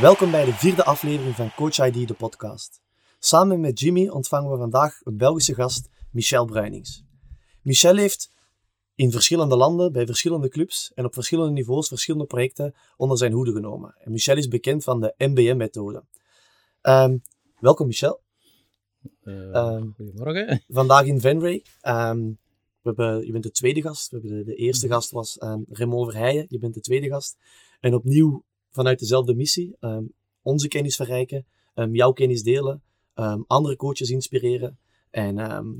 Welkom 0.00 0.30
bij 0.30 0.44
de 0.44 0.52
vierde 0.52 0.84
aflevering 0.84 1.34
van 1.34 1.54
Coach 1.54 1.78
ID, 1.78 2.08
de 2.08 2.14
podcast. 2.14 2.80
Samen 3.18 3.60
met 3.60 3.80
Jimmy 3.80 4.08
ontvangen 4.08 4.50
we 4.50 4.56
vandaag 4.56 5.00
een 5.02 5.16
Belgische 5.16 5.54
gast, 5.54 5.88
Michel 6.10 6.44
Bruinings. 6.44 7.04
Michel 7.62 7.96
heeft 7.96 8.32
in 8.94 9.10
verschillende 9.10 9.56
landen, 9.56 9.92
bij 9.92 10.06
verschillende 10.06 10.48
clubs 10.48 10.92
en 10.94 11.04
op 11.04 11.14
verschillende 11.14 11.52
niveaus 11.52 11.88
verschillende 11.88 12.26
projecten 12.26 12.74
onder 12.96 13.18
zijn 13.18 13.32
hoede 13.32 13.52
genomen. 13.52 13.94
En 13.98 14.12
Michel 14.12 14.36
is 14.36 14.48
bekend 14.48 14.84
van 14.84 15.00
de 15.00 15.14
MBM-methode. 15.16 16.04
Ehm, 16.80 17.16
welkom 17.60 17.86
Michel. 17.86 18.20
Uh, 19.24 19.34
um, 19.34 19.94
goedemorgen. 19.96 20.64
Vandaag 20.68 21.04
in 21.04 21.20
Venray. 21.20 21.64
Um, 21.82 22.38
we 22.82 22.94
hebben, 22.94 23.26
je 23.26 23.32
bent 23.32 23.44
de 23.44 23.50
tweede 23.50 23.82
gast. 23.82 24.10
We 24.10 24.18
hebben 24.18 24.38
de, 24.38 24.44
de 24.44 24.54
eerste 24.54 24.86
mhm. 24.86 24.94
gast 24.94 25.10
was 25.10 25.42
um, 25.42 25.64
Raymond 25.68 26.10
Verheijen. 26.10 26.46
Je 26.48 26.58
bent 26.58 26.74
de 26.74 26.80
tweede 26.80 27.08
gast. 27.08 27.36
En 27.80 27.94
opnieuw 27.94 28.44
vanuit 28.78 28.98
dezelfde 28.98 29.34
missie. 29.34 29.76
onze 30.42 30.68
kennis 30.68 30.96
verrijken, 30.96 31.46
jouw 31.90 32.12
kennis 32.12 32.42
delen, 32.42 32.82
andere 33.46 33.76
coaches 33.76 34.10
inspireren. 34.10 34.78
En 35.10 35.36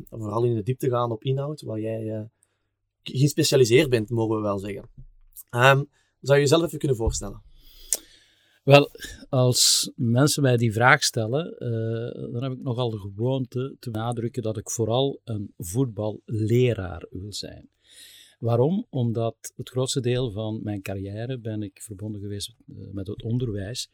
vooral 0.08 0.44
in 0.44 0.54
de 0.54 0.62
diepte 0.62 0.88
gaan 0.88 1.10
op 1.10 1.24
inhoud, 1.24 1.62
waar 1.62 1.80
jij 1.80 2.02
uh, 2.02 2.20
gespecialiseerd 3.02 3.90
bent, 3.90 4.10
mogen 4.10 4.36
we 4.36 4.42
wel 4.42 4.58
zeggen. 4.58 4.90
zou 6.20 6.38
je 6.38 6.44
jezelf 6.44 6.62
even 6.62 6.78
kunnen 6.78 6.96
voorstellen? 6.96 7.42
Wel, 8.64 8.90
als 9.28 9.92
mensen 9.96 10.42
mij 10.42 10.56
die 10.56 10.72
vraag 10.72 11.02
stellen, 11.02 11.46
uh, 11.58 12.32
dan 12.32 12.42
heb 12.42 12.52
ik 12.52 12.62
nogal 12.62 12.90
de 12.90 12.98
gewoonte 12.98 13.76
te 13.78 13.90
nadrukken 13.90 14.42
dat 14.42 14.56
ik 14.56 14.70
vooral 14.70 15.20
een 15.24 15.54
voetballeraar 15.56 17.06
wil 17.10 17.32
zijn. 17.32 17.68
Waarom? 18.38 18.86
Omdat 18.90 19.52
het 19.56 19.68
grootste 19.68 20.00
deel 20.00 20.30
van 20.30 20.60
mijn 20.62 20.82
carrière 20.82 21.38
ben 21.38 21.62
ik 21.62 21.82
verbonden 21.82 22.20
geweest 22.20 22.54
eh, 22.68 22.76
met 22.92 23.06
het 23.06 23.22
onderwijs. 23.22 23.90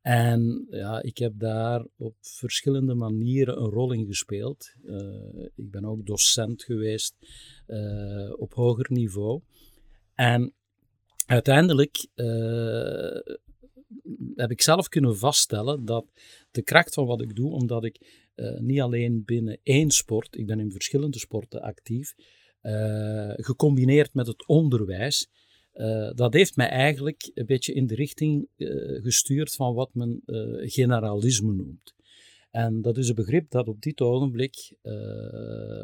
En 0.00 0.66
ja, 0.70 1.02
ik 1.02 1.18
heb 1.18 1.32
daar 1.36 1.86
op 1.96 2.14
verschillende 2.20 2.94
manieren 2.94 3.62
een 3.62 3.70
rol 3.70 3.92
in 3.92 4.06
gespeeld. 4.06 4.74
Uh, 4.84 5.46
ik 5.54 5.70
ben 5.70 5.84
ook 5.84 6.06
docent 6.06 6.62
geweest 6.62 7.14
uh, 7.66 8.32
op 8.36 8.54
hoger 8.54 8.86
niveau. 8.88 9.42
En 10.14 10.54
uiteindelijk 11.26 12.06
heb 14.34 14.50
ik 14.50 14.62
zelf 14.62 14.88
kunnen 14.88 15.16
vaststellen 15.16 15.84
dat 15.84 16.06
de 16.50 16.62
kracht 16.62 16.94
van 16.94 17.06
wat 17.06 17.22
ik 17.22 17.36
doe, 17.36 17.52
omdat 17.52 17.84
ik 17.84 18.24
niet 18.58 18.80
alleen 18.80 19.24
binnen 19.24 19.58
één 19.62 19.90
sport, 19.90 20.36
ik 20.36 20.46
ben 20.46 20.60
in 20.60 20.72
verschillende 20.72 21.18
sporten 21.18 21.62
actief, 21.62 22.14
gecombineerd 23.36 24.14
met 24.14 24.26
het 24.26 24.46
onderwijs, 24.46 25.28
uh, 25.74 26.10
dat 26.14 26.32
heeft 26.32 26.56
mij 26.56 26.68
eigenlijk 26.68 27.30
een 27.34 27.46
beetje 27.46 27.72
in 27.72 27.86
de 27.86 27.94
richting 27.94 28.48
gestuurd 29.02 29.54
van 29.54 29.74
wat 29.74 29.94
men 29.94 30.22
generalisme 30.56 31.52
noemt. 31.52 31.94
En 32.50 32.82
dat 32.82 32.96
is 32.96 33.08
een 33.08 33.14
begrip 33.14 33.50
dat 33.50 33.68
op 33.68 33.80
dit 33.80 34.00
ogenblik 34.00 34.76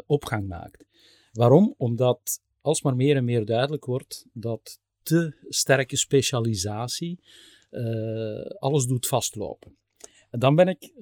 opgang 0.06 0.48
maakt. 0.48 0.84
Waarom? 1.32 1.74
Omdat 1.76 2.40
alsmaar 2.60 2.96
meer 2.96 3.16
en 3.16 3.24
meer 3.24 3.44
duidelijk 3.44 3.84
wordt 3.84 4.26
dat 4.32 4.80
te 5.02 5.34
sterke 5.48 5.96
specialisatie 5.96 7.18
alles 8.58 8.86
doet 8.86 9.06
vastlopen. 9.06 9.76
En 10.30 10.38
dan 10.38 10.54
ben 10.54 10.68
ik, 10.68 10.92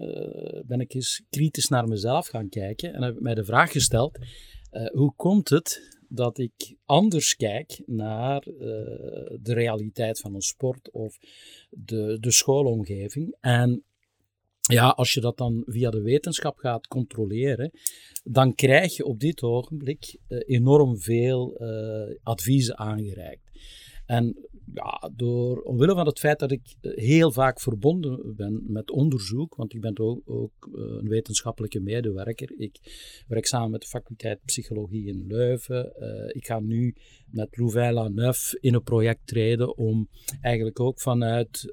ben 0.66 0.80
ik 0.80 0.94
eens 0.94 1.22
kritisch 1.30 1.68
naar 1.68 1.88
mezelf 1.88 2.26
gaan 2.26 2.48
kijken 2.48 2.94
en 2.94 3.02
heb 3.02 3.14
ik 3.14 3.20
mij 3.20 3.34
de 3.34 3.44
vraag 3.44 3.72
gesteld: 3.72 4.18
uh, 4.72 4.86
hoe 4.86 5.12
komt 5.16 5.48
het 5.48 5.98
dat 6.08 6.38
ik 6.38 6.76
anders 6.84 7.36
kijk 7.36 7.82
naar 7.86 8.40
de 9.40 9.52
realiteit 9.52 10.20
van 10.20 10.34
een 10.34 10.40
sport 10.40 10.90
of 10.90 11.18
de, 11.70 12.16
de 12.20 12.30
schoolomgeving? 12.30 13.36
En 13.40 13.84
ja, 14.60 14.88
als 14.88 15.12
je 15.12 15.20
dat 15.20 15.36
dan 15.38 15.62
via 15.66 15.90
de 15.90 16.02
wetenschap 16.02 16.58
gaat 16.58 16.86
controleren, 16.86 17.70
dan 18.24 18.54
krijg 18.54 18.96
je 18.96 19.04
op 19.04 19.20
dit 19.20 19.42
ogenblik 19.42 20.18
enorm 20.28 20.98
veel 20.98 21.58
adviezen 22.22 22.78
aangereikt. 22.78 23.50
En 24.06 24.48
ja, 24.74 25.10
door, 25.16 25.60
omwille 25.62 25.94
van 25.94 26.06
het 26.06 26.18
feit 26.18 26.38
dat 26.38 26.50
ik 26.50 26.74
eh, 26.80 26.92
heel 26.94 27.32
vaak 27.32 27.60
verbonden 27.60 28.34
ben 28.36 28.62
met 28.66 28.90
onderzoek, 28.90 29.54
want 29.54 29.74
ik 29.74 29.80
ben 29.80 29.98
ook, 29.98 30.22
ook 30.24 30.70
eh, 30.74 30.80
een 30.80 31.08
wetenschappelijke 31.08 31.80
medewerker. 31.80 32.52
Ik 32.56 32.78
werk 33.28 33.46
samen 33.46 33.70
met 33.70 33.80
de 33.80 33.86
faculteit 33.86 34.40
Psychologie 34.44 35.06
in 35.06 35.24
Leuven. 35.26 35.92
Uh, 35.98 36.34
ik 36.34 36.46
ga 36.46 36.60
nu 36.60 36.94
met 37.26 37.56
Louvain-la-Neuf 37.56 38.54
in 38.60 38.74
een 38.74 38.82
project 38.82 39.26
treden 39.26 39.76
om 39.76 40.08
eigenlijk 40.40 40.80
ook 40.80 41.00
vanuit 41.00 41.72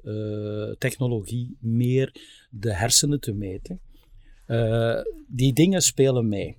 technologie 0.78 1.56
meer 1.60 2.14
de 2.50 2.74
hersenen 2.74 3.20
te 3.20 3.32
meten. 3.32 3.80
Die 5.28 5.52
dingen 5.52 5.82
spelen 5.82 6.28
mee. 6.28 6.56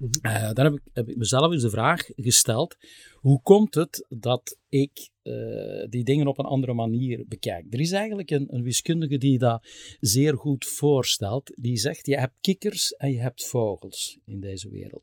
Uh, 0.00 0.52
dan 0.52 0.64
heb 0.64 0.74
ik, 0.74 0.80
heb 0.92 1.08
ik, 1.08 1.16
mezelf 1.16 1.52
eens 1.52 1.62
de 1.62 1.70
vraag 1.70 2.08
gesteld: 2.16 2.76
hoe 3.14 3.42
komt 3.42 3.74
het 3.74 4.06
dat 4.08 4.58
ik 4.68 5.10
uh, 5.22 5.84
die 5.88 6.04
dingen 6.04 6.26
op 6.26 6.38
een 6.38 6.44
andere 6.44 6.72
manier 6.72 7.24
bekijk? 7.28 7.66
Er 7.70 7.80
is 7.80 7.92
eigenlijk 7.92 8.30
een, 8.30 8.54
een, 8.54 8.62
wiskundige 8.62 9.18
die 9.18 9.38
dat 9.38 9.66
zeer 10.00 10.36
goed 10.36 10.64
voorstelt. 10.64 11.52
Die 11.54 11.76
zegt: 11.76 12.06
je 12.06 12.18
hebt 12.18 12.34
kikkers 12.40 12.92
en 12.92 13.12
je 13.12 13.20
hebt 13.20 13.46
vogels 13.46 14.18
in 14.24 14.40
deze 14.40 14.70
wereld. 14.70 15.02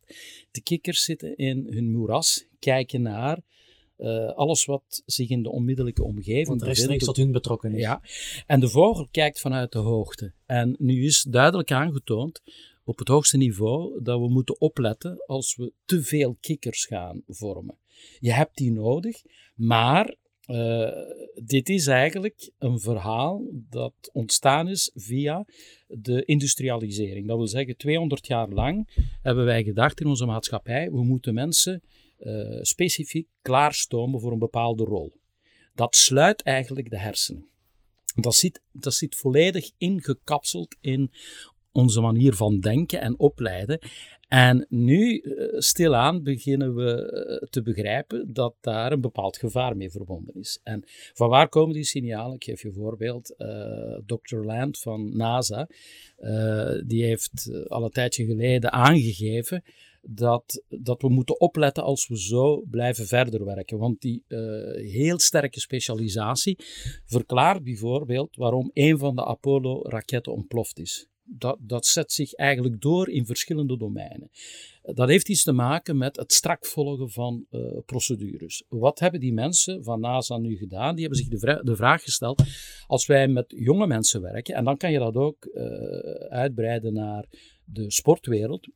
De 0.51 0.61
kikkers 0.61 1.03
zitten 1.03 1.35
in 1.35 1.67
hun 1.69 1.91
moeras, 1.91 2.45
kijken 2.59 3.01
naar. 3.01 3.41
Uh, 3.97 4.27
alles 4.27 4.65
wat 4.65 5.03
zich 5.05 5.29
in 5.29 5.43
de 5.43 5.51
onmiddellijke 5.51 6.03
omgeving 6.03 6.47
Want 6.47 6.63
rechtstreeks 6.63 7.05
tot 7.05 7.17
hun 7.17 7.31
betrokken 7.31 7.73
is. 7.73 7.81
Ja, 7.81 8.01
en 8.47 8.59
de 8.59 8.69
vogel 8.69 9.07
kijkt 9.11 9.39
vanuit 9.39 9.71
de 9.71 9.79
hoogte. 9.79 10.33
En 10.45 10.75
nu 10.79 11.05
is 11.05 11.21
duidelijk 11.21 11.71
aangetoond 11.71 12.41
op 12.83 12.99
het 12.99 13.07
hoogste 13.07 13.37
niveau 13.37 14.03
dat 14.03 14.19
we 14.19 14.29
moeten 14.29 14.61
opletten 14.61 15.23
als 15.25 15.55
we 15.55 15.73
te 15.85 16.03
veel 16.03 16.37
kikkers 16.39 16.85
gaan 16.85 17.21
vormen. 17.27 17.77
Je 18.19 18.31
hebt 18.31 18.57
die 18.57 18.71
nodig, 18.71 19.21
maar 19.55 20.15
uh, 20.47 20.91
dit 21.43 21.69
is 21.69 21.87
eigenlijk 21.87 22.51
een 22.59 22.79
verhaal 22.79 23.47
dat 23.51 23.93
ontstaan 24.11 24.67
is 24.67 24.91
via 24.93 25.45
de 25.87 26.25
industrialisering. 26.25 27.27
Dat 27.27 27.37
wil 27.37 27.47
zeggen, 27.47 27.77
200 27.77 28.27
jaar 28.27 28.49
lang 28.49 28.89
hebben 29.21 29.45
wij 29.45 29.63
gedacht 29.63 29.99
in 29.99 30.07
onze 30.07 30.25
maatschappij, 30.25 30.91
we 30.91 31.03
moeten 31.03 31.33
mensen 31.33 31.83
uh, 32.19 32.59
specifiek 32.61 33.27
klaarstomen 33.41 34.19
voor 34.19 34.31
een 34.31 34.39
bepaalde 34.39 34.83
rol. 34.83 35.13
Dat 35.75 35.95
sluit 35.95 36.41
eigenlijk 36.41 36.89
de 36.89 36.99
hersenen. 36.99 37.47
Dat 38.15 38.35
zit, 38.35 38.61
dat 38.71 38.93
zit 38.93 39.15
volledig 39.15 39.71
ingekapseld 39.77 40.75
in 40.81 41.11
onze 41.73 42.01
manier 42.01 42.33
van 42.33 42.59
denken 42.59 43.01
en 43.01 43.19
opleiden. 43.19 43.79
En 44.33 44.65
nu, 44.69 45.17
eh, 45.17 45.59
stilaan, 45.59 46.23
beginnen 46.23 46.75
we 46.75 47.11
eh, 47.11 47.47
te 47.49 47.61
begrijpen 47.61 48.33
dat 48.33 48.55
daar 48.61 48.91
een 48.91 49.01
bepaald 49.01 49.37
gevaar 49.37 49.77
mee 49.77 49.89
verbonden 49.89 50.35
is. 50.35 50.59
En 50.63 50.83
van 51.13 51.29
waar 51.29 51.49
komen 51.49 51.73
die 51.73 51.83
signalen? 51.83 52.35
Ik 52.35 52.43
geef 52.43 52.61
je 52.61 52.67
een 52.67 52.73
voorbeeld. 52.73 53.35
Uh, 53.37 53.97
Dr. 54.05 54.35
Land 54.35 54.79
van 54.79 55.17
NASA, 55.17 55.69
uh, 56.19 56.81
die 56.85 57.03
heeft 57.03 57.49
al 57.67 57.83
een 57.83 57.89
tijdje 57.89 58.25
geleden 58.25 58.71
aangegeven 58.71 59.63
dat, 60.01 60.63
dat 60.69 61.01
we 61.01 61.09
moeten 61.09 61.39
opletten 61.39 61.83
als 61.83 62.07
we 62.07 62.19
zo 62.19 62.61
blijven 62.69 63.07
verder 63.07 63.45
werken. 63.45 63.77
Want 63.77 64.01
die 64.01 64.23
heel 64.75 65.19
sterke 65.19 65.59
specialisatie 65.59 66.59
verklaart 67.05 67.63
bijvoorbeeld 67.63 68.35
waarom 68.35 68.69
een 68.73 68.97
van 68.97 69.15
de 69.15 69.25
Apollo-raketten 69.25 70.33
ontploft 70.33 70.79
is 70.79 71.11
dat, 71.23 71.57
dat 71.59 71.85
zet 71.85 72.11
zich 72.11 72.33
eigenlijk 72.33 72.81
door 72.81 73.09
in 73.09 73.25
verschillende 73.25 73.77
domeinen. 73.77 74.29
Dat 74.81 75.07
heeft 75.07 75.29
iets 75.29 75.43
te 75.43 75.51
maken 75.51 75.97
met 75.97 76.15
het 76.15 76.33
strak 76.33 76.65
volgen 76.65 77.09
van 77.09 77.45
uh, 77.51 77.77
procedures. 77.85 78.63
Wat 78.67 78.99
hebben 78.99 79.19
die 79.19 79.33
mensen 79.33 79.83
van 79.83 79.99
NASA 79.99 80.37
nu 80.37 80.57
gedaan? 80.57 80.95
Die 80.95 81.05
hebben 81.05 81.25
zich 81.25 81.61
de, 81.61 81.75
vraag 81.75 82.03
gesteld: 82.03 82.43
als 82.87 83.05
wij 83.05 83.27
met 83.27 83.53
jonge 83.57 83.87
mensen 83.87 84.21
werken, 84.21 84.55
en 84.55 84.63
dan 84.63 84.77
kan 84.77 84.91
je 84.91 84.99
dat 84.99 85.15
ook 85.15 85.45
uh, 85.53 85.63
uitbreiden 86.29 86.93
naar 86.93 87.25
de 87.65 87.91
sportwereld, 87.91 88.67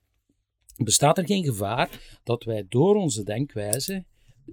bestaat 0.78 1.18
er 1.18 1.26
geen 1.26 1.44
gevaar 1.44 2.20
dat 2.24 2.44
wij 2.44 2.66
door 2.70 2.96
onze 2.96 3.24
denkwijze 3.24 4.06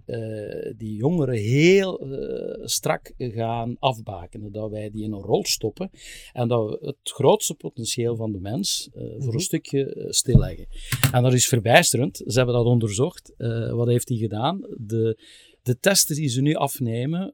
uh, 0.06 0.72
die 0.76 0.96
jongeren 0.96 1.34
heel 1.34 2.06
uh, 2.06 2.66
strak 2.66 3.12
gaan 3.16 3.76
afbakenen. 3.78 4.52
Dat 4.52 4.70
wij 4.70 4.90
die 4.90 5.04
in 5.04 5.12
een 5.12 5.20
rol 5.20 5.44
stoppen 5.44 5.90
en 6.32 6.48
dat 6.48 6.68
we 6.68 6.86
het 6.86 6.96
grootste 7.02 7.54
potentieel 7.54 8.16
van 8.16 8.32
de 8.32 8.40
mens 8.40 8.88
uh, 8.88 9.02
voor 9.02 9.12
een 9.12 9.26
mhm. 9.26 9.38
stukje 9.38 10.06
stilleggen. 10.08 10.66
En 11.12 11.22
dat 11.22 11.32
is 11.32 11.46
verbijsterend. 11.46 12.16
Ze 12.26 12.36
hebben 12.36 12.54
dat 12.54 12.66
onderzocht. 12.66 13.32
wat 13.70 13.86
heeft 13.86 14.08
hij 14.08 14.18
gedaan? 14.18 14.60
De, 14.76 15.18
de 15.62 15.78
testen 15.78 16.16
die 16.16 16.28
ze 16.28 16.40
nu 16.40 16.54
afnemen 16.54 17.32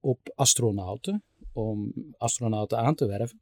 op 0.00 0.32
astronauten, 0.34 1.24
om 1.52 1.92
astronauten 2.16 2.78
aan 2.78 2.94
te 2.94 3.06
werven, 3.06 3.38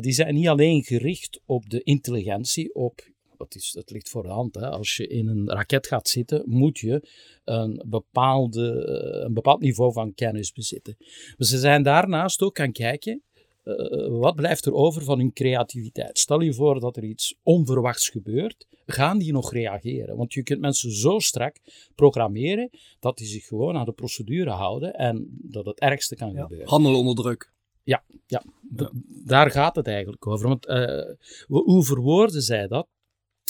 die 0.00 0.12
zijn 0.12 0.34
niet 0.34 0.48
alleen 0.48 0.82
gericht 0.82 1.40
op 1.46 1.70
de 1.70 1.82
intelligentie, 1.82 2.74
op 2.74 3.09
dat, 3.40 3.54
is, 3.54 3.72
dat 3.72 3.90
ligt 3.90 4.08
voor 4.08 4.22
de 4.22 4.28
hand. 4.28 4.54
Hè. 4.54 4.70
Als 4.70 4.96
je 4.96 5.06
in 5.06 5.28
een 5.28 5.50
raket 5.50 5.86
gaat 5.86 6.08
zitten, 6.08 6.42
moet 6.46 6.78
je 6.78 7.08
een, 7.44 7.82
bepaalde, 7.86 8.84
eh, 8.84 9.24
een 9.24 9.34
bepaald 9.34 9.60
niveau 9.60 9.92
van 9.92 10.14
kennis 10.14 10.52
bezitten. 10.52 10.94
Maar 10.98 11.46
ze 11.46 11.58
zijn 11.58 11.82
daarnaast 11.82 12.42
ook 12.42 12.56
gaan 12.56 12.72
kijken 12.72 13.22
uh, 13.64 14.20
wat 14.20 14.34
blijft 14.34 14.66
er 14.66 14.74
over 14.74 15.02
van 15.02 15.18
hun 15.18 15.32
creativiteit? 15.32 16.18
Stel 16.18 16.40
je 16.40 16.54
voor 16.54 16.80
dat 16.80 16.96
er 16.96 17.04
iets 17.04 17.34
onverwachts 17.42 18.08
gebeurt, 18.08 18.66
gaan 18.86 19.18
die 19.18 19.32
nog 19.32 19.52
reageren? 19.52 20.16
Want 20.16 20.32
je 20.32 20.42
kunt 20.42 20.60
mensen 20.60 20.92
zo 20.92 21.18
strak 21.18 21.56
programmeren 21.94 22.70
dat 23.00 23.16
die 23.16 23.26
zich 23.26 23.44
gewoon 23.44 23.76
aan 23.76 23.84
de 23.84 23.92
procedure 23.92 24.50
houden 24.50 24.94
en 24.94 25.28
dat 25.42 25.66
het 25.66 25.80
ergste 25.80 26.16
kan 26.16 26.32
ja. 26.32 26.42
gebeuren. 26.42 26.68
Handelen 26.68 26.98
onder 26.98 27.14
druk. 27.14 27.52
Ja, 27.82 28.04
ja, 28.26 28.42
ja. 28.76 28.90
daar 29.24 29.50
gaat 29.50 29.76
het 29.76 29.86
eigenlijk 29.86 30.26
over. 30.26 30.48
Want, 30.48 30.66
uh, 30.66 31.02
hoe 31.46 31.84
verwoorden 31.84 32.42
zij 32.42 32.66
dat? 32.66 32.88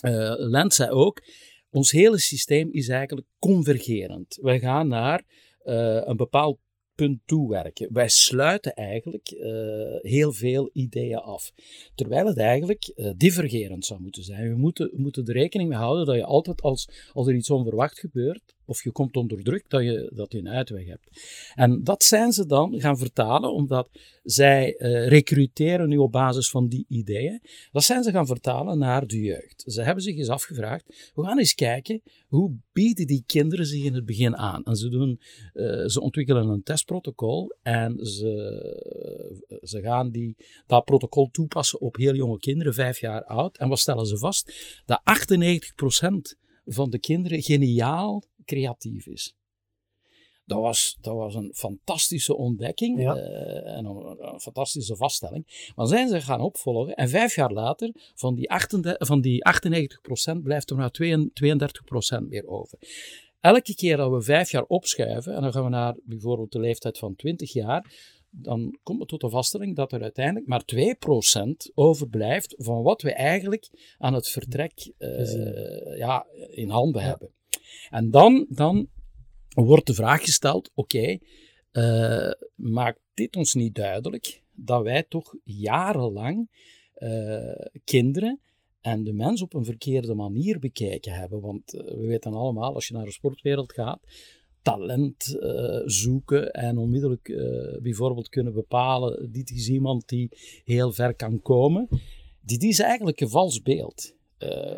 Uh, 0.02 0.34
Lent 0.36 0.74
zei 0.74 0.90
ook, 0.90 1.22
ons 1.70 1.90
hele 1.90 2.18
systeem 2.18 2.68
is 2.72 2.88
eigenlijk 2.88 3.26
convergerend. 3.38 4.38
Wij 4.42 4.60
gaan 4.60 4.88
naar 4.88 5.24
uh, 5.64 6.00
een 6.04 6.16
bepaald 6.16 6.58
punt 6.94 7.20
toewerken. 7.24 7.92
Wij 7.92 8.08
sluiten 8.08 8.74
eigenlijk 8.74 9.30
uh, 9.30 9.96
heel 10.00 10.32
veel 10.32 10.70
ideeën 10.72 11.18
af. 11.18 11.52
Terwijl 11.94 12.26
het 12.26 12.38
eigenlijk 12.38 13.12
divergerend 13.16 13.84
zou 13.84 14.00
moeten 14.00 14.22
zijn. 14.22 14.48
We 14.48 14.56
moeten, 14.56 14.90
moeten 14.96 15.26
er 15.26 15.32
rekening 15.32 15.68
mee 15.68 15.78
houden 15.78 16.06
dat 16.06 16.14
je 16.14 16.24
altijd 16.24 16.60
als, 16.60 17.10
als 17.12 17.26
er 17.26 17.34
iets 17.34 17.50
onverwacht 17.50 17.98
gebeurt, 17.98 18.54
of 18.70 18.84
je 18.84 18.90
komt 18.90 19.16
onder 19.16 19.42
druk, 19.42 19.64
dat 19.68 19.82
je, 19.82 20.10
dat 20.14 20.32
je 20.32 20.38
een 20.38 20.48
uitweg 20.48 20.86
hebt. 20.86 21.08
En 21.54 21.84
dat 21.84 22.04
zijn 22.04 22.32
ze 22.32 22.46
dan 22.46 22.80
gaan 22.80 22.98
vertalen, 22.98 23.52
omdat 23.52 23.88
zij 24.22 24.74
uh, 24.78 25.08
recruteren 25.08 25.88
nu 25.88 25.96
op 25.96 26.12
basis 26.12 26.50
van 26.50 26.68
die 26.68 26.84
ideeën. 26.88 27.42
Dat 27.72 27.82
zijn 27.82 28.02
ze 28.02 28.10
gaan 28.10 28.26
vertalen 28.26 28.78
naar 28.78 29.06
de 29.06 29.20
jeugd. 29.20 29.64
Ze 29.66 29.82
hebben 29.82 30.02
zich 30.02 30.16
eens 30.16 30.28
afgevraagd, 30.28 31.10
we 31.14 31.22
gaan 31.24 31.38
eens 31.38 31.54
kijken, 31.54 32.02
hoe 32.26 32.56
bieden 32.72 33.06
die 33.06 33.24
kinderen 33.26 33.66
zich 33.66 33.84
in 33.84 33.94
het 33.94 34.04
begin 34.04 34.36
aan? 34.36 34.64
En 34.64 34.76
ze, 34.76 34.88
doen, 34.88 35.20
uh, 35.54 35.86
ze 35.86 36.00
ontwikkelen 36.00 36.48
een 36.48 36.62
testprotocol 36.62 37.56
en 37.62 38.06
ze, 38.06 39.60
ze 39.62 39.80
gaan 39.80 40.10
die, 40.10 40.36
dat 40.66 40.84
protocol 40.84 41.28
toepassen 41.30 41.80
op 41.80 41.96
heel 41.96 42.14
jonge 42.14 42.38
kinderen, 42.38 42.74
vijf 42.74 43.00
jaar 43.00 43.24
oud. 43.24 43.58
En 43.58 43.68
wat 43.68 43.78
stellen 43.78 44.06
ze 44.06 44.18
vast? 44.18 44.52
Dat 44.86 45.00
98% 46.34 46.38
van 46.64 46.90
de 46.90 46.98
kinderen 46.98 47.42
geniaal 47.42 48.22
creatief 48.50 49.06
is. 49.06 49.34
Dat 50.44 50.60
was, 50.60 50.96
dat 51.00 51.14
was 51.14 51.34
een 51.34 51.52
fantastische 51.54 52.36
ontdekking 52.36 53.00
ja. 53.00 53.16
uh, 53.16 53.76
en 53.76 53.84
een, 53.84 54.16
een, 54.18 54.40
fantastische 54.40 54.96
vaststelling. 54.96 55.72
Maar 55.76 55.86
zijn 55.86 56.08
ze 56.08 56.20
gaan 56.20 56.40
opvolgen 56.40 56.94
en 56.94 57.08
vijf 57.08 57.34
jaar 57.34 57.52
later, 57.52 57.92
van 58.14 58.34
die, 58.34 58.50
38, 58.50 59.06
van 59.06 59.20
die 59.20 59.42
98% 60.38 60.42
blijft 60.42 60.70
er 60.70 60.76
maar 60.76 60.90
32% 62.24 62.28
meer 62.28 62.46
over. 62.46 62.78
Elke 63.40 63.74
keer 63.74 63.96
dat 63.96 64.10
we 64.10 64.22
vijf 64.22 64.50
jaar 64.50 64.64
opschuiven, 64.64 65.34
en 65.34 65.42
dan 65.42 65.52
gaan 65.52 65.64
we 65.64 65.70
naar 65.70 65.96
bijvoorbeeld 66.02 66.52
de 66.52 66.60
leeftijd 66.60 66.98
van 66.98 67.16
20 67.16 67.52
jaar, 67.52 67.92
dan 68.30 68.78
komt 68.82 69.00
het 69.00 69.08
tot 69.08 69.20
de 69.20 69.30
vaststelling 69.30 69.76
dat 69.76 69.92
er 69.92 70.02
uiteindelijk 70.02 70.46
maar 70.46 70.62
2% 70.74 71.74
overblijft 71.74 72.54
van 72.58 72.82
wat 72.82 73.02
we 73.02 73.12
eigenlijk 73.12 73.94
aan 73.98 74.14
het 74.14 74.28
vertrek 74.28 74.92
uh, 74.98 75.96
ja, 75.96 76.26
in 76.50 76.68
handen 76.68 77.02
ja. 77.02 77.08
hebben. 77.08 77.32
En 77.90 78.10
dan, 78.10 78.46
dan 78.48 78.88
wordt 79.48 79.86
de 79.86 79.94
vraag 79.94 80.24
gesteld: 80.24 80.70
oké, 80.74 81.18
uh, 81.72 82.30
maakt 82.54 83.00
dit 83.14 83.36
ons 83.36 83.54
niet 83.54 83.74
duidelijk 83.74 84.42
dat 84.52 84.82
wij 84.82 85.02
toch 85.02 85.34
jarenlang 85.44 86.50
uh, 86.98 87.66
kinderen 87.84 88.40
en 88.80 89.04
de 89.04 89.12
mens 89.12 89.42
op 89.42 89.54
een 89.54 89.64
verkeerde 89.64 90.14
manier 90.14 90.58
bekijken 90.58 91.12
hebben? 91.12 91.40
Want 91.40 91.74
uh, 91.74 91.80
we 91.80 92.06
weten 92.06 92.34
allemaal, 92.34 92.74
als 92.74 92.88
je 92.88 92.94
naar 92.94 93.04
de 93.04 93.12
sportwereld 93.12 93.72
gaat, 93.72 94.00
talent 94.62 95.38
zoeken 95.84 96.50
en 96.50 96.78
onmiddellijk 96.78 97.32
bijvoorbeeld 97.82 98.28
kunnen 98.28 98.52
bepalen: 98.52 99.32
dit 99.32 99.50
is 99.50 99.68
iemand 99.68 100.08
die 100.08 100.28
heel 100.64 100.92
ver 100.92 101.14
kan 101.14 101.42
komen. 101.42 101.88
Dit 102.40 102.62
is 102.62 102.78
eigenlijk 102.78 103.20
een 103.20 103.28
vals 103.28 103.62
beeld. 103.62 104.14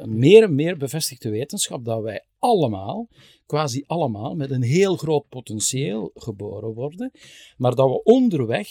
Meer 0.05 0.43
en 0.43 0.55
meer 0.55 0.77
bevestigt 0.77 1.23
de 1.23 1.31
wetenschap 1.31 1.85
dat 1.85 2.03
wij 2.03 2.25
allemaal, 2.43 3.09
quasi 3.47 3.85
allemaal, 3.87 4.35
met 4.35 4.51
een 4.51 4.63
heel 4.63 4.97
groot 4.97 5.29
potentieel 5.29 6.11
geboren 6.15 6.75
worden, 6.75 7.11
maar 7.57 7.75
dat 7.75 7.89
we 7.89 8.03
onderweg 8.03 8.69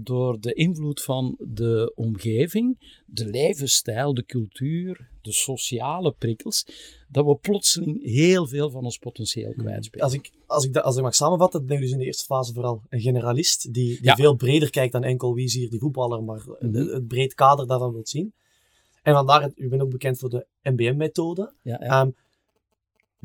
door 0.00 0.40
de 0.40 0.52
invloed 0.52 1.02
van 1.02 1.36
de 1.38 1.92
omgeving, 1.94 3.00
de 3.06 3.26
levensstijl, 3.26 4.14
de 4.14 4.24
cultuur, 4.24 5.10
de 5.22 5.32
sociale 5.32 6.12
prikkels, 6.12 6.66
dat 7.08 7.26
we 7.26 7.36
plotseling 7.36 8.02
heel 8.02 8.46
veel 8.46 8.70
van 8.70 8.84
ons 8.84 8.98
potentieel 8.98 9.52
hmm. 9.52 9.64
kwijtspelen. 9.64 10.04
Als 10.04 10.14
ik, 10.14 10.32
als 10.46 10.64
ik, 10.64 10.76
als 10.76 10.96
ik 10.96 11.02
mag 11.02 11.14
samenvatten, 11.14 11.66
ben 11.66 11.76
je 11.76 11.82
dus 11.82 11.92
in 11.92 11.98
de 11.98 12.04
eerste 12.04 12.24
fase 12.24 12.52
vooral 12.52 12.82
een 12.88 13.00
generalist 13.00 13.72
die, 13.72 13.88
die 13.88 13.98
ja. 14.00 14.14
veel 14.14 14.34
breder 14.34 14.70
kijkt 14.70 14.92
dan 14.92 15.04
enkel 15.04 15.34
wie 15.34 15.44
is 15.44 15.54
hier 15.54 15.70
die 15.70 15.80
voetballer, 15.80 16.22
maar 16.22 16.44
mm 16.46 16.74
-hmm. 16.74 16.88
het 16.88 17.06
breed 17.06 17.34
kader 17.34 17.66
daarvan 17.66 17.92
wilt 17.92 18.08
zien. 18.08 18.32
En 19.02 19.14
vandaar, 19.14 19.50
u 19.54 19.68
bent 19.68 19.82
ook 19.82 19.90
bekend 19.90 20.18
voor 20.18 20.30
de 20.30 20.46
MBM-methode. 20.62 21.54
Ja, 21.62 21.80
ja. 21.82 22.00
Um, 22.00 22.14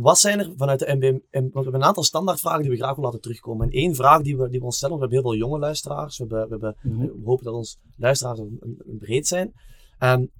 wat 0.02 0.20
zijn 0.20 0.40
er 0.40 0.54
vanuit 0.58 0.80
de 0.80 0.96
MBM? 0.96 1.20
Want 1.32 1.54
we 1.54 1.60
hebben 1.62 1.74
een 1.74 1.84
aantal 1.84 2.04
standaardvragen 2.04 2.62
die 2.62 2.72
we 2.72 2.78
graag 2.78 2.90
willen 2.90 3.04
laten 3.04 3.22
terugkomen. 3.22 3.68
En 3.68 3.74
één 3.74 3.96
vraag 3.96 4.22
die 4.22 4.38
we, 4.38 4.50
die 4.50 4.60
we 4.60 4.66
ons 4.66 4.76
stellen, 4.76 4.96
we 4.96 5.02
hebben 5.02 5.20
heel 5.20 5.30
veel 5.30 5.40
jonge 5.40 5.60
luisteraars. 5.60 6.18
We, 6.18 6.24
hebben, 6.24 6.44
we, 6.46 6.50
hebben, 6.50 6.76
mm 6.82 7.00
-hmm. 7.00 7.08
we 7.08 7.26
hopen 7.26 7.46
dat 7.46 7.54
onze 7.54 7.76
luisteraars 7.98 8.40
een, 8.40 8.60
een 8.62 8.98
breed 8.98 9.28
zijn. 9.28 9.54
Um, 10.00 10.32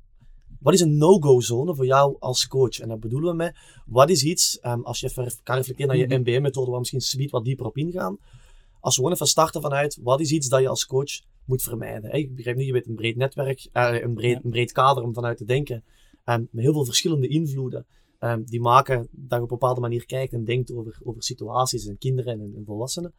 wat 0.60 0.74
is 0.74 0.82
een 0.82 0.98
no-go-zone 0.98 1.76
voor 1.76 1.86
jou 1.86 2.16
als 2.20 2.48
coach? 2.48 2.80
En 2.80 2.88
dat 2.88 3.00
bedoelen 3.00 3.30
we 3.30 3.36
met, 3.36 3.58
wat 3.86 4.10
is 4.10 4.24
iets, 4.24 4.60
um, 4.62 4.84
als 4.84 5.00
je 5.00 5.08
even 5.08 5.32
kan 5.44 5.56
reflecteren 5.56 5.98
naar 5.98 6.08
je. 6.08 6.18
MBM-methode, 6.18 6.66
waar 6.66 6.74
we 6.74 6.80
misschien 6.80 7.02
subiet 7.02 7.32
wat 7.32 7.46
dieper 7.46 7.66
op 7.66 7.78
ingaan. 7.78 8.18
Als 8.80 8.96
we 8.96 9.02
gewoon 9.02 9.16
even 9.16 9.28
starten 9.28 9.62
vanuit, 9.62 10.00
wat 10.02 10.20
is 10.20 10.32
iets 10.32 10.48
dat 10.48 10.62
je 10.62 10.68
als 10.68 10.86
coach 10.86 11.22
moet 11.46 11.62
vermijden. 11.62 12.12
Ik 12.12 12.36
begrijp 12.36 12.58
nu, 12.58 12.64
je 12.64 12.72
bent 12.72 12.88
een 12.88 12.96
breed 12.96 13.16
netwerk, 13.16 13.70
uh, 13.74 14.02
een, 14.02 14.14
breed, 14.14 14.44
een 14.44 14.50
breed 14.50 14.72
kader 14.72 15.04
om 15.04 15.14
vanuit 15.14 15.38
te 15.38 15.46
denken. 15.46 15.84
Um, 16.26 16.48
met 16.52 16.64
heel 16.64 16.74
veel 16.74 16.86
verschillende 16.86 17.28
invloeden. 17.28 17.86
Um, 18.20 18.44
die 18.46 18.62
maken 18.62 19.08
dat 19.12 19.30
je 19.30 19.36
op 19.36 19.42
een 19.42 19.48
bepaalde 19.48 19.82
manier 19.82 20.06
kijkt 20.06 20.34
en 20.34 20.46
denkt 20.46 20.72
over, 20.74 20.98
over 21.04 21.24
situaties 21.24 21.88
en 21.88 21.98
kinderen 21.98 22.40
en, 22.40 22.54
en 22.56 22.64
volwassenen. 22.66 23.14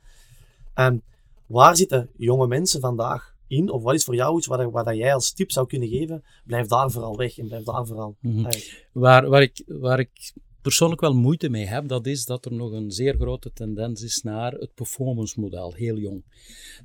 Um, 0.74 1.02
waar 1.46 1.76
zitten 1.76 2.10
jonge 2.16 2.46
mensen 2.46 2.80
vandaag 2.80 3.34
in? 3.46 3.70
Of 3.70 3.82
wat 3.82 3.94
is 3.94 4.04
voor 4.04 4.14
jou 4.14 4.36
iets 4.36 4.46
waar, 4.46 4.70
waar 4.70 4.84
dat 4.84 4.96
jij 4.96 5.14
als 5.14 5.32
tip 5.32 5.50
zou 5.50 5.66
kunnen 5.66 5.88
geven? 5.88 6.24
Blijf 6.44 6.66
daar 6.66 6.90
vooral 6.90 7.16
weg 7.16 7.38
en 7.38 7.48
blijf 7.48 7.64
daar 7.64 7.86
vooral 7.86 8.16
mm 8.20 8.32
-hmm. 8.32 8.50
waar, 8.92 9.28
waar, 9.28 9.42
ik, 9.42 9.62
waar 9.66 9.98
ik 9.98 10.32
persoonlijk 10.62 11.00
wel 11.00 11.14
moeite 11.14 11.48
mee 11.48 11.66
heb, 11.66 11.88
dat 11.88 12.06
is 12.06 12.24
dat 12.24 12.44
er 12.44 12.52
nog 12.52 12.72
een 12.72 12.90
zeer 12.90 13.14
grote 13.14 13.52
tendens 13.52 14.02
is 14.02 14.22
naar 14.22 14.52
het 14.52 14.74
performance 14.74 15.40
model, 15.40 15.72
heel 15.72 15.96
jong. 15.96 16.22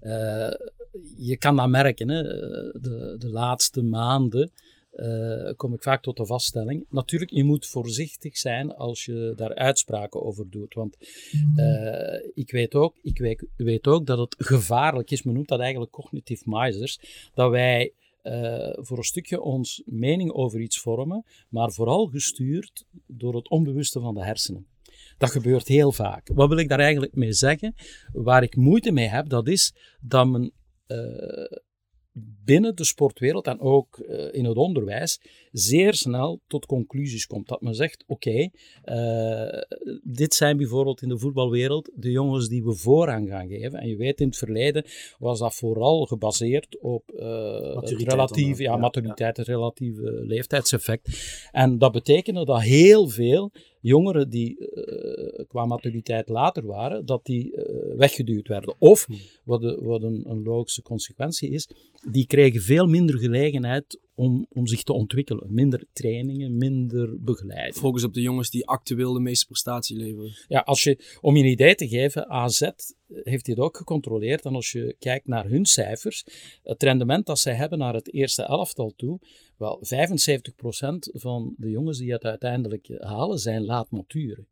Uh, 0.02 0.52
je 1.18 1.38
kan 1.38 1.56
dat 1.56 1.70
merken, 1.70 2.10
hè? 2.10 2.24
De, 2.24 3.16
de 3.20 3.30
laatste 3.30 3.84
maanden 3.84 4.52
uh, 4.96 5.52
kom 5.56 5.74
ik 5.74 5.84
vaak 5.84 6.02
tot 6.02 6.18
de 6.18 6.26
vaststelling. 6.26 6.86
Natuurlijk, 6.90 7.32
je 7.32 7.44
moet 7.44 7.68
voorzichtig 7.68 8.38
zijn 8.38 8.76
als 8.76 9.06
je 9.06 9.34
daar 9.36 9.56
uitspraken 9.56 10.24
over 10.24 10.50
doet. 10.50 10.74
Want 10.74 10.98
uh, 11.56 12.32
ik, 12.34 12.52
weet 12.52 12.76
ook, 12.76 12.96
ik 13.02 13.18
weet, 13.18 13.46
weet, 13.56 13.88
ook 13.88 14.06
dat 14.06 14.18
het 14.18 14.36
gevaarlijk 14.38 15.12
is, 15.12 15.24
men 15.24 15.34
noemt 15.34 15.48
dat 15.48 15.60
eigenlijk 15.60 15.92
cognitieve 15.92 16.44
misers, 16.48 17.00
dat 17.34 17.50
wij 17.52 17.94
uh, 18.24 18.70
voor 18.74 18.98
een 18.98 19.04
stukje 19.04 19.42
ons 19.42 19.84
mening 19.86 20.32
over 20.32 20.60
iets 20.60 20.80
vormen, 20.80 21.26
maar 21.50 21.72
vooral 21.72 22.06
gestuurd 22.06 22.86
door 23.08 23.36
het 23.36 23.50
onbewuste 23.50 24.00
van 24.00 24.14
de 24.14 24.24
hersenen. 24.24 24.68
Dat 25.18 25.32
gebeurt 25.32 25.68
heel 25.68 25.92
vaak. 25.92 26.30
Wat 26.34 26.50
wil 26.50 26.58
ik 26.58 26.70
daar 26.70 26.80
eigenlijk 26.80 27.16
mee 27.16 27.34
zeggen? 27.34 27.76
Waar 28.12 28.44
ik 28.44 28.56
moeite 28.56 28.92
mee 28.92 29.08
heb, 29.08 29.30
dat 29.30 29.48
is 29.48 29.74
dat 30.02 30.28
men 30.28 30.52
uh, 30.88 30.98
binnen 32.46 32.76
de 32.76 32.84
sportwereld 32.84 33.48
en 33.48 33.60
ook 33.60 33.98
uh, 33.98 34.34
in 34.34 34.46
het 34.46 34.58
onderwijs 34.58 35.20
zeer 35.58 35.94
snel 35.94 36.42
tot 36.48 36.66
conclusies 36.66 37.28
komt. 37.28 37.48
Dat 37.48 37.62
men 37.62 37.76
zegt, 37.76 38.04
oké, 38.08 38.30
okay, 38.30 38.52
uh, 38.86 39.62
dit 40.04 40.34
zijn 40.34 40.58
bijvoorbeeld 40.58 41.02
in 41.02 41.10
de 41.10 41.18
voetbalwereld 41.18 41.92
de 41.96 42.12
jongens 42.12 42.48
die 42.48 42.64
we 42.64 42.76
voorrang 42.76 43.30
gaan 43.30 43.48
geven. 43.48 43.80
En 43.80 43.88
je 43.88 43.96
weet, 43.96 44.20
in 44.20 44.28
het 44.28 44.38
verleden 44.38 44.86
was 45.20 45.40
dat 45.40 45.56
vooral 45.56 46.06
gebaseerd 46.06 46.80
op 46.80 47.12
uh, 47.16 47.76
het 47.76 47.90
relatieve, 47.90 48.64
ja, 48.64 48.72
ja, 48.72 48.78
maturiteit, 48.78 49.38
het 49.38 49.48
relatieve 49.48 50.24
leeftijdseffect. 50.26 51.50
En 51.52 51.78
dat 51.78 51.92
betekende 51.92 52.46
dat 52.46 52.62
heel 52.62 53.10
veel 53.10 53.52
jongeren 53.80 54.30
die 54.30 54.58
uh, 54.60 55.46
qua 55.48 55.66
maturiteit 55.66 56.30
later 56.30 56.66
waren, 56.66 57.06
dat 57.06 57.26
die 57.26 57.52
uh, 57.52 57.64
weggeduwd 57.98 58.48
werden. 58.48 58.76
Of, 58.78 59.06
hmm. 59.06 59.18
wat, 59.44 59.62
de, 59.62 59.80
wat 59.82 60.04
een, 60.04 60.24
een, 60.28 60.44
logische 60.44 60.82
consequentie 60.82 61.50
is, 61.50 61.70
die 62.10 62.28
kregen 62.28 62.62
veel 62.62 62.88
minder 62.88 63.20
gelegenheid 63.20 64.00
om, 64.16 64.46
om 64.50 64.68
zich 64.68 64.84
te 64.84 64.94
ontwikkelen. 64.94 65.54
Minder 65.54 65.84
trainingen, 65.94 66.58
minder 66.58 67.24
begeleiding. 67.24 67.76
Focus 67.76 68.04
op 68.04 68.14
de 68.14 68.22
jongens 68.22 68.50
die 68.50 68.68
actueel 68.68 69.14
de 69.14 69.20
meeste 69.20 69.46
prestatie 69.46 69.98
leveren. 69.98 70.36
Ja, 70.48 70.60
als 70.60 70.84
je, 70.84 71.18
om 71.22 71.36
je 71.36 71.44
een 71.44 71.50
idee 71.50 71.76
te 71.76 71.88
geven, 71.88 72.30
AZ 72.30 72.70
heeft 73.24 73.46
dit 73.46 73.60
ook 73.60 73.78
gecontroleerd. 73.78 74.46
En 74.46 74.56
als 74.56 74.72
je 74.72 74.96
kijkt 75.00 75.28
naar 75.28 75.46
hun 75.46 75.66
cijfers, 75.66 76.26
het 76.64 76.84
rendement 76.84 77.26
dat 77.26 77.40
zij 77.40 77.54
hebben 77.54 77.80
naar 77.80 77.94
het 77.94 78.14
eerste 78.14 78.44
elftal 78.44 78.94
toe, 78.96 79.20
wel 79.58 79.84
75% 79.84 79.90
van 81.14 81.54
de 81.58 81.70
jongens 81.70 81.98
die 81.98 82.12
het 82.12 82.24
uiteindelijk 82.24 82.96
halen, 83.00 83.40
zijn 83.40 83.66
laat 83.66 83.92
maturen. 83.92 84.48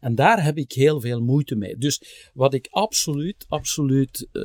En 0.00 0.14
daar 0.14 0.44
heb 0.44 0.56
ik 0.56 0.72
heel 0.72 1.00
veel 1.00 1.20
moeite 1.20 1.54
mee. 1.54 1.76
Dus 1.76 2.30
wat 2.34 2.54
ik 2.54 2.68
absoluut, 2.70 3.44
absoluut 3.48 4.28
uh, 4.32 4.42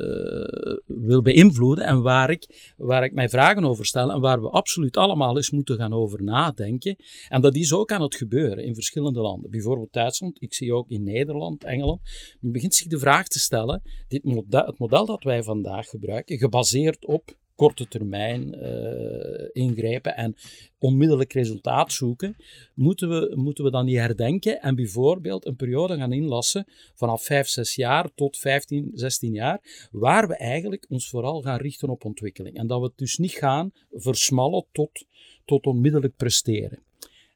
wil 0.86 1.22
beïnvloeden 1.22 1.84
en 1.84 2.02
waar 2.02 2.30
ik, 2.30 2.72
waar 2.76 3.04
ik 3.04 3.12
mij 3.12 3.28
vragen 3.28 3.64
over 3.64 3.86
stel 3.86 4.12
en 4.12 4.20
waar 4.20 4.40
we 4.40 4.48
absoluut 4.48 4.96
allemaal 4.96 5.36
eens 5.36 5.50
moeten 5.50 5.76
gaan 5.76 5.92
over 5.92 6.22
nadenken. 6.22 6.96
En 7.28 7.40
dat 7.40 7.54
is 7.54 7.72
ook 7.72 7.92
aan 7.92 8.02
het 8.02 8.14
gebeuren 8.14 8.64
in 8.64 8.74
verschillende 8.74 9.20
landen. 9.20 9.50
Bijvoorbeeld 9.50 9.92
Duitsland, 9.92 10.42
ik 10.42 10.54
zie 10.54 10.74
ook 10.74 10.88
in 10.88 11.02
Nederland, 11.02 11.64
Engeland. 11.64 12.00
Men 12.40 12.52
begint 12.52 12.74
zich 12.74 12.86
de 12.86 12.98
vraag 12.98 13.28
te 13.28 13.38
stellen, 13.38 13.63
dit 14.08 14.24
model, 14.24 14.66
het 14.66 14.78
model 14.78 15.06
dat 15.06 15.22
wij 15.22 15.42
vandaag 15.42 15.88
gebruiken, 15.88 16.38
gebaseerd 16.38 17.06
op 17.06 17.36
korte 17.54 17.88
termijn 17.88 18.54
uh, 18.54 19.48
ingrijpen 19.52 20.16
en 20.16 20.34
onmiddellijk 20.78 21.32
resultaat 21.32 21.92
zoeken, 21.92 22.36
moeten 22.74 23.08
we, 23.08 23.32
moeten 23.36 23.64
we 23.64 23.70
dan 23.70 23.84
niet 23.84 23.96
herdenken 23.96 24.60
en 24.60 24.74
bijvoorbeeld 24.74 25.46
een 25.46 25.56
periode 25.56 25.96
gaan 25.96 26.12
inlassen 26.12 26.66
vanaf 26.94 27.24
5, 27.24 27.48
6 27.48 27.74
jaar 27.74 28.14
tot 28.14 28.38
15, 28.38 28.90
16 28.94 29.32
jaar, 29.32 29.88
waar 29.90 30.28
we 30.28 30.36
eigenlijk 30.36 30.86
ons 30.88 31.08
vooral 31.08 31.42
gaan 31.42 31.58
richten 31.58 31.88
op 31.88 32.04
ontwikkeling. 32.04 32.56
En 32.56 32.66
dat 32.66 32.80
we 32.80 32.86
het 32.86 32.98
dus 32.98 33.18
niet 33.18 33.32
gaan 33.32 33.70
versmallen 33.90 34.64
tot, 34.72 35.06
tot 35.44 35.66
onmiddellijk 35.66 36.16
presteren. 36.16 36.82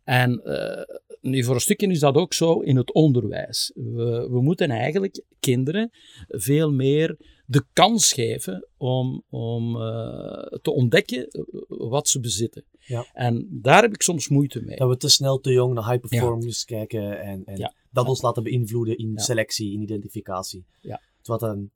En 0.09 0.41
uh, 0.45 0.97
nu 1.21 1.45
voor 1.45 1.55
een 1.55 1.61
stukje 1.61 1.87
is 1.87 2.01
dat 2.01 2.15
ook 2.15 2.33
zo 2.33 2.61
in 2.61 2.77
het 2.77 2.93
onderwijs. 2.93 3.73
We, 3.75 4.29
we 4.31 4.43
moeten 4.43 4.71
eigenlijk 4.71 5.25
kinderen 5.41 5.91
veel 6.29 6.73
meer 6.73 7.17
de 7.47 7.65
kans 7.73 8.13
geven 8.13 8.69
om, 8.77 9.23
om 9.31 9.77
uh, 9.77 10.43
te 10.63 10.71
ontdekken 10.71 11.29
eh, 11.29 11.43
wat 11.67 12.09
ze 12.09 12.21
bezitten. 12.21 12.65
Ja. 12.79 13.07
En 13.13 13.49
daar 13.51 13.83
heb 13.83 13.95
ik 13.95 14.03
soms 14.03 14.29
moeite 14.29 14.61
mee. 14.61 14.77
Dat 14.77 14.89
we 14.89 14.97
te 14.97 15.09
snel 15.09 15.41
te 15.41 15.53
jong 15.53 15.75
naar 15.75 15.91
high 15.91 16.09
performance 16.09 16.65
kijken 16.65 17.21
en, 17.21 17.45
en 17.45 17.57
ja. 17.57 17.75
dat 17.91 18.09
ons 18.09 18.23
laten 18.23 18.43
beïnvloeden 18.43 18.97
in 18.97 19.19
selectie, 19.19 19.73
in 19.73 19.81
identificatie. 19.81 20.65
Ja. 20.81 21.01
Wat 21.23 21.43
een 21.43 21.71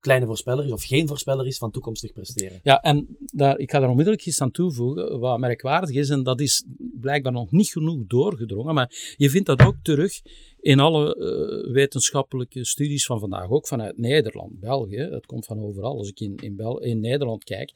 kleine 0.00 0.26
voorspeller 0.26 0.64
is 0.64 0.72
of 0.72 0.84
geen 0.84 1.08
voorspeller 1.08 1.46
is 1.46 1.58
van 1.58 1.70
toekomstig 1.70 2.12
presteren. 2.12 2.60
Ja, 2.62 2.80
en 2.80 3.16
daar, 3.18 3.58
ik 3.58 3.70
ga 3.70 3.80
daar 3.80 3.88
onmiddellijk 3.88 4.26
iets 4.26 4.40
aan 4.40 4.50
toevoegen 4.50 5.18
wat 5.18 5.38
merkwaardig 5.38 5.90
is 5.90 6.08
en 6.08 6.22
dat 6.22 6.40
is 6.40 6.64
blijkbaar 7.00 7.32
nog 7.32 7.50
niet 7.50 7.68
genoeg 7.68 8.06
doorgedrongen, 8.06 8.74
maar 8.74 9.14
je 9.16 9.30
vindt 9.30 9.46
dat 9.46 9.62
ook 9.62 9.76
terug 9.82 10.20
in 10.60 10.80
alle 10.80 11.16
uh, 11.16 11.72
wetenschappelijke 11.72 12.64
studies 12.64 13.06
van 13.06 13.20
vandaag, 13.20 13.50
ook 13.50 13.66
vanuit 13.66 13.98
Nederland, 13.98 14.60
België, 14.60 14.96
het 14.96 15.26
komt 15.26 15.46
van 15.46 15.60
overal. 15.60 15.96
Als 15.96 16.08
ik 16.08 16.20
in, 16.20 16.36
in, 16.36 16.56
Bel 16.56 16.80
in 16.80 17.00
Nederland 17.00 17.44
kijk, 17.44 17.72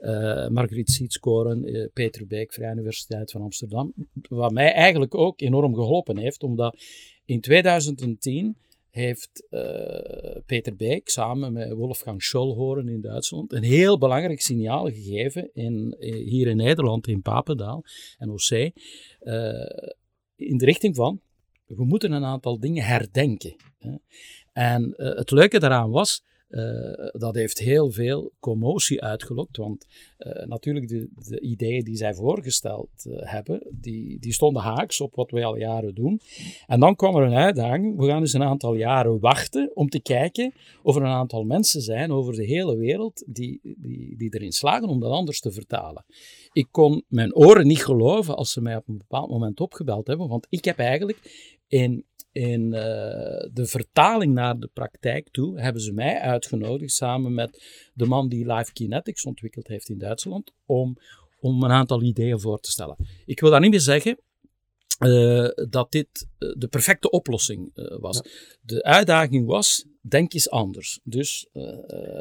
uh, 0.00 0.48
Margriet 0.48 0.90
Sietskoren, 0.90 1.68
uh, 1.68 1.86
Peter 1.92 2.26
Beek, 2.26 2.52
Vrije 2.52 2.72
Universiteit 2.72 3.30
van 3.30 3.42
Amsterdam, 3.42 3.92
wat 4.28 4.52
mij 4.52 4.72
eigenlijk 4.72 5.14
ook 5.14 5.40
enorm 5.40 5.74
geholpen 5.74 6.18
heeft, 6.18 6.42
omdat 6.42 6.76
in 7.24 7.40
2010 7.40 8.56
heeft 8.98 9.46
Peter 10.46 10.76
Beek 10.76 11.08
samen 11.08 11.52
met 11.52 11.72
Wolfgang 11.72 12.22
Scholhoren 12.22 12.88
in 12.88 13.00
Duitsland 13.00 13.52
een 13.52 13.62
heel 13.62 13.98
belangrijk 13.98 14.40
signaal 14.40 14.84
gegeven 14.86 15.50
in, 15.52 15.96
hier 15.98 16.46
in 16.46 16.56
Nederland, 16.56 17.06
in 17.06 17.22
Papendaal, 17.22 17.84
NOC, 18.18 18.50
in 20.36 20.58
de 20.58 20.64
richting 20.64 20.96
van 20.96 21.20
we 21.66 21.84
moeten 21.84 22.12
een 22.12 22.24
aantal 22.24 22.60
dingen 22.60 22.84
herdenken. 22.84 23.56
Hè. 23.78 23.94
En 24.52 24.94
het 24.96 25.30
leuke 25.30 25.58
daaraan 25.58 25.90
was, 25.90 26.24
uh, 26.50 27.08
dat 27.12 27.34
heeft 27.34 27.58
heel 27.58 27.90
veel 27.90 28.32
commotie 28.40 29.02
uitgelokt, 29.02 29.56
want 29.56 29.86
uh, 30.18 30.46
natuurlijk 30.46 30.88
de, 30.88 31.08
de, 31.14 31.40
ideeën 31.40 31.84
die 31.84 31.96
zij 31.96 32.14
voorgesteld 32.14 32.88
hebben, 33.08 33.66
die, 33.70 34.18
die 34.20 34.32
stonden 34.32 34.62
haaks 34.62 35.00
op 35.00 35.14
wat 35.14 35.30
wij 35.30 35.44
al 35.44 35.56
jaren 35.56 35.94
doen. 35.94 36.20
En 36.66 36.80
dan 36.80 36.96
kwam 36.96 37.16
er 37.16 37.22
een 37.22 37.34
uitdaging, 37.34 37.98
we 37.98 38.06
gaan 38.06 38.20
dus 38.20 38.32
een 38.32 38.42
aantal 38.42 38.74
jaren 38.74 39.20
wachten 39.20 39.70
om 39.74 39.88
te 39.88 40.00
kijken 40.00 40.52
of 40.82 40.96
er 40.96 41.02
een 41.02 41.08
aantal 41.08 41.44
mensen 41.44 41.82
zijn 41.82 42.10
over 42.10 42.34
de 42.34 42.44
hele 42.44 42.76
wereld 42.76 43.24
die, 43.26 43.60
die, 43.62 44.16
die 44.16 44.34
erin 44.34 44.52
slagen 44.52 44.88
om 44.88 45.00
dat 45.00 45.10
anders 45.10 45.40
te 45.40 45.52
vertalen. 45.52 46.04
Ik 46.52 46.68
kon 46.70 47.04
mijn 47.08 47.34
oren 47.34 47.66
niet 47.66 47.84
geloven 47.84 48.36
als 48.36 48.52
ze 48.52 48.60
mij 48.60 48.76
op 48.76 48.88
een 48.88 48.98
bepaald 48.98 49.30
moment 49.30 49.60
opgebeld 49.60 50.06
hebben, 50.06 50.28
want 50.28 50.46
ik 50.50 50.64
heb 50.64 50.78
eigenlijk 50.78 51.18
in, 51.68 52.04
in 52.38 52.62
uh, 52.62 52.80
de 53.52 53.66
vertaling 53.66 54.34
naar 54.34 54.58
de 54.58 54.70
praktijk 54.72 55.28
toe 55.30 55.60
hebben 55.60 55.82
ze 55.82 55.92
mij 55.92 56.20
uitgenodigd 56.20 56.92
samen 56.92 57.34
met 57.34 57.62
de 57.94 58.06
man 58.06 58.28
die 58.28 58.52
Live 58.52 58.72
Kinetics 58.72 59.24
ontwikkeld 59.24 59.68
heeft 59.68 59.88
in 59.88 59.98
Duitsland 59.98 60.52
om, 60.66 60.96
om 61.40 61.62
een 61.62 61.70
aantal 61.70 62.02
ideeën 62.02 62.40
voor 62.40 62.60
te 62.60 62.70
stellen. 62.70 62.96
Ik 63.26 63.40
wil 63.40 63.50
daar 63.50 63.60
niet 63.60 63.70
meer 63.70 63.80
zeggen 63.80 64.18
uh, 65.06 65.48
dat 65.68 65.92
dit 65.92 66.28
uh, 66.38 66.54
de 66.56 66.68
perfecte 66.68 67.10
oplossing 67.10 67.70
was. 68.00 68.16
Ja. 68.16 68.30
De 68.60 68.82
uitdaging 68.82 69.46
was, 69.46 69.86
denk 70.00 70.32
eens 70.32 70.50
anders. 70.50 71.00
Dus 71.02 71.48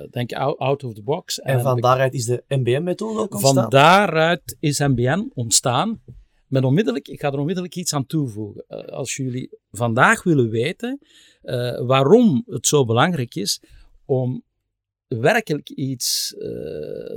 denk 0.10 0.34
out, 0.34 0.58
out, 0.58 0.84
of 0.84 0.94
the 0.94 1.04
box. 1.04 1.40
En, 1.40 1.54
en 1.54 1.62
van 1.62 1.82
daaruit 1.82 2.14
is 2.14 2.26
de 2.26 2.44
MBM-methode 2.48 3.20
ook 3.20 3.34
ontstaan? 3.34 3.56
Van 3.56 3.70
daaruit 3.70 4.58
is 4.60 4.80
MBM 4.80 5.24
ontstaan 5.34 6.02
met 6.48 6.64
onmiddellijk, 6.64 7.08
ik 7.08 7.20
ga 7.20 7.32
er 7.32 7.40
onmiddellijk 7.40 7.76
iets 7.76 7.94
aan 7.94 8.06
toevoegen. 8.06 8.66
Uh, 8.70 8.80
als 8.80 9.16
jullie 9.16 9.50
vandaag 9.72 10.24
willen 10.24 10.50
weten 10.50 11.00
uh, 11.44 11.86
waarom 11.86 12.44
het 12.46 12.68
zo 12.68 12.86
belangrijk 12.86 13.36
is 13.36 13.62
om 14.06 14.44
werkelijk 15.08 15.70
iets 15.70 16.34
uh, 16.34 16.42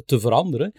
te 0.05 0.21
veranderen, 0.21 0.73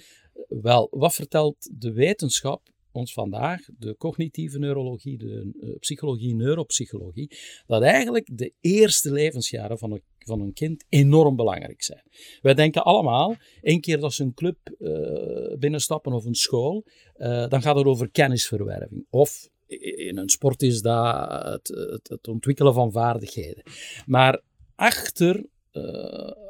wel, 0.47 0.87
wat 0.91 1.13
vertelt 1.13 1.69
de 1.73 1.93
wetenschap 1.93 2.69
ons 2.91 3.13
vandaag, 3.13 3.59
de 3.77 3.95
cognitieve 3.97 4.59
neurologie, 4.59 5.17
de 5.17 5.51
uh, 5.61 5.75
psychologie, 5.79 6.35
neuropsychologie, 6.35 7.37
dat 7.67 7.81
eigenlijk 7.81 8.29
de 8.33 8.53
eerste 8.61 9.11
levensjaren 9.11 9.77
van 9.77 9.91
een, 9.91 10.01
van 10.17 10.41
een 10.41 10.53
kind 10.53 10.85
enorm 10.89 11.35
belangrijk 11.35 11.83
zijn. 11.83 12.03
Wij 12.41 12.53
denken 12.53 12.83
allemaal, 12.83 13.35
één 13.61 13.81
keer 13.81 13.99
dat 13.99 14.13
ze 14.13 14.23
een 14.23 14.33
club 14.33 14.57
uh, 14.79 15.57
binnenstappen 15.57 16.13
of 16.13 16.25
een 16.25 16.35
school, 16.35 16.85
uh, 17.17 17.47
dan 17.47 17.61
gaat 17.61 17.75
het 17.75 17.85
over 17.85 18.11
kennisverwerving. 18.11 19.05
Of 19.09 19.49
in 19.95 20.17
een 20.17 20.29
sport 20.29 20.61
is 20.61 20.81
dat 20.81 21.43
het, 21.43 21.67
het, 21.67 22.07
het 22.07 22.27
ontwikkelen 22.27 22.73
van 22.73 22.91
vaardigheden. 22.91 23.63
Maar 24.05 24.41
achter 24.75 25.45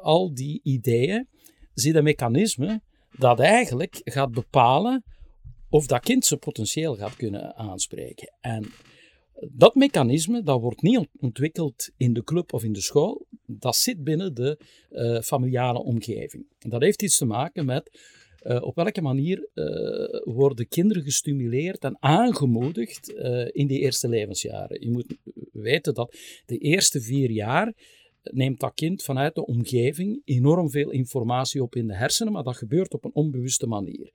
al 0.01 0.33
die 0.33 0.60
ideeën 0.63 1.27
zit 1.74 1.95
een 1.95 2.03
mechanisme 2.03 2.81
dat 3.17 3.39
eigenlijk 3.39 4.01
gaat 4.03 4.31
bepalen 4.31 5.03
of 5.71 5.85
dat 5.85 6.03
kind 6.03 6.25
zijn 6.25 6.39
potentieel 6.39 6.95
gaat 6.95 7.15
kunnen 7.15 7.55
aanspreken. 7.55 8.33
En 8.41 8.65
dat 9.49 9.75
mechanisme, 9.75 10.43
dat 10.43 10.61
wordt 10.61 10.81
niet 10.81 11.07
ontwikkeld 11.19 11.89
in 11.97 12.13
de 12.13 12.23
club 12.23 12.53
of 12.53 12.63
in 12.63 12.73
de 12.73 12.81
school, 12.81 13.25
dat 13.45 13.75
zit 13.75 14.03
binnen 14.03 14.33
de 14.33 14.59
uh, 14.91 15.19
familiale 15.19 15.83
omgeving. 15.83 16.45
Dat 16.59 16.81
heeft 16.81 17.01
iets 17.01 17.17
te 17.17 17.25
maken 17.25 17.65
met 17.65 17.99
uh, 18.43 18.61
op 18.61 18.75
welke 18.75 19.01
manier 19.01 19.49
uh, 19.53 20.33
worden 20.33 20.67
kinderen 20.67 21.03
gestimuleerd 21.03 21.83
en 21.83 21.97
aangemoedigd 21.99 23.09
in 23.51 23.67
die 23.67 23.79
eerste 23.79 24.09
levensjaren. 24.09 24.81
Je 24.81 24.91
moet 24.91 25.17
weten 25.51 25.93
dat 25.93 26.15
de 26.45 26.57
eerste 26.57 27.01
vier 27.01 27.31
jaar 27.31 27.73
neemt 28.23 28.59
dat 28.59 28.73
kind 28.73 29.03
vanuit 29.03 29.35
de 29.35 29.45
omgeving 29.45 30.21
enorm 30.25 30.69
veel 30.69 30.89
informatie 30.89 31.63
op 31.63 31.75
in 31.75 31.87
de 31.87 31.95
hersenen, 31.95 32.33
maar 32.33 32.43
dat 32.43 32.57
gebeurt 32.57 32.93
op 32.93 33.05
een 33.05 33.13
onbewuste 33.13 33.67
manier. 33.67 34.11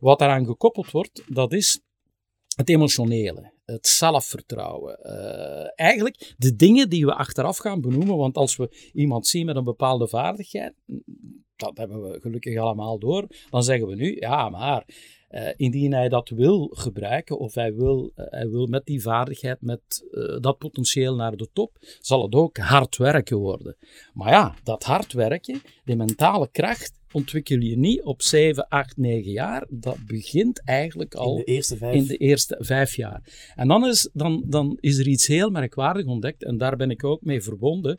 Wat 0.00 0.18
daaraan 0.18 0.46
gekoppeld 0.46 0.90
wordt, 0.90 1.22
dat 1.26 1.52
is 1.52 1.80
het 2.56 2.68
emotionele, 2.68 3.52
het 3.64 3.86
zelfvertrouwen. 3.86 4.98
Uh, 5.02 5.70
eigenlijk 5.74 6.34
de 6.38 6.56
dingen 6.56 6.88
die 6.88 7.06
we 7.06 7.14
achteraf 7.14 7.56
gaan 7.56 7.80
benoemen, 7.80 8.16
want 8.16 8.36
als 8.36 8.56
we 8.56 8.90
iemand 8.92 9.26
zien 9.26 9.46
met 9.46 9.56
een 9.56 9.64
bepaalde 9.64 10.08
vaardigheid, 10.08 10.74
dat 11.56 11.76
hebben 11.76 12.02
we 12.02 12.20
gelukkig 12.20 12.58
allemaal 12.58 12.98
door, 12.98 13.26
dan 13.50 13.62
zeggen 13.62 13.88
we 13.88 13.94
nu, 13.94 14.16
ja, 14.20 14.48
maar 14.48 14.84
uh, 15.30 15.48
indien 15.56 15.92
hij 15.92 16.08
dat 16.08 16.28
wil 16.28 16.70
gebruiken 16.72 17.38
of 17.38 17.54
hij 17.54 17.74
wil, 17.74 18.12
uh, 18.16 18.26
hij 18.28 18.48
wil 18.48 18.66
met 18.66 18.84
die 18.86 19.02
vaardigheid, 19.02 19.60
met 19.60 20.08
dat 20.40 20.58
potentieel 20.58 21.14
naar 21.14 21.36
de 21.36 21.48
top, 21.52 21.76
zal 22.00 22.22
het 22.22 22.34
ook 22.34 22.56
hard 22.56 22.96
werken 22.96 23.36
worden. 23.36 23.76
Maar 24.12 24.30
ja, 24.30 24.54
dat 24.62 24.84
hard 24.84 25.12
werken, 25.12 25.62
die 25.84 25.96
mentale 25.96 26.48
kracht, 26.50 26.99
ontwikkel 27.12 27.58
je 27.58 27.78
niet 27.78 28.02
op 28.02 28.22
7, 28.22 28.68
8, 28.68 28.96
9 28.96 29.30
jaar. 29.30 29.66
Dat 29.70 29.98
begint 30.06 30.64
eigenlijk 30.64 31.14
al 31.14 31.30
in 31.30 31.44
de 31.44 31.44
eerste 31.44 31.76
vijf, 31.76 31.94
in 31.94 32.06
de 32.06 32.16
eerste 32.16 32.56
vijf 32.60 32.96
jaar. 32.96 33.52
En 33.54 33.68
dan 33.68 33.86
is, 33.86 34.10
dan, 34.12 34.44
dan 34.46 34.76
is 34.80 34.98
er 34.98 35.06
iets 35.06 35.26
heel 35.26 35.50
merkwaardig 35.50 36.06
ontdekt 36.06 36.44
en 36.44 36.58
daar 36.58 36.76
ben 36.76 36.90
ik 36.90 37.04
ook 37.04 37.22
mee 37.22 37.42
verbonden. 37.42 37.98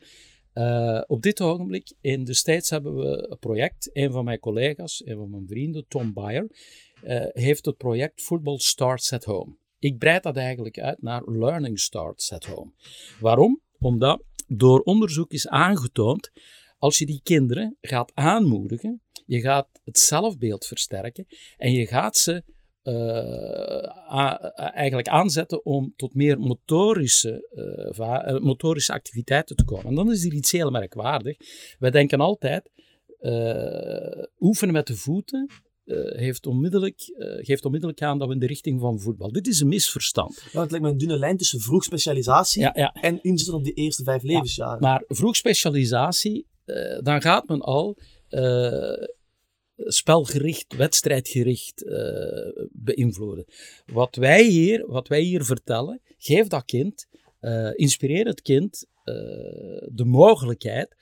Uh, 0.54 1.02
op 1.08 1.22
dit 1.22 1.42
ogenblik 1.42 1.94
in 2.02 2.24
de 2.24 2.34
States 2.34 2.70
hebben 2.70 2.96
we 2.96 3.28
een 3.30 3.40
project. 3.40 3.90
Een 3.94 4.12
van 4.12 4.26
mijn 4.26 4.40
collega's, 4.40 5.02
een 5.06 5.16
van 5.18 5.30
mijn 5.30 5.48
vrienden, 5.48 5.86
Tom 5.88 6.14
Bayer, 6.14 6.48
uh, 7.04 7.26
heeft 7.28 7.66
het 7.66 7.78
project 7.78 8.22
Football 8.22 8.58
Starts 8.58 9.14
at 9.14 9.24
Home. 9.24 9.56
Ik 9.80 9.98
breid 9.98 10.24
dat 10.24 10.38
eigenlijk 10.38 10.80
uit 10.80 11.02
naar 11.02 11.22
Learning 11.26 11.80
Starts 11.80 12.32
at 12.32 12.46
Home. 12.46 12.72
Waarom? 13.20 13.62
Omdat 13.80 14.24
door 14.48 14.80
onderzoek 14.80 15.32
is 15.32 15.48
aangetoond, 15.48 16.32
als 16.82 16.98
je 16.98 17.06
die 17.06 17.20
kinderen 17.24 17.78
gaat 17.82 18.12
aanmoedigen, 18.14 19.02
je 19.26 19.40
gaat 19.40 19.68
het 19.84 20.00
zelfbeeld 20.00 20.66
versterken 20.66 21.26
en 21.58 21.72
je 21.72 21.88
gaat 21.88 22.18
ze 22.18 22.44
eh, 22.82 22.94
a- 24.18 24.38
eigenlijk 24.56 25.08
aanzetten 25.08 25.66
om 25.66 25.94
tot 25.96 26.14
meer 26.14 26.40
motorische, 26.40 27.48
eh, 27.98 28.34
eh, 28.34 28.42
motorische 28.42 28.94
activiteiten 28.94 29.56
te 29.56 29.64
komen. 29.64 29.86
En 29.86 29.96
dan 29.96 30.12
is 30.12 30.26
er 30.26 30.34
iets 30.34 30.52
heel 30.52 30.70
merkwaardig. 30.72 31.38
Wij 31.80 31.92
denken 31.92 32.20
altijd, 32.20 32.70
eh, 33.20 34.24
oefenen 34.40 34.74
met 34.74 34.88
de 34.88 34.96
voeten 34.96 35.48
eh, 35.86 35.98
heeft 36.18 36.46
onmiddellijk, 36.46 37.00
eh, 37.18 37.46
geeft 37.46 37.66
onmiddellijk 37.66 38.02
aan 38.02 38.20
dat 38.20 38.28
we 38.28 38.34
in 38.34 38.40
de 38.40 38.46
richting 38.48 38.80
van 38.80 39.00
voetbal. 39.00 39.32
Dit 39.32 39.48
is 39.48 39.60
een 39.60 39.68
misverstand. 39.68 40.44
Ja, 40.52 40.62
het 40.62 40.72
lijkt 40.72 40.86
me 40.86 40.92
een 40.92 40.98
dunne 40.98 41.18
lijn 41.18 41.38
tussen 41.38 41.60
vroeg 41.60 41.84
specialisatie 41.84 42.62
Ja, 42.62 42.72
ja. 42.76 42.94
en 42.94 43.22
inzetten 43.24 43.56
op 43.56 43.64
die 43.64 43.74
eerste 43.74 44.04
vijf 44.04 44.24
levensjaren. 44.24 44.80
Maar 44.82 45.04
vroeg 45.08 45.36
specialisatie, 45.36 46.38
eh, 46.40 46.51
dan 47.04 47.22
gaat 47.22 47.48
men 47.48 47.62
al 47.62 47.98
eh, 48.30 49.04
spelgericht, 49.76 50.76
wedstrijdgericht 50.76 51.84
eh, 51.84 52.66
beïnvloeden. 52.72 53.46
Wat 53.86 54.16
wij 54.16 54.44
hier, 54.44 54.88
wat 54.88 55.08
wij 55.08 55.22
hier 55.22 55.44
vertellen, 55.44 56.02
geef 56.18 56.48
dat 56.48 56.66
kind, 56.66 57.08
eh, 57.40 57.70
inspireer 57.74 58.26
het 58.26 58.42
kind 58.42 58.86
eh, 59.04 59.16
de 59.88 60.06
mogelijkheid 60.06 60.96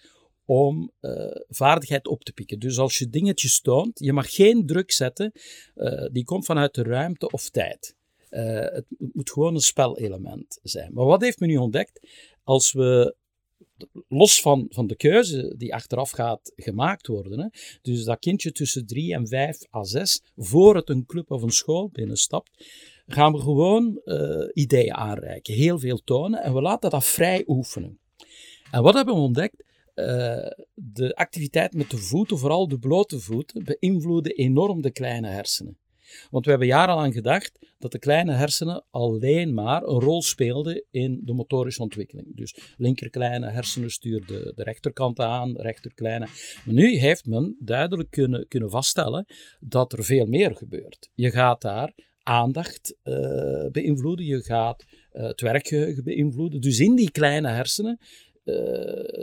om 0.45 0.91
eh, 0.99 1.25
vaardigheid 1.47 2.07
op 2.07 2.23
te 2.23 2.33
pikken. 2.33 2.59
Dus 2.59 2.77
als 2.77 2.97
je 2.97 3.09
dingetjes 3.09 3.61
toont, 3.61 3.99
je 3.99 4.13
mag 4.13 4.33
geen 4.33 4.65
druk 4.65 4.91
zetten 4.91 5.31
eh, 5.75 6.05
die 6.11 6.23
komt 6.23 6.45
vanuit 6.45 6.73
de 6.73 6.83
ruimte 6.83 7.29
of 7.29 7.49
tijd. 7.49 7.95
Eh, 8.29 8.59
het 8.59 8.85
moet 8.97 9.31
gewoon 9.31 9.55
een 9.55 9.61
spelelement 9.61 10.59
zijn. 10.63 10.93
Maar 10.93 11.05
wat 11.05 11.21
heeft 11.21 11.39
men 11.39 11.49
nu 11.49 11.57
ontdekt? 11.57 12.07
Als 12.43 12.71
we 12.71 13.15
los 14.07 14.41
van, 14.41 14.65
van 14.69 14.87
de 14.87 14.95
keuze 14.95 15.53
die 15.57 15.73
achteraf 15.73 16.09
gaat 16.09 16.53
gemaakt 16.55 17.07
worden. 17.07 17.39
Hè, 17.39 17.47
dus 17.81 18.03
dat 18.03 18.19
kindje 18.19 18.51
tussen 18.51 18.85
drie 18.85 19.13
en 19.13 19.27
vijf 19.27 19.57
à 19.75 19.83
zes, 19.83 20.21
voor 20.35 20.75
het 20.75 20.89
een 20.89 21.05
club 21.05 21.31
of 21.31 21.41
een 21.41 21.51
school 21.51 21.89
binnenstapt, 21.89 22.49
gaan 23.07 23.31
we 23.31 23.39
gewoon 23.39 24.01
eh, 24.03 24.47
ideeën 24.53 24.93
aanreiken, 24.93 25.53
heel 25.53 25.79
veel 25.79 26.01
tonen 26.03 26.41
en 26.43 26.53
we 26.53 26.61
laten 26.61 26.89
dat 26.89 27.05
vrij 27.05 27.43
oefenen. 27.47 27.99
En 28.71 28.83
wat 28.83 28.93
hebben 28.93 29.15
we 29.15 29.21
ontdekt? 29.21 29.63
Eh, 29.93 30.51
de 30.73 31.15
activiteit 31.15 31.73
met 31.73 31.89
de 31.89 31.97
voeten, 31.97 32.37
vooral 32.37 32.67
de 32.67 32.79
blote 32.79 33.19
voeten, 33.19 33.63
beïnvloeden 33.63 34.35
enorm 34.35 34.81
de 34.81 34.91
kleine 34.91 35.27
hersenen. 35.27 35.77
Want 36.29 36.45
we 36.45 36.49
hebben 36.49 36.67
jarenlang 36.67 37.13
gedacht 37.13 37.59
dat 37.77 37.91
de 37.91 37.99
kleine 37.99 38.33
hersenen 38.33 38.85
alleen 38.89 39.53
maar 39.53 39.83
een 39.83 39.99
rol 39.99 40.21
speelden 40.21 40.83
in 40.91 41.21
de 41.23 41.33
motorische 41.33 41.81
ontwikkeling. 41.81 42.35
Dus 42.35 42.55
linker 42.77 43.09
kleine 43.09 43.49
hersenen 43.49 43.91
stuurden 43.91 44.55
de 44.55 44.63
rechterkant 44.63 45.19
aan, 45.19 45.57
rechter 45.57 45.93
kleine. 45.93 46.27
Maar 46.65 46.75
nu 46.75 46.97
heeft 46.97 47.25
men 47.25 47.55
duidelijk 47.59 48.11
kunnen, 48.11 48.47
kunnen 48.47 48.69
vaststellen 48.69 49.25
dat 49.59 49.93
er 49.93 50.03
veel 50.03 50.25
meer 50.25 50.55
gebeurt. 50.55 51.09
Je 51.13 51.31
gaat 51.31 51.61
daar 51.61 51.93
aandacht 52.23 52.95
eh, 53.03 53.65
beïnvloeden, 53.71 54.25
je 54.25 54.41
gaat 54.41 54.85
eh, 55.11 55.23
het 55.23 55.41
werkgeheugen 55.41 56.03
beïnvloeden. 56.03 56.61
Dus 56.61 56.79
in 56.79 56.95
die 56.95 57.11
kleine 57.11 57.47
hersenen 57.47 57.99
eh, 58.43 58.53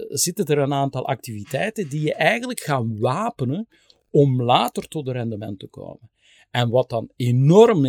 zitten 0.08 0.44
er 0.44 0.58
een 0.58 0.72
aantal 0.72 1.06
activiteiten 1.06 1.88
die 1.88 2.00
je 2.00 2.14
eigenlijk 2.14 2.60
gaan 2.60 2.98
wapenen 2.98 3.68
om 4.10 4.42
later 4.42 4.88
tot 4.88 5.06
een 5.06 5.12
rendement 5.12 5.58
te 5.58 5.66
komen. 5.66 6.10
En 6.56 6.70
wat 6.70 6.88
dan 6.88 7.10
enorm 7.16 7.80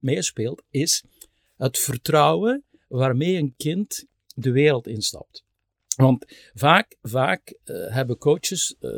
meespeelt, 0.00 0.62
is 0.70 1.04
het 1.56 1.78
vertrouwen 1.78 2.64
waarmee 2.88 3.36
een 3.36 3.54
kind 3.56 4.06
de 4.34 4.50
wereld 4.50 4.86
instapt. 4.86 5.44
Want 5.96 6.24
vaak, 6.54 6.96
vaak 7.02 7.58
eh, 7.64 7.76
hebben 7.94 8.18
coaches, 8.18 8.76
eh, 8.80 8.90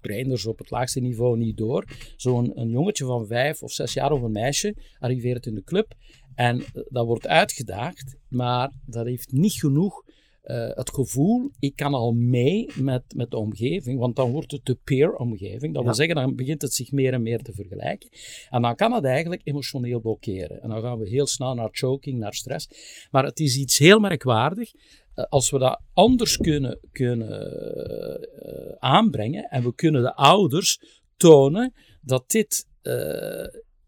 trainers 0.00 0.46
op 0.46 0.58
het 0.58 0.70
laagste 0.70 1.00
niveau 1.00 1.36
niet 1.36 1.56
door. 1.56 1.84
Zo'n 2.16 2.58
een 2.58 2.70
jongetje 2.70 3.04
van 3.04 3.26
vijf 3.26 3.62
of 3.62 3.72
zes 3.72 3.92
jaar 3.92 4.12
of 4.12 4.22
een 4.22 4.32
meisje 4.32 4.76
arriveert 4.98 5.46
in 5.46 5.54
de 5.54 5.64
club 5.64 5.94
en 6.34 6.60
eh, 6.60 6.82
dat 6.88 7.06
wordt 7.06 7.26
uitgedaagd, 7.26 8.16
maar 8.28 8.72
dat 8.86 9.06
heeft 9.06 9.32
niet 9.32 9.52
genoeg 9.52 10.04
eh, 10.42 10.68
het 10.74 10.90
gevoel, 10.94 11.50
ik 11.58 11.76
kan 11.76 11.94
al 11.94 12.12
mee 12.12 12.66
met, 12.74 13.02
met 13.14 13.30
de 13.30 13.36
omgeving, 13.36 13.98
want 13.98 14.16
dan 14.16 14.30
wordt 14.30 14.50
het 14.52 14.64
de 14.64 14.78
peer-omgeving. 14.84 15.74
Dat 15.74 15.84
wil 15.84 15.94
zeggen, 15.94 16.14
dan 16.14 16.34
begint 16.36 16.62
het 16.62 16.74
zich 16.74 16.92
meer 16.92 17.12
en 17.12 17.22
meer 17.22 17.42
te 17.42 17.52
vergelijken. 17.52 18.08
En 18.50 18.62
dan 18.62 18.74
kan 18.76 18.92
het 18.92 19.04
eigenlijk 19.04 19.40
emotioneel 19.44 20.00
blokkeren. 20.00 20.62
En 20.62 20.68
dan 20.68 20.80
gaan 20.82 20.98
we 20.98 21.08
heel 21.08 21.26
snel 21.26 21.54
naar 21.54 21.68
choking, 21.72 22.18
naar 22.18 22.34
stress. 22.34 22.68
Maar 23.10 23.24
het 23.24 23.40
is 23.40 23.56
iets 23.56 23.78
heel 23.78 23.98
merkwaardig. 23.98 24.72
eh, 25.14 25.24
Als 25.28 25.50
we 25.50 25.58
dat 25.58 25.80
anders 25.92 26.36
kunnen, 26.36 26.78
kunnen 26.92 27.52
eh, 27.86 28.76
aanbrengen 28.78 29.44
en 29.44 29.62
we 29.62 29.74
kunnen 29.74 30.02
de 30.02 30.14
ouders 30.14 31.00
tonen 31.16 31.72
dat 32.00 32.30
dit 32.30 32.66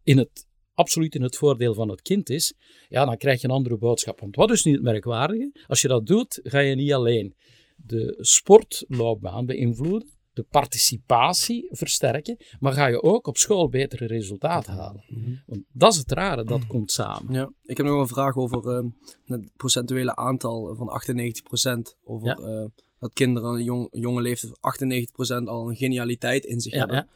in 0.03 0.19
het, 0.19 0.47
absoluut 0.75 1.15
in 1.15 1.23
het 1.23 1.37
voordeel 1.37 1.75
van 1.75 1.89
het 1.89 2.03
kind 2.03 2.31
is, 2.31 2.55
ja, 2.89 3.05
dan 3.05 3.17
krijg 3.17 3.41
je 3.41 3.49
een 3.49 3.55
andere 3.55 3.77
boodschap. 3.77 4.21
Want 4.21 4.37
wat 4.37 4.51
is 4.51 4.65
nu 4.65 4.73
het 4.73 4.83
merkwaardige? 4.83 5.53
Als 5.67 5.81
je 5.81 5.89
dat 5.89 6.07
doet, 6.07 6.41
ga 6.43 6.59
je 6.59 6.75
niet 6.75 6.93
alleen 6.93 7.35
de 7.77 8.17
sportloopbaan 8.21 9.47
beïnvloeden, 9.47 10.09
de 10.33 10.43
participatie 10.51 11.69
versterken, 11.71 12.37
maar 12.61 12.73
ga 12.73 12.87
je 12.87 13.03
ook 13.03 13.27
op 13.27 13.37
school 13.37 13.69
betere 13.69 14.07
resultaten 14.07 14.73
halen. 14.73 15.05
Want 15.47 15.63
dat 15.73 15.93
is 15.93 15.99
het 15.99 16.13
rare, 16.13 16.45
dat 16.45 16.67
komt 16.67 16.91
samen. 16.93 17.33
Ja, 17.35 17.51
ik 17.63 17.77
heb 17.77 17.87
nog 17.87 18.01
een 18.01 18.07
vraag 18.09 18.37
over 18.37 18.71
ehm, 18.77 18.89
het 19.25 19.51
procentuele 19.57 20.17
aantal 20.17 20.75
van 20.77 20.89
98%. 20.89 21.97
Over 22.05 22.27
Ja. 22.29 22.35
eh, 22.37 22.65
dat 22.99 23.13
kinderen, 23.13 23.63
jong, 23.65 23.89
jonge 23.91 24.23
leeftijd, 24.23 24.59
98% 24.61 25.49
al 25.49 25.69
een 25.69 25.77
genialiteit 25.77 26.45
in 26.45 26.61
zich 26.61 26.73
Ja, 26.73 26.79
hebben. 26.79 26.97
ja. 26.97 27.09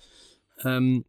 Ehm, 0.77 1.01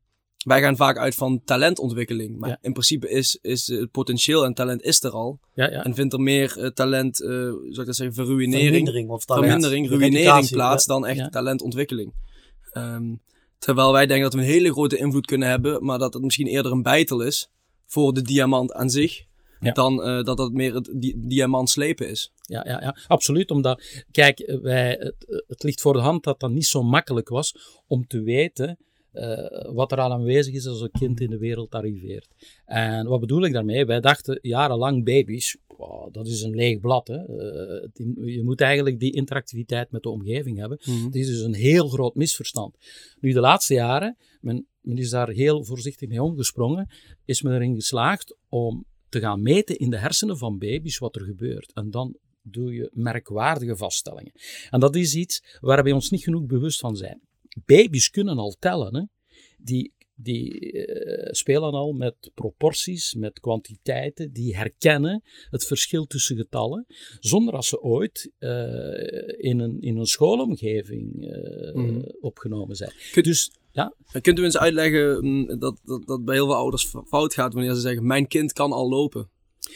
wij 0.45 0.62
gaan 0.62 0.75
vaak 0.75 0.97
uit 0.97 1.15
van 1.15 1.41
talentontwikkeling. 1.43 2.38
Maar 2.39 2.49
Ja. 2.49 2.58
in 2.62 2.71
principe 2.71 3.10
is, 3.10 3.38
is 3.41 3.67
het 3.67 3.91
potentieel 3.91 4.45
en 4.45 4.54
talent 4.54 4.82
is 4.82 5.04
er 5.04 5.12
al. 5.12 5.39
Ja, 5.54 5.71
ja. 5.71 5.84
En 5.84 5.93
vindt 5.95 6.13
er 6.13 6.19
meer 6.19 6.58
eh, 6.58 6.67
talent, 6.69 7.21
eh 7.21 7.30
zou 7.30 7.69
ik 7.80 7.86
dat 7.86 7.95
zeggen, 7.95 8.15
verruinering, 8.15 8.62
Vermindering 8.67 9.10
of 9.10 9.25
talent. 9.25 9.45
vermindering, 9.45 9.88
ruïnering 9.89 10.15
Reputatie, 10.15 10.56
plaats 10.56 10.86
ja. 10.86 10.93
dan 10.93 11.06
echt 11.06 11.17
Ja. 11.17 11.30
talentontwikkeling. 11.30 12.13
Ehm, 12.71 13.15
terwijl 13.58 13.91
wij 13.91 14.06
denken 14.06 14.23
dat 14.23 14.34
we 14.34 14.39
een 14.39 14.45
hele 14.54 14.71
grote 14.71 14.97
invloed 14.97 15.25
kunnen 15.25 15.47
hebben, 15.49 15.86
maar 15.86 15.99
dat 15.99 16.13
het 16.13 16.23
misschien 16.23 16.47
eerder 16.47 16.71
een 16.71 16.82
bijtel 16.84 17.21
is 17.21 17.49
voor 17.86 18.13
de 18.13 18.21
diamant 18.21 18.73
aan 18.73 18.89
zich, 18.89 19.23
Ja. 19.60 19.71
dan 19.71 20.04
eh, 20.04 20.23
dat 20.23 20.38
het 20.38 20.54
meer 20.54 20.73
het 20.73 20.89
di 20.95 21.13
diamant 21.17 21.69
slepen 21.69 22.10
is. 22.10 22.32
Ja, 22.41 22.63
ja, 22.67 22.82
ja, 22.82 22.97
absoluut. 23.08 23.52
Omdat, 23.52 23.84
kijk, 24.12 24.58
wij, 24.62 24.89
het, 24.99 25.43
het 25.47 25.63
ligt 25.63 25.82
voor 25.82 25.93
de 25.93 25.99
hand 25.99 26.23
dat 26.23 26.39
dat 26.39 26.52
niet 26.52 26.65
zo 26.65 26.84
makkelijk 26.84 27.30
was 27.30 27.56
om 27.88 28.08
te 28.08 28.21
weten 28.21 28.78
eh, 29.12 29.74
wat 29.74 29.91
er 29.91 30.00
al 30.00 30.12
aanwezig 30.12 30.54
is 30.54 30.67
als 30.67 30.82
een 30.82 30.91
kind 31.00 31.19
in 31.19 31.30
de 31.30 31.38
wereld 31.38 31.76
arriveert. 31.76 32.28
En 32.65 33.08
wat 33.08 33.19
bedoel 33.19 33.45
ik 33.45 33.54
daarmee? 33.54 33.86
Wij 33.86 34.00
dachten 34.00 34.39
jarenlang 34.41 35.04
baby's, 35.04 35.58
wow, 35.67 36.13
dat 36.13 36.28
is 36.28 36.41
een 36.41 36.56
leeg 36.56 36.80
blad. 36.80 37.08
Hè? 37.08 37.17
Eh, 37.17 37.88
die- 37.93 38.26
je 38.34 38.43
moet 38.43 38.62
eigenlijk 38.62 39.00
die 39.00 39.13
interactiviteit 39.13 39.91
met 39.91 40.04
de 40.04 40.10
omgeving 40.10 40.58
hebben. 40.58 40.78
Het 41.06 41.15
is 41.15 41.28
dus 41.28 41.41
een 41.41 41.54
heel 41.54 41.88
groot 41.88 42.15
misverstand. 42.15 42.76
Nu, 43.19 43.32
de 43.32 43.39
laatste 43.39 43.74
jaren, 43.74 44.17
men, 44.41 44.67
men 44.82 44.98
is 44.98 45.10
daar 45.10 45.30
heel 45.30 45.63
voorzichtig 45.63 46.10
mee 46.10 46.24
omgesprongen, 46.24 46.89
is 47.26 47.41
men 47.41 47.54
erin 47.54 47.76
geslaagd 47.76 48.38
om 48.50 48.86
te 49.10 49.19
gaan 49.19 49.41
meten 49.41 49.78
in 49.78 49.89
de 49.89 49.98
hersenen 49.98 50.38
van 50.38 50.58
baby's 50.58 50.98
wat 50.98 51.15
er 51.15 51.22
gebeurt. 51.26 51.72
En 51.74 51.91
dan 51.91 52.17
doe 52.41 52.74
je 52.74 52.89
merkwaardige 52.93 53.76
vaststellingen. 53.76 54.32
En 54.69 54.80
dat 54.80 54.95
is 54.95 55.15
iets 55.15 55.58
waar 55.60 55.84
wij 55.84 55.91
ons 55.91 56.10
niet 56.10 56.24
genoeg 56.24 56.45
bewust 56.45 56.80
van 56.80 56.95
zijn. 56.95 57.22
Baby's 57.65 58.10
kunnen 58.10 58.38
al 58.38 58.56
tellen. 58.60 58.95
Hè? 58.95 59.04
Die, 59.58 59.93
die 60.15 60.72
eh, 60.72 61.32
spelen 61.34 61.72
al 61.72 61.91
met 61.93 62.32
proporties, 62.34 63.13
met 63.13 63.39
kwantiteiten, 63.39 64.32
die 64.34 64.56
herkennen 64.58 65.24
het 65.50 65.65
verschil 65.65 66.06
tussen 66.06 66.36
getallen, 66.38 66.86
zonder 67.19 67.54
dat 67.54 67.65
ze 67.65 67.82
ooit 67.82 68.32
eh, 68.38 68.50
in, 69.38 69.60
een, 69.60 69.82
in 69.82 69.98
een 69.98 70.06
schoolomgeving 70.06 71.26
eh, 71.32 71.74
Mhm. 71.74 72.02
opgenomen 72.19 72.76
zijn. 72.76 72.91
Kun- 73.12 73.24
Dus 73.24 73.52
ja, 73.72 73.93
Kunt 74.22 74.39
u 74.39 74.43
eens 74.43 74.58
uitleggen 74.58 75.26
mm, 75.26 75.60
dat, 75.60 75.80
dat, 75.84 76.06
dat 76.08 76.26
bij 76.26 76.36
heel 76.36 76.45
veel 76.45 76.56
ouders 76.56 76.86
fout 77.08 77.34
gaat 77.34 77.54
wanneer 77.54 77.74
ze 77.74 77.80
zeggen, 77.80 78.06
mijn 78.06 78.28
kind 78.28 78.54
kan 78.54 78.72
al 78.72 78.89
lopen? 78.89 79.30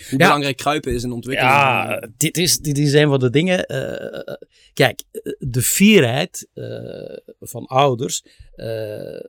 Hoe 0.10 0.20
Ja. 0.20 0.26
belangrijk 0.26 0.58
kruipen 0.58 0.94
is 0.94 1.04
in 1.04 1.12
ontwikkeling? 1.12 1.54
Ja, 1.56 2.00
van- 2.00 2.14
dit 2.18 2.38
is, 2.38 2.58
dit 2.58 2.78
is 2.78 2.94
een 2.94 3.08
van 3.10 3.20
de 3.20 3.30
dingen. 3.30 3.66
eh, 3.66 4.36
kijk, 4.74 5.04
eh, 5.12 5.22
de 5.40 5.62
fierheid 5.62 6.48
eh, 6.54 7.18
van 7.40 7.66
ouders, 7.66 8.24
eh, 8.56 8.68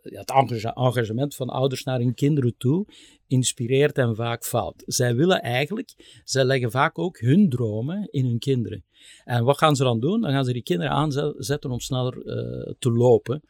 het 0.03 0.31
engage- 0.31 0.73
engagement 0.75 1.35
van 1.35 1.49
ouders 1.49 1.83
naar 1.85 1.99
hun 1.99 2.15
kinderen 2.15 2.55
toe, 2.59 2.87
inspireert 3.27 3.97
hen 3.97 4.15
vaak 4.17 4.45
fout. 4.45 4.83
Zij 4.87 5.15
willen 5.15 5.43
eigenlijk, 5.43 6.21
zij 6.25 6.45
leggen 6.45 6.71
vaak 6.71 6.99
ook 6.99 7.19
hun 7.21 7.49
dromen 7.49 8.09
in 8.11 8.25
hun 8.25 8.39
kinderen. 8.39 8.85
En 9.25 9.45
wat 9.45 9.59
gaan 9.59 9.77
ze 9.77 9.83
dan 9.83 10.01
doen? 10.01 10.21
Dan 10.21 10.31
gaan 10.31 10.45
ze 10.45 10.53
die 10.53 10.63
kinderen 10.63 10.93
aanzetten 10.93 11.71
om 11.71 11.81
sneller 11.81 12.23
eh, 12.27 12.73
te 12.79 12.91
lopen. 12.91 13.43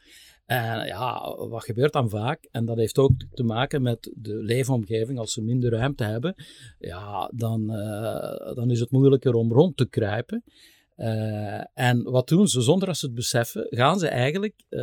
En 0.45 0.85
ja, 0.85 1.35
wat 1.49 1.63
gebeurt 1.63 1.93
dan 1.93 2.09
vaak? 2.09 2.47
En 2.51 2.65
dat 2.65 2.77
heeft 2.77 2.97
ook 2.97 3.11
te 3.33 3.43
maken 3.43 3.81
met 3.81 4.11
de 4.15 4.35
leefomgeving. 4.35 5.19
Als 5.19 5.33
ze 5.33 5.41
minder 5.41 5.71
ruimte 5.71 6.03
hebben, 6.03 6.35
ja, 6.79 7.31
dan, 7.33 7.73
eh, 7.73 8.55
dan 8.55 8.71
is 8.71 8.79
het 8.79 8.91
moeilijker 8.91 9.33
om 9.33 9.53
rond 9.53 9.77
te 9.77 9.89
kruipen. 9.89 10.43
Uh, 10.97 11.61
en 11.73 12.03
wat 12.03 12.27
doen 12.27 12.47
ze? 12.47 12.61
Zonder 12.61 12.87
dat 12.87 12.97
ze 12.97 13.05
het 13.05 13.15
beseffen, 13.15 13.67
gaan 13.69 13.99
ze 13.99 14.07
eigenlijk 14.07 14.53
uh, 14.69 14.81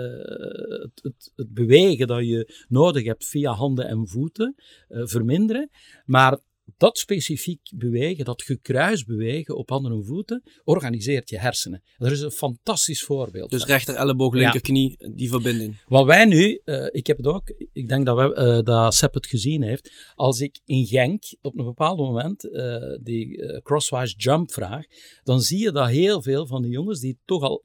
het, 0.82 1.00
het, 1.02 1.32
het, 1.36 1.52
bewegen 1.52 2.06
dat 2.06 2.26
je 2.26 2.64
nodig 2.68 3.04
hebt 3.04 3.24
via 3.24 3.52
handen 3.52 3.88
en 3.88 4.08
voeten 4.08 4.54
verminderen. 4.88 5.70
Maar 6.04 6.38
dat 6.82 6.98
specifiek 6.98 7.60
bewegen, 7.74 8.24
dat 8.24 8.42
gekruis 8.42 9.04
bewegen 9.04 9.56
op 9.56 9.68
handen 9.68 9.92
en 9.92 10.04
voeten, 10.04 10.42
organiseert 10.64 11.28
je 11.28 11.38
hersenen. 11.38 11.82
Dat 11.98 12.10
is 12.10 12.20
een 12.20 12.30
fantastisch 12.30 13.02
voorbeeld. 13.02 13.50
Dus 13.50 13.64
rechter 13.64 13.94
elleboog, 13.94 14.34
linkerknie, 14.34 14.94
ja. 14.98 15.08
die 15.14 15.28
verbinding. 15.28 15.82
Wat 15.86 16.06
wij 16.06 16.24
nu, 16.24 16.60
uh, 16.64 16.86
ik 16.90 17.06
heb 17.06 17.16
het 17.16 17.26
ook, 17.26 17.48
ik 17.72 17.88
denk 17.88 18.06
dat, 18.06 18.16
we, 18.16 18.56
uh, 18.58 18.64
dat 18.64 18.94
Sepp 18.94 19.14
het 19.14 19.26
gezien 19.26 19.62
heeft, 19.62 20.12
als 20.14 20.40
ik 20.40 20.60
in 20.64 20.86
Genk 20.86 21.22
op 21.40 21.58
een 21.58 21.64
bepaald 21.64 21.98
moment 21.98 22.44
uh, 22.44 22.76
die 23.02 23.60
crosswise 23.62 24.14
jump 24.16 24.52
vraag, 24.52 24.84
dan 25.22 25.40
zie 25.40 25.58
je 25.58 25.72
dat 25.72 25.88
heel 25.88 26.22
veel 26.22 26.46
van 26.46 26.62
die 26.62 26.70
jongens 26.70 27.00
die 27.00 27.18
toch 27.24 27.42
al 27.42 27.62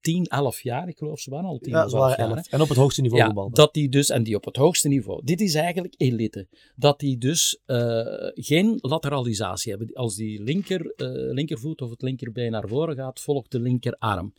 10, 0.00 0.24
11 0.24 0.62
jaar, 0.62 0.88
ik 0.88 0.98
geloof 0.98 1.20
ze 1.20 1.30
waren 1.30 1.48
al 1.48 1.58
10, 1.58 1.72
ja, 1.72 1.82
11 1.82 1.92
jaar. 1.92 2.18
11. 2.18 2.48
En 2.48 2.60
op 2.60 2.68
het 2.68 2.78
hoogste 2.78 3.00
niveau 3.00 3.20
ja, 3.20 3.26
voetbal. 3.26 3.50
Dat 3.50 3.74
die 3.74 3.88
dus, 3.88 4.10
en 4.10 4.22
die 4.22 4.36
op 4.36 4.44
het 4.44 4.56
hoogste 4.56 4.88
niveau. 4.88 5.20
Dit 5.24 5.40
is 5.40 5.54
eigenlijk 5.54 5.94
elite. 5.96 6.46
Dat 6.76 7.00
die 7.00 7.18
dus 7.18 7.60
uh, 7.66 8.06
geen 8.34 8.78
lateralisatie 8.80 9.70
hebben. 9.70 9.94
Als 9.94 10.14
die 10.14 10.42
linker, 10.42 10.80
uh, 10.84 11.32
linkervoet 11.32 11.82
of 11.82 11.90
het 11.90 12.02
linkerbeen 12.02 12.50
naar 12.50 12.68
voren 12.68 12.96
gaat, 12.96 13.20
volgt 13.20 13.50
de 13.50 13.60
linkerarm. 13.60 14.32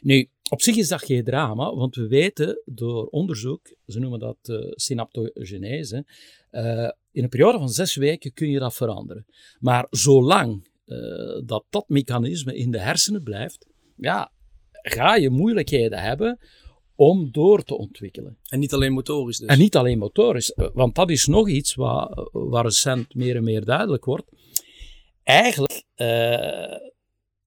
Nu, 0.00 0.28
op 0.50 0.62
zich 0.62 0.76
is 0.76 0.88
dat 0.88 1.04
geen 1.04 1.24
drama, 1.24 1.74
want 1.74 1.94
we 1.94 2.06
weten 2.06 2.62
door 2.64 3.06
onderzoek, 3.06 3.74
ze 3.86 3.98
noemen 3.98 4.18
dat 4.18 4.36
uh, 4.42 4.66
synaptogenese, 4.70 6.04
in 7.12 7.22
een 7.22 7.28
periode 7.28 7.58
van 7.58 7.68
zes 7.68 7.94
weken 7.94 8.32
kun 8.32 8.50
je 8.50 8.58
dat 8.58 8.74
veranderen. 8.74 9.26
Maar 9.58 9.86
zolang 9.90 10.68
dat 11.44 11.64
dat 11.70 11.88
mechanisme 11.88 12.56
in 12.56 12.70
de 12.70 12.78
hersenen 12.78 13.22
blijft, 13.22 13.66
ja, 13.96 14.32
ga 14.82 15.14
je 15.16 15.30
moeilijkheden 15.30 15.98
hebben 15.98 16.38
om 16.94 17.32
door 17.32 17.62
te 17.62 17.76
ontwikkelen. 17.76 18.38
En 18.48 18.58
niet 18.58 18.72
alleen 18.72 18.92
motorisch 18.92 19.38
dus. 19.38 19.48
En 19.48 19.58
niet 19.58 19.76
alleen 19.76 19.98
motorisch, 19.98 20.54
want 20.72 20.94
dat 20.94 21.10
is 21.10 21.26
nog 21.26 21.48
iets 21.48 21.74
wat, 21.74 22.30
waar 22.32 22.64
recent 22.64 23.14
meer 23.14 23.36
en 23.36 23.44
meer 23.44 23.64
duidelijk 23.64 24.04
wordt. 24.04 24.32
Eigenlijk, 25.22 25.84
uh, 25.96 26.76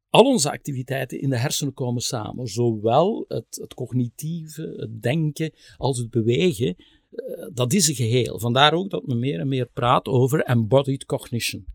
al 0.09 0.25
onze 0.25 0.51
activiteiten 0.51 1.21
in 1.21 1.29
de 1.29 1.37
hersenen 1.37 1.73
komen 1.73 2.01
samen. 2.01 2.47
Zowel 2.47 3.25
het, 3.27 3.45
het 3.61 3.73
cognitieve, 3.73 4.73
het 4.77 5.01
denken, 5.01 5.53
als 5.77 5.97
het 5.97 6.09
bewegen. 6.09 6.75
Uh, 7.11 7.47
dat 7.53 7.73
is 7.73 7.87
een 7.87 7.95
geheel. 7.95 8.39
Vandaar 8.39 8.73
ook 8.73 8.89
dat 8.89 9.05
men 9.05 9.19
meer 9.19 9.39
en 9.39 9.47
meer 9.47 9.69
praat 9.73 10.07
over 10.07 10.39
embodied 10.39 11.05
cognition. 11.05 11.65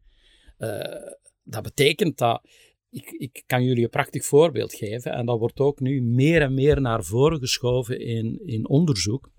Uh, 0.59 0.81
dat 1.43 1.63
betekent 1.63 2.19
dat 2.19 2.43
ik, 2.91 3.43
kan 3.47 3.65
jullie 3.65 3.85
een 3.85 3.91
prachtig 3.91 4.25
voorbeeld 4.25 4.75
geven 4.75 5.13
en 5.13 5.27
dat 5.27 5.39
wordt 5.39 5.61
ook 5.61 5.81
nu 5.81 6.03
meer 6.03 6.43
en 6.43 6.55
meer 6.55 6.81
naar 6.81 7.05
voren 7.05 7.39
geschoven 7.39 8.01
in, 8.01 8.41
in 8.45 8.69
onderzoek. 8.69 9.31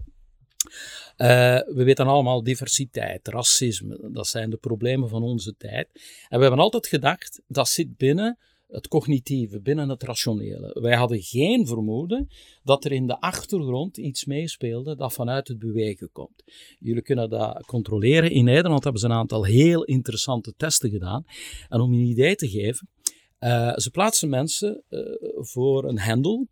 Uh, 1.17 1.27
we 1.65 1.83
weten 1.83 2.07
allemaal 2.07 2.43
diversiteit, 2.43 3.27
racisme, 3.27 4.09
dat 4.11 4.27
zijn 4.27 4.49
de 4.49 4.57
problemen 4.57 5.09
van 5.09 5.23
onze 5.23 5.55
tijd. 5.57 5.87
En 6.27 6.37
we 6.37 6.45
hebben 6.45 6.63
altijd 6.63 6.87
gedacht, 6.87 7.41
dat 7.47 7.69
zit 7.69 7.97
binnen 7.97 8.37
het 8.69 8.87
cognitieve, 8.87 9.61
binnen 9.61 9.89
het 9.89 10.03
rationele. 10.03 10.77
Wij 10.81 10.95
hadden 10.95 11.21
geen 11.21 11.67
vermoeden 11.67 12.27
dat 12.63 12.85
er 12.85 12.91
in 12.91 13.07
de 13.07 13.19
achtergrond 13.19 13.97
iets 13.97 14.25
meespeelde 14.25 14.95
dat 14.95 15.13
vanuit 15.13 15.47
het 15.47 15.59
bewegen 15.59 16.09
komt. 16.11 16.43
Jullie 16.79 17.01
kunnen 17.01 17.29
dat 17.29 17.65
controleren. 17.65 18.31
In 18.31 18.43
Nederland 18.43 18.83
hebben 18.83 19.01
ze 19.01 19.07
een 19.07 19.13
aantal 19.13 19.43
heel 19.43 19.83
interessante 19.83 20.53
testen 20.57 20.89
gedaan. 20.89 21.23
En 21.69 21.79
om 21.79 21.93
je 21.93 21.99
een 21.99 22.09
idee 22.09 22.35
te 22.35 22.49
geven, 22.49 22.87
uh, 23.39 23.77
ze 23.77 23.89
plaatsen 23.91 24.29
mensen 24.29 24.83
uh, 24.89 25.01
voor 25.33 25.83
een 25.83 25.99
hendel. 25.99 26.47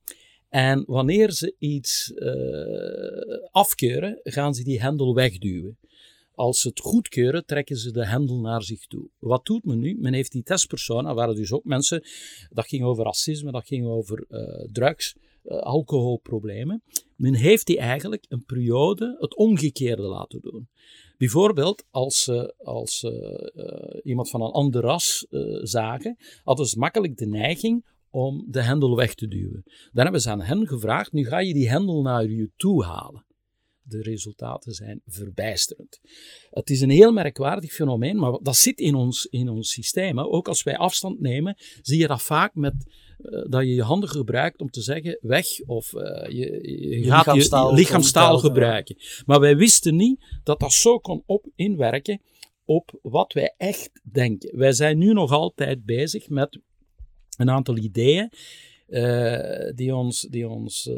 En 0.49 0.83
wanneer 0.87 1.31
ze 1.31 1.55
iets 1.59 2.11
uh, 2.15 3.47
afkeuren, 3.51 4.19
gaan 4.23 4.53
ze 4.53 4.63
die 4.63 4.81
hendel 4.81 5.15
wegduwen. 5.15 5.77
Als 6.31 6.61
ze 6.61 6.67
het 6.67 6.79
goedkeuren, 6.79 7.45
trekken 7.45 7.75
ze 7.75 7.91
de 7.91 8.05
hendel 8.05 8.39
naar 8.39 8.63
zich 8.63 8.87
toe. 8.87 9.09
Wat 9.19 9.45
doet 9.45 9.65
men 9.65 9.79
nu? 9.79 9.97
Men 9.99 10.13
heeft 10.13 10.31
die 10.31 10.43
testpersonen, 10.43 11.15
waren 11.15 11.35
dus 11.35 11.51
ook 11.51 11.63
mensen, 11.63 12.03
dat 12.49 12.67
ging 12.67 12.83
over 12.83 13.03
racisme, 13.03 13.51
dat 13.51 13.67
ging 13.67 13.87
over 13.87 14.27
drugs, 14.71 15.15
alcoholproblemen. 15.47 16.83
Men 17.15 17.33
heeft 17.33 17.65
die 17.65 17.77
eigenlijk 17.77 18.25
een 18.27 18.45
periode 18.45 19.15
het 19.19 19.35
omgekeerde 19.35 20.01
laten 20.01 20.41
doen. 20.41 20.69
Bijvoorbeeld, 21.17 21.85
als 21.89 22.23
ze 22.23 22.53
als, 22.57 23.03
uh, 23.03 23.11
uh, 23.55 23.99
iemand 24.03 24.29
van 24.29 24.41
een 24.41 24.51
ander 24.51 24.81
ras 24.81 25.25
zagen, 25.61 26.17
hadden 26.43 26.65
ze 26.65 26.79
makkelijk 26.79 27.17
de 27.17 27.27
neiging 27.27 27.85
om 28.09 28.45
de 28.47 28.61
hendel 28.61 28.95
weg 28.95 29.13
te 29.13 29.27
duwen. 29.27 29.63
Dan 29.91 30.03
hebben 30.03 30.21
ze 30.21 30.29
aan 30.29 30.41
hen 30.41 30.67
gevraagd, 30.67 31.11
nu 31.11 31.25
ga 31.25 31.39
je 31.39 31.53
die 31.53 31.69
hendel 31.69 32.01
naar 32.01 32.29
je 32.29 32.51
toe 32.55 32.83
halen. 32.83 33.25
De 33.81 34.01
resultaten 34.01 34.73
zijn 34.73 35.01
verbijsterend. 35.05 35.99
Het 36.49 36.69
is 36.69 36.81
een 36.81 36.89
heel 36.89 37.11
merkwaardig 37.11 37.73
fenomeen, 37.73 38.17
maar 38.17 38.39
dat 38.41 38.55
zit 38.55 38.79
in 38.79 38.95
ons, 38.95 39.25
in 39.25 39.49
ons 39.49 39.69
systeem. 39.69 40.19
Ook 40.19 40.47
als 40.47 40.63
wij 40.63 40.77
afstand 40.77 41.19
nemen, 41.19 41.55
zie 41.81 41.97
je 41.99 42.07
dat 42.07 42.21
vaak 42.21 42.55
met 42.55 42.73
uh, 43.19 43.45
dat 43.49 43.61
je 43.61 43.73
je 43.73 43.83
handen 43.83 44.09
gebruikt 44.09 44.61
om 44.61 44.69
te 44.69 44.81
zeggen 44.81 45.17
weg 45.21 45.45
of 45.65 45.93
uh, 45.93 46.01
je, 46.27 46.59
je, 46.61 46.99
je, 46.99 47.05
gaat 47.05 47.25
lichaamstaal, 47.25 47.69
je, 47.69 47.75
lichaamstaal 47.75 48.37
gebruiken. 48.37 48.95
Ja. 48.99 49.23
Maar 49.25 49.39
wij 49.39 49.57
wisten 49.57 49.95
niet 49.95 50.39
dat 50.43 50.59
dat 50.59 50.73
zo 50.73 50.99
kon 50.99 51.23
op 51.25 51.45
inwerken 51.55 52.21
op 52.65 52.99
wat 53.01 53.33
wij 53.33 53.53
echt 53.57 54.01
denken. 54.11 54.57
Wij 54.57 54.71
zijn 54.71 54.97
nu 54.97 55.13
nog 55.13 55.31
altijd 55.31 55.85
bezig 55.85 56.29
met 56.29 56.59
een 57.37 57.49
aantal 57.49 57.77
ideeën 57.77 58.31
uh, 58.87 59.71
die 59.75 59.95
ons, 59.95 60.21
die 60.21 60.47
ons 60.47 60.85
uh, 60.85 60.95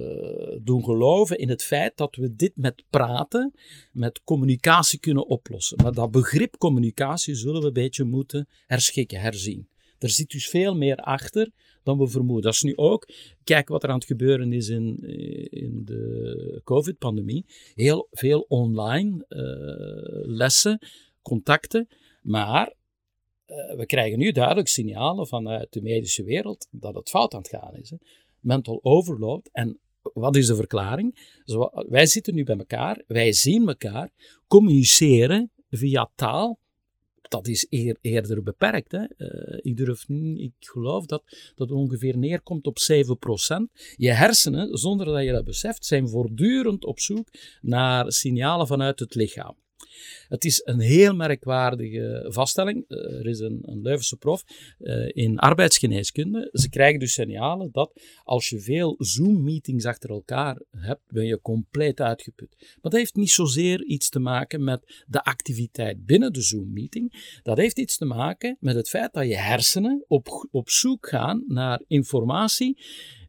doen 0.62 0.84
geloven 0.84 1.38
in 1.38 1.50
het 1.50 1.64
feit 1.64 1.98
dat 1.98 2.16
we 2.16 2.36
dit 2.36 2.52
met 2.56 2.84
praten, 2.90 3.54
met 3.92 4.24
communicatie 4.24 5.00
kunnen 5.00 5.28
oplossen. 5.28 5.78
Maar 5.84 5.94
dat 5.94 6.12
begrip 6.12 6.58
communicatie 6.58 7.36
zullen 7.36 7.62
we 7.62 7.68
een 7.68 7.74
beetje 7.74 8.04
moeten 8.04 8.48
herschikken, 8.66 9.20
herzien. 9.20 9.70
Er 10.00 10.10
zit 10.10 10.30
dus 10.30 10.50
veel 10.50 10.76
meer 10.76 10.96
achter 10.96 11.52
dan 11.90 12.06
we 12.06 12.08
vermoeden. 12.08 12.44
Dat 12.44 12.54
is 12.54 12.62
nu 12.62 12.76
ook, 12.76 13.08
kijk 13.44 13.68
wat 13.68 13.84
er 13.84 13.90
aan 13.90 13.96
het 13.96 14.06
gebeuren 14.06 14.54
is 14.54 14.68
in, 14.68 14.98
in 15.50 15.82
de 15.86 16.62
COVID-pandemie. 16.64 17.46
Heel 17.76 18.08
veel 18.12 18.46
online 18.48 19.26
uh, 19.30 20.36
lessen, 20.38 20.80
contacten, 21.22 21.88
maar 22.22 22.74
uh, 23.48 23.76
we 23.76 23.86
krijgen 23.86 24.20
nu 24.20 24.32
duidelijk 24.32 24.68
signalen 24.68 25.28
vanuit 25.28 25.74
de 25.74 25.82
medische 25.82 26.24
wereld 26.24 26.68
dat 26.72 26.96
het 26.96 27.10
fout 27.10 27.34
aan 27.34 27.42
het 27.42 27.50
gaan 27.50 27.76
is. 27.76 27.90
Hè. 27.90 27.98
Mental 28.40 28.80
overload. 28.84 29.50
En 29.52 29.80
wat 30.14 30.36
is 30.36 30.48
de 30.48 30.56
verklaring? 30.56 31.34
Wij 31.90 32.06
zitten 32.06 32.36
nu 32.36 32.44
bij 32.44 32.58
elkaar, 32.58 33.04
wij 33.08 33.34
zien 33.34 33.68
elkaar, 33.68 34.12
communiceren 34.48 35.52
via 35.70 36.12
taal. 36.16 36.60
Dat 37.30 37.48
is 37.48 37.68
eer, 37.70 37.98
eerder 38.02 38.44
beperkt. 38.44 38.92
Hè. 38.92 39.06
Uh, 39.18 39.60
ik 39.62 39.78
durf 39.78 40.10
ik 40.36 40.52
geloof 40.60 41.06
dat 41.06 41.24
dat 41.56 41.72
ongeveer 41.72 42.18
neerkomt 42.18 42.68
op 42.68 42.78
7%. 42.92 43.94
Je 43.96 44.12
hersenen, 44.12 44.78
zonder 44.78 45.06
dat 45.06 45.24
je 45.24 45.32
dat 45.32 45.46
beseft, 45.46 45.86
zijn 45.86 46.10
voortdurend 46.10 46.86
op 46.86 47.00
zoek 47.00 47.28
naar 47.62 48.12
signalen 48.12 48.68
vanuit 48.68 49.00
het 49.00 49.16
lichaam. 49.16 49.56
Het 50.28 50.46
is 50.46 50.62
een 50.64 50.80
heel 50.80 51.16
merkwaardige 51.16 52.26
vaststelling. 52.28 52.86
Er 52.88 53.26
is 53.26 53.40
een, 53.40 53.60
een 53.62 53.82
Leuvense 53.82 54.18
prof 54.18 54.44
uh, 54.80 55.10
in 55.14 55.38
arbeidsgeneeskunde. 55.38 56.50
Ze 56.54 56.70
krijgen 56.70 57.00
dus 57.00 57.14
signalen 57.14 57.70
dat 57.72 58.02
als 58.24 58.50
je 58.50 58.60
veel 58.60 58.96
Zoom-meetings 58.98 59.86
achter 59.86 60.10
elkaar 60.10 60.62
hebt, 60.78 61.02
ben 61.08 61.26
je 61.26 61.42
compleet 61.42 62.02
uitgeput. 62.02 62.56
Maar 62.60 62.78
dat 62.82 62.94
heeft 62.94 63.16
niet 63.16 63.32
zozeer 63.32 63.84
iets 63.84 64.10
te 64.10 64.20
maken 64.20 64.64
met 64.64 65.04
de 65.08 65.24
activiteit 65.24 66.06
binnen 66.06 66.34
de 66.34 66.42
Zoom-meeting. 66.42 67.38
Dat 67.44 67.58
heeft 67.58 67.80
iets 67.80 67.98
te 67.98 68.06
maken 68.06 68.58
met 68.60 68.76
het 68.76 68.90
feit 68.90 69.14
dat 69.14 69.28
je 69.28 69.38
hersenen 69.38 70.06
op, 70.08 70.48
op 70.52 70.70
zoek 70.70 71.10
gaan 71.10 71.44
naar 71.48 71.82
informatie 71.88 72.78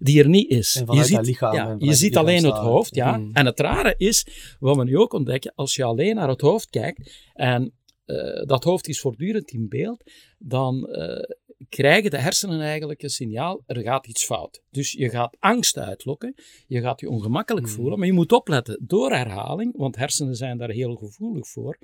die 0.01 0.23
er 0.23 0.29
niet 0.29 0.51
is. 0.51 0.83
je 0.87 1.05
ziet, 1.05 1.27
lichaam, 1.27 1.55
ja, 1.55 1.75
je 1.79 1.95
ziet 1.95 2.17
alleen 2.17 2.45
het 2.45 2.57
hoofd, 2.57 2.95
ja. 2.95 3.15
Hmm. 3.15 3.31
En 3.33 3.47
het 3.47 3.61
rare 3.61 3.95
is, 3.97 4.27
wat 4.59 4.77
we 4.77 4.85
nu 4.85 4.99
ook 4.99 5.13
ontdekken, 5.13 5.53
als 5.55 5.75
je 5.75 5.85
alleen 5.85 6.15
naar 6.15 6.29
het 6.29 6.41
hoofd 6.41 6.71
kijkt 6.71 7.29
en 7.35 7.73
uh, 8.07 8.43
dat 8.47 8.65
hoofd 8.65 8.89
is 8.89 9.01
voortdurend 9.01 9.51
in 9.51 9.69
beeld, 9.69 10.03
dan 10.39 10.89
uh, 10.91 11.23
krijgen 11.69 12.11
de 12.11 12.19
hersenen 12.19 12.61
eigenlijk 12.61 13.03
een 13.03 13.11
signaal, 13.11 13.63
er 13.67 13.83
gaat 13.83 14.07
iets 14.07 14.25
fout. 14.25 14.63
Dus 14.71 14.93
je 14.93 15.09
gaat 15.09 15.37
angst 15.39 15.79
uitlokken, 15.79 16.35
je 16.67 16.81
gaat 16.81 17.01
je 17.01 17.09
ongemakkelijk 17.09 17.67
Hmm. 17.67 17.75
voelen, 17.75 17.99
maar 17.99 18.07
je 18.07 18.13
moet 18.13 18.33
opletten, 18.33 18.81
door 18.87 19.11
herhaling, 19.11 19.77
want 19.77 19.97
hersenen 19.97 20.37
zijn 20.37 20.59
daar 20.59 20.71
heel 20.71 20.95
gevoelig 20.95 21.49
voor, 21.49 21.79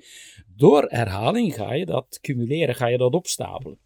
door 0.55 0.85
herhaling 0.87 1.53
ga 1.53 1.73
je 1.73 1.85
dat 1.85 2.19
cumuleren, 2.21 2.75
ga 2.75 2.87
je 2.87 2.97
dat 2.97 3.13
opstapelen. 3.13 3.79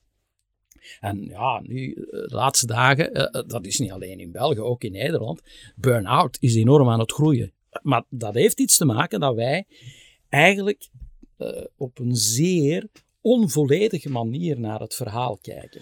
En 1.00 1.26
ja, 1.26 1.62
nu, 1.64 1.94
de 1.94 2.30
laatste 2.30 2.66
dagen, 2.66 3.18
uh, 3.18 3.44
dat 3.48 3.66
is 3.66 3.80
niet 3.80 3.92
alleen 3.92 4.20
in 4.20 4.32
België, 4.32 4.60
ook 4.60 4.84
in 4.84 4.92
Nederland, 4.92 5.42
burn-out 5.76 6.38
is 6.40 6.56
enorm 6.56 6.90
aan 6.90 7.00
het 7.00 7.12
groeien. 7.12 7.52
Maar 7.82 8.04
dat 8.10 8.34
heeft 8.34 8.60
iets 8.60 8.78
te 8.78 8.86
maken 8.86 9.20
dat 9.20 9.36
wij 9.36 9.66
eigenlijk 10.30 10.90
op 11.78 12.00
een 12.00 12.16
zeer 12.16 12.88
onvolledige 13.22 14.10
manier 14.10 14.60
naar 14.60 14.80
het 14.80 14.96
verhaal 14.96 15.38
kijken. 15.42 15.82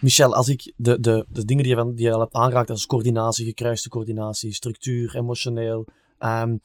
Michel, 0.00 0.34
als 0.34 0.48
ik 0.48 0.72
de, 0.76 1.00
de, 1.00 1.26
de 1.28 1.44
dingen 1.44 1.64
die 1.64 1.76
je, 1.76 1.94
die 1.94 2.06
je 2.06 2.12
al 2.12 2.20
hebt 2.20 2.34
aangeraakt, 2.34 2.70
als 2.70 2.86
coördinatie, 2.86 3.44
gekruiste 3.44 3.88
coördinatie, 3.88 4.54
structuur, 4.54 5.16
emotioneel, 5.16 5.86
ehm, 6.18 6.56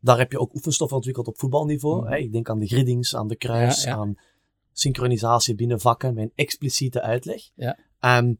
daar 0.00 0.18
heb 0.18 0.32
je 0.32 0.38
ook 0.38 0.54
oefenstof 0.54 0.92
ontwikkeld 0.92 1.26
op 1.26 1.38
voetbalniveau. 1.38 2.02
Mhm. 2.02 2.12
Hè? 2.12 2.18
Ik 2.18 2.32
denk 2.32 2.48
aan 2.48 2.58
de 2.58 2.66
griddings, 2.66 3.16
aan 3.16 3.28
de 3.28 3.36
kruis, 3.36 3.82
Ja, 3.82 3.90
ja. 3.90 3.96
aan 3.96 4.14
synchronisatie 4.74 5.54
binnen 5.54 5.80
vakken, 5.80 6.14
mijn 6.14 6.32
expliciete 6.34 7.02
uitleg. 7.02 7.42
Ja. 7.54 7.78
Ehm, 8.00 8.34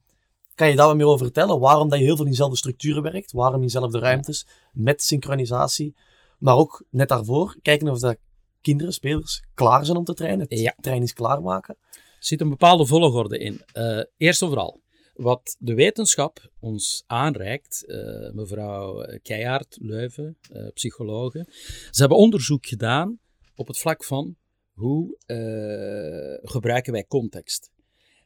kan 0.54 0.68
je 0.68 0.76
daar 0.76 0.86
wat 0.86 0.96
meer 0.96 1.06
over 1.06 1.24
vertellen? 1.24 1.60
Waarom 1.60 1.88
dat 1.88 1.98
je 1.98 2.04
heel 2.04 2.16
veel 2.16 2.24
in 2.24 2.30
dezelfde 2.30 2.56
structuren 2.56 3.02
werkt? 3.02 3.32
Waarom 3.32 3.56
in 3.56 3.66
dezelfde 3.66 3.98
ruimtes? 3.98 4.46
Met 4.72 5.02
synchronisatie. 5.02 5.94
Maar 6.38 6.56
ook 6.56 6.84
net 6.90 7.08
daarvoor, 7.08 7.56
kijken 7.62 7.88
of 7.88 7.98
dat 7.98 8.16
kinderen, 8.60 8.92
spelers, 8.92 9.42
klaar 9.54 9.84
zijn 9.84 9.96
om 9.96 10.04
te 10.04 10.14
trainen. 10.14 10.46
Het 10.48 10.58
Ja. 10.58 10.74
trainings 10.80 11.12
klaarmaken. 11.12 11.76
Er 11.92 12.30
zit 12.30 12.40
een 12.40 12.48
bepaalde 12.48 12.86
volgorde 12.86 13.38
in. 13.38 13.62
Eh, 13.72 14.00
eerst 14.16 14.42
en 14.42 14.48
vooral, 14.48 14.80
wat 15.14 15.56
de 15.58 15.74
wetenschap 15.74 16.50
ons 16.60 17.04
aanreikt, 17.06 17.84
eh, 17.86 18.30
mevrouw 18.32 19.06
Keijaard 19.22 19.76
Leuven, 19.80 20.36
eh 20.52 20.66
psychologe, 20.74 21.46
ze 21.90 22.00
hebben 22.00 22.18
onderzoek 22.18 22.66
gedaan 22.66 23.18
op 23.54 23.66
het 23.66 23.78
vlak 23.78 24.04
van 24.04 24.36
hoe 24.74 25.16
eh, 25.26 26.50
gebruiken 26.50 26.92
wij 26.92 27.04
context. 27.04 27.70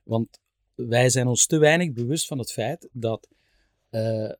Want 0.04 0.40
wij 0.74 1.10
zijn 1.10 1.26
ons 1.26 1.46
te 1.46 1.58
weinig 1.58 1.92
bewust 1.92 2.26
van 2.26 2.38
het 2.38 2.52
feit 2.52 2.88
dat, 2.92 3.28
eh, 3.90 4.30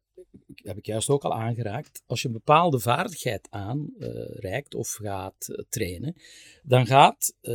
heb 0.55 0.77
ik 0.77 0.87
juist 0.87 1.09
ook 1.09 1.25
al 1.25 1.35
aangeraakt, 1.35 2.03
als 2.07 2.23
je 2.23 2.27
een 2.27 2.35
bepaalde 2.35 2.81
vaardigheid 2.81 3.47
aanreikt 3.51 4.75
of 4.75 4.93
gaat 4.93 5.49
eh, 5.49 5.65
trainen, 5.69 6.15
dan 6.63 6.87
gaat 6.87 7.35
eh, 7.41 7.55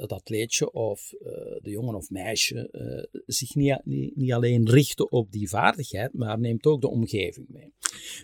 het 0.00 0.12
atleetje 0.12 0.72
of 0.72 1.12
eh, 1.12 1.32
de 1.62 1.70
jongen 1.70 1.94
of 1.94 2.10
meisje 2.10 2.68
eh, 2.70 3.20
zich 3.26 3.54
niet, 3.54 3.80
niet, 3.84 4.16
niet 4.16 4.32
alleen 4.32 4.70
richten 4.70 5.12
op 5.12 5.32
die 5.32 5.48
vaardigheid, 5.48 6.12
maar 6.12 6.38
neemt 6.38 6.66
ook 6.66 6.80
de 6.80 6.88
omgeving 6.90 7.46
mee. 7.48 7.72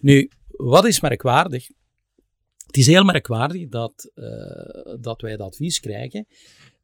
Nu, 0.00 0.30
wat 0.46 0.86
is 0.86 1.00
merkwaardig? 1.00 1.70
Het 2.68 2.76
is 2.76 2.86
heel 2.86 3.04
merkwaardig 3.04 3.68
dat, 3.68 4.10
eh, 4.14 4.94
dat 5.00 5.20
wij 5.20 5.30
het 5.30 5.40
advies 5.40 5.80
krijgen. 5.80 6.26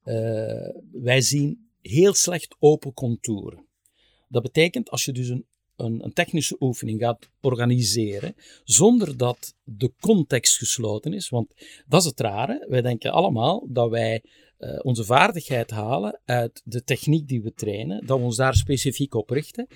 Eh, 0.03 0.68
wij 0.92 1.20
zien 1.20 1.68
heel 1.81 2.14
slecht 2.14 2.57
open 2.59 2.92
contouren. 2.92 3.66
Dat 4.29 4.42
betekent 4.42 4.90
als 4.90 5.05
je 5.05 5.12
dus 5.12 5.29
een, 5.29 5.47
een, 5.77 6.05
een 6.05 6.12
technische 6.12 6.57
oefening 6.61 7.01
gaat 7.01 7.29
organiseren, 7.40 8.35
zonder 8.64 9.16
dat 9.16 9.55
de 9.62 9.92
context 10.01 10.57
gesloten 10.57 11.12
is. 11.12 11.29
Want 11.29 11.55
dat 11.87 12.01
is 12.01 12.07
het 12.07 12.20
rare. 12.20 12.66
Wij 12.68 12.83
denken 12.83 13.12
allemaal 13.12 13.66
dat 13.68 13.90
wij 13.90 14.23
eh, 14.59 14.79
onze 14.83 15.05
vaardigheid 15.05 15.70
halen 15.70 16.20
uit 16.25 16.62
de 16.64 16.85
techniek 16.85 17.29
die 17.29 17.42
we 17.42 17.53
trainen, 17.53 18.07
dat 18.07 18.18
we 18.18 18.25
ons 18.25 18.37
daar 18.37 18.55
specifiek 18.55 19.14
op 19.14 19.31
richten. 19.31 19.66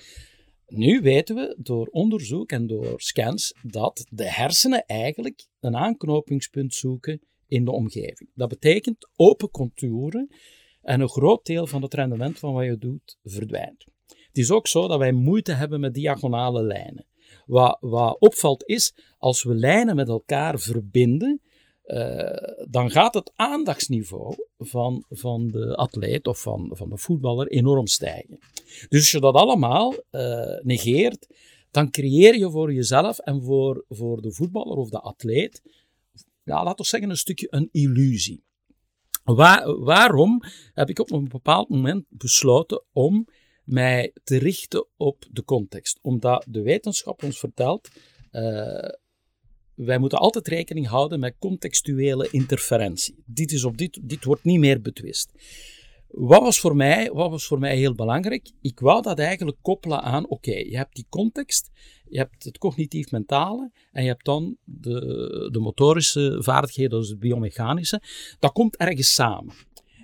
Nu 0.68 1.00
weten 1.00 1.35
we 1.35 1.57
door 1.59 1.87
onderzoek 1.87 2.50
en 2.50 2.66
door 2.66 3.00
scans 3.00 3.54
dat 3.62 4.07
de 4.11 4.31
hersenen 4.31 4.85
eigenlijk 4.87 5.46
een 5.61 5.76
aanknopingspunt 5.76 6.74
zoeken 6.74 7.20
in 7.46 7.64
de 7.64 7.70
omgeving. 7.70 8.31
Dat 8.35 8.48
betekent 8.48 9.09
open 9.16 9.50
contouren 9.50 10.28
en 10.83 11.00
een 11.00 11.09
groot 11.09 11.46
deel 11.46 11.66
van 11.66 11.83
het 11.83 11.94
rendement 11.94 12.38
van 12.38 12.52
wat 12.52 12.64
je 12.64 12.78
doet 12.78 13.18
verdwijnt. 13.22 13.85
Het 14.07 14.38
is 14.38 14.50
ook 14.50 14.66
zo 14.66 14.88
dat 14.88 14.98
wij 14.98 15.12
moeite 15.12 15.52
hebben 15.52 15.81
met 15.81 15.94
diagonale 15.94 16.62
lijnen. 16.62 17.07
Wat, 17.46 17.76
wat 17.81 18.20
opvalt 18.20 18.64
is, 18.64 18.94
als 19.18 19.42
we 19.42 19.54
lijnen 19.54 19.96
met 19.96 20.09
elkaar 20.09 20.59
verbinden, 20.59 21.40
dan 22.68 22.90
gaat 22.90 23.14
het 23.14 23.33
aandachtsniveau 23.37 24.37
van, 24.59 25.05
van 25.09 25.48
de 25.48 25.77
atleet 25.77 26.27
of 26.27 26.40
van, 26.40 26.70
van 26.72 26.88
de 26.88 26.96
voetballer 26.96 27.48
enorm 27.48 27.87
stijgen. 27.87 28.38
Dus 28.88 29.01
als 29.01 29.11
je 29.11 29.20
dat 29.20 29.35
allemaal 29.35 29.94
eh, 30.11 30.61
negeert, 30.62 31.27
dan 31.70 31.90
creëer 31.90 32.37
je 32.37 32.51
voor 32.51 32.72
jezelf 32.72 33.18
en 33.18 33.42
voor, 33.42 33.85
voor 33.88 34.22
de 34.22 34.33
voetballer 34.33 34.77
of 34.77 34.90
de 34.90 35.01
atleet, 35.01 35.62
ja, 36.42 36.64
laten 36.64 36.85
we 36.85 36.85
zeggen, 36.85 37.11
een 37.11 37.16
stukje 37.16 37.46
een 37.51 37.68
illusie. 37.72 38.42
Waar, 39.24 39.79
waarom 39.79 40.42
heb 40.72 40.88
ik 40.88 40.98
op 40.98 41.12
een 41.12 41.29
bepaald 41.29 41.68
moment 41.68 42.05
besloten 42.09 42.85
om 42.92 43.27
mij 43.64 44.12
te 44.24 44.38
richten 44.38 44.87
op 44.96 45.24
de 45.31 45.44
context? 45.44 45.98
Omdat 46.03 46.46
de 46.48 46.62
wetenschap 46.62 47.22
ons 47.22 47.38
vertelt, 47.38 47.88
eh, 48.31 48.88
wij 49.79 49.99
moeten 49.99 50.19
altijd 50.19 50.49
rekening 50.49 50.87
houden 50.87 51.21
met 51.21 51.35
contextuele 51.38 52.29
interferentie. 52.31 53.23
Dit, 53.27 53.53
is 53.53 53.64
op 53.64 53.79
dit, 53.79 53.99
dit 54.03 54.25
wordt 54.25 54.45
niet 54.45 54.59
meer 54.59 54.81
betwist. 54.81 55.33
Wat 56.09 56.43
was, 56.43 56.61
voor 56.61 56.77
mij, 56.77 57.11
wat 57.12 57.31
was 57.31 57.47
voor 57.47 57.59
mij 57.59 57.77
heel 57.77 57.95
belangrijk? 57.95 58.51
Ik 58.61 58.81
wou 58.81 59.03
dat 59.03 59.19
eigenlijk 59.19 59.59
koppelen 59.62 60.03
aan, 60.03 60.29
oké, 60.29 60.55
je 60.55 60.77
hebt 60.77 60.95
die 60.95 61.07
context, 61.09 61.71
je 62.09 62.19
hebt 62.19 62.45
het 62.45 62.59
cognitief-mentale 62.59 63.71
en 63.93 64.03
je 64.03 64.09
hebt 64.09 64.25
dan 64.25 64.57
de, 64.64 65.49
de 65.53 65.59
motorische 65.59 66.37
vaardigheden, 66.43 66.99
dus 66.99 67.09
het 67.09 67.19
biomechanische. 67.19 68.03
Dat 68.38 68.53
komt 68.53 68.77
ergens 68.77 69.14
samen. 69.14 69.55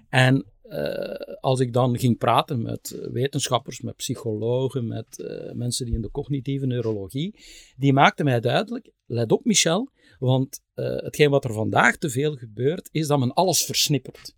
En 0.09 0.47
eh, 0.63 1.37
als 1.41 1.61
ik 1.61 1.73
dan 1.73 1.99
ging 1.99 2.19
praten 2.19 2.63
met 2.63 3.09
wetenschappers, 3.13 3.81
met 3.81 3.97
psychologen, 3.97 4.87
met 4.87 5.19
eh, 5.19 5.53
mensen 5.53 5.87
die 5.87 5.95
in 5.95 6.03
de 6.03 6.11
cognitieve 6.11 6.67
neurologie, 6.67 7.35
die 7.77 7.93
maakten 7.93 8.25
mij 8.25 8.41
duidelijk, 8.41 8.91
let 9.07 9.33
op 9.33 9.45
Michel, 9.45 9.91
want 10.19 10.61
eh, 10.75 10.97
hetgeen 10.97 11.31
wat 11.31 11.45
er 11.45 11.53
vandaag 11.53 11.97
te 11.97 12.11
veel 12.11 12.35
gebeurt, 12.35 12.89
is 12.93 13.07
dat 13.07 13.19
men 13.19 13.33
alles 13.33 13.65
versnippert. 13.65 14.35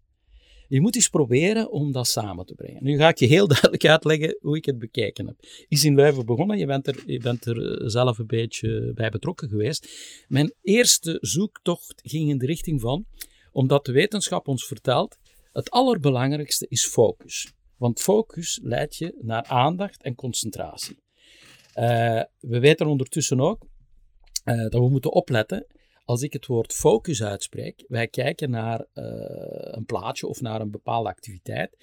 Je 0.68 0.80
moet 0.80 0.94
eens 0.94 1.08
proberen 1.08 1.70
om 1.70 1.92
dat 1.92 2.06
samen 2.06 2.46
te 2.46 2.54
brengen. 2.54 2.84
Nu 2.84 2.96
ga 2.96 3.08
ik 3.08 3.18
je 3.18 3.26
heel 3.26 3.48
duidelijk 3.54 3.84
uitleggen 3.84 4.36
hoe 4.40 4.56
ik 4.56 4.64
het 4.64 4.78
bekeken 4.78 5.26
heb. 5.26 5.36
Is 5.68 5.84
in 5.84 5.94
Leuven 5.94 6.26
begonnen, 6.26 6.58
je 6.58 6.66
bent, 6.66 6.86
er, 6.86 7.02
je 7.06 7.18
bent 7.18 7.44
er 7.44 7.80
eh, 7.80 7.88
zelf 7.88 8.18
een 8.18 8.26
beetje 8.26 8.92
bij 8.94 9.10
betrokken 9.10 9.48
geweest. 9.48 9.88
Mijn 10.28 10.54
eerste 10.62 11.18
zoektocht 11.20 12.00
ging 12.04 12.30
in 12.30 12.38
de 12.38 12.46
richting 12.46 12.80
van, 12.80 13.06
omdat 13.52 13.84
de 13.84 13.92
wetenschap 13.92 14.48
ons 14.48 14.66
vertelt, 14.66 15.16
het 15.52 15.70
allerbelangrijkste 15.70 16.66
is 16.68 16.86
focus. 16.86 17.52
Want 17.76 18.00
focus 18.00 18.60
leidt 18.62 18.96
je 18.96 19.18
naar 19.20 19.44
aandacht 19.44 20.02
en 20.02 20.14
concentratie. 20.14 20.96
Uh, 21.78 22.22
we 22.40 22.58
weten 22.60 22.86
ondertussen 22.86 23.40
ook 23.40 23.66
uh, 24.46 24.58
dat 24.58 24.72
we 24.72 24.88
moeten 24.88 25.12
opletten 25.12 25.66
als 26.06 26.22
ik 26.22 26.32
het 26.32 26.46
woord 26.46 26.72
focus 26.72 27.22
uitspreek, 27.22 27.84
wij 27.88 28.08
kijken 28.08 28.50
naar 28.50 28.80
uh, 28.80 29.04
een 29.70 29.84
plaatje 29.84 30.26
of 30.26 30.40
naar 30.40 30.60
een 30.60 30.70
bepaalde 30.70 31.08
activiteit, 31.08 31.76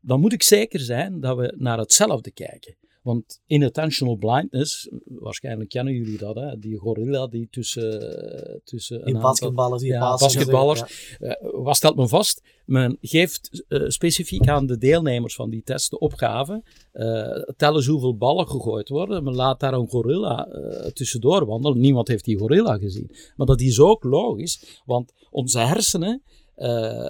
dan 0.00 0.20
moet 0.20 0.32
ik 0.32 0.42
zeker 0.42 0.80
zijn 0.80 1.20
dat 1.20 1.36
we 1.36 1.54
naar 1.56 1.78
hetzelfde 1.78 2.30
kijken. 2.30 2.76
Want 3.06 3.40
inattentional 3.46 4.16
blindness, 4.16 4.88
waarschijnlijk 5.04 5.68
kennen 5.68 5.94
jullie 5.94 6.18
dat, 6.18 6.34
hè? 6.34 6.58
die 6.58 6.76
gorilla 6.76 7.26
die 7.26 7.48
tussen... 7.50 8.60
tussen 8.64 9.04
die 9.04 9.18
basketballers, 9.18 9.82
die 9.82 9.90
ja, 9.90 10.16
basketballers. 10.16 10.82
Ja. 11.18 11.40
Uh, 11.42 11.64
wat 11.64 11.76
stelt 11.76 11.96
men 11.96 12.08
vast? 12.08 12.42
Men 12.64 12.98
geeft 13.00 13.64
uh, 13.68 13.88
specifiek 13.88 14.48
aan 14.48 14.66
de 14.66 14.78
deelnemers 14.78 15.34
van 15.34 15.50
die 15.50 15.62
test 15.62 15.90
de 15.90 15.98
opgave, 15.98 16.62
uh, 16.92 17.54
tel 17.56 17.74
eens 17.74 17.86
hoeveel 17.86 18.16
ballen 18.16 18.48
gegooid 18.48 18.88
worden, 18.88 19.24
men 19.24 19.34
laat 19.34 19.60
daar 19.60 19.72
een 19.72 19.88
gorilla 19.88 20.48
tussendoor 20.92 21.46
wandelen. 21.46 21.80
Niemand 21.80 22.08
heeft 22.08 22.24
die 22.24 22.38
gorilla 22.38 22.78
gezien. 22.78 23.10
Maar 23.36 23.46
dat 23.46 23.60
is 23.60 23.80
ook 23.80 24.04
logisch, 24.04 24.80
want 24.84 25.12
onze 25.30 25.58
hersenen 25.58 26.22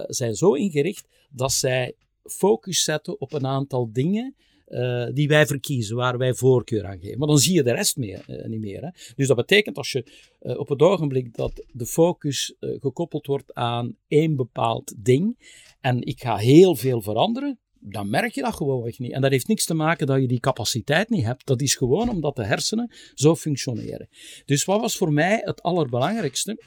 zijn 0.06 0.34
zo 0.34 0.52
ingericht 0.52 1.08
dat 1.30 1.52
zij 1.52 1.94
focus 2.22 2.82
zetten 2.82 3.20
op 3.20 3.32
een 3.32 3.46
aantal 3.46 3.92
dingen 3.92 4.34
uh, 4.68 5.06
die 5.12 5.28
wij 5.28 5.46
verkiezen, 5.46 5.96
waar 5.96 6.18
wij 6.18 6.34
voorkeur 6.34 6.86
aan 6.86 7.00
geven. 7.00 7.18
Maar 7.18 7.28
dan 7.28 7.38
zie 7.38 7.54
je 7.54 7.62
de 7.62 7.72
rest 7.72 7.96
meer, 7.96 8.24
uh, 8.28 8.44
niet 8.44 8.60
meer. 8.60 8.82
Hè? 8.82 8.88
Dus 9.14 9.26
dat 9.26 9.36
betekent 9.36 9.76
als 9.76 9.92
je 9.92 10.12
uh, 10.42 10.58
op 10.58 10.68
het 10.68 10.80
ogenblik 10.80 11.34
dat 11.34 11.64
de 11.72 11.86
focus 11.86 12.54
gekoppeld 12.60 13.26
wordt 13.26 13.54
aan 13.54 13.96
één 14.08 14.36
bepaald 14.36 14.94
ding 14.96 15.50
en 15.80 16.02
ik 16.02 16.20
ga 16.20 16.36
heel 16.36 16.76
veel 16.76 17.02
veranderen, 17.02 17.58
dan 17.80 18.10
merk 18.10 18.32
je 18.32 18.42
dat 18.42 18.54
gewoonweg 18.54 18.98
niet. 18.98 19.12
En 19.12 19.20
dat 19.20 19.30
heeft 19.30 19.48
niks 19.48 19.64
te 19.64 19.74
maken 19.74 20.06
dat 20.06 20.20
je 20.20 20.26
die 20.28 20.40
capaciteit 20.40 21.08
niet 21.08 21.24
hebt. 21.24 21.46
Dat 21.46 21.60
is 21.60 21.74
gewoon 21.74 22.08
omdat 22.08 22.36
de 22.36 22.44
hersenen 22.44 22.92
zo 23.14 23.34
functioneren. 23.36 24.08
Dus 24.44 24.64
wat 24.64 24.80
was 24.80 24.96
voor 24.96 25.12
mij 25.12 25.40
het 25.44 25.62
allerbelangrijkste? 25.62 26.64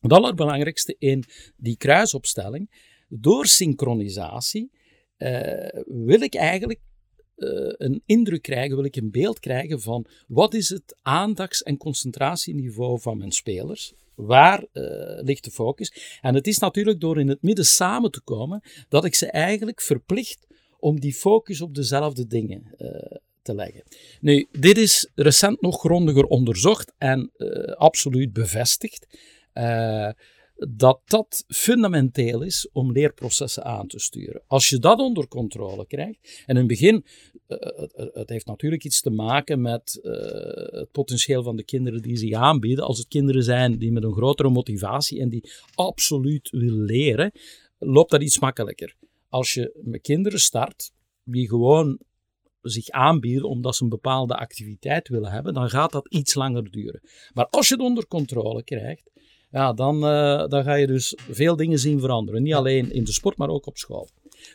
Het 0.00 0.12
allerbelangrijkste 0.12 0.96
in 0.98 1.24
die 1.56 1.76
kruisopstelling, 1.76 2.70
door 3.08 3.46
synchronisatie, 3.46 4.70
wil 5.86 6.20
ik 6.20 6.34
eigenlijk 6.34 6.80
uh, 7.36 7.72
een 7.76 8.02
indruk 8.06 8.42
krijgen, 8.42 8.76
wil 8.76 8.84
ik 8.84 8.96
een 8.96 9.10
beeld 9.10 9.40
krijgen 9.40 9.80
van 9.80 10.06
wat 10.26 10.54
is 10.54 10.68
het 10.68 10.96
aandachts- 11.02 11.62
en 11.62 11.76
concentratieniveau 11.76 13.00
van 13.00 13.18
mijn 13.18 13.32
spelers. 13.32 13.92
Waar 14.14 14.66
uh, 14.72 14.84
ligt 15.22 15.44
de 15.44 15.50
focus? 15.50 16.18
En 16.20 16.34
het 16.34 16.46
is 16.46 16.58
natuurlijk 16.58 17.00
door 17.00 17.20
in 17.20 17.28
het 17.28 17.42
midden 17.42 17.64
samen 17.64 18.10
te 18.10 18.20
komen 18.20 18.62
dat 18.88 19.04
ik 19.04 19.14
ze 19.14 19.26
eigenlijk 19.26 19.80
verplicht 19.80 20.46
om 20.78 21.00
die 21.00 21.14
focus 21.14 21.60
op 21.60 21.74
dezelfde 21.74 22.26
dingen 22.26 22.74
uh, 22.78 22.88
te 23.42 23.54
leggen. 23.54 23.82
Nu, 24.20 24.46
dit 24.50 24.78
is 24.78 25.10
recent 25.14 25.60
nog 25.60 25.80
grondiger 25.80 26.24
onderzocht 26.24 26.92
en 26.98 27.30
absoluut 27.76 28.32
bevestigd. 28.32 29.06
Dat 30.54 31.00
dat 31.04 31.44
fundamenteel 31.48 32.42
is 32.42 32.68
om 32.72 32.92
leerprocessen 32.92 33.64
aan 33.64 33.86
te 33.86 33.98
sturen. 33.98 34.42
Als 34.46 34.68
je 34.68 34.78
dat 34.78 34.98
onder 34.98 35.28
controle 35.28 35.86
krijgt, 35.86 36.42
en 36.46 36.54
in 36.54 36.56
het 36.56 36.66
begin, 36.66 37.04
uh, 37.48 37.58
het 38.12 38.28
heeft 38.28 38.46
natuurlijk 38.46 38.84
iets 38.84 39.00
te 39.00 39.10
maken 39.10 39.60
met 39.60 40.00
uh, 40.02 40.12
het 40.80 40.90
potentieel 40.92 41.42
van 41.42 41.56
de 41.56 41.64
kinderen 41.64 42.02
die 42.02 42.16
zich 42.16 42.32
aanbieden. 42.32 42.84
Als 42.84 42.98
het 42.98 43.08
kinderen 43.08 43.42
zijn 43.42 43.78
die 43.78 43.92
met 43.92 44.04
een 44.04 44.12
grotere 44.12 44.50
motivatie 44.50 45.20
en 45.20 45.28
die 45.28 45.50
absoluut 45.74 46.50
willen 46.50 46.84
leren, 46.84 47.32
loopt 47.78 48.10
dat 48.10 48.22
iets 48.22 48.38
makkelijker. 48.38 48.96
Als 49.28 49.54
je 49.54 49.80
met 49.82 50.00
kinderen 50.00 50.40
start 50.40 50.92
die 51.24 51.48
gewoon 51.48 51.98
zich 52.60 52.88
aanbieden 52.88 53.48
omdat 53.48 53.76
ze 53.76 53.82
een 53.82 53.88
bepaalde 53.88 54.36
activiteit 54.36 55.08
willen 55.08 55.30
hebben, 55.30 55.54
dan 55.54 55.70
gaat 55.70 55.92
dat 55.92 56.08
iets 56.08 56.34
langer 56.34 56.70
duren. 56.70 57.00
Maar 57.32 57.46
als 57.46 57.68
je 57.68 57.74
het 57.74 57.82
onder 57.82 58.06
controle 58.06 58.64
krijgt, 58.64 59.10
ja, 59.54 59.72
dan, 59.72 59.96
uh, 59.96 60.46
dan 60.48 60.64
ga 60.64 60.74
je 60.74 60.86
dus 60.86 61.18
veel 61.30 61.56
dingen 61.56 61.78
zien 61.78 62.00
veranderen. 62.00 62.42
Niet 62.42 62.54
alleen 62.54 62.92
in 62.92 63.04
de 63.04 63.12
sport, 63.12 63.36
maar 63.36 63.48
ook 63.48 63.66
op 63.66 63.76
school. 63.76 64.08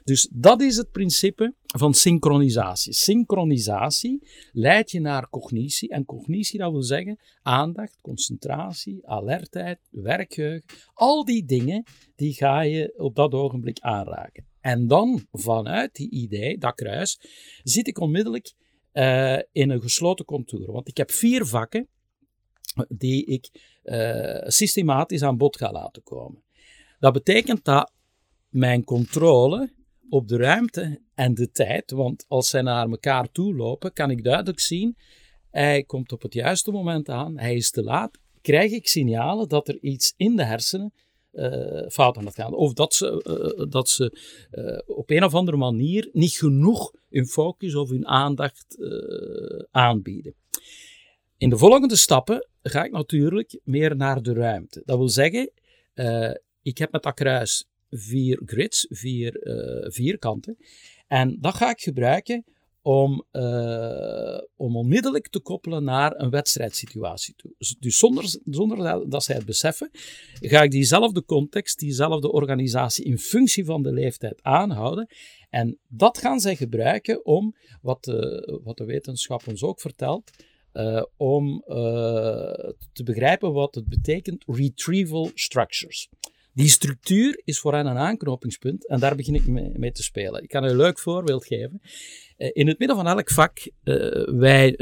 Dus 0.03 0.29
dat 0.33 0.61
is 0.61 0.77
het 0.77 0.91
principe 0.91 1.53
van 1.65 1.93
synchronisatie. 1.93 2.93
Synchronisatie 2.93 4.27
leidt 4.51 4.91
je 4.91 4.99
naar 4.99 5.29
cognitie. 5.29 5.89
En 5.89 6.05
cognitie, 6.05 6.59
dat 6.59 6.71
wil 6.71 6.83
zeggen 6.83 7.19
aandacht, 7.41 7.97
concentratie, 8.01 9.07
alertheid, 9.07 9.79
werkgeheugen. 9.89 10.65
Al 10.93 11.25
die 11.25 11.45
dingen, 11.45 11.83
die 12.15 12.33
ga 12.33 12.61
je 12.61 12.93
op 12.97 13.15
dat 13.15 13.33
ogenblik 13.33 13.79
aanraken. 13.79 14.45
En 14.61 14.87
dan, 14.87 15.25
vanuit 15.31 15.95
die 15.95 16.09
idee, 16.09 16.57
dat 16.57 16.75
kruis, 16.75 17.19
zit 17.63 17.87
ik 17.87 17.99
onmiddellijk 17.99 18.53
uh, 18.93 19.37
in 19.51 19.69
een 19.69 19.81
gesloten 19.81 20.25
contour. 20.25 20.71
Want 20.71 20.87
ik 20.87 20.97
heb 20.97 21.11
vier 21.11 21.45
vakken 21.45 21.87
die 22.87 23.25
ik 23.25 23.49
systematisch 24.45 25.23
aan 25.23 25.37
bod 25.37 25.57
ga 25.57 25.71
laten 25.71 26.03
komen. 26.03 26.43
Dat 26.99 27.13
betekent 27.13 27.65
dat 27.65 27.91
mijn 28.49 28.83
controle 28.83 29.73
op 30.09 30.27
de 30.27 30.37
ruimte 30.37 31.01
en 31.15 31.33
de 31.33 31.51
tijd, 31.51 31.91
want 31.91 32.25
als 32.27 32.49
zij 32.49 32.61
naar 32.61 32.89
elkaar 32.89 33.31
toe 33.31 33.55
lopen, 33.55 33.93
kan 33.93 34.09
ik 34.09 34.23
duidelijk 34.23 34.59
zien, 34.59 34.97
hij 35.51 35.83
komt 35.83 36.11
op 36.11 36.21
het 36.21 36.33
juiste 36.33 36.71
moment 36.71 37.09
aan, 37.09 37.39
hij 37.39 37.55
is 37.55 37.71
te 37.71 37.83
laat, 37.83 38.19
krijg 38.41 38.71
ik 38.71 38.87
signalen 38.87 39.49
dat 39.49 39.67
er 39.67 39.77
iets 39.81 40.13
in 40.17 40.35
de 40.35 40.43
hersenen 40.43 40.93
uh, 41.33 41.87
fout 41.87 42.17
aan 42.17 42.25
het 42.25 42.35
gaan. 42.35 42.53
Of 42.53 42.73
dat 42.73 42.93
ze, 42.93 43.23
uh, 43.59 43.71
dat 43.71 43.89
ze 43.89 44.17
op 44.85 45.09
een 45.09 45.23
of 45.23 45.33
andere 45.33 45.57
manier 45.57 46.09
niet 46.13 46.31
genoeg 46.31 46.91
hun 47.09 47.27
focus 47.27 47.75
of 47.75 47.89
hun 47.89 48.07
aandacht 48.07 48.77
aanbieden. 49.71 50.35
In 51.39 51.49
de 51.49 51.57
volgende 51.57 51.95
stappen 51.95 52.47
ga 52.61 52.83
ik 52.83 52.91
natuurlijk 52.91 53.59
meer 53.63 53.95
naar 53.95 54.21
de 54.21 54.33
ruimte. 54.33 54.81
Dat 54.85 54.97
wil 54.97 55.09
zeggen, 55.09 55.51
ik 56.61 56.77
heb 56.77 56.91
met 56.91 57.03
dat 57.03 57.13
kruis 57.13 57.67
vier 57.89 58.41
grids, 58.45 58.85
vier 58.89 59.39
vierkanten. 59.91 60.57
En 61.07 61.37
dat 61.39 61.55
ga 61.55 61.69
ik 61.69 61.79
gebruiken 61.79 62.43
om, 62.81 63.25
uh, 63.31 64.37
om 64.55 64.77
onmiddellijk 64.77 65.27
te 65.27 65.39
koppelen 65.39 65.83
naar 65.83 66.15
een 66.15 66.29
wedstrijdsituatie 66.29 67.33
toe. 67.35 67.51
Dus, 67.79 67.97
zonder, 67.97 68.39
zonder 68.45 69.09
dat 69.09 69.23
zij 69.23 69.35
het 69.35 69.45
beseffen, 69.45 69.89
ga 70.33 70.61
ik 70.61 70.71
diezelfde 70.71 71.25
context, 71.25 71.79
diezelfde 71.79 72.31
organisatie 72.31 73.05
in 73.05 73.17
functie 73.17 73.65
van 73.65 73.81
de 73.81 73.91
leeftijd 73.91 74.43
aanhouden. 74.43 75.09
En 75.49 75.77
dat 75.87 76.17
gaan 76.17 76.39
zij 76.39 76.55
gebruiken 76.55 77.25
om, 77.25 77.55
wat 77.81 78.05
wat 78.63 78.77
de 78.77 78.85
wetenschap 78.85 79.47
ons 79.47 79.63
ook 79.63 79.81
vertelt, 79.81 80.31
uh, 80.79 81.03
om 81.17 81.63
uh, 81.67 81.75
te 82.93 83.03
begrijpen 83.03 83.53
wat 83.53 83.75
het 83.75 83.87
betekent 83.87 84.43
retrieval 84.47 85.31
structures. 85.33 86.09
Die 86.53 86.69
structuur 86.69 87.41
is 87.43 87.59
voor 87.59 87.73
hen 87.73 87.85
een 87.85 87.97
aanknopingspunt 87.97 88.87
en 88.87 88.99
daar 88.99 89.15
begin 89.15 89.35
ik 89.35 89.47
mee, 89.77 89.91
te 89.91 90.03
spelen. 90.03 90.43
Ik 90.43 90.49
kan 90.49 90.63
een 90.63 90.75
leuk 90.75 90.99
voorbeeld 90.99 91.45
geven. 91.45 91.81
Eh, 92.37 92.49
in 92.53 92.67
het 92.67 92.79
midden 92.79 92.97
van 92.97 93.07
elk 93.07 93.29
vak, 93.29 93.71
wij 94.25 94.75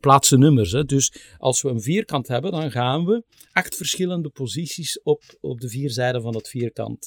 plaatsen 0.00 0.38
nummers. 0.38 0.72
Hè. 0.72 0.84
Dus 0.84 1.12
als 1.38 1.62
we 1.62 1.68
een 1.68 1.82
vierkant 1.82 2.28
hebben, 2.28 2.50
dan 2.50 2.70
gaan 2.70 3.04
we 3.04 3.24
acht 3.52 3.76
verschillende 3.76 4.28
posities 4.28 5.02
op, 5.02 5.22
op 5.40 5.60
de 5.60 5.68
vier 5.68 5.90
zijden 5.90 6.22
van 6.22 6.34
het 6.34 6.48
vierkant 6.48 7.06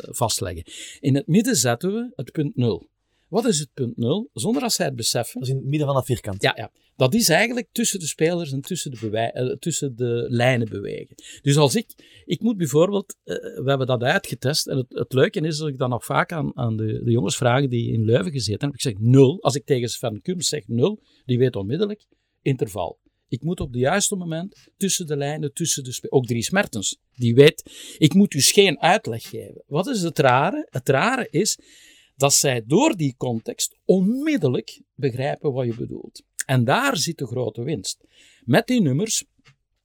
vastleggen. 0.00 0.64
In 1.00 1.14
het 1.14 1.26
midden 1.26 1.56
zetten 1.56 1.92
we 1.92 2.12
het 2.14 2.32
punt 2.32 2.56
0. 2.56 2.88
Wat 3.28 3.44
is 3.44 3.58
het 3.58 3.68
punt 3.74 3.96
0? 3.96 4.30
Zonder 4.32 4.62
dat 4.62 4.72
zij 4.72 4.86
het 4.86 4.96
beseffen. 4.96 5.40
Dat 5.40 5.48
is 5.48 5.54
in 5.54 5.60
het 5.60 5.68
midden 5.68 5.86
van 5.86 5.96
dat 5.96 6.06
vierkant. 6.06 6.42
Ja, 6.42 6.52
ja. 6.56 6.70
Dat 6.96 7.14
is 7.14 7.28
eigenlijk 7.28 7.68
tussen 7.72 7.98
de 8.00 8.06
spelers 8.06 8.52
en 8.52 8.60
tussen 8.60 8.90
de, 8.90 9.32
uh, 9.34 9.56
tussen 9.56 9.96
de 9.96 10.26
lijnen 10.28 10.68
bewegen. 10.68 11.14
Dus 11.42 11.56
als 11.56 11.74
ik, 11.74 12.22
ik 12.24 12.40
moet 12.40 12.56
bijvoorbeeld, 12.56 13.16
uh, 13.24 13.34
we 13.34 13.64
hebben 13.64 13.86
dat 13.86 14.02
uitgetest. 14.02 14.66
En 14.66 14.76
het, 14.76 14.86
het 14.88 15.12
leuke 15.12 15.40
is 15.40 15.58
dat 15.58 15.68
ik 15.68 15.78
dan 15.78 15.90
nog 15.90 16.04
vaak 16.04 16.32
aan, 16.32 16.56
aan 16.56 16.76
de, 16.76 17.02
de 17.04 17.10
jongens 17.10 17.36
vraag 17.36 17.68
die 17.68 17.92
in 17.92 18.04
Leuven 18.04 18.32
gezeten 18.32 18.60
hebben. 18.60 18.78
Ik 18.78 18.82
zeg 18.82 18.94
nul. 18.98 19.42
Als 19.42 19.54
ik 19.54 19.64
tegen 19.64 19.88
Sven 19.88 20.20
Kums 20.22 20.48
zeg 20.48 20.66
nul, 20.66 21.02
die 21.24 21.38
weet 21.38 21.56
onmiddellijk 21.56 22.06
interval. 22.42 22.98
Ik 23.28 23.42
moet 23.42 23.60
op 23.60 23.72
het 23.72 23.80
juiste 23.80 24.16
moment 24.16 24.68
tussen 24.76 25.06
de 25.06 25.16
lijnen, 25.16 25.52
tussen 25.52 25.84
de 25.84 25.92
spelers. 25.92 26.12
Ook 26.12 26.26
Dries 26.26 26.50
Mertens, 26.50 26.98
die 27.14 27.34
weet, 27.34 27.70
ik 27.98 28.14
moet 28.14 28.30
dus 28.30 28.52
geen 28.52 28.80
uitleg 28.80 29.22
geven. 29.22 29.62
Wat 29.66 29.86
is 29.86 30.02
het 30.02 30.18
rare? 30.18 30.66
Het 30.70 30.88
rare 30.88 31.28
is 31.30 31.58
dat 32.18 32.34
zij 32.34 32.62
door 32.66 32.96
die 32.96 33.14
context 33.16 33.76
onmiddellijk 33.84 34.80
begrijpen 34.94 35.52
wat 35.52 35.66
je 35.66 35.74
bedoelt. 35.74 36.22
En 36.46 36.64
daar 36.64 36.96
zit 36.96 37.18
de 37.18 37.26
grote 37.26 37.62
winst. 37.62 38.04
Met 38.44 38.66
die 38.66 38.80
nummers 38.80 39.24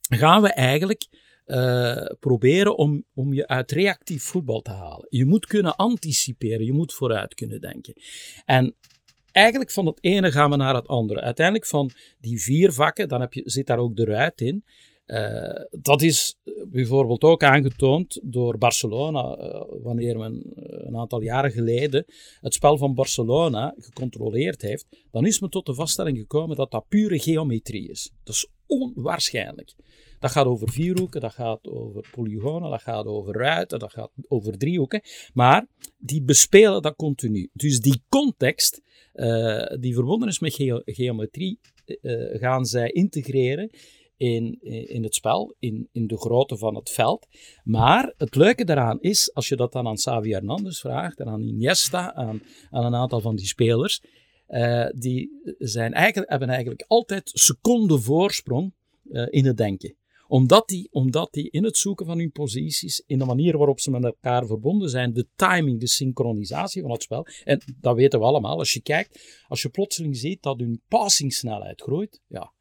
gaan 0.02 0.42
we 0.42 0.54
eigenlijk 0.54 1.08
uh, 1.46 2.06
proberen 2.20 2.78
om, 2.78 3.04
om 3.14 3.34
je 3.34 3.48
uit 3.48 3.72
reactief 3.72 4.24
voetbal 4.24 4.62
te 4.62 4.72
halen. 4.72 5.08
Je 5.10 5.26
moet 5.26 5.46
kunnen 5.46 5.76
anticiperen, 5.76 6.66
je 6.66 6.74
moet 6.74 6.94
vooruit 6.94 7.34
kunnen 7.34 7.62
denken. 7.62 7.94
En 8.46 8.76
eigenlijk 9.32 9.72
van 9.72 9.86
het 9.86 9.98
ene 10.02 10.32
gaan 10.32 10.50
we 10.50 10.56
naar 10.56 10.76
het 10.76 10.88
andere. 10.88 11.22
Uiteindelijk 11.22 11.66
van 11.68 11.92
die 12.20 12.42
vier 12.42 12.72
vakken, 12.72 13.08
dan 13.08 13.22
heb 13.22 13.34
je, 13.34 13.42
zit 13.46 13.68
daar 13.68 13.78
ook 13.78 13.96
de 13.96 14.06
ruit 14.06 14.42
in. 14.42 14.64
Uh, 15.08 15.62
dat 15.72 16.02
is 16.02 16.36
bijvoorbeeld 16.68 17.24
ook 17.24 17.44
aangetoond 17.44 18.20
door 18.24 18.58
Barcelona, 18.58 19.38
uh, 19.38 19.62
wanneer 19.82 20.18
men 20.18 20.42
een 20.56 20.98
aantal 20.98 21.22
jaren 21.22 21.52
geleden 21.52 22.06
het 22.42 22.54
spel 22.54 22.78
van 22.78 22.94
Barcelona 22.94 23.74
gecontroleerd 23.78 24.62
heeft, 24.62 24.86
dan 25.12 25.26
is 25.26 25.40
men 25.40 25.50
tot 25.50 25.66
de 25.66 25.74
vaststelling 25.74 26.18
gekomen 26.18 26.56
dat 26.56 26.72
dat 26.72 26.86
pure 26.88 27.20
geometrie 27.20 27.90
is. 27.90 28.12
Dat 28.24 28.36
is 28.36 28.48
onwaarschijnlijk. 28.68 29.76
Dat 30.20 30.32
gaat 30.32 30.46
over 30.46 30.72
vierhoeken, 30.72 31.22
dat 31.22 31.34
gaat 31.34 31.68
over 31.68 32.10
polygonen, 32.12 32.70
dat 32.70 32.82
gaat 32.82 33.06
over 33.06 33.34
ruiten, 33.34 33.80
dat 33.80 33.92
gaat 33.92 34.12
over 34.28 34.58
driehoeken. 34.58 35.02
Maar 35.34 35.68
die 35.98 36.24
bespelen 36.24 36.82
dat 36.82 36.96
continu. 36.96 37.50
Dus 37.54 37.80
die 37.80 38.04
context, 38.10 38.82
die 39.80 39.94
verbonden 39.94 40.28
is 40.28 40.40
met 40.40 40.54
ge 40.54 40.82
geometrie, 40.86 41.60
gaan 42.34 42.66
zij 42.66 42.90
integreren 42.90 43.70
in, 44.24 44.58
in 44.88 45.04
het 45.04 45.16
spel, 45.16 45.56
in, 45.60 45.90
in 45.92 46.08
de 46.08 46.18
grootte 46.18 46.58
van 46.58 46.76
het 46.76 46.90
veld. 46.90 47.28
Maar 47.64 48.14
het 48.18 48.36
leuke 48.36 48.66
daaraan 48.66 49.02
is, 49.02 49.34
als 49.34 49.48
je 49.48 49.56
dat 49.56 49.72
dan 49.72 49.88
aan 49.88 49.96
Xavi 49.96 50.32
Hernandez 50.32 50.80
vraagt 50.80 51.20
en 51.20 51.28
aan 51.28 51.42
Iniesta, 51.42 52.14
aan, 52.14 52.42
aan 52.70 52.86
een 52.86 52.96
aantal 52.96 53.22
van 53.22 53.36
die 53.36 53.46
spelers, 53.46 54.04
uh, 54.50 54.86
die 54.96 55.56
zijn 55.58 55.94
eigenlijk, 55.94 56.30
hebben 56.30 56.50
eigenlijk 56.50 56.86
altijd 56.88 57.32
seconden 57.34 58.02
voorsprong 58.02 58.74
uh, 59.04 59.28
in 59.30 59.46
het 59.46 59.58
denken 59.58 59.96
omdat 60.28 60.68
die, 60.68 60.88
omdat 60.92 61.34
die 61.34 61.50
in 61.52 61.64
het 61.64 61.78
zoeken 61.78 62.06
van 62.06 62.18
hun 62.18 62.32
posities, 62.32 63.04
in 63.06 63.20
de 63.20 63.26
manier 63.26 63.58
waarop 63.58 63.80
ze 63.80 63.92
met 63.92 64.04
elkaar 64.04 64.46
verbonden 64.46 64.90
zijn, 64.90 65.14
de 65.14 65.28
timing, 65.36 65.80
de 65.80 65.88
synchronisatie 65.88 66.82
van 66.82 66.92
het 66.92 67.04
spel. 67.04 67.28
En 67.44 67.62
dat 67.82 67.96
weten 67.96 68.20
we 68.20 68.26
allemaal. 68.26 68.58
Als 68.58 68.74
je 68.74 68.82
kijkt, 68.82 69.44
als 69.48 69.62
je 69.62 69.70
plotseling 69.70 70.18
ziet 70.18 70.44
dat 70.44 70.60
hun 70.60 70.82
passingsnelheid 70.88 71.82
groeit, 71.82 72.22
ja, 72.28 72.54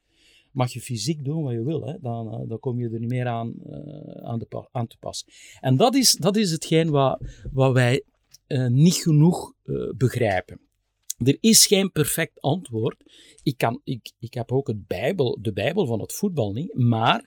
mag 0.53 0.73
je 0.73 0.81
fysiek 0.81 1.25
doen 1.25 1.43
wat 1.43 1.53
je 1.53 1.63
wil. 1.63 1.87
Hè? 1.87 1.95
Dan, 2.01 2.41
uh, 2.41 2.49
dan 2.49 2.59
kom 2.59 2.79
je 2.79 2.91
er 2.91 2.99
niet 2.99 3.09
meer 3.09 3.27
aan, 3.27 3.55
uh, 3.67 3.75
aan, 4.23 4.41
aan, 4.71 4.87
te 4.87 4.97
pas. 4.99 5.27
En 5.61 5.77
dat 5.77 5.95
is, 5.95 6.13
dat 6.13 6.37
is 6.37 6.51
hetgeen 6.51 6.91
wat, 6.91 7.21
wat 7.53 7.73
wij 7.73 8.03
uh, 8.47 8.67
niet 8.67 8.95
genoeg 8.95 9.53
begrijpen. 9.97 10.61
Er 11.19 11.37
is 11.41 11.67
geen 11.67 11.93
perfect 11.93 12.41
antwoord. 12.41 12.97
Ik, 13.43 13.57
kan, 13.57 13.81
ik, 13.85 14.13
ik 14.19 14.35
heb 14.35 14.53
ook 14.53 14.67
het 14.67 14.87
Bijbel, 14.87 15.39
de 15.41 15.53
Bijbel 15.53 15.87
van 15.87 16.01
het 16.01 16.13
voetbal 16.13 16.53
niet, 16.53 16.75
maar 16.75 17.25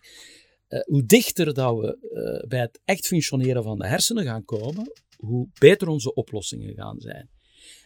hoe 0.86 1.06
dichter 1.06 1.54
dat 1.54 1.78
we 1.78 2.46
bij 2.48 2.60
het 2.60 2.82
echt 2.86 3.08
functioneren 3.08 3.64
van 3.64 3.80
de 3.80 3.88
hersenen 3.88 4.24
gaan 4.24 4.45
komen, 4.45 4.91
hoe 5.18 5.47
beter 5.60 5.88
onze 5.88 6.14
oplossingen 6.14 6.74
gaan 6.74 6.99
zijn. 6.99 7.30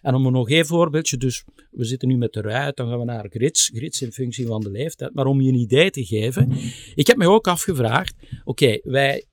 En 0.02 0.16
om 0.16 0.32
nog 0.32 0.50
één 0.50 0.66
voorbeeldje, 0.66 1.18
dus 1.18 1.43
we 1.72 1.86
zitten 1.86 2.08
nu 2.08 2.18
met 2.18 2.34
de 2.34 2.41
ruit, 2.41 2.76
dan 2.76 2.89
gaan 2.89 3.00
we 3.00 3.06
naar 3.06 3.28
grids, 3.30 3.70
grids 3.74 4.02
in 4.02 4.12
functie 4.12 4.45
van 4.45 4.62
de 4.62 4.72
leeftijd. 4.72 5.14
Maar 5.14 5.26
om 5.26 5.41
je 5.41 5.50
een 5.50 5.60
idee 5.60 5.89
te 5.89 6.06
geven, 6.06 6.52
ik 6.95 7.08
heb 7.08 7.18
me 7.18 7.30
ook 7.30 7.47
afgevraagd, 7.47 8.16
oké, 8.43 8.80
wij 8.84 9.26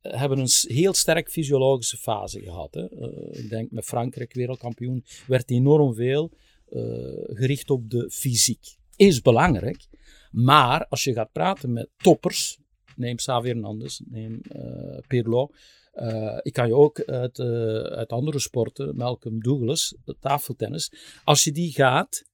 hebben 0.00 0.38
een 0.38 0.48
heel 0.62 0.94
sterk 0.94 1.30
fysiologische 1.30 1.96
fase 1.96 2.40
gehad. 2.40 2.74
Hè. 2.74 2.90
Uh, 2.90 3.42
ik 3.42 3.50
denk 3.50 3.70
met 3.70 3.84
Frankrijk 3.84 4.34
wereldkampioen 4.34 5.04
werd 5.26 5.50
enorm 5.50 5.94
veel 5.94 6.30
uh, 6.70 6.82
gericht 7.24 7.70
op 7.70 7.90
de 7.90 8.10
fysiek. 8.10 8.76
Is 8.96 9.20
belangrijk, 9.20 9.86
maar 10.30 10.86
als 10.88 11.04
je 11.04 11.12
gaat 11.12 11.32
praten 11.32 11.72
met 11.72 11.88
toppers, 11.96 12.58
neem 12.96 13.16
Xavi 13.16 13.48
Hernandez, 13.48 14.00
neem 14.04 14.40
uh, 14.56 14.98
Pirlo. 15.06 15.50
Uh, 15.94 16.38
ik 16.42 16.52
kan 16.52 16.66
je 16.66 16.74
ook 16.74 17.04
uit, 17.04 17.38
uh, 17.38 17.46
uit 17.82 18.10
andere 18.10 18.38
sporten, 18.38 18.96
Malcolm 18.96 19.40
Douglas, 19.40 19.96
tafeltennis, 20.20 20.92
als 21.24 21.44
je 21.44 21.52
die 21.52 21.72
gaat 21.72 22.24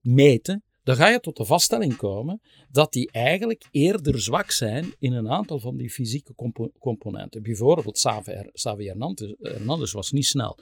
meten, 0.00 0.64
dan 0.82 0.96
ga 0.96 1.08
je 1.08 1.20
tot 1.20 1.36
de 1.36 1.44
vaststelling 1.44 1.96
komen 1.96 2.40
dat 2.70 2.92
die 2.92 3.10
eigenlijk 3.10 3.66
eerder 3.70 4.20
zwak 4.20 4.50
zijn 4.50 4.94
in 4.98 5.12
een 5.12 5.30
aantal 5.30 5.58
van 5.58 5.76
die 5.76 5.90
fysieke 5.90 6.34
compo 6.34 6.70
componenten. 6.78 7.42
Bijvoorbeeld 7.42 7.98
Xavi 8.52 8.86
Hernandez 9.40 9.92
was 9.92 10.10
niet 10.10 10.26
snel, 10.26 10.58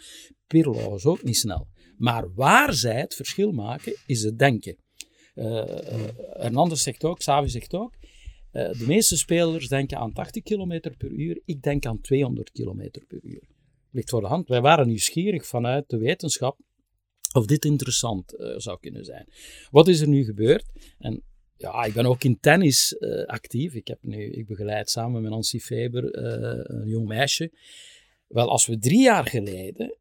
Pirlo 0.46 0.90
was 0.90 1.04
ook 1.04 1.22
niet 1.22 1.36
snel. 1.36 1.68
Maar 1.96 2.34
waar 2.34 2.72
zij 2.72 3.00
het 3.00 3.14
verschil 3.14 3.52
maken, 3.52 3.96
is 4.06 4.22
het 4.22 4.38
denken. 4.38 4.76
Uh, 5.34 5.64
Hernandez 6.32 6.82
zegt 6.82 7.04
ook, 7.04 7.18
Xavi 7.18 7.48
zegt 7.48 7.74
ook, 7.74 7.94
de 8.54 8.84
meeste 8.86 9.16
spelers 9.16 9.68
denken 9.68 9.98
aan 9.98 10.12
80 10.12 10.42
km 10.42 10.80
per 10.98 11.10
uur, 11.10 11.40
ik 11.44 11.62
denk 11.62 11.86
aan 11.86 12.00
200 12.00 12.50
km 12.50 12.90
per 13.06 13.18
uur. 13.22 13.42
Ligt 13.90 14.10
voor 14.10 14.20
de 14.20 14.26
hand. 14.26 14.48
Wij 14.48 14.60
waren 14.60 14.86
nieuwsgierig 14.86 15.46
vanuit 15.46 15.88
de 15.88 15.98
wetenschap 15.98 16.58
of 17.32 17.46
dit 17.46 17.64
interessant 17.64 18.34
uh, 18.34 18.54
zou 18.56 18.78
kunnen 18.80 19.04
zijn. 19.04 19.28
Wat 19.70 19.88
is 19.88 20.00
er 20.00 20.08
nu 20.08 20.24
gebeurd? 20.24 20.64
En 20.98 21.22
ja, 21.56 21.84
ik 21.84 21.92
ben 21.92 22.06
ook 22.06 22.24
in 22.24 22.40
tennis 22.40 22.96
uh, 22.98 23.24
actief. 23.24 23.74
Ik, 23.74 23.88
heb 23.88 23.98
nu, 24.02 24.30
ik 24.30 24.46
begeleid 24.46 24.90
samen 24.90 25.22
met 25.22 25.30
Nancy 25.30 25.58
Faber 25.58 26.18
een 26.18 26.88
jong 26.88 27.06
meisje. 27.06 27.52
Wel, 28.26 28.48
als 28.48 28.66
we 28.66 28.78
drie 28.78 29.02
jaar 29.02 29.26
geleden 29.26 29.98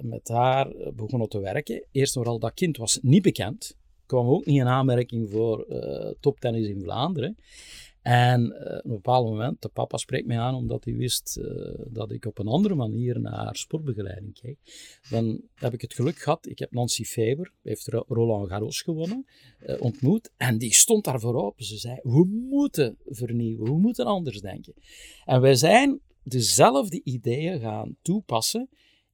met 0.00 0.28
haar 0.28 0.92
begonnen 0.94 1.28
te 1.28 1.40
werken, 1.40 1.86
eerst 1.90 2.12
vooral 2.12 2.38
dat 2.38 2.54
kind 2.54 2.76
was 2.76 2.98
niet 3.02 3.22
bekend 3.22 3.76
kwam 4.06 4.28
ook 4.28 4.46
niet 4.46 4.60
in 4.60 4.66
aanmerking 4.66 5.30
voor 5.30 5.66
uh, 5.68 6.10
toptennis 6.20 6.66
in 6.66 6.80
Vlaanderen. 6.80 7.36
En 8.02 8.42
uh, 8.42 8.76
op 8.76 8.84
een 8.84 8.90
bepaald 8.90 9.28
moment, 9.28 9.62
de 9.62 9.68
papa 9.68 9.96
spreekt 9.96 10.26
mij 10.26 10.38
aan 10.38 10.54
omdat 10.54 10.84
hij 10.84 10.94
wist 10.94 11.38
uh, 11.40 11.74
dat 11.88 12.10
ik 12.10 12.24
op 12.24 12.38
een 12.38 12.46
andere 12.46 12.74
manier 12.74 13.20
naar 13.20 13.56
sportbegeleiding 13.56 14.34
keek. 14.40 14.58
Dan 15.10 15.40
heb 15.54 15.72
ik 15.72 15.80
het 15.80 15.94
geluk 15.94 16.18
gehad, 16.18 16.46
ik 16.46 16.58
heb 16.58 16.72
Nancy 16.72 17.04
Faber, 17.04 17.52
heeft 17.62 17.88
Roland 17.88 18.48
Garros 18.48 18.82
gewonnen, 18.82 19.26
ontmoet. 19.78 20.30
En 20.36 20.58
die 20.58 20.74
stond 20.74 21.04
daar 21.04 21.20
voorop. 21.20 21.62
Ze 21.62 21.76
zei, 21.76 21.98
we 22.02 22.24
moeten 22.50 22.96
vernieuwen, 23.04 23.64
we 23.64 23.78
moeten 23.78 24.04
anders 24.04 24.40
denken. 24.40 24.74
En 25.24 25.40
wij 25.40 25.54
zijn 25.54 26.00
dezelfde 26.22 27.00
ideeën 27.04 27.60
gaan 27.60 27.96
toepassen 28.02 28.68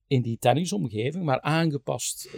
in 0.06 0.22
die 0.22 0.38
tennisomgeving, 0.38 1.24
maar 1.24 1.40
aangepast 1.40 2.28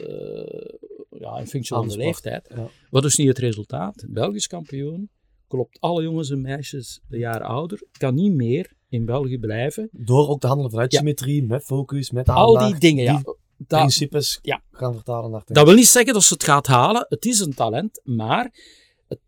ja, 1.23 1.39
in 1.39 1.47
functie 1.47 1.77
van 1.77 1.89
de 1.89 1.97
leeftijd. 1.97 2.55
Wat 2.91 3.05
is 3.05 3.17
nu 3.17 3.29
het 3.29 3.39
resultaat? 3.39 4.05
Belgisch 4.09 4.47
kampioen, 4.47 5.11
klopt 5.47 5.81
alle 5.81 6.03
jongens 6.03 6.31
en 6.31 6.41
meisjes 6.41 7.01
een 7.09 7.19
jaar 7.19 7.43
ouder, 7.43 7.83
kan 7.93 8.15
niet 8.15 8.33
meer 8.33 8.73
in 8.89 9.05
België 9.05 9.39
blijven. 9.39 9.89
Door 9.93 10.29
ook 10.29 10.41
te 10.41 10.47
handelen 10.47 10.71
vanuit 10.71 10.93
symmetrie, 10.93 11.45
met 11.45 11.65
focus, 11.65 12.11
met 12.11 12.29
aandacht. 12.29 12.65
Al 12.65 12.71
die 12.71 12.79
dingen, 12.79 13.05
ja. 13.05 13.23
Die 13.57 13.67
principes 13.67 14.39
ja. 14.43 14.63
gaan 14.71 14.95
vertalen 14.95 15.31
naar 15.31 15.43
Dat 15.47 15.67
wil 15.67 15.75
niet 15.75 15.87
zeggen 15.87 16.13
dat 16.13 16.23
ze 16.23 16.33
het 16.33 16.45
gaat 16.45 16.67
halen. 16.67 17.07
Het 17.09 17.25
is 17.25 17.41
een 17.41 17.55
talent, 17.55 18.01
maar 18.05 18.53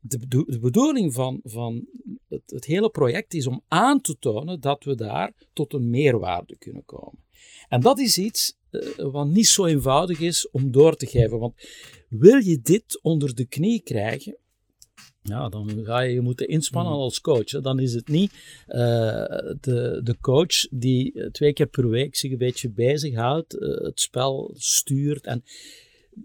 de, 0.00 0.58
bedoeling 0.60 1.12
van, 1.12 1.40
van 1.44 1.86
het, 2.28 2.42
het, 2.46 2.64
hele 2.64 2.90
project 2.90 3.34
is 3.34 3.46
om 3.46 3.62
aan 3.68 4.00
te 4.00 4.18
tonen 4.18 4.60
dat 4.60 4.84
we 4.84 4.94
daar 4.94 5.32
tot 5.52 5.72
een 5.72 5.90
meerwaarde 5.90 6.56
kunnen 6.56 6.84
komen. 6.84 7.24
En 7.68 7.80
dat 7.80 7.98
is 7.98 8.18
iets 8.18 8.56
wat 8.96 9.26
niet 9.26 9.46
zo 9.46 9.64
eenvoudig 9.64 10.20
is 10.20 10.50
om 10.50 10.70
door 10.70 10.96
te 10.96 11.06
geven. 11.06 11.38
Want 11.38 11.54
wil 12.08 12.36
je 12.36 12.60
dit 12.60 13.02
onder 13.02 13.34
de 13.34 13.46
knie 13.46 13.82
krijgen, 13.82 14.36
ja, 15.22 15.48
dan 15.48 15.84
ga 15.84 16.00
je 16.00 16.12
je 16.12 16.20
moeten 16.20 16.48
inspannen 16.48 16.92
hmm. 16.92 17.02
als 17.02 17.20
coach. 17.20 17.44
Dan 17.44 17.78
is 17.78 17.94
het 17.94 18.08
niet 18.08 18.32
uh, 18.32 18.76
de, 19.60 20.00
de 20.02 20.16
coach 20.20 20.68
die 20.70 21.30
twee 21.30 21.52
keer 21.52 21.66
per 21.66 21.88
week 21.88 22.16
zich 22.16 22.30
een 22.30 22.38
beetje 22.38 22.70
bezighoudt, 22.70 23.54
uh, 23.54 23.60
het 23.84 24.00
spel 24.00 24.54
stuurt. 24.56 25.26
En 25.26 25.44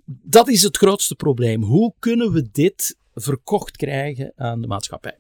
dat 0.06 0.48
is 0.50 0.64
het 0.64 0.78
grootste 0.78 1.16
probleem. 1.16 1.64
Hoe 1.64 1.94
kunnen 2.00 2.32
we 2.32 2.50
dit 2.52 2.98
verkocht 3.14 3.78
krijgen 3.78 4.34
aan 4.36 4.62
de 4.62 4.68
maatschappij? 4.68 5.18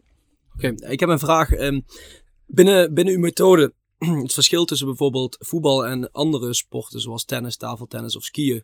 Oké, 0.56 0.68
okay, 0.68 0.92
ik 0.92 1.00
heb 1.00 1.10
een 1.10 1.20
vraag. 1.20 1.52
Um, 1.52 1.86
binnen, 2.46 2.94
binnen 2.94 3.14
uw 3.14 3.20
methode 3.20 3.74
het 4.24 4.34
verschil 4.34 4.66
tussen 4.66 4.88
bijvoorbeeld 4.88 5.38
voetbal 5.40 5.86
en 5.86 6.12
andere 6.12 6.54
sporten, 6.54 7.00
zoals 7.00 7.26
tennis, 7.26 7.58
tafeltennis 7.58 8.16
of 8.16 8.24
skiën. 8.24 8.64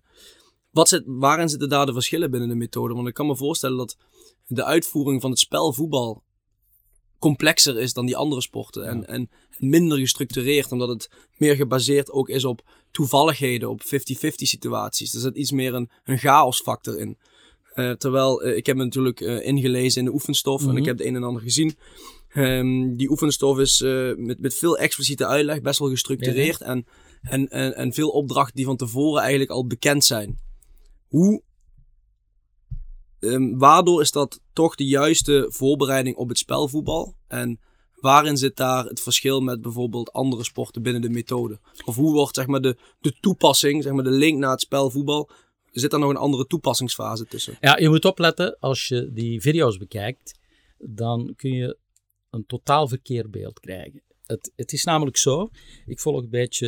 Wat 0.72 0.88
zit, 0.88 1.04
waarin 1.06 1.50
zitten 1.50 1.70
daar 1.70 1.86
de 1.86 1.94
verschillen 1.94 2.32
binnen 2.32 2.50
de 2.50 2.56
methode? 2.56 2.94
Want 2.94 3.08
ik 3.08 3.14
kan 3.14 3.28
me 3.28 3.36
voorstellen 3.36 3.78
dat 3.78 3.98
de 4.48 4.64
uitvoering 4.64 5.22
van 5.22 5.30
het 5.30 5.40
spel 5.40 5.74
voetbal 5.74 6.24
complexer 7.20 7.80
is 7.80 7.94
dan 7.94 8.06
die 8.06 8.18
andere 8.18 8.42
sporten. 8.42 8.88
En, 8.88 9.08
en 9.08 9.30
minder 9.58 9.98
gestructureerd, 9.98 10.72
omdat 10.72 10.90
het 10.90 11.10
meer 11.38 11.56
gebaseerd 11.56 12.12
ook 12.12 12.30
is 12.30 12.46
op 12.46 12.62
toevalligheden, 12.92 13.70
op 13.70 13.82
50-50 13.84 13.88
situaties. 14.28 15.14
Er 15.14 15.20
zit 15.20 15.36
iets 15.36 15.52
meer 15.52 15.74
een, 15.74 15.90
een 16.04 16.18
chaosfactor 16.18 17.00
in. 17.00 17.18
Uh, 17.76 17.92
terwijl 17.92 18.46
uh, 18.46 18.56
ik 18.56 18.66
heb 18.66 18.76
me 18.76 18.84
natuurlijk 18.84 19.20
uh, 19.20 19.46
ingelezen 19.46 20.00
in 20.00 20.06
de 20.06 20.14
oefenstof 20.14 20.62
en 20.62 20.70
ik 20.70 20.76
mhm. 20.76 20.86
heb 20.86 20.98
het 20.98 21.08
een 21.08 21.16
en 21.16 21.24
ander 21.24 21.42
gezien. 21.42 21.78
Um, 22.38 22.96
die 22.96 23.10
oefenstof 23.10 23.60
is 23.60 23.82
uh, 23.82 24.16
met, 24.16 24.40
met 24.40 24.56
veel 24.56 24.78
expliciete 24.78 25.28
uitleg 25.28 25.62
best 25.62 25.80
wel 25.80 25.90
gestructureerd. 25.90 26.62
En, 26.62 26.86
en, 27.22 27.48
en, 27.48 27.76
en 27.76 27.94
veel 27.94 28.10
opdrachten 28.10 28.56
die 28.56 28.66
van 28.66 28.78
tevoren 28.78 29.22
eigenlijk 29.22 29.52
al 29.52 29.68
bekend 29.68 30.04
zijn. 30.04 30.40
Hoe, 31.08 31.42
um, 33.20 33.58
waardoor 33.58 34.02
is 34.02 34.12
dat 34.12 34.42
toch 34.54 34.76
de 34.76 34.86
juiste 34.86 35.46
voorbereiding 35.50 36.16
op 36.16 36.30
het 36.30 36.38
spelvoetbal? 36.38 37.16
En 37.28 37.60
waarin 37.94 38.38
zit 38.38 38.56
daar 38.56 38.86
het 38.86 39.02
verschil 39.02 39.42
met 39.42 39.62
bijvoorbeeld 39.62 40.12
andere 40.12 40.44
sporten 40.44 40.82
binnen 40.82 41.02
de 41.02 41.10
methode? 41.10 41.60
Of 41.86 41.96
hoe 41.96 42.14
wordt 42.14 42.36
zeg 42.36 42.48
maar, 42.48 42.62
de, 42.62 42.78
de 43.00 43.18
toepassing, 43.20 43.84
zeg 43.84 43.94
maar, 43.94 44.04
de 44.04 44.10
link 44.10 44.40
naar 44.40 44.52
het 44.52 44.62
spelvoetbal, 44.62 45.30
zit 45.72 45.92
daar 45.92 46.00
nog 46.00 46.10
een 46.10 46.16
andere 46.16 46.46
toepassingsfase 46.46 47.26
tussen? 47.26 47.58
Ja, 47.62 47.78
je 47.78 47.90
moet 47.90 48.06
opletten 48.06 48.58
als 48.60 48.88
je 48.88 49.12
die 49.14 49.42
video's 49.42 49.78
bekijkt, 49.78 50.40
dan 50.78 51.34
kun 51.36 51.52
je 51.52 51.78
een 52.36 52.46
totaal 52.46 52.88
verkeerd 52.88 53.60
krijgen. 53.60 54.04
Het, 54.26 54.52
het, 54.56 54.74
is 54.74 54.84
namelijk 54.84 55.18
zo, 55.18 55.50
ik 55.86 56.00
volg 56.00 56.22
een 56.22 56.30
beetje 56.30 56.68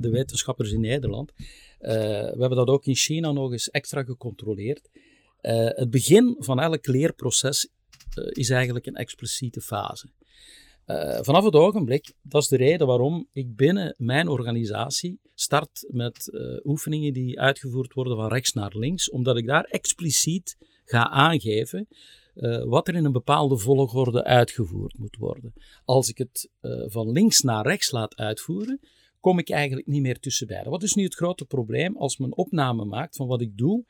de 0.00 0.10
wetenschappers 0.10 0.72
in 0.72 0.80
Nederland. 0.80 1.32
Uh, 1.80 1.88
we 2.20 2.36
hebben 2.38 2.56
dat 2.56 2.68
ook 2.68 2.84
in 2.84 2.94
China 2.94 3.32
nog 3.32 3.52
eens 3.52 3.70
extra 3.70 4.02
gecontroleerd. 4.02 4.88
Uh, 5.42 5.66
het 5.68 5.90
begin 5.90 6.36
van 6.38 6.60
elk 6.60 6.86
leerproces 6.86 7.68
uh, 8.18 8.24
is 8.30 8.50
eigenlijk 8.50 8.86
een 8.86 8.94
expliciete 8.94 9.60
fase. 9.60 10.08
vanaf 11.20 11.44
het 11.44 11.54
ogenblik, 11.54 12.12
dat 12.22 12.42
is 12.42 12.48
de 12.48 12.56
reden 12.56 12.86
waarom 12.86 13.28
ik 13.32 13.56
binnen 13.56 13.94
mijn 13.98 14.28
organisatie 14.28 15.20
start 15.34 15.86
met 15.88 16.30
oefeningen 16.64 17.12
die 17.12 17.40
uitgevoerd 17.40 17.92
worden 17.92 18.16
van 18.16 18.28
rechts 18.28 18.52
naar 18.52 18.76
links, 18.76 19.10
omdat 19.10 19.36
ik 19.36 19.46
daar 19.46 19.64
expliciet 19.64 20.56
ga 20.84 21.08
aangeven 21.08 21.88
uh, 22.40 22.64
wat 22.64 22.88
er 22.88 22.94
in 22.94 23.04
een 23.04 23.12
bepaalde 23.12 23.58
volgorde 23.58 24.24
uitgevoerd 24.24 24.98
moet 24.98 25.16
worden. 25.16 25.52
Als 25.84 26.08
ik 26.08 26.18
het 26.18 26.50
uh, 26.60 26.84
van 26.86 27.10
links 27.10 27.40
naar 27.40 27.66
rechts 27.66 27.90
laat 27.90 28.16
uitvoeren, 28.16 28.80
kom 29.20 29.38
ik 29.38 29.50
eigenlijk 29.50 29.86
niet 29.86 30.02
meer 30.02 30.18
tussen 30.18 30.46
beiden. 30.46 30.70
Wat 30.70 30.82
is 30.82 30.94
nu 30.94 31.04
het 31.04 31.14
grote 31.14 31.44
probleem 31.44 31.96
als 31.96 32.18
men 32.18 32.36
opname 32.36 32.84
maakt 32.84 33.16
van 33.16 33.26
wat 33.26 33.40
ik 33.40 33.56
doe? 33.56 33.84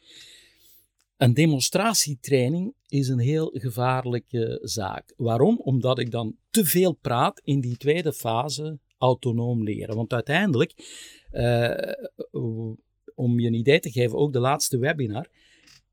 Een 1.17 1.35
demonstratietraining 1.35 2.75
is 2.87 3.09
een 3.09 3.19
heel 3.19 3.51
gevaarlijke 3.53 4.59
zaak. 4.63 5.15
Waarom? 5.17 5.59
Omdat 5.59 5.99
ik 5.99 6.11
dan 6.11 6.37
te 6.51 6.65
veel 6.65 6.93
praat 6.93 7.41
in 7.45 7.61
die 7.61 7.77
tweede 7.77 8.13
fase 8.13 8.79
autonoom 8.99 9.63
leren. 9.63 9.97
Want 9.97 10.13
uiteindelijk, 10.13 10.75
uh, 11.33 11.71
om 13.15 13.41
je 13.41 13.47
een 13.47 13.55
idee 13.55 13.81
te 13.81 13.91
geven, 13.91 14.19
ook 14.19 14.33
de 14.33 14.41
laatste 14.41 14.79
webinar, 14.79 15.29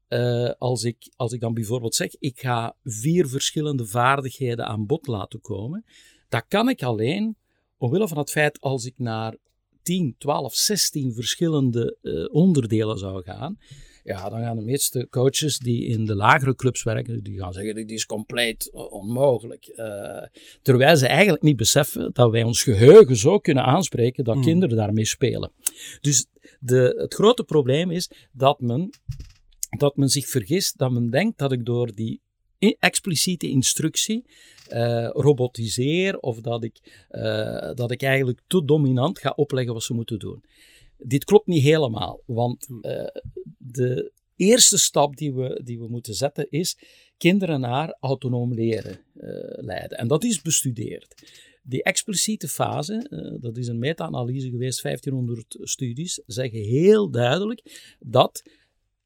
uh, 0.10 0.52
als, 0.58 0.84
ik, 0.84 1.12
als 1.16 1.32
ik 1.32 1.40
dan 1.40 1.54
bijvoorbeeld 1.54 1.96
zeg, 1.96 2.16
ik 2.20 2.40
ga 2.40 2.76
vier 2.84 3.28
verschillende 3.28 3.86
vaardigheden 3.86 4.66
aan 4.66 4.86
bod 4.86 5.08
laten 5.08 5.42
komen, 5.42 5.86
dat 6.30 6.46
kan 6.48 6.70
ik 6.70 6.84
alleen 6.84 7.36
omwille 7.78 8.08
van 8.08 8.18
het 8.18 8.32
feit 8.32 8.62
als 8.62 8.86
ik 8.86 8.94
naar 8.98 9.36
10, 9.82 10.16
12, 10.18 10.56
16 10.56 11.14
verschillende 11.14 11.98
uh, 12.02 12.26
onderdelen 12.32 12.98
zou 12.98 13.24
gaan. 13.24 13.58
Ja, 14.04 14.30
dan 14.30 14.40
gaan 14.40 14.56
de 14.56 14.64
meeste 14.64 15.08
coaches 15.10 15.58
die 15.58 15.86
in 15.86 16.06
de 16.06 16.16
lagere 16.16 16.56
clubs 16.56 16.84
werken, 16.84 17.24
die 17.24 17.40
gaan 17.40 17.54
zeggen, 17.54 17.76
dit 17.76 17.92
is 17.92 18.06
compleet 18.06 18.72
onmogelijk. 18.72 19.68
Uh, 19.76 20.42
terwijl 20.62 20.98
ze 20.98 21.08
eigenlijk 21.08 21.44
niet 21.44 21.56
beseffen 21.56 22.10
dat 22.14 22.32
wij 22.32 22.44
ons 22.44 22.64
geheugen 22.64 23.16
zo 23.16 23.40
kunnen 23.40 23.64
aanspreken 23.64 24.24
dat 24.24 24.36
mm. 24.36 24.42
kinderen 24.42 24.78
daarmee 24.78 25.06
spelen. 25.06 25.52
Dus 26.02 26.26
de, 26.60 26.96
het 26.98 27.14
grote 27.14 27.44
probleem 27.44 27.92
is 27.92 28.12
dat 28.32 28.60
men 28.60 28.90
dat 29.70 29.98
men 29.98 30.10
zich 30.10 30.28
vergist, 30.28 30.78
dat 30.78 30.92
men 30.92 31.10
denkt 31.10 31.38
dat 31.38 31.52
ik 31.52 31.66
door 31.66 31.96
die 31.96 32.22
expliciete 32.80 33.50
instructie 33.50 34.26
uh, 34.70 35.10
robotiseer 35.12 36.20
of 36.20 36.42
dat 36.42 36.64
ik, 36.64 37.06
uh, 37.12 37.74
dat 37.74 37.92
ik 37.92 38.02
eigenlijk 38.02 38.42
te 38.48 38.66
dominant 38.66 39.20
ga 39.20 39.34
opleggen 39.36 39.74
wat 39.74 39.84
ze 39.84 39.94
moeten 39.94 40.20
doen. 40.20 40.44
Dit 40.98 41.24
klopt 41.24 41.48
niet 41.48 41.64
helemaal, 41.64 42.22
want 42.26 42.68
uh, 42.70 43.08
de 43.58 44.12
eerste 44.36 44.78
stap 44.78 45.16
die 45.16 45.34
we, 45.34 45.62
die 45.64 45.80
we 45.80 45.88
moeten 45.88 46.14
zetten 46.14 46.50
is 46.50 46.78
kinderen 47.18 47.60
naar 47.60 47.98
autonoom 48.00 48.54
leren 48.54 49.00
leiden. 49.50 49.98
En 49.98 50.08
dat 50.08 50.24
is 50.24 50.42
bestudeerd. 50.42 51.16
Die 51.64 51.84
expliciete 51.84 52.48
fase, 52.48 53.38
dat 53.42 53.58
is 53.58 53.68
een 53.68 53.80
meta-analyse 53.80 54.50
geweest, 54.50 54.82
1500 54.82 55.58
studies, 55.60 56.22
zeggen 56.26 56.60
heel 56.60 57.10
duidelijk 57.10 57.96
dat 58.00 58.44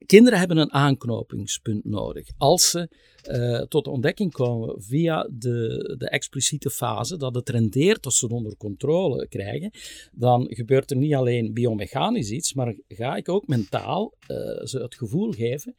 kinderen 0.06 0.40
hebben 0.40 0.58
een 0.58 0.74
aanknopingspunt 0.74 1.86
nodig. 1.86 2.28
Als 2.38 2.70
ze 2.70 2.90
uh, 3.32 3.62
tot 3.62 3.84
de 3.84 3.90
ontdekking 3.90 4.32
komen 4.32 4.82
via 4.82 5.30
de, 5.32 5.96
de 5.98 6.10
expliciete 6.10 6.70
fase, 6.70 7.18
dat 7.18 7.36
het 7.36 7.50
rendeert, 7.50 8.06
als 8.06 8.18
ze 8.18 8.26
het 8.26 8.34
onder 8.34 8.58
controle 8.58 9.28
krijgen, 9.28 9.72
dan 10.12 10.46
gebeurt 10.50 10.92
er 10.92 10.98
niet 10.98 11.14
alleen 11.14 11.54
biomechanisch 11.54 12.32
iets, 12.32 12.54
maar 12.54 12.76
ga 12.88 13.16
ik 13.16 13.30
ook 13.30 13.48
mentaal 13.48 14.14
uh, 14.22 14.38
ze 14.64 14.80
het 14.82 14.96
gevoel 14.96 15.32
geven, 15.32 15.76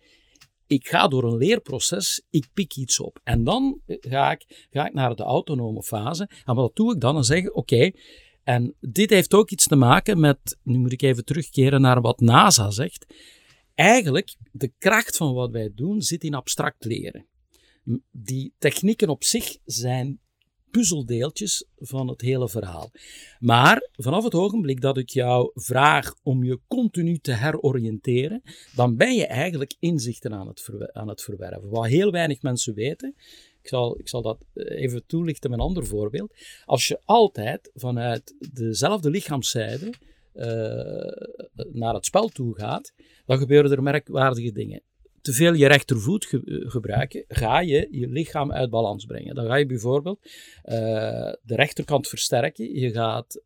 ik 0.66 0.88
ga 0.88 1.08
door 1.08 1.24
een 1.24 1.36
leerproces, 1.36 2.22
ik 2.30 2.46
pik 2.54 2.76
iets 2.76 3.00
op. 3.00 3.20
En 3.24 3.44
dan 3.44 3.80
ga 3.86 4.30
ik, 4.30 4.66
ga 4.70 4.86
ik 4.86 4.92
naar 4.92 5.14
de 5.14 5.22
autonome 5.22 5.82
fase. 5.82 6.28
En 6.44 6.54
wat 6.54 6.76
doe 6.76 6.94
ik 6.94 7.00
dan? 7.00 7.14
Dan 7.14 7.24
zeggen, 7.24 7.54
oké, 7.54 7.90
en 8.44 8.74
dit 8.80 9.10
heeft 9.10 9.34
ook 9.34 9.50
iets 9.50 9.66
te 9.66 9.76
maken 9.76 10.20
met, 10.20 10.58
nu 10.62 10.78
moet 10.78 10.92
ik 10.92 11.02
even 11.02 11.24
terugkeren 11.24 11.80
naar 11.80 12.00
wat 12.00 12.20
NASA 12.20 12.70
zegt. 12.70 13.14
Eigenlijk, 13.74 14.34
de 14.52 14.72
kracht 14.78 15.16
van 15.16 15.34
wat 15.34 15.50
wij 15.50 15.72
doen 15.74 16.02
zit 16.02 16.24
in 16.24 16.34
abstract 16.34 16.84
leren. 16.84 17.26
Die 18.10 18.54
technieken 18.58 19.08
op 19.08 19.24
zich 19.24 19.56
zijn 19.64 20.20
puzzeldeeltjes 20.70 21.66
van 21.76 22.08
het 22.08 22.20
hele 22.20 22.48
verhaal. 22.48 22.90
Maar 23.38 23.88
vanaf 23.92 24.24
het 24.24 24.34
ogenblik 24.34 24.80
dat 24.80 24.96
ik 24.96 25.08
jou 25.08 25.50
vraag 25.54 26.14
om 26.22 26.44
je 26.44 26.60
continu 26.68 27.18
te 27.18 27.32
heroriënteren, 27.32 28.42
dan 28.74 28.96
ben 28.96 29.14
je 29.14 29.26
eigenlijk 29.26 29.74
inzichten 29.78 30.32
aan 30.32 30.48
het, 30.48 30.70
aan 30.92 31.08
het 31.08 31.22
verwerven. 31.22 31.68
Wat 31.68 31.86
heel 31.86 32.10
weinig 32.10 32.42
mensen 32.42 32.74
weten, 32.74 33.14
ik 33.62 33.68
zal, 33.68 33.98
ik 33.98 34.08
zal 34.08 34.22
dat 34.22 34.44
eh, 34.52 34.82
even 34.82 35.06
toelichten 35.06 35.50
met 35.50 35.58
een 35.58 35.64
ander 35.64 35.86
voorbeeld. 35.86 36.34
Als 36.64 36.88
je 36.88 37.00
altijd 37.04 37.70
vanuit 37.74 38.34
dezelfde 38.52 39.10
lichaamszijde 39.10 39.92
naar 41.72 41.94
het 41.94 42.04
spel 42.04 42.28
toe 42.28 42.58
gaat, 42.58 42.92
dan 43.26 43.38
gebeuren 43.38 43.70
er 43.70 43.82
merkwaardige 43.82 44.52
dingen 44.52 44.82
te 45.22 45.32
veel 45.32 45.52
je 45.52 45.66
rechtervoet 45.66 46.24
eh, 46.32 46.70
gebruiken, 46.70 47.24
ga 47.28 47.60
je 47.60 47.88
je 47.90 48.08
lichaam 48.08 48.52
uit 48.52 48.70
balans 48.70 49.04
brengen. 49.04 49.34
Dan 49.34 49.46
ga 49.46 49.54
je 49.54 49.66
bijvoorbeeld 49.66 50.18
uh, 50.24 50.32
de 51.42 51.54
rechterkant 51.54 52.08
versterken, 52.08 52.74
je 52.78 52.90
gaat, 52.90 53.40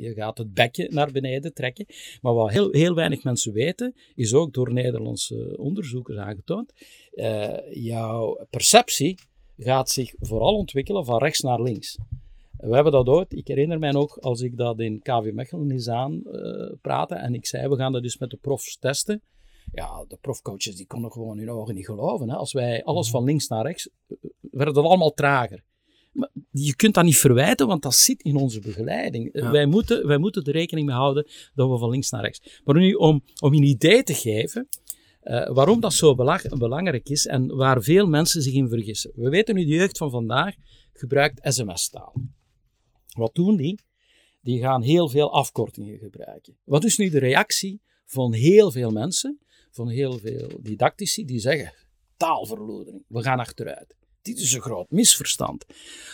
je 0.00 0.12
gaat 0.16 0.38
het 0.38 0.54
bekje 0.54 0.88
naar 0.90 1.12
beneden 1.12 1.54
trekken. 1.54 1.86
Maar 2.20 2.34
wat 2.34 2.50
heel, 2.50 2.72
heel 2.72 2.94
weinig 2.94 3.24
mensen 3.24 3.52
weten, 3.52 3.94
is 4.14 4.34
ook 4.34 4.54
door 4.54 4.72
Nederlandse 4.72 5.56
onderzoekers 5.58 6.18
aangetoond, 6.18 6.72
uh, 7.12 7.56
jouw 7.72 8.46
perceptie 8.50 9.18
gaat 9.56 9.90
zich 9.90 10.14
vooral 10.18 10.54
ontwikkelen 10.54 11.04
van 11.04 11.18
rechts 11.18 11.40
naar 11.40 11.62
links. 11.62 11.98
We 12.60 12.74
hebben 12.74 12.92
dat 12.92 13.08
ooit, 13.08 13.32
ik 13.32 13.46
herinner 13.46 13.78
mij 13.78 13.90
nog 13.90 14.20
als 14.20 14.40
ik 14.40 14.56
dat 14.56 14.80
in 14.80 15.00
KV 15.02 15.30
Mechelen 15.32 15.70
is 15.70 15.88
aan 15.88 16.22
praatte 16.80 17.14
en 17.14 17.34
ik 17.34 17.46
zei 17.46 17.68
we 17.68 17.76
gaan 17.76 17.92
dat 17.92 18.02
dus 18.02 18.18
met 18.18 18.30
de 18.30 18.36
profs 18.36 18.78
testen 18.78 19.22
ja, 19.72 20.04
de 20.08 20.18
profcoaches 20.20 20.76
die 20.76 20.86
konden 20.86 21.12
gewoon 21.12 21.38
hun 21.38 21.50
ogen 21.50 21.74
niet 21.74 21.86
geloven. 21.86 22.28
Hè. 22.28 22.36
Als 22.36 22.52
wij 22.52 22.84
alles 22.84 23.06
mhm. 23.06 23.16
van 23.16 23.24
links 23.24 23.48
naar 23.48 23.64
rechts, 23.64 23.88
eh, 23.88 24.16
werd 24.40 24.76
het 24.76 24.84
allemaal 24.84 25.14
trager. 25.14 25.64
Maar 26.12 26.30
je 26.50 26.76
kunt 26.76 26.94
dat 26.94 27.04
niet 27.04 27.16
verwijten, 27.16 27.66
want 27.66 27.82
dat 27.82 27.94
zit 27.94 28.22
in 28.22 28.36
onze 28.36 28.60
begeleiding. 28.60 29.32
Wij, 29.32 29.66
moeten, 29.66 30.06
wij 30.06 30.18
moeten 30.18 30.44
er 30.44 30.52
rekening 30.52 30.86
mee 30.86 30.96
houden 30.96 31.26
dat 31.54 31.70
we 31.70 31.78
van 31.78 31.90
links 31.90 32.10
naar 32.10 32.22
rechts. 32.22 32.60
Maar 32.64 32.74
nu, 32.74 32.92
om, 32.92 33.22
om 33.40 33.54
een 33.54 33.62
idee 33.62 34.02
te 34.02 34.14
geven, 34.14 34.68
uh, 35.22 35.48
waarom 35.48 35.80
dat 35.80 35.92
zo 35.92 36.14
belangrijk 36.14 37.08
is 37.08 37.26
en 37.26 37.56
waar 37.56 37.82
veel 37.82 38.06
mensen 38.06 38.42
zich 38.42 38.52
in 38.52 38.68
vergissen. 38.68 39.12
We 39.14 39.28
weten 39.28 39.54
nu, 39.54 39.64
de 39.64 39.74
jeugd 39.74 39.98
van 39.98 40.10
vandaag 40.10 40.54
gebruikt 40.92 41.40
sms-taal. 41.42 42.14
Wat 43.16 43.34
doen 43.34 43.56
die? 43.56 43.80
Die 44.40 44.60
gaan 44.60 44.82
heel 44.82 45.08
veel 45.08 45.32
afkortingen 45.32 45.98
gebruiken. 45.98 46.56
Wat 46.64 46.84
is 46.84 46.96
nu 46.96 47.10
de 47.10 47.18
reactie 47.18 47.80
van 48.06 48.32
heel 48.32 48.70
veel 48.70 48.90
mensen? 48.90 49.40
van 49.70 49.88
heel 49.88 50.18
veel 50.18 50.58
didactici 50.60 51.24
die 51.24 51.40
zeggen 51.40 51.74
taalverloedering, 52.16 53.04
we 53.08 53.22
gaan 53.22 53.38
achteruit. 53.38 53.94
Dit 54.22 54.38
is 54.38 54.52
een 54.52 54.60
groot 54.60 54.90
misverstand. 54.90 55.64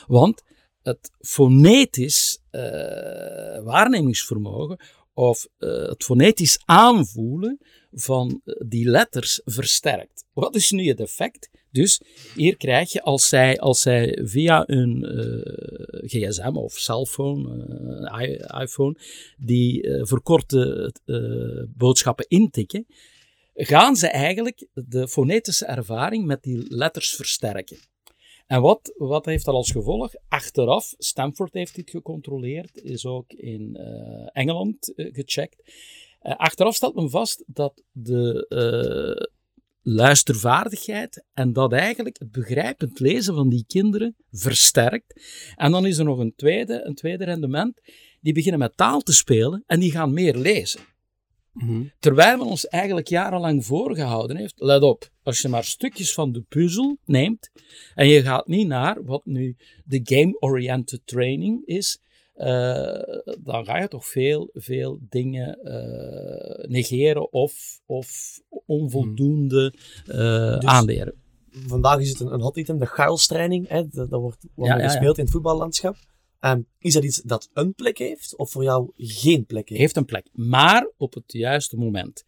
Want 0.06 0.42
het 0.82 1.10
fonetisch 1.20 2.38
uh, 2.50 2.62
waarnemingsvermogen 3.64 4.78
of 5.12 5.48
uh, 5.58 5.88
het 5.88 6.04
fonetisch 6.04 6.58
aanvoelen 6.64 7.58
van 7.98 8.40
eh, 8.44 8.54
die 8.66 8.88
letters 8.88 9.40
versterkt. 9.44 10.24
Wat 10.32 10.54
is 10.54 10.70
nu 10.70 10.88
het 10.88 11.00
effect? 11.00 11.50
Dus 11.70 12.00
hier 12.34 12.56
krijg 12.56 12.92
je, 12.92 13.02
als 13.02 13.28
zij, 13.28 13.58
als 13.58 13.80
zij 13.80 14.18
via 14.22 14.64
een 14.66 15.04
uh, 15.04 16.02
gsm 16.08 16.56
of 16.56 16.72
cellphone, 16.72 18.50
iPhone, 18.60 18.96
die 19.36 19.88
verkorte 20.02 20.92
boodschappen 21.76 22.24
intikken, 22.28 22.86
gaan 23.54 23.96
ze 23.96 24.06
eigenlijk 24.06 24.66
de 24.72 25.08
fonetische 25.08 25.66
ervaring 25.66 26.26
met 26.26 26.42
die 26.42 26.74
letters 26.74 27.14
versterken. 27.14 27.78
En 28.46 28.60
wat, 28.60 28.94
wat 28.96 29.24
heeft 29.24 29.44
dat 29.44 29.54
als 29.54 29.70
gevolg? 29.70 30.12
Achteraf, 30.28 30.94
Stanford 30.98 31.52
heeft 31.52 31.74
dit 31.74 31.90
gecontroleerd, 31.90 32.82
is 32.82 33.06
ook 33.06 33.32
in 33.32 33.76
Engeland 34.32 34.92
gecheckt. 34.96 35.62
Uh, 36.26 36.36
achteraf 36.36 36.74
stelt 36.74 36.94
men 36.94 37.10
vast 37.10 37.44
dat 37.46 37.82
de 37.92 38.46
luistervaardigheid 39.88 41.24
en 41.32 41.52
dat 41.52 41.72
eigenlijk 41.72 42.18
het 42.18 42.30
begrijpend 42.30 43.00
lezen 43.00 43.34
van 43.34 43.48
die 43.48 43.64
kinderen 43.66 44.16
versterkt. 44.30 45.20
En 45.54 45.70
dan 45.70 45.86
is 45.86 45.98
er 45.98 46.04
nog 46.04 46.18
een 46.18 46.34
tweede, 46.36 46.82
een 46.84 46.94
tweede 46.94 47.24
rendement. 47.24 47.80
Die 48.20 48.32
beginnen 48.32 48.60
met 48.60 48.76
taal 48.76 49.00
te 49.00 49.12
spelen 49.12 49.62
en 49.66 49.80
die 49.80 49.90
gaan 49.90 50.12
meer 50.12 50.36
lezen. 50.36 50.80
Mhm. 51.52 51.82
Terwijl 51.98 52.36
men 52.36 52.46
ons 52.46 52.66
eigenlijk 52.66 53.08
jarenlang 53.08 53.66
voorgehouden 53.66 54.36
heeft, 54.36 54.60
let 54.60 54.82
op, 54.82 55.10
als 55.22 55.40
je 55.40 55.48
maar 55.48 55.64
stukjes 55.64 56.14
van 56.14 56.32
de 56.32 56.40
puzzel 56.40 56.98
neemt 57.04 57.50
en 57.94 58.08
je 58.08 58.22
gaat 58.22 58.46
niet 58.46 58.66
naar 58.66 59.04
wat 59.04 59.24
nu 59.24 59.56
de 59.84 60.00
game-oriented 60.02 61.00
training 61.04 61.66
is, 61.66 62.00
dan 63.42 63.64
ga 63.64 63.78
je 63.78 63.88
toch 63.88 64.06
veel, 64.06 64.50
veel 64.52 64.98
dingen 65.08 65.58
uh, 65.62 66.68
negeren 66.68 67.32
of, 67.32 67.80
of 67.86 68.40
onvoldoende 68.66 69.74
uh, 70.06 70.14
dus 70.54 70.64
aanleren. 70.64 71.14
Vandaag 71.50 72.00
is 72.00 72.08
het 72.08 72.20
een, 72.20 72.32
een 72.32 72.40
hot 72.40 72.56
item, 72.56 72.78
de 72.78 72.86
chaos-training. 72.86 73.68
Dat, 73.68 74.10
dat, 74.10 74.20
wordt 74.20 74.46
wat 74.54 74.66
ja, 74.66 74.78
gespeeld 74.78 75.18
in 75.18 75.24
het 75.24 75.32
voetballandschap. 75.32 75.96
Um, 76.40 76.66
is 76.78 76.92
dat 76.92 77.04
iets 77.04 77.22
dat 77.22 77.50
een 77.52 77.74
plek 77.74 77.98
heeft 77.98 78.36
of 78.36 78.50
voor 78.50 78.62
jou 78.62 78.90
geen 78.96 79.46
plek 79.46 79.68
heeft? 79.68 79.80
Heeft 79.80 79.96
een 79.96 80.04
plek, 80.04 80.28
maar 80.32 80.90
op 80.96 81.14
het 81.14 81.32
juiste 81.32 81.76
moment. 81.76 82.24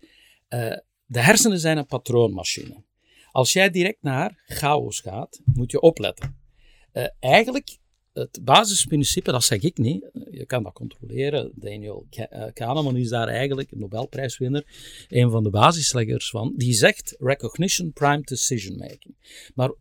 Uh, 0.48 0.76
de 1.04 1.20
hersenen 1.20 1.58
zijn 1.58 1.78
een 1.78 1.86
patroonmachine. 1.86 2.84
Als 3.30 3.52
jij 3.52 3.70
direct 3.70 4.02
naar 4.02 4.42
chaos 4.46 5.00
gaat, 5.00 5.40
moet 5.44 5.70
je 5.70 5.80
opletten. 5.80 6.36
Uh, 6.92 7.06
eigenlijk, 7.20 7.78
het 8.18 8.38
basisprincipe, 8.42 9.32
dat 9.32 9.44
zeg 9.44 9.60
ik 9.60 9.78
niet, 9.78 10.10
je 10.30 10.46
kan 10.46 10.62
dat 10.62 10.72
controleren. 10.72 11.52
Daniel 11.54 12.06
eh, 12.10 12.44
Kahneman 12.52 12.96
is 12.96 13.08
daar 13.08 13.28
eigenlijk, 13.28 13.70
een 13.70 13.78
Nobelprijswinner, 13.78 14.64
een 15.08 15.30
van 15.30 15.42
de 15.42 15.50
basisleggers 15.50 16.30
van. 16.30 16.52
Die 16.56 16.72
zegt 16.72 17.16
recognition 17.18 17.92
prime 17.92 18.22
decision 18.22 18.76
making. 18.76 19.14
Maar 19.54 19.72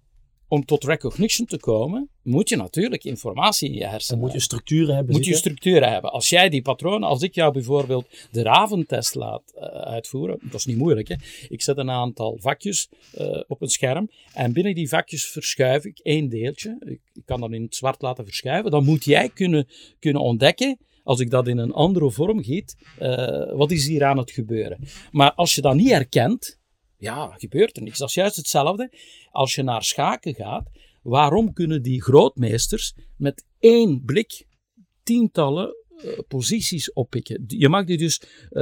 om 0.48 0.66
tot 0.66 0.84
recognition 0.84 1.48
te 1.48 1.60
komen, 1.60 2.10
moet 2.22 2.50
je 2.50 2.56
natuurlijk 2.56 3.04
informatie 3.04 3.70
in 3.70 3.76
je 3.76 3.86
hersenen 3.86 4.22
Moet 4.22 4.32
je 4.32 4.39
structuren 4.39 4.95
hebben. 4.95 5.16
Moet 5.16 5.26
je 5.26 5.36
structuren 5.36 5.91
hebben. 5.91 6.12
Als 6.12 6.30
jij 6.30 6.50
die 6.50 6.62
patronen, 6.62 7.10
als 7.10 7.22
ik 7.22 7.36
jou 7.36 7.54
bijvoorbeeld 7.54 8.08
de 8.32 8.41
raventest 8.41 9.16
laat 9.16 9.43
uh, 9.56 9.62
uitvoeren, 9.64 10.39
dat 10.41 10.54
is 10.54 10.66
niet 10.66 10.78
moeilijk. 10.78 11.08
Hè? 11.08 11.16
Ik 11.50 11.62
zet 11.62 11.78
een 11.78 11.89
aantal 11.89 12.38
vakjes 12.39 12.89
uh, 13.18 13.41
op 13.48 13.62
een 13.62 13.70
scherm 13.70 14.10
en 14.34 14.54
binnen 14.54 14.76
die 14.76 14.89
vakjes 14.89 15.26
verschuif 15.26 15.86
ik 15.86 16.00
één 16.00 16.30
deeltje. 16.30 16.78
Ik, 16.80 17.00
ik, 17.14 17.26
kan 17.26 17.39
dat 17.39 17.52
in 17.52 17.62
het 17.62 17.76
zwart 17.76 18.02
laten 18.02 18.26
verschuiven. 18.26 18.72
Dan 18.72 18.86
moet 18.86 19.04
jij 19.04 19.30
kunnen, 19.30 19.68
kunnen 20.00 20.22
ontdekken 20.22 20.78
als 21.04 21.20
ik 21.20 21.30
dat 21.30 21.48
in 21.48 21.58
een 21.58 21.74
andere 21.74 22.12
vorm 22.12 22.43
giet, 22.43 22.76
uh, 23.02 23.54
wat 23.54 23.72
is 23.72 23.88
hier 23.88 24.04
aan 24.04 24.18
het 24.18 24.32
gebeuren? 24.32 24.80
Maar 25.12 25.34
als 25.34 25.56
je 25.56 25.62
dat 25.62 25.76
niet 25.76 25.89
herkent, 25.89 26.60
ja, 26.98 27.34
gebeurt 27.38 27.78
er 27.78 27.84
niks. 27.84 27.98
Dat 27.98 28.10
is 28.10 28.16
juist 28.16 28.36
hetzelfde 28.36 28.91
als 29.32 29.56
je 29.56 29.64
naar 29.64 29.84
schaken 29.84 30.36
gaat. 30.36 30.70
Waarom 31.02 31.54
kunnen 31.54 31.82
die 31.82 32.02
grootmeesters 32.02 32.93
met 33.18 33.45
één 33.60 34.04
blik 34.06 34.45
tientallen 35.04 35.76
uh, 36.06 36.20
posities 36.28 36.93
oppikken? 36.93 37.43
Je 37.48 37.70
mag 37.70 37.86
die 37.86 37.98
dus 37.98 38.22
uh, 38.22 38.62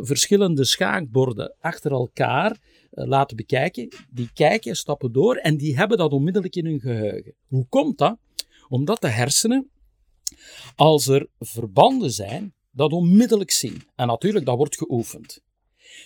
verschillende 0.00 0.64
schaakborden 0.64 1.56
achter 1.60 1.90
elkaar 1.90 2.50
uh, 2.50 3.06
laten 3.06 3.36
bekijken. 3.36 3.88
Die 4.10 4.30
kijken, 4.34 4.76
stappen 4.76 5.12
door 5.12 5.36
en 5.36 5.56
die 5.56 5.76
hebben 5.76 5.98
dat 5.98 6.12
onmiddellijk 6.12 6.56
in 6.56 6.66
hun 6.66 6.80
geheugen. 6.80 7.34
Hoe 7.46 7.66
komt 7.68 7.98
dat? 7.98 8.18
Omdat 8.68 9.00
de 9.00 9.08
hersenen, 9.08 9.70
als 10.76 11.06
er 11.06 11.28
verbanden 11.38 12.10
zijn, 12.10 12.54
dat 12.70 12.92
onmiddellijk 12.92 13.50
zien. 13.50 13.82
En 13.94 14.06
natuurlijk, 14.06 14.46
dat 14.46 14.56
wordt 14.56 14.76
geoefend. 14.76 15.42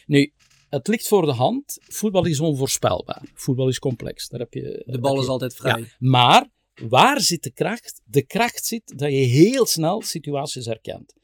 Nu, 0.06 0.32
het 0.68 0.88
ligt 0.88 1.08
voor 1.08 1.26
de 1.26 1.32
hand. 1.32 1.78
Voetbal 1.82 2.26
is 2.26 2.40
onvoorspelbaar. 2.40 3.22
Voetbal 3.34 3.68
is 3.68 3.78
complex. 3.78 4.28
Daar 4.28 4.40
heb 4.40 4.54
je, 4.54 4.82
De 4.86 4.98
bal 4.98 5.10
heb 5.10 5.20
is 5.20 5.26
je- 5.26 5.32
altijd 5.32 5.54
vrij. 5.54 5.80
Ja, 5.80 5.86
maar 5.98 6.48
waar 6.88 7.20
zit 7.20 7.42
de 7.42 7.50
kracht? 7.50 8.00
De 8.04 8.22
kracht 8.22 8.64
zit 8.66 8.98
dat 8.98 9.10
je 9.10 9.16
heel 9.16 9.66
snel 9.66 10.02
situaties 10.02 10.66
herkent. 10.66 11.14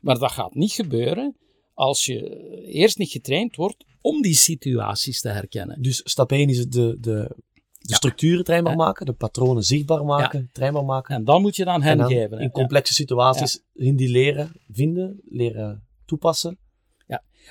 Maar 0.00 0.18
dat 0.18 0.32
gaat 0.32 0.54
niet 0.54 0.72
gebeuren 0.72 1.36
als 1.74 2.04
je 2.06 2.38
eerst 2.66 2.98
niet 2.98 3.10
getraind 3.10 3.56
wordt 3.56 3.84
om 4.00 4.22
die 4.22 4.34
situaties 4.34 5.20
te 5.20 5.28
herkennen. 5.28 5.82
Dus 5.82 6.00
stap 6.04 6.32
1 6.32 6.48
is 6.48 6.58
het 6.58 6.72
de, 6.72 6.96
de, 7.00 7.00
de 7.00 7.34
Ja. 7.78 7.96
structuren 7.96 8.44
trainbaar 8.44 8.72
Ja. 8.72 8.78
maken, 8.78 9.06
de 9.06 9.12
patronen 9.12 9.62
zichtbaar 9.62 10.04
maken, 10.04 10.48
trainbaar 10.52 10.84
maken. 10.84 11.14
En 11.14 11.24
dan 11.24 11.42
moet 11.42 11.56
je 11.56 11.64
dan 11.64 11.82
En 11.82 11.98
hen 11.98 12.06
geven. 12.06 12.36
hè. 12.38 12.42
in 12.44 12.50
complexe 12.50 12.94
situaties 12.94 13.62
in 13.74 13.96
die 13.96 14.08
leren 14.08 14.52
vinden, 14.72 15.20
leren 15.28 15.86
toepassen. 16.06 16.58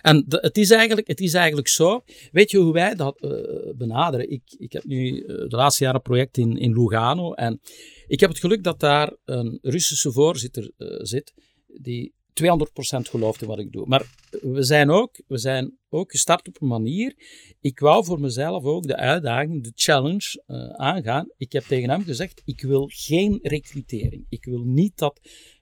En 0.01 0.25
het, 0.27 0.57
is 0.57 0.71
eigenlijk, 0.71 1.07
het 1.07 1.19
is 1.19 1.33
eigenlijk 1.33 1.67
zo. 1.67 2.03
Weet 2.31 2.51
je 2.51 2.57
hoe 2.57 2.73
wij 2.73 2.95
dat 2.95 3.19
eh, 3.19 3.31
benaderen? 3.75 4.29
Ik, 4.29 4.41
ik 4.57 4.73
heb 4.73 4.83
nu 4.83 5.19
eh, 5.19 5.27
de 5.27 5.55
laatste 5.55 5.83
jaren 5.83 5.99
een 5.99 6.05
project 6.05 6.37
in, 6.37 6.57
in 6.57 6.73
Lugano. 6.73 7.33
En 7.33 7.59
ik 8.07 8.19
heb 8.19 8.29
het 8.29 8.39
geluk 8.39 8.63
dat 8.63 8.79
daar 8.79 9.15
een 9.25 9.59
Russische 9.61 10.11
voorzitter 10.11 10.71
eh, 10.77 10.87
zit. 11.01 11.33
die 11.67 12.13
200% 12.33 12.43
gelooft 13.09 13.41
in 13.41 13.47
wat 13.47 13.59
ik 13.59 13.71
doe. 13.71 13.85
Maar 13.87 14.05
we 14.41 14.63
zijn, 14.63 14.89
ook, 14.89 15.21
we 15.27 15.37
zijn 15.37 15.77
ook 15.89 16.11
gestart 16.11 16.47
op 16.47 16.61
een 16.61 16.67
manier. 16.67 17.15
Ik 17.59 17.79
wou 17.79 18.05
voor 18.05 18.19
mezelf 18.19 18.63
ook 18.63 18.87
de 18.87 18.95
uitdaging, 18.95 19.63
de 19.63 19.71
challenge 19.75 20.43
aangaan. 20.75 21.27
Ik 21.37 21.51
heb 21.51 21.63
tegen 21.63 21.89
hem 21.89 22.03
gezegd: 22.03 22.41
ik 22.45 22.61
wil 22.61 22.89
geen 22.93 23.39
recrutering. 23.41 24.25
Ik 24.29 24.45
wil 24.45 24.63
niet 24.63 24.97
dat 24.97 25.19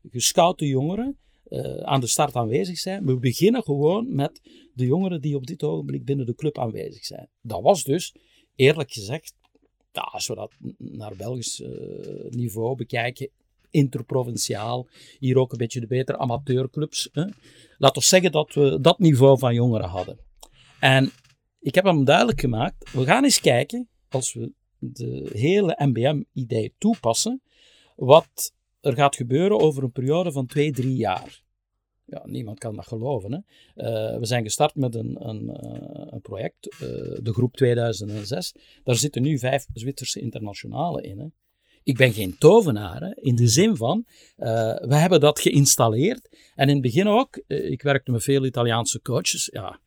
gescoute 0.09 0.65
jongeren 0.65 1.17
eh, 1.49 1.77
aan 1.77 1.99
de 1.99 2.07
start 2.07 2.35
aanwezig 2.35 2.77
zijn. 2.77 3.05
We 3.05 3.17
beginnen 3.17 3.63
gewoon 3.63 4.15
met 4.15 4.41
de 4.73 4.85
jongeren 4.85 5.21
die 5.21 5.35
op 5.35 5.47
dit 5.47 5.63
ogenblik 5.63 6.05
binnen 6.05 6.25
de 6.25 6.35
club 6.35 6.57
aanwezig 6.57 7.05
zijn. 7.05 7.29
Dat 7.41 7.61
was 7.61 7.83
dus, 7.83 8.15
eerlijk 8.55 8.91
gezegd, 8.91 9.33
ja, 9.91 10.01
als 10.01 10.27
we 10.27 10.35
dat 10.35 10.51
naar 10.77 11.15
Belgisch 11.15 11.61
eh, 11.61 11.69
niveau 12.29 12.75
bekijken, 12.75 13.29
interprovinciaal, 13.69 14.87
hier 15.19 15.37
ook 15.37 15.51
een 15.51 15.57
beetje 15.57 15.79
de 15.79 15.87
betere 15.87 16.17
amateurclubs. 16.17 17.09
Laten 17.77 18.01
we 18.01 18.07
zeggen 18.07 18.31
dat 18.31 18.53
we 18.53 18.81
dat 18.81 18.99
niveau 18.99 19.37
van 19.37 19.53
jongeren 19.53 19.89
hadden. 19.89 20.19
En 20.79 21.11
ik 21.59 21.75
heb 21.75 21.83
hem 21.83 22.03
duidelijk 22.03 22.39
gemaakt, 22.39 22.91
we 22.91 23.03
gaan 23.03 23.23
eens 23.23 23.39
kijken, 23.39 23.87
als 24.09 24.33
we 24.33 24.51
de 24.79 25.29
hele 25.33 25.75
MBM-idee 25.77 26.73
toepassen, 26.77 27.41
wat 27.95 28.53
er 28.81 28.93
gaat 28.93 29.15
gebeuren 29.15 29.59
over 29.59 29.83
een 29.83 29.91
periode 29.91 30.31
van 30.31 30.45
twee, 30.45 30.71
drie 30.71 30.95
jaar. 30.95 31.41
Ja, 32.09 32.21
niemand 32.25 32.59
kan 32.59 32.75
dat 32.75 32.87
geloven. 32.87 33.31
Hè? 33.31 33.39
Eh, 33.83 34.19
we 34.19 34.25
zijn 34.25 34.43
gestart 34.43 34.75
met 34.75 34.95
een, 34.95 35.27
een, 35.27 35.49
eh, 35.49 36.17
project, 36.21 36.67
eh, 36.69 36.79
de 37.23 37.33
groep 37.33 37.55
2006. 37.55 38.53
Daar 38.83 38.95
zitten 38.95 39.21
nu 39.21 39.37
vijf 39.37 39.65
Zwitserse 39.73 40.19
internationalen 40.19 41.03
in. 41.03 41.19
Hè? 41.19 41.25
Ik 41.83 41.97
ben 41.97 42.13
geen 42.13 42.37
tovenaar, 42.37 43.01
hè? 43.01 43.15
in 43.15 43.35
de 43.35 43.47
zin 43.47 43.75
van, 43.75 44.05
we 44.35 44.95
hebben 44.95 45.19
dat 45.19 45.39
geïnstalleerd. 45.39 46.29
En 46.55 46.67
in 46.67 46.73
het 46.73 46.81
begin 46.81 47.07
ook, 47.07 47.41
ik 47.47 47.81
werkte 47.81 48.11
met 48.11 48.23
veel 48.23 48.45
Italiaanse 48.45 49.01
coaches. 49.01 49.49
Ja, 49.51 49.79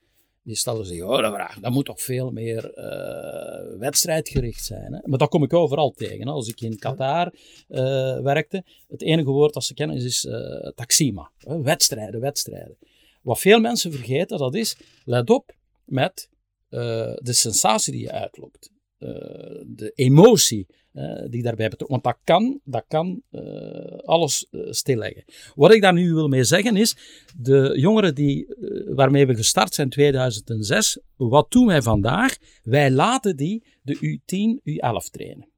die 0.43 0.57
stelden 0.57 0.86
zich, 0.86 1.03
oh, 1.03 1.20
dat, 1.20 1.57
dat 1.61 1.72
moet 1.72 1.84
toch 1.84 2.03
veel 2.03 2.30
meer 2.30 2.74
eh, 2.74 3.78
wedstrijdgericht 3.78 4.64
zijn. 4.64 4.93
Hè? 4.93 5.01
Maar 5.05 5.18
dat 5.18 5.28
kom 5.28 5.43
ik 5.43 5.53
overal 5.53 5.90
tegen. 5.90 6.26
Hè? 6.26 6.32
Als 6.32 6.49
ik 6.49 6.61
in 6.61 6.78
Qatar 6.78 7.34
eh, 7.68 8.20
werkte, 8.20 8.64
het 8.88 9.03
enige 9.03 9.30
woord 9.30 9.55
dat 9.55 9.64
ze 9.64 9.74
kennen 9.74 9.97
is, 9.97 10.05
is 10.05 10.24
eh, 10.24 10.68
taxima. 10.74 11.30
Hè? 11.38 11.62
Wedstrijden, 11.62 12.20
wedstrijden. 12.20 12.76
Wat 13.22 13.38
veel 13.38 13.61
mensen 13.61 13.93
vergeten, 13.93 14.38
dat 14.38 14.55
is, 14.55 14.76
let 15.05 15.30
op 15.30 15.55
met 15.84 16.30
de 16.68 17.32
sensatie 17.32 17.93
die 17.93 18.03
je 18.03 18.11
uitlokt. 18.11 18.70
Eh, 19.03 19.61
de 19.66 19.92
emotie 19.94 20.66
eh, 20.92 21.22
die 21.28 21.42
daarbij 21.42 21.68
betrokken. 21.68 22.00
Want 22.00 22.05
dat 22.05 22.18
kan, 22.24 22.61
dat 22.64 22.84
kan 22.88 23.22
eh, 23.30 23.98
alles 24.05 24.46
stilleggen. 24.70 25.24
Wat 25.55 25.74
ik 25.74 25.82
daar 25.82 25.92
nu 25.92 26.14
wil 26.14 26.28
mee 26.28 26.44
zeggen 26.44 26.76
is, 26.76 26.96
de 27.36 27.72
jongeren 27.78 28.14
die, 28.14 28.46
waarmee 28.94 29.26
we 29.26 29.34
gestart 29.34 29.74
zijn 29.74 29.86
in 29.86 29.92
2006, 29.92 30.98
wat 31.16 31.50
doen 31.50 31.66
wij 31.66 31.82
vandaag? 31.82 32.36
Wij 32.62 32.90
laten 32.90 33.36
die 33.36 33.64
de 33.82 33.96
U10, 33.96 34.70
U11 34.70 35.11
trainen. 35.11 35.51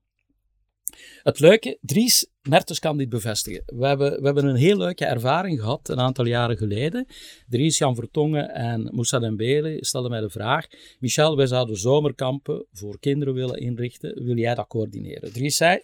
Het 1.22 1.40
leuke, 1.40 1.78
Dries 1.80 2.26
Mertens 2.48 2.78
kan 2.78 2.96
dit 2.96 3.08
bevestigen. 3.08 3.62
We 3.66 3.86
hebben, 3.86 4.20
we 4.20 4.24
hebben 4.24 4.44
een 4.44 4.56
heel 4.56 4.76
leuke 4.76 5.04
ervaring 5.04 5.60
gehad 5.60 5.88
een 5.88 6.00
aantal 6.00 6.26
jaren 6.26 6.56
geleden. 6.56 7.06
Dries, 7.48 7.78
Jan 7.78 7.94
Vertongen 7.94 8.50
en 8.50 8.90
Moussa 8.94 9.18
Dembele 9.18 9.84
stelden 9.84 10.10
mij 10.10 10.20
de 10.20 10.30
vraag: 10.30 10.66
Michel, 10.98 11.36
wij 11.36 11.46
zouden 11.46 11.76
zomerkampen 11.76 12.66
voor 12.72 12.98
kinderen 12.98 13.34
willen 13.34 13.60
inrichten. 13.60 14.24
Wil 14.24 14.36
jij 14.36 14.54
dat 14.54 14.66
coördineren? 14.66 15.32
Dries 15.32 15.56
zei: 15.56 15.80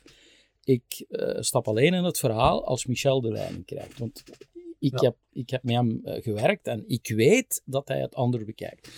Ik 0.64 1.04
eh, 1.08 1.40
stap 1.40 1.68
alleen 1.68 1.94
in 1.94 2.04
het 2.04 2.18
verhaal 2.18 2.66
als 2.66 2.86
Michel 2.86 3.20
de 3.20 3.32
leiding 3.32 3.66
krijgt. 3.66 3.98
Want 3.98 4.22
ik, 4.80 5.00
Ja. 5.00 5.06
heb, 5.06 5.16
ik 5.32 5.50
heb 5.50 5.62
met 5.62 5.74
hem 5.74 6.00
eh, 6.04 6.22
gewerkt 6.22 6.66
en 6.66 6.84
ik 6.86 7.08
weet 7.08 7.62
dat 7.64 7.88
hij 7.88 8.00
het 8.00 8.14
ander 8.14 8.44
bekijkt. 8.44 8.88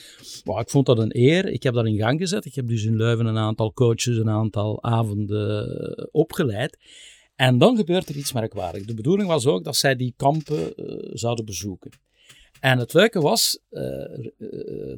Maar 0.44 0.60
ik 0.60 0.70
vond 0.70 0.86
dat 0.86 0.98
een 0.98 1.16
eer. 1.16 1.48
Ik 1.48 1.62
heb 1.62 1.74
dat 1.74 1.86
in 1.86 1.96
gang 1.96 2.20
gezet. 2.20 2.44
Ik 2.44 2.54
heb 2.54 2.68
dus 2.68 2.84
in 2.84 2.96
Leuven 2.96 3.26
een 3.26 3.36
aantal 3.36 3.72
coaches, 3.72 4.16
een 4.16 4.28
aantal 4.28 4.82
avonden 4.82 5.66
eh, 5.96 6.04
opgeleid. 6.10 6.78
En 7.34 7.58
dan 7.58 7.76
gebeurt 7.76 8.08
er 8.08 8.16
iets 8.16 8.32
merkwaardigs. 8.32 8.86
De 8.86 8.94
bedoeling 8.94 9.28
was 9.28 9.46
ook 9.46 9.64
dat 9.64 9.76
zij 9.76 9.96
die 9.96 10.14
kampen 10.16 10.74
eh, 10.76 11.10
zouden 11.12 11.44
bezoeken. 11.44 11.90
En 12.60 12.78
het 12.78 12.92
leuke 12.92 13.20
was, 13.20 13.60
eh, 13.68 13.82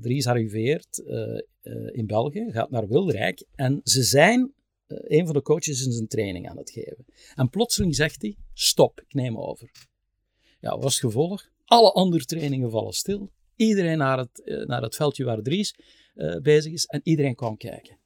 Dries 0.01 0.27
arriveert 0.27 1.03
in 1.93 2.07
België, 2.07 2.47
gaat 2.51 2.71
naar 2.71 2.89
Wilrijk 2.89 3.45
en 3.55 3.81
ze 3.85 4.03
zijn, 4.03 4.53
een 4.87 5.25
van 5.25 5.35
de 5.35 5.43
coaches 5.43 5.87
in 5.87 5.93
zijn 5.93 6.09
training 6.09 6.49
aan 6.49 6.57
het 6.57 6.71
geven. 6.71 7.05
En 7.35 7.49
plotseling 7.49 7.95
zegt 7.95 8.23
hij, 8.23 8.37
stop, 8.53 9.01
ik 9.01 9.15
neem 9.15 9.39
over. 9.39 9.71
Ja, 10.65 10.71
wat 10.71 10.83
was 10.83 10.93
het 10.93 11.05
gevolg? 11.05 11.49
Alle 11.65 11.93
andere 11.93 12.25
trainingen 12.25 12.71
vallen 12.71 12.93
stil. 12.93 13.31
Iedereen 13.57 13.99
naar 13.99 14.19
het, 14.19 14.45
eh, 14.45 14.67
naar 14.67 14.83
het 14.83 14.95
veldje 14.95 15.25
waar 15.25 15.43
Dries 15.43 15.75
eh, 16.15 16.37
bezig 16.37 16.73
is 16.73 16.85
en 16.85 17.01
iedereen 17.03 17.35
kwam 17.35 17.57
kijken. 17.57 17.99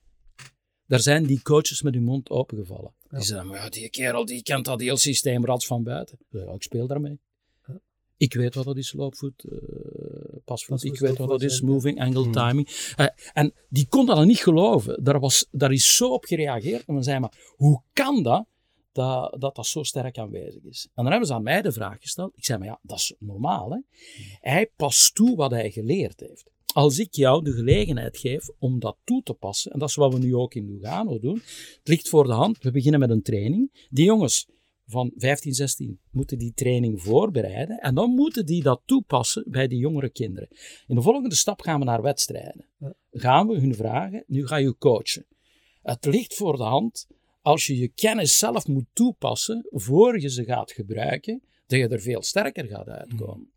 Daar 0.87 1.01
zijn 1.01 1.27
die 1.27 1.43
coaches 1.43 1.83
met 1.83 1.95
hun 1.95 2.03
mond 2.03 2.31
opengevallen. 2.31 2.95
Die 3.09 3.23
zeiden, 3.23 3.49
maar 3.49 3.59
ja, 3.59 3.69
die 3.69 3.91
kerel 3.91 4.25
die 4.25 4.43
kent 4.43 4.65
dat 4.65 4.81
heel 4.81 4.97
systeem 4.97 5.45
rats 5.45 5.67
van 5.67 5.83
buiten. 5.83 6.19
Ja, 6.31 6.53
ik 6.53 6.63
speel 6.63 6.87
daarmee. 6.87 7.21
Ja. 7.67 7.81
Ik 8.17 8.35
weet 8.35 8.55
wat 8.55 8.65
dat 8.65 8.77
is, 8.77 8.93
loopvoet, 8.93 9.45
eh 9.45 9.59
pasvoet. 10.45 10.85
Ik 10.85 10.99
weet 10.99 11.19
wat 11.19 11.29
dat 11.29 11.43
is, 11.43 11.59
ja. 11.59 11.67
moving, 11.67 12.01
angle, 12.01 12.23
Hmm. 12.23 12.33
timing. 12.33 12.69
En 13.33 13.55
die 13.69 13.87
kon 13.89 14.07
dat 14.07 14.27
niet 14.27 14.39
geloven. 14.39 15.05
Daar, 15.05 15.21
was, 15.21 15.47
daar 15.51 15.73
is 15.73 15.97
zo 15.97 16.13
op 16.13 16.25
gereageerd. 16.25 16.85
En 16.87 16.95
dan 16.95 17.05
zei 17.05 17.19
maar, 17.19 17.53
hoe 17.57 17.83
kan 17.93 18.23
dat, 18.23 18.47
dat 18.99 19.41
dat 19.41 19.55
dat 19.55 19.67
zo 19.67 19.83
sterk 19.83 20.19
aanwezig 20.19 20.63
is? 20.63 20.89
En 20.95 21.03
dan 21.03 21.11
hebben 21.11 21.29
ze 21.29 21.35
aan 21.35 21.43
mij 21.43 21.63
de 21.63 21.73
vraag 21.73 22.01
gesteld. 22.01 22.33
Ik 22.37 22.45
zei, 22.45 22.59
maar 22.59 22.69
ja, 22.69 22.79
dat 22.83 22.99
is 22.99 23.15
normaal. 23.19 23.71
Hè? 23.71 23.79
Hij 24.41 24.71
past 24.77 25.15
toe 25.15 25.37
wat 25.37 25.51
hij 25.51 25.71
geleerd 25.71 26.21
heeft. 26.21 26.51
Als 26.75 26.99
ik 26.99 27.15
jou 27.15 27.45
de 27.45 27.53
gelegenheid 27.53 28.19
geef 28.19 28.49
om 28.59 28.79
dat 28.79 28.97
toe 29.05 29.23
te 29.23 29.35
passen, 29.35 29.73
en 29.73 29.79
dat 29.79 29.89
is 29.89 29.95
wat 29.95 30.13
we 30.13 30.19
nu 30.19 30.35
ook 30.35 30.55
in 30.55 30.67
Lugano 30.67 31.19
doen, 31.19 31.43
het 31.79 31.89
ligt 31.89 32.09
voor 32.09 32.25
de 32.25 32.33
hand, 32.33 32.59
we 32.59 32.71
beginnen 32.71 33.01
met 33.01 33.11
een 33.11 33.23
training. 33.23 33.87
Die 33.91 34.05
jongens 34.05 34.49
van 34.87 35.13
15, 35.17 35.55
16 35.55 36.01
moeten 36.11 36.39
die 36.39 36.53
training 36.55 37.03
voorbereiden 37.03 37.79
en 37.79 37.95
dan 37.95 38.11
moeten 38.11 38.47
die 38.47 38.63
dat 38.63 38.83
toepassen 38.85 39.45
bij 39.47 39.69
die 39.69 39.79
jongere 39.79 40.11
kinderen. 40.11 40.49
In 40.87 40.95
de 40.95 41.03
volgende 41.03 41.35
stap 41.35 41.61
gaan 41.61 41.79
we 41.79 41.85
naar 41.85 42.03
wedstrijden. 42.03 42.67
Gaan 43.11 43.47
we 43.47 43.59
hun 43.59 43.75
vragen, 43.75 44.25
nu 44.27 44.47
ga 44.47 44.57
je 44.57 44.77
coachen. 44.79 45.27
Het 45.83 46.05
ligt 46.05 46.35
voor 46.35 46.57
de 46.57 46.63
hand, 46.63 47.07
als 47.49 47.67
je 47.67 47.79
je 47.79 47.89
kennis 47.89 48.39
zelf 48.39 48.67
moet 48.67 48.85
toepassen 48.93 49.67
voor 49.71 50.21
je 50.21 50.29
ze 50.29 50.45
gaat 50.45 50.73
gebruiken, 50.73 51.43
dat 51.67 51.79
je 51.79 51.89
er 51.89 52.01
veel 52.01 52.23
sterker 52.23 52.65
gaat 52.67 52.89
uitkomen. 52.89 53.51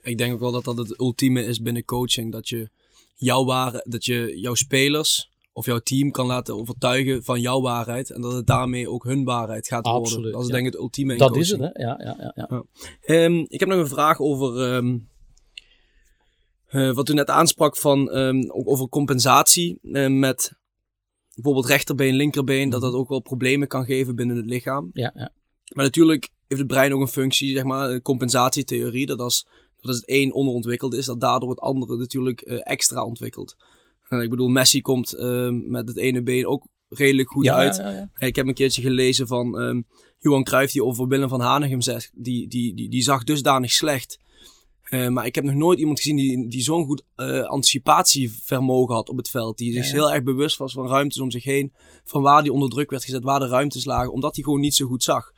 Ik 0.00 0.18
denk 0.18 0.32
ook 0.32 0.40
wel 0.40 0.52
dat 0.52 0.64
dat 0.64 0.76
het 0.76 1.00
ultieme 1.00 1.44
is 1.44 1.60
binnen 1.60 1.84
coaching. 1.84 2.32
Dat 2.32 2.48
je 2.48 2.68
jouw 3.14 3.44
ware, 3.44 3.84
dat 3.88 4.04
je 4.04 4.38
jouw 4.40 4.54
spelers 4.54 5.30
of 5.52 5.66
jouw 5.66 5.78
team 5.78 6.10
kan 6.10 6.26
laten 6.26 6.54
overtuigen 6.54 7.24
van 7.24 7.40
jouw 7.40 7.60
waarheid. 7.60 8.10
En 8.10 8.20
dat 8.20 8.32
het 8.32 8.46
daarmee 8.46 8.90
ook 8.90 9.04
hun 9.04 9.24
waarheid 9.24 9.66
gaat 9.66 9.86
worden. 9.86 10.32
Dat 10.32 10.40
is 10.40 10.46
ja. 10.46 10.52
denk 10.52 10.66
ik 10.66 10.72
het 10.72 10.80
ultieme 10.82 11.12
in 11.12 11.18
Dat 11.18 11.30
coaching. 11.30 11.60
is 11.60 11.66
het, 11.66 11.76
hè? 11.76 11.82
Ja, 11.82 12.00
ja, 12.02 12.16
ja, 12.18 12.46
ja. 12.48 12.64
Ehm, 13.00 13.44
ik 13.48 13.60
heb 13.60 13.68
nog 13.68 13.78
een 13.78 13.88
vraag 13.88 14.18
over 14.18 14.72
ehm, 14.72 14.98
eh, 16.66 16.94
wat 16.94 17.08
u 17.08 17.12
net 17.14 17.28
aansprak 17.28 17.76
van 17.76 18.10
ehm, 18.10 18.50
ook 18.50 18.68
over 18.68 18.88
compensatie 18.88 19.78
eh, 19.82 20.06
met 20.06 20.56
bijvoorbeeld 21.42 21.66
rechterbeen, 21.66 22.14
linkerbeen, 22.14 22.70
dat 22.70 22.80
dat 22.80 22.94
ook 22.94 23.08
wel 23.08 23.20
problemen 23.20 23.68
kan 23.68 23.84
geven 23.84 24.16
binnen 24.16 24.36
het 24.36 24.46
lichaam. 24.46 24.90
ja, 24.92 25.12
ja. 25.14 25.30
Maar 25.74 25.84
natuurlijk 25.84 26.28
heeft 26.46 26.60
het 26.60 26.70
brein 26.70 26.92
ook 26.92 27.00
een 27.00 27.08
functie, 27.08 27.54
zeg 27.54 27.64
maar, 27.64 27.90
een 27.90 28.02
compensatietheorie, 28.02 29.06
dat 29.06 29.20
als, 29.20 29.46
dat 29.76 29.86
als 29.86 29.96
het 29.96 30.10
een 30.10 30.32
onderontwikkeld 30.32 30.94
is, 30.94 31.06
dat 31.06 31.20
daardoor 31.20 31.50
het 31.50 31.60
andere 31.60 31.96
natuurlijk 31.96 32.40
eh, 32.40 32.58
extra 32.62 33.04
ontwikkelt. 33.04 33.56
Ik 34.08 34.30
bedoel, 34.30 34.48
Messi 34.48 34.80
komt 34.80 35.12
ehm, 35.12 35.70
met 35.70 35.88
het 35.88 35.96
ene 35.96 36.22
been 36.22 36.46
ook 36.46 36.66
redelijk 36.88 37.28
goed 37.28 37.44
ja, 37.44 37.54
uit. 37.54 37.76
ja, 37.76 37.90
ja, 37.90 38.10
ja. 38.18 38.26
Ik 38.26 38.36
heb 38.36 38.46
een 38.46 38.54
keertje 38.54 38.82
gelezen 38.82 39.26
van 39.26 39.58
ehm 39.58 39.80
Johan 40.18 40.44
Cruijff 40.44 40.72
die 40.72 40.84
over 40.84 41.08
Willem 41.08 41.28
van 41.28 41.40
Hanegem 41.40 41.80
zegt. 41.80 42.10
Die, 42.14 42.48
die, 42.48 42.74
die, 42.74 42.90
die 42.90 43.02
zag 43.02 43.24
dusdanig 43.24 43.70
slecht 43.70 44.18
Eh, 44.88 45.08
maar 45.08 45.26
ik 45.26 45.34
heb 45.34 45.44
nog 45.44 45.54
nooit 45.54 45.78
iemand 45.78 45.98
gezien 45.98 46.16
die, 46.16 46.48
die 46.48 46.62
zo'n 46.62 46.84
goed 46.84 47.02
uh, 47.16 47.42
anticipatievermogen 47.42 48.94
had 48.94 49.08
op 49.08 49.16
het 49.16 49.30
veld. 49.30 49.58
Die 49.58 49.72
zich 49.72 49.92
heel 49.92 50.12
erg 50.12 50.22
bewust 50.22 50.56
was 50.56 50.72
van 50.72 50.88
ruimtes 50.88 51.20
om 51.20 51.30
zich 51.30 51.44
heen. 51.44 51.72
Van 52.04 52.22
waar 52.22 52.42
die 52.42 52.52
onder 52.52 52.68
druk 52.68 52.90
werd 52.90 53.04
gezet, 53.04 53.22
waar 53.22 53.40
de 53.40 53.48
ruimtes 53.48 53.84
lagen. 53.84 54.12
Omdat 54.12 54.34
hij 54.34 54.44
gewoon 54.44 54.60
niet 54.60 54.74
zo 54.74 54.86
goed 54.86 55.02
zag. 55.02 55.32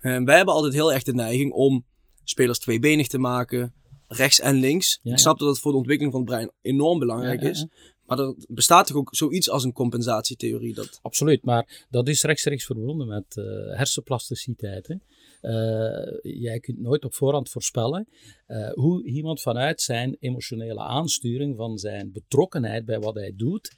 Uh, 0.00 0.24
wij 0.24 0.36
hebben 0.36 0.54
altijd 0.54 0.72
heel 0.72 0.92
erg 0.92 1.02
de 1.02 1.14
neiging 1.14 1.52
om 1.52 1.84
spelers 2.24 2.58
tweebenig 2.58 3.08
te 3.08 3.18
maken. 3.18 3.74
Rechts 4.06 4.40
en 4.40 4.54
links. 4.54 5.00
ik 5.02 5.18
snap 5.18 5.38
dat 5.38 5.48
dat 5.48 5.58
voor 5.58 5.72
de 5.72 5.78
ontwikkeling 5.78 6.14
van 6.14 6.22
het 6.22 6.30
brein 6.30 6.52
enorm 6.62 6.98
belangrijk 6.98 7.42
is. 7.42 7.66
Maar 8.06 8.18
er 8.18 8.34
bestaat 8.48 8.86
toch 8.86 8.96
ook 8.96 9.08
zoiets 9.14 9.50
als 9.50 9.64
een 9.64 9.72
compensatietheorie? 9.72 10.74
Dat... 10.74 10.98
Absoluut, 11.02 11.44
maar 11.44 11.86
dat 11.90 12.08
is 12.08 12.22
rechtstreeks 12.22 12.64
verbonden 12.64 13.08
met 13.08 13.34
hersenplasticiteit. 13.76 14.86
Hè? 14.86 14.94
Uh, 15.42 16.18
jij 16.22 16.60
kunt 16.60 16.78
nooit 16.78 17.04
op 17.04 17.14
voorhand 17.14 17.50
voorspellen 17.50 18.08
uh, 18.48 18.70
hoe 18.72 19.04
iemand 19.04 19.40
vanuit 19.40 19.80
zijn 19.80 20.16
emotionele 20.18 20.80
aansturing, 20.80 21.56
van 21.56 21.78
zijn 21.78 22.12
betrokkenheid 22.12 22.84
bij 22.84 22.98
wat 22.98 23.14
hij 23.14 23.32
doet, 23.36 23.72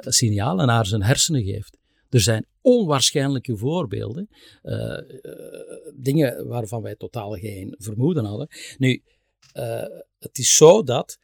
signalen 0.00 0.66
naar 0.66 0.86
zijn 0.86 1.02
hersenen 1.02 1.44
geeft. 1.44 1.78
Er 2.08 2.20
zijn 2.20 2.46
onwaarschijnlijke 2.60 3.56
voorbeelden, 3.56 4.28
dingen 5.94 6.46
waarvan 6.48 6.82
wij 6.82 6.94
totaal 6.94 7.32
geen 7.32 7.74
vermoeden 7.78 8.24
hadden. 8.24 8.48
Nu, 8.78 9.02
het 10.18 10.38
is 10.38 10.56
zo 10.56 10.82
dat 10.82 11.18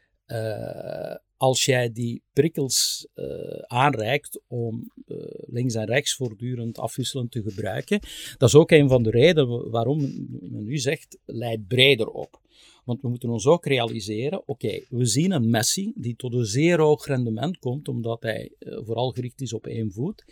als 1.36 1.64
jij 1.64 1.92
die 1.92 2.22
prikkels 2.32 3.08
uh, 3.14 3.26
aanreikt 3.66 4.40
om 4.46 4.90
uh, 5.06 5.18
links 5.28 5.74
en 5.74 5.86
rechts 5.86 6.14
voortdurend 6.14 6.78
afwisselend 6.78 7.30
te 7.30 7.42
gebruiken, 7.42 8.00
dat 8.36 8.48
is 8.48 8.54
ook 8.54 8.70
een 8.70 8.88
van 8.88 9.02
de 9.02 9.10
redenen 9.10 9.70
waarom 9.70 9.98
men 10.40 10.64
nu 10.64 10.78
zegt, 10.78 11.18
leid 11.24 11.66
breder 11.66 12.08
op. 12.08 12.40
Want 12.84 13.00
we 13.00 13.08
moeten 13.08 13.30
ons 13.30 13.46
ook 13.46 13.66
realiseren, 13.66 14.48
oké, 14.48 14.80
we 14.88 15.04
zien 15.04 15.32
een 15.32 15.50
Messi 15.50 15.92
die 15.94 16.16
tot 16.16 16.32
een 16.32 16.44
zeer 16.44 16.80
hoog 16.80 17.06
rendement 17.06 17.58
komt, 17.58 17.88
omdat 17.88 18.22
hij 18.22 18.52
uh, 18.58 18.78
vooral 18.84 19.10
gericht 19.10 19.40
is 19.40 19.52
op 19.52 19.66
één 19.66 19.92
voet. 19.92 20.24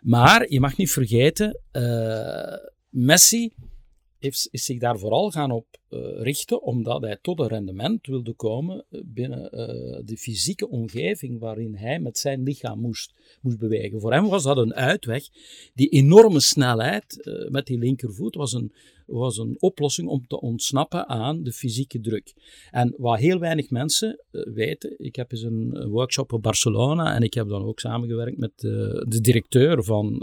Maar 0.00 0.50
je 0.50 0.60
mag 0.60 0.76
niet 0.76 0.90
vergeten, 0.90 1.60
Messi 2.88 3.52
is 4.24 4.48
zich 4.50 4.78
daar 4.78 4.98
vooral 4.98 5.30
gaan 5.30 5.50
op 5.50 5.66
uh, 5.90 6.00
richten, 6.22 6.62
omdat 6.62 7.02
hij 7.02 7.18
tot 7.22 7.40
een 7.40 7.46
rendement 7.46 8.06
wilde 8.06 8.32
komen 8.32 8.84
eh, 8.90 9.00
binnen 9.04 9.42
uh, 9.42 10.00
de 10.04 10.16
fysieke 10.16 10.68
omgeving 10.68 11.40
waarin 11.40 11.74
hij 11.74 12.00
met 12.00 12.18
zijn 12.18 12.42
lichaam 12.42 12.80
moest, 12.80 13.14
moest 13.40 13.58
bewegen. 13.58 14.00
Voor 14.00 14.12
hem 14.12 14.28
was 14.28 14.42
dat 14.42 14.56
een 14.56 14.74
uitweg. 14.74 15.28
Die 15.74 15.88
enorme 15.88 16.40
snelheid 16.40 17.30
met 17.50 17.66
die 17.66 17.78
linkervoet 17.78 18.34
was 18.34 18.52
een, 18.52 18.72
was 19.06 19.38
een 19.38 19.56
oplossing 19.58 20.08
om 20.08 20.26
te 20.26 20.40
ontsnappen 20.40 21.08
aan 21.08 21.42
de 21.42 21.52
fysieke 21.52 22.00
druk. 22.00 22.34
En 22.70 22.94
wat 22.96 23.18
heel 23.18 23.38
weinig 23.38 23.70
mensen 23.70 24.24
weten, 24.30 24.94
ik 24.98 25.16
heb 25.16 25.32
eens 25.32 25.42
een 25.42 25.88
workshop 25.88 26.32
op 26.32 26.42
Barcelona 26.42 27.14
en 27.14 27.22
ik 27.22 27.34
heb 27.34 27.48
dan 27.48 27.64
ook 27.64 27.80
samengewerkt 27.80 28.38
met 28.38 28.52
de 28.58 29.18
directeur 29.20 29.84
van, 29.84 30.18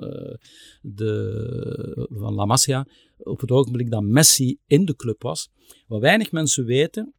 de, 0.82 2.08
van 2.10 2.34
La 2.34 2.46
Masia 2.46 2.88
op 3.24 3.40
het 3.40 3.52
ogenblik 3.52 3.92
dat 3.92 4.04
Messi 4.04 4.60
in 4.66 4.86
de 4.86 4.96
club 4.96 5.22
was. 5.22 5.50
Wat 5.88 6.02
weinig 6.02 6.32
mensen 6.32 6.66
weten, 6.66 7.14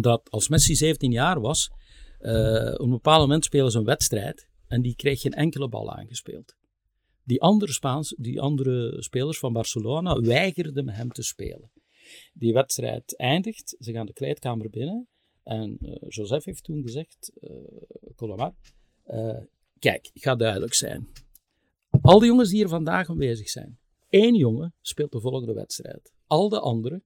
dat 0.00 0.30
als 0.30 0.48
Messi 0.48 0.74
17 0.74 1.10
jaar 1.10 1.40
was, 1.40 1.70
uh, 2.20 2.72
op 2.72 2.80
een 2.80 2.90
bepaald 2.90 3.20
moment 3.20 3.44
spelen 3.44 3.70
ze 3.70 3.78
een 3.78 3.84
wedstrijd 3.84 4.48
en 4.66 4.82
die 4.82 4.96
kreeg 4.96 5.20
geen 5.20 5.32
enkele 5.32 5.68
bal 5.68 5.92
aangespeeld. 5.92 6.56
Die 7.24 7.40
andere, 7.40 7.72
Spaans, 7.72 8.14
die 8.18 8.40
andere 8.40 9.02
spelers 9.02 9.38
van 9.38 9.52
Barcelona 9.52 10.20
weigerden 10.20 10.88
hem 10.88 11.10
te 11.10 11.22
spelen. 11.22 11.70
Die 12.32 12.52
wedstrijd 12.52 13.16
eindigt, 13.16 13.76
ze 13.78 13.92
gaan 13.92 14.06
de 14.06 14.12
kleedkamer 14.12 14.70
binnen 14.70 15.08
en 15.42 15.78
uh, 15.80 15.94
Joseph 16.08 16.44
heeft 16.44 16.64
toen 16.64 16.82
gezegd, 16.82 17.32
uh, 17.40 17.50
Colomar, 18.16 18.54
kijk, 19.78 20.10
ik 20.12 20.22
ga 20.22 20.34
duidelijk 20.36 20.74
zijn. 20.74 21.08
Al 22.00 22.18
die 22.18 22.28
jongens 22.28 22.48
die 22.48 22.58
hier 22.58 22.68
vandaag 22.68 23.10
aanwezig 23.10 23.48
zijn, 23.48 23.78
Eén 24.12 24.34
jongen 24.34 24.74
speelt 24.80 25.12
de 25.12 25.20
volgende 25.20 25.52
wedstrijd. 25.52 26.12
Al 26.26 26.48
de 26.48 26.60
anderen 26.60 27.04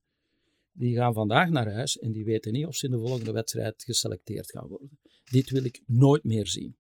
die 0.73 0.95
gaan 0.95 1.15
vandaag 1.15 1.49
naar 1.49 1.73
huis 1.73 1.99
en 1.99 2.13
die 2.13 2.25
weten 2.25 2.53
niet 2.53 2.67
of 2.67 2.77
ze 2.77 2.87
in 2.87 2.91
de 2.91 2.99
volgende 2.99 3.33
wedstrijd 3.33 3.83
geselecteerd 3.85 4.51
gaan 4.51 4.69
worden. 4.69 4.99
Dit 5.31 5.51
wil 5.51 5.65
ik 5.65 5.83
nooit 5.87 6.25
meer 6.25 6.47
zien. 6.47 6.77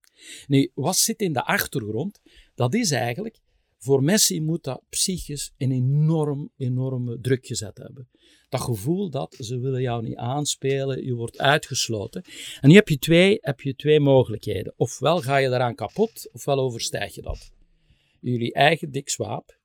Nu, 0.46 0.70
wat 0.74 0.96
zit 0.96 1.20
in 1.20 1.32
de 1.32 1.44
achtergrond? 1.44 2.20
Dat 2.54 2.74
is 2.74 2.90
eigenlijk, 2.90 3.38
voor 3.78 4.02
Messi 4.02 4.40
moet 4.40 4.64
dat 4.64 4.82
psychisch 4.88 5.52
een 5.56 5.72
enorm, 5.72 6.50
enorme 6.56 7.20
druk 7.20 7.46
gezet 7.46 7.78
hebben. 7.78 8.08
Dat 8.48 8.60
gevoel 8.60 9.10
dat 9.10 9.36
ze 9.38 9.58
willen 9.58 9.82
jou 9.82 10.02
niet 10.02 10.16
aanspelen, 10.16 11.04
je 11.04 11.14
wordt 11.14 11.38
uitgesloten. 11.38 12.22
En 12.60 12.68
nu 12.68 12.74
heb 12.74 12.88
je 12.88 12.98
twee, 12.98 13.38
heb 13.40 13.60
je 13.60 13.74
twee 13.74 14.00
mogelijkheden. 14.00 14.74
Ofwel 14.76 15.20
ga 15.20 15.36
je 15.36 15.48
daaraan 15.48 15.74
kapot, 15.74 16.28
ofwel 16.32 16.58
overstijg 16.58 17.14
je 17.14 17.22
dat. 17.22 17.50
Jullie 18.20 18.52
eigen 18.52 18.90
Dick 18.90 19.08
Swaap 19.08 19.56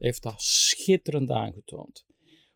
heeft 0.00 0.22
dat 0.22 0.42
schitterend 0.42 1.30
aangetoond. 1.30 2.04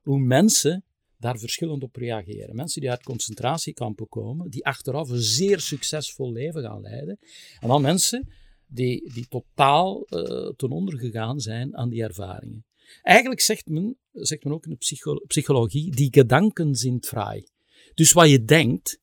Hoe 0.01 0.19
mensen 0.19 0.85
daar 1.19 1.39
verschillend 1.39 1.83
op 1.83 1.97
reageren. 1.97 2.57
Mensen 2.57 2.81
die 2.81 2.91
uit 2.91 3.03
concentratiekampen 3.03 4.09
komen, 4.09 4.51
die 4.51 4.67
achteraf 4.67 5.09
een 5.09 5.23
zeer 5.23 5.61
succesvol 5.61 6.33
leven 6.33 6.63
gaan 6.63 6.81
leiden. 6.81 7.19
En 7.61 7.69
dan 7.69 7.83
mensen 7.83 8.29
die, 8.67 9.13
die 9.13 9.27
totaal 9.29 10.07
uh, 10.11 10.49
ten 10.57 10.71
onder 10.71 10.99
gegaan 10.99 11.41
zijn 11.41 11.77
aan 11.77 11.89
die 11.89 12.03
ervaringen. 12.03 12.65
Eigenlijk 13.03 13.41
zegt 13.41 13.69
men, 13.69 13.99
zegt 14.13 14.45
men 14.45 14.53
ook 14.53 14.65
in 14.65 14.71
de 14.71 14.77
psycho 14.77 15.15
psychologie, 15.27 15.91
die 15.91 16.13
gedanken 16.13 16.75
zijn 16.75 17.03
vrij. 17.03 17.49
Dus 17.95 18.13
wat 18.13 18.31
je 18.31 18.45
denkt, 18.45 19.01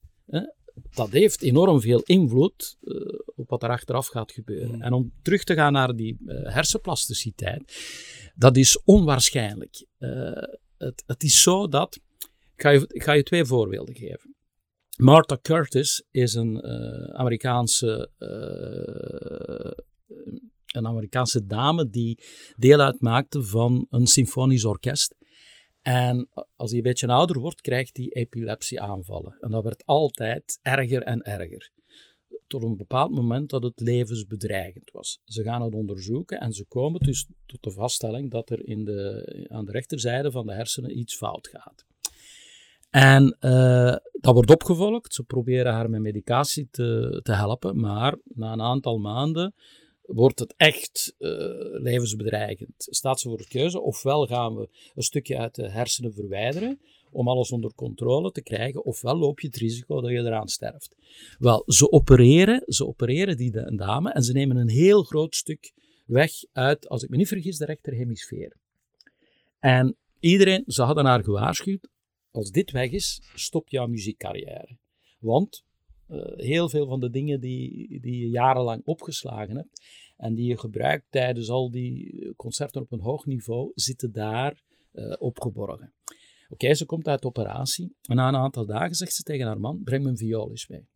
dat 0.93 1.09
heeft 1.09 1.41
enorm 1.41 1.81
veel 1.81 2.01
invloed 2.01 2.77
uh, 2.81 2.95
op 3.35 3.49
wat 3.49 3.63
er 3.63 3.69
achteraf 3.69 4.07
gaat 4.07 4.31
gebeuren. 4.31 4.73
Hmm. 4.73 4.81
En 4.81 4.93
om 4.93 5.13
terug 5.21 5.43
te 5.43 5.53
gaan 5.53 5.73
naar 5.73 5.95
die 5.95 6.17
uh, 6.25 6.53
hersenplasticiteit, 6.53 7.73
dat 8.35 8.57
is 8.57 8.81
onwaarschijnlijk. 8.83 9.85
Uh, 9.99 10.31
het, 10.77 11.03
het, 11.05 11.23
is 11.23 11.41
zo 11.41 11.67
dat, 11.67 11.99
ik 12.55 12.61
ga, 12.61 12.69
je, 12.69 12.85
ik 12.87 13.03
ga 13.03 13.13
je 13.13 13.23
twee 13.23 13.45
voorbeelden 13.45 13.95
geven. 13.95 14.35
Martha 14.97 15.37
Curtis 15.41 16.03
is 16.11 16.33
een 16.33 16.63
Amerikaanse 17.13 18.09
een 20.71 20.87
Amerikaanse 20.87 21.45
dame 21.45 21.89
die 21.89 22.23
deel 22.57 22.79
uitmaakte 22.79 23.43
van 23.43 23.87
een 23.89 24.07
symfonisch 24.07 24.65
orkest. 24.65 25.15
En 25.81 26.29
als 26.55 26.69
hij 26.69 26.77
een 26.77 26.85
beetje 26.85 27.07
ouder 27.07 27.39
wordt, 27.39 27.61
krijgt 27.61 27.97
hij 27.97 28.07
epilepsieaanvallen. 28.09 29.37
En 29.39 29.51
dat 29.51 29.63
werd 29.63 29.85
altijd 29.85 30.59
erger 30.61 31.01
en 31.01 31.21
erger. 31.21 31.71
Tot 32.47 32.63
een 32.63 32.77
bepaald 32.77 33.11
moment 33.11 33.49
dat 33.49 33.63
het 33.63 33.79
levensbedreigend 33.79 34.91
was. 34.91 35.19
Ze 35.25 35.43
gaan 35.43 35.61
het 35.61 35.73
onderzoeken 35.73 36.39
en 36.39 36.53
ze 36.53 36.65
komen 36.65 36.99
dus 36.99 37.27
tot 37.45 37.63
de 37.63 37.71
vaststelling 37.71 38.31
dat 38.31 38.49
er 38.49 38.67
in 38.67 38.85
de, 38.85 39.47
aan 39.49 39.65
de 39.65 39.71
rechterzijde 39.71 40.31
van 40.31 40.45
de 40.45 40.53
hersenen 40.53 40.97
iets 40.97 41.15
fout 41.15 41.47
gaat. 41.47 41.85
En 42.89 43.37
uh, 43.39 43.95
dat 44.11 44.33
wordt 44.33 44.51
opgevolgd. 44.51 45.13
Ze 45.13 45.23
proberen 45.23 45.73
haar 45.73 45.89
met 45.89 46.01
medicatie 46.01 46.67
te, 46.71 47.19
te 47.23 47.33
helpen, 47.33 47.79
maar 47.79 48.17
na 48.23 48.51
een 48.51 48.61
aantal 48.61 48.97
maanden 48.97 49.53
wordt 50.13 50.39
het 50.39 50.53
echt 50.57 51.15
uh, 51.19 51.29
levensbedreigend. 51.81 52.73
Staat 52.77 53.19
ze 53.19 53.29
voor 53.29 53.37
de 53.37 53.47
keuze, 53.47 53.81
ofwel 53.81 54.27
gaan 54.27 54.55
we 54.55 54.69
een 54.95 55.03
stukje 55.03 55.37
uit 55.37 55.55
de 55.55 55.69
hersenen 55.69 56.13
verwijderen 56.13 56.79
om 57.11 57.27
alles 57.27 57.51
onder 57.51 57.73
controle 57.73 58.31
te 58.31 58.41
krijgen, 58.41 58.85
ofwel 58.85 59.17
loop 59.17 59.39
je 59.39 59.47
het 59.47 59.55
risico 59.55 60.01
dat 60.01 60.11
je 60.11 60.17
eraan 60.17 60.47
sterft. 60.47 60.95
Wel, 61.39 61.63
ze 61.65 61.91
opereren, 61.91 62.63
ze 62.65 62.87
opereren 62.87 63.37
die 63.37 63.75
dame 63.75 64.11
en 64.11 64.23
ze 64.23 64.33
nemen 64.33 64.57
een 64.57 64.69
heel 64.69 65.03
groot 65.03 65.35
stuk 65.35 65.71
weg 66.05 66.31
uit, 66.51 66.89
als 66.89 67.03
ik 67.03 67.09
me 67.09 67.17
niet 67.17 67.27
vergis, 67.27 67.57
de 67.57 67.65
rechterhemisfeer. 67.65 68.57
En 69.59 69.97
iedereen, 70.19 70.63
ze 70.67 70.81
hadden 70.83 71.05
haar 71.05 71.23
gewaarschuwd, 71.23 71.89
als 72.31 72.51
dit 72.51 72.71
weg 72.71 72.91
is, 72.91 73.21
stopt 73.35 73.71
jouw 73.71 73.87
muziekcarrière. 73.87 74.77
Want 75.19 75.63
uh, 76.09 76.21
heel 76.35 76.69
veel 76.69 76.87
van 76.87 76.99
de 76.99 77.09
dingen 77.09 77.39
die, 77.39 77.99
die 78.01 78.19
je 78.19 78.29
jarenlang 78.29 78.81
opgeslagen 78.85 79.55
hebt 79.55 79.81
en 80.21 80.35
die 80.35 80.47
je 80.47 80.57
gebruikt 80.57 81.05
tijdens 81.09 81.49
al 81.49 81.71
die 81.71 82.33
concerten 82.35 82.81
op 82.81 82.91
een 82.91 82.99
hoog 82.99 83.25
niveau, 83.25 83.71
zitten 83.75 84.11
daar 84.11 84.63
uh, 84.93 85.15
opgeborgen. 85.19 85.93
Oké, 86.49 86.73
ze 86.73 86.85
komt 86.85 87.07
uit 87.07 87.21
de 87.21 87.27
operatie 87.27 87.95
en 88.01 88.15
na 88.15 88.27
een 88.27 88.35
aantal 88.35 88.65
dagen 88.65 88.95
zegt 88.95 89.13
ze 89.13 89.23
tegen 89.23 89.45
haar 89.45 89.59
man, 89.59 89.83
breng 89.83 90.03
mijn 90.03 90.17
viool 90.17 90.49
eens 90.49 90.67
mee. 90.67 90.87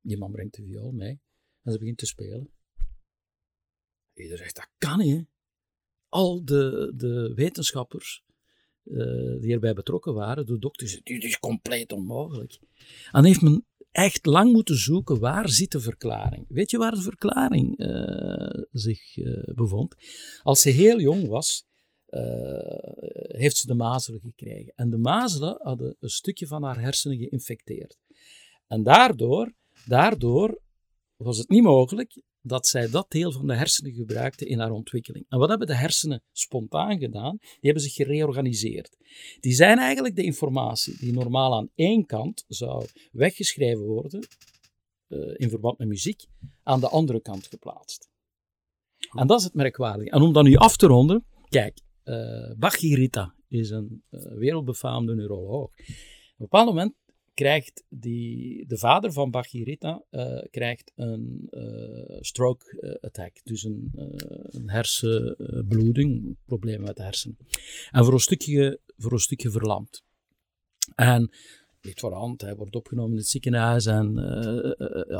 Die 0.00 0.18
man 0.18 0.30
brengt 0.30 0.54
de 0.54 0.62
viool 0.62 0.92
mee 0.92 1.20
en 1.62 1.72
ze 1.72 1.78
begint 1.78 1.98
te 1.98 2.06
spelen. 2.06 2.50
Iedereen 4.14 4.38
zegt, 4.38 4.56
dat 4.56 4.70
kan 4.78 4.98
niet. 4.98 5.26
Al 6.08 6.44
de, 6.44 6.92
de 6.96 7.32
wetenschappers 7.34 8.24
uh, 8.84 9.40
die 9.40 9.52
erbij 9.52 9.74
betrokken 9.74 10.14
waren, 10.14 10.46
de 10.46 10.58
dokters, 10.58 11.00
dit 11.02 11.24
is 11.24 11.38
compleet 11.38 11.92
onmogelijk. 11.92 12.58
En 13.12 13.24
heeft 13.24 13.42
men 13.42 13.66
echt 13.94 14.26
lang 14.26 14.52
moeten 14.52 14.76
zoeken 14.76 15.18
waar 15.18 15.48
zit 15.48 15.72
de 15.72 15.80
verklaring. 15.80 16.44
Weet 16.48 16.70
je 16.70 16.78
waar 16.78 16.94
de 16.94 17.02
verklaring 17.02 17.78
uh, 17.78 18.64
zich 18.72 19.16
uh, 19.16 19.54
bevond? 19.54 19.94
Als 20.42 20.60
ze 20.60 20.70
heel 20.70 21.00
jong 21.00 21.28
was, 21.28 21.66
heeft 23.28 23.56
ze 23.56 23.66
de 23.66 23.74
mazelen 23.74 24.20
gekregen. 24.20 24.72
En 24.76 24.90
de 24.90 24.98
mazelen 24.98 25.58
hadden 25.62 25.96
een 26.00 26.08
stukje 26.08 26.46
van 26.46 26.62
haar 26.62 26.80
hersenen 26.80 27.18
geïnfecteerd. 27.18 27.98
En 28.66 28.82
daardoor, 28.82 29.54
daardoor 29.86 30.60
was 31.16 31.38
het 31.38 31.48
niet 31.48 31.62
mogelijk 31.62 32.22
dat 32.46 32.66
zij 32.66 32.90
dat 32.90 33.10
deel 33.10 33.32
van 33.32 33.46
de 33.46 33.54
hersenen 33.54 33.92
gebruikte 33.92 34.46
in 34.46 34.58
haar 34.58 34.70
ontwikkeling. 34.70 35.26
En 35.28 35.38
wat 35.38 35.48
hebben 35.48 35.66
de 35.66 35.74
hersenen 35.74 36.22
spontaan 36.32 36.98
gedaan? 36.98 37.36
Die 37.40 37.58
hebben 37.60 37.82
zich 37.82 37.94
gereorganiseerd. 37.94 38.96
Die 39.40 39.52
zijn 39.52 39.78
eigenlijk 39.78 40.16
de 40.16 40.22
informatie 40.22 40.98
die 40.98 41.12
normaal 41.12 41.54
aan 41.54 41.70
één 41.74 42.06
kant 42.06 42.44
zou 42.48 42.86
weggeschreven 43.12 43.84
worden, 43.84 44.26
uh, 45.08 45.34
in 45.36 45.48
verband 45.48 45.78
met 45.78 45.88
muziek, 45.88 46.26
aan 46.62 46.80
de 46.80 46.88
andere 46.88 47.20
kant 47.20 47.46
geplaatst. 47.46 48.08
En 49.18 49.26
dat 49.26 49.38
is 49.38 49.44
het 49.44 49.54
merkwaardige. 49.54 50.10
En 50.10 50.22
om 50.22 50.32
dat 50.32 50.44
nu 50.44 50.54
af 50.54 50.76
te 50.76 50.86
ronden, 50.86 51.24
kijk, 51.48 51.80
uh, 52.04 52.52
Bachirita 52.56 53.34
is 53.48 53.70
een 53.70 54.02
uh, 54.10 54.20
wereldbefaamde 54.38 55.14
neuroloog. 55.14 55.64
Op 55.64 55.78
een 55.78 56.34
bepaald 56.36 56.66
moment 56.66 56.94
krijgt 57.34 57.84
die, 57.88 58.66
de 58.66 58.78
vader 58.78 59.12
van 59.12 59.30
Bachirita 59.30 60.04
uh, 60.10 60.42
krijgt 60.50 60.92
een 60.94 61.48
uh, 61.50 62.16
stroke 62.20 62.78
uh, 62.80 62.94
attack, 63.00 63.40
dus 63.44 63.64
een, 63.64 63.90
een 64.46 64.70
hersenbloeding, 64.70 66.36
problemen 66.44 66.86
met 66.86 66.96
de 66.96 67.02
hersenen. 67.02 67.36
En 67.90 68.04
voor 68.04 68.12
een 68.12 68.18
stukje, 68.18 68.80
voor 68.96 69.12
een 69.12 69.18
stukje 69.18 69.50
verlamd. 69.50 70.02
En 70.94 71.30
ligt 71.80 72.00
voor 72.00 72.12
hand, 72.12 72.40
hij 72.40 72.56
wordt 72.56 72.76
opgenomen 72.76 73.12
in 73.12 73.18
het 73.18 73.28
ziekenhuis 73.28 73.86
en 73.86 74.18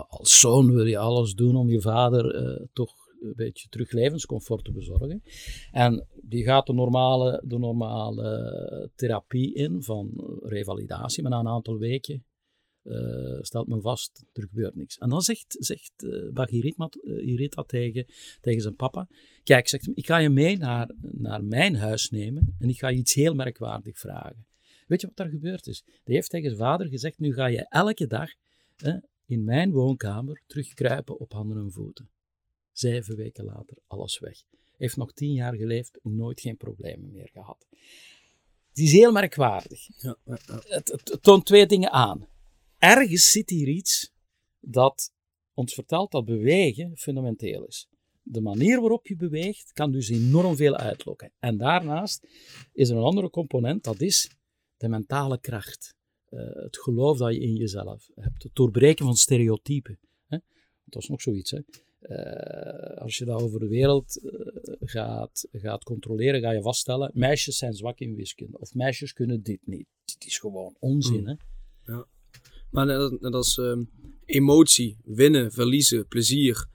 als 0.09 0.41
zoon 0.41 0.73
wil 0.73 0.87
je 0.87 0.99
alles 0.99 1.35
doen 1.35 1.57
om 1.57 1.69
je 1.69 1.81
vader 1.81 2.69
toch 2.73 3.04
een 3.25 3.33
beetje 3.37 3.69
terug 3.69 3.93
levenscomfort 3.93 4.65
te 4.65 4.73
bezorgen. 4.73 5.23
En 5.71 6.07
die 6.23 6.45
gaat 6.45 6.67
de 6.67 6.73
normale, 6.73 7.43
de 7.47 7.59
normale 7.59 8.91
therapie 8.95 9.55
in 9.55 9.83
van 9.83 10.39
revalidatie, 10.43 11.23
maar 11.23 11.33
na 11.33 11.39
een 11.39 11.49
aantal 11.49 11.79
weken 11.79 12.25
uh, 12.85 13.39
stelt 13.41 13.67
men 13.67 13.81
vast, 13.81 14.25
er 14.33 14.43
gebeurt 14.43 14.75
niks. 14.75 14.99
En 14.99 15.09
dan 15.09 15.23
zegt, 15.23 15.57
zegt 15.59 15.93
uh, 16.03 16.45
tegen, 17.67 18.07
tegen 18.41 18.61
zijn 18.61 18.77
papa, 18.77 19.09
kijk, 19.43 19.69
zegt 19.69 19.85
hem, 19.85 19.95
ik 19.97 20.07
ga 20.07 20.19
je 20.19 20.31
mee 20.31 20.57
naar, 20.57 20.91
naar 21.01 21.45
mijn 21.45 21.77
huis 21.77 22.11
nemen 22.11 22.55
en 22.59 22.69
ik 22.69 22.79
ga 22.79 22.89
je 22.89 22.99
iets 22.99 23.15
heel 23.15 23.35
merkwaardig 23.35 23.99
vragen. 23.99 24.47
Weet 24.87 25.01
je 25.01 25.07
wat 25.07 25.17
daar 25.17 25.29
gebeurd 25.29 25.67
is? 25.67 25.85
Die 26.05 26.15
heeft 26.15 26.31
tegen 26.31 26.47
zijn 26.47 26.61
vader 26.61 26.89
gezegd, 26.89 27.19
nu 27.19 27.33
ga 27.33 27.47
je 27.47 27.69
elke 27.69 28.07
dag 28.07 28.31
in 29.27 29.45
mijn 29.45 29.71
woonkamer 29.71 30.43
terugkruipen 30.47 31.19
op 31.19 31.33
handen 31.33 31.57
en 31.57 31.73
voeten. 31.73 32.09
Zeven 32.75 33.17
weken 33.17 33.45
later, 33.45 33.77
alles 33.87 34.19
weg. 34.19 34.43
Heeft 34.77 34.97
nog 34.97 35.13
tien 35.13 35.33
jaar 35.33 35.55
geleefd, 35.55 35.99
nooit 36.03 36.41
geen 36.41 36.57
problemen 36.57 37.13
meer 37.13 37.29
gehad. 37.33 37.67
Het 38.69 38.79
is 38.79 38.93
heel 38.93 39.13
merkwaardig. 39.13 39.87
Ja, 40.03 40.17
ja, 40.25 40.39
ja. 40.47 40.55
Het, 40.55 40.89
het, 40.89 41.11
het, 41.11 41.23
toont 41.23 41.47
twee 41.47 41.67
dingen 41.67 41.91
aan. 41.91 42.29
Ergens 42.79 43.31
zit 43.31 43.51
hier 43.51 43.69
iets 43.69 44.13
dat 44.61 45.13
ons 45.55 45.75
vertelt 45.75 46.11
dat 46.11 46.25
bewegen 46.25 46.97
fundamenteel 46.97 47.65
is. 47.65 47.89
De 48.23 48.41
manier 48.41 48.81
waarop 48.81 49.07
je 49.07 49.17
beweegt 49.17 49.73
kan 49.73 49.93
dus 49.93 50.09
enorm 50.09 50.57
veel 50.57 50.77
uitlokken. 50.77 51.33
En 51.39 51.57
daarnaast 51.57 52.29
is 52.73 52.89
er 52.89 52.97
een 52.97 53.03
andere 53.03 53.31
component, 53.31 53.85
dat 53.85 54.01
is 54.01 54.31
de 54.77 54.89
mentale 54.89 55.41
kracht. 55.41 55.95
Uh, 56.31 56.41
het 56.55 56.79
geloof 56.79 57.19
dat 57.19 57.35
je 57.35 57.41
in 57.41 57.55
jezelf 57.55 58.09
hebt. 58.15 58.43
Het 58.43 58.55
doorbreken 58.55 59.05
van 59.05 59.15
stereotypen. 59.15 59.99
Hè? 60.27 60.39
Dat 60.85 61.03
is 61.03 61.09
nog 61.09 61.23
zoiets. 61.23 61.51
Hè? 61.51 61.61
Uh, 62.11 62.97
als 62.97 63.19
je 63.19 63.25
dat 63.25 63.43
over 63.43 63.61
de 63.61 63.69
wereld 63.69 64.21
uh, 64.23 64.31
gaat, 64.81 65.49
gaat 65.53 65.85
controleren, 65.85 66.41
ga 66.41 66.51
je 66.51 66.63
vaststellen, 66.63 67.11
meisjes 67.15 67.57
zijn 67.57 67.73
zwak 67.73 67.99
in 67.99 68.15
wiskunde. 68.15 68.59
Of 68.59 68.75
meisjes 68.75 69.13
kunnen 69.13 69.43
dit 69.43 69.61
niet. 69.65 69.87
Het 70.05 70.25
is 70.27 70.39
gewoon 70.39 70.77
onzin, 70.79 71.21
mm. 71.21 71.27
hè? 71.27 71.35
Ja. 71.93 72.07
Maar 72.71 72.87
net, 72.87 73.21
net 73.21 73.35
als 73.35 73.57
um, 73.57 73.91
emotie, 74.25 74.97
winnen, 75.05 75.53
verliezen, 75.53 76.07
plezier. 76.07 76.67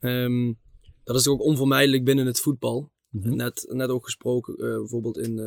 Um, 0.00 0.58
dat 1.04 1.16
is 1.16 1.28
ook 1.28 1.40
onvermijdelijk 1.40 2.04
binnen 2.04 2.26
het 2.26 2.40
voetbal. 2.40 2.90
Mm 3.10 3.22
-hmm. 3.22 3.36
net, 3.36 3.66
net 3.68 3.88
ook 3.88 4.04
gesproken, 4.04 4.54
uh, 4.54 4.76
bijvoorbeeld 4.76 5.18
in 5.18 5.38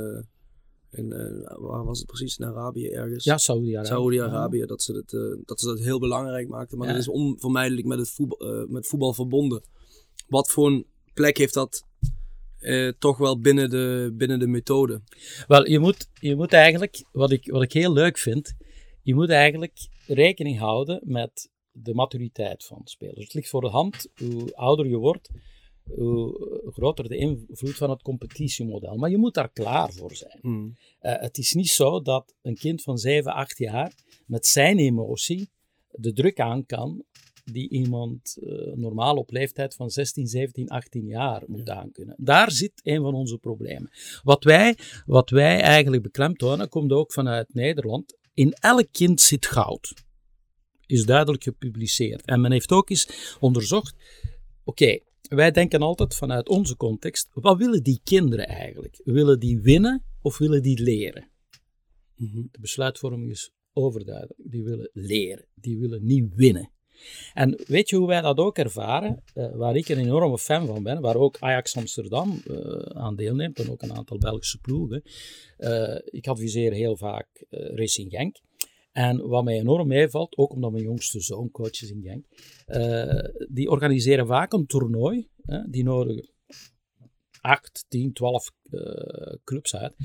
in, 0.91 1.05
uh, 1.05 1.57
waar 1.57 1.83
was 1.83 1.97
het 1.97 2.07
precies? 2.07 2.37
In 2.37 2.45
Arabië 2.45 2.89
ergens? 2.89 3.23
Ja, 3.23 3.37
Saudi-Arabië. 3.37 3.87
Saudi-Arabië, 3.87 4.65
dat, 4.65 4.81
ze 4.81 4.93
het, 4.93 5.11
uh, 5.11 5.37
dat 5.45 5.59
ze 5.59 5.67
dat 5.67 5.79
heel 5.79 5.99
belangrijk 5.99 6.47
maakten. 6.47 6.77
Maar 6.77 6.87
dat 6.87 6.97
is 6.97 7.07
onvermijdelijk 7.07 7.87
met, 7.87 7.99
het 7.99 8.09
voetbal, 8.09 8.61
uh, 8.61 8.67
met 8.67 8.87
voetbal 8.87 9.13
verbonden. 9.13 9.61
Wat 10.27 10.49
voor 10.49 10.67
een 10.67 10.85
plek 11.13 11.37
heeft 11.37 11.53
dat 11.53 11.85
toch 12.99 13.17
wel 13.17 13.39
binnen 13.39 13.69
de, 13.69 14.13
binnen 14.13 14.39
de 14.39 14.47
methode? 14.47 15.01
Wel, 15.47 15.67
je 15.69 15.79
moet, 15.79 16.09
je 16.19 16.35
moet 16.35 16.53
eigenlijk, 16.53 17.03
wat 17.11 17.31
ik, 17.31 17.51
wat 17.51 17.61
ik 17.61 17.73
heel 17.73 17.93
leuk 17.93 18.17
vind, 18.17 18.53
je 19.01 19.15
moet 19.15 19.29
eigenlijk 19.29 19.87
rekening 20.07 20.59
houden 20.59 21.01
met 21.03 21.49
de 21.71 21.93
maturiteit 21.93 22.63
van 22.63 22.81
spelers. 22.83 23.23
Het 23.23 23.33
ligt 23.33 23.49
voor 23.49 23.61
de 23.61 23.69
hand, 23.69 24.07
hoe 24.17 24.55
ouder 24.55 24.87
je 24.87 24.97
wordt, 24.97 25.29
hoe 25.95 26.71
groter 26.73 27.09
de 27.09 27.17
invloed 27.17 27.75
van 27.75 27.89
het 27.89 28.01
competitiemodel. 28.01 28.95
Maar 28.95 29.09
je 29.09 29.17
moet 29.17 29.33
daar 29.33 29.51
klaar 29.51 29.91
voor 29.91 30.15
zijn. 30.15 30.39
Mm. 30.41 30.75
Uh, 31.01 31.19
het 31.19 31.37
is 31.37 31.53
niet 31.53 31.69
zo 31.69 32.01
dat 32.01 32.35
een 32.41 32.55
kind 32.55 32.81
van 32.81 32.97
7, 32.97 33.33
8 33.33 33.57
jaar 33.57 33.93
met 34.25 34.47
zijn 34.47 34.77
emotie 34.77 35.49
de 35.91 36.13
druk 36.13 36.39
aan 36.39 36.65
kan 36.65 37.03
die 37.45 37.69
iemand 37.69 38.37
uh, 38.39 38.73
normaal 38.75 39.15
op 39.15 39.31
leeftijd 39.31 39.75
van 39.75 39.89
16, 39.89 40.27
17, 40.27 40.69
18 40.69 41.05
jaar 41.05 41.43
moet 41.47 41.69
aankunnen. 41.69 42.15
Daar 42.17 42.51
zit 42.51 42.81
een 42.83 43.01
van 43.01 43.13
onze 43.13 43.37
problemen. 43.37 43.89
Wat 44.23 44.43
wij, 44.43 44.77
wat 45.05 45.29
wij 45.29 45.59
eigenlijk 45.61 46.03
beklemtonen, 46.03 46.69
komt 46.69 46.91
ook 46.91 47.13
vanuit 47.13 47.53
Nederland. 47.53 48.17
In 48.33 48.53
elk 48.53 48.87
kind 48.91 49.21
zit 49.21 49.45
goud. 49.45 49.93
Is 50.85 51.05
duidelijk 51.05 51.43
gepubliceerd. 51.43 52.25
En 52.25 52.41
men 52.41 52.51
heeft 52.51 52.71
ook 52.71 52.89
eens 52.89 53.37
onderzocht. 53.39 53.95
Oké, 54.63 54.83
okay, 54.83 55.03
wij 55.35 55.51
denken 55.51 55.81
altijd 55.81 56.15
vanuit 56.15 56.49
onze 56.49 56.75
context, 56.75 57.29
wat 57.33 57.57
willen 57.57 57.83
die 57.83 58.01
kinderen 58.03 58.47
eigenlijk? 58.47 59.01
Willen 59.03 59.39
die 59.39 59.59
winnen 59.59 60.03
of 60.21 60.37
willen 60.37 60.61
die 60.61 60.83
leren? 60.83 61.29
Mhm. 62.15 62.41
De 62.51 62.59
besluitvorming 62.59 63.29
is 63.29 63.51
overduidelijk. 63.73 64.39
Die 64.43 64.63
willen 64.63 64.89
leren, 64.93 65.45
die 65.55 65.79
willen 65.79 66.05
niet 66.05 66.35
winnen. 66.35 66.71
En 67.33 67.59
weet 67.67 67.89
je 67.89 67.95
hoe 67.95 68.07
wij 68.07 68.21
dat 68.21 68.37
ook 68.37 68.57
ervaren? 68.57 69.23
Uh, 69.35 69.55
waar 69.55 69.75
ik 69.75 69.89
een 69.89 69.97
enorme 69.97 70.37
fan 70.37 70.67
van 70.67 70.83
ben, 70.83 71.01
waar 71.01 71.15
ook 71.15 71.37
Ajax 71.39 71.77
Amsterdam 71.77 72.41
uh, 72.47 72.57
aan 72.77 73.15
deelneemt 73.15 73.59
en 73.59 73.71
ook 73.71 73.81
een 73.81 73.93
aantal 73.93 74.17
Belgische 74.17 74.57
ploegen. 74.57 75.03
Uh, 75.57 75.97
ik 76.05 76.27
adviseer 76.27 76.71
heel 76.71 76.97
vaak 76.97 77.45
Racing 77.49 78.11
Genk. 78.11 78.37
En 78.91 79.27
wat 79.27 79.43
mij 79.43 79.59
enorm 79.59 79.87
meevalt, 79.87 80.37
ook 80.37 80.53
omdat 80.53 80.71
mijn 80.71 80.83
jongste 80.83 81.21
zoon 81.21 81.51
coach 81.51 81.81
is 81.81 81.91
in 81.91 82.01
Genk, 82.01 82.25
uh, 82.67 83.45
die 83.49 83.69
organiseren 83.69 84.27
vaak 84.27 84.53
een 84.53 84.65
toernooi. 84.65 85.29
Die 85.69 85.83
nodigen 85.83 86.29
8, 87.41 87.85
10, 87.87 88.13
12 88.13 88.51
uh, 88.69 88.81
clubs 89.43 89.75
uit. 89.75 89.95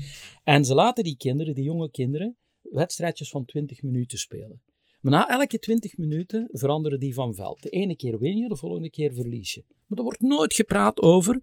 En 0.43 0.65
ze 0.65 0.73
laten 0.73 1.03
die 1.03 1.17
kinderen, 1.17 1.55
die 1.55 1.63
jonge 1.63 1.91
kinderen, 1.91 2.37
wedstrijdjes 2.61 3.29
van 3.29 3.45
20 3.45 3.81
minuten 3.81 4.17
spelen. 4.17 4.61
Maar 5.01 5.11
na 5.11 5.29
elke 5.29 5.59
20 5.59 5.97
minuten 5.97 6.49
veranderen 6.51 6.99
die 6.99 7.13
van 7.13 7.35
veld. 7.35 7.61
De 7.61 7.69
ene 7.69 7.95
keer 7.95 8.19
win 8.19 8.37
je, 8.37 8.47
de 8.47 8.55
volgende 8.55 8.89
keer 8.89 9.13
verlies 9.13 9.53
je. 9.53 9.63
Maar 9.85 9.97
er 9.97 10.03
wordt 10.03 10.21
nooit 10.21 10.53
gepraat 10.53 11.01
over 11.01 11.39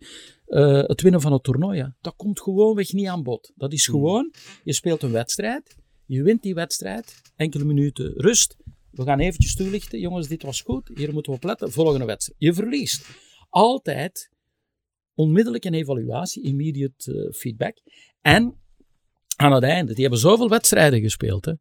uh, 0.47 0.83
het 0.83 1.01
winnen 1.01 1.21
van 1.21 1.33
het 1.33 1.43
toernooi. 1.43 1.93
Dat 2.01 2.17
komt 2.17 2.41
gewoonweg 2.41 2.93
niet 2.93 3.07
aan 3.07 3.23
bod. 3.23 3.53
Dat 3.55 3.73
is 3.73 3.87
hmm. 3.87 3.95
gewoon, 3.95 4.33
je 4.65 4.73
speelt 4.73 5.03
een 5.03 5.13
wedstrijd 5.13 5.77
je 6.07 6.23
wint 6.23 6.43
die 6.43 6.55
wedstrijd, 6.55 7.23
enkele 7.37 7.65
minuten 7.65 8.13
rust. 8.17 8.57
We 8.91 9.03
gaan 9.03 9.19
eventjes 9.19 9.55
toelichten. 9.55 9.99
Jongens, 9.99 10.29
dit 10.29 10.43
was 10.43 10.61
goed. 10.61 10.91
Hier 10.95 11.13
moeten 11.13 11.33
we 11.33 11.39
op 11.39 11.45
letten. 11.45 11.73
Volgende 11.73 12.05
wedstrijd. 12.05 12.41
Je 12.41 12.55
verliest. 12.55 13.07
Altijd 13.51 14.31
onmiddellijk 15.15 15.65
een 15.65 15.75
evaluatie, 15.75 16.43
immediate 16.43 17.13
uh, 17.13 17.33
feedback. 17.33 17.81
En 18.21 18.59
aan 19.37 19.53
het 19.53 19.63
einde, 19.63 19.93
die 19.93 20.03
hebben 20.03 20.21
zoveel 20.21 20.49
wedstrijden 20.49 21.01
gespeeld, 21.01 21.45
hè, 21.45 21.53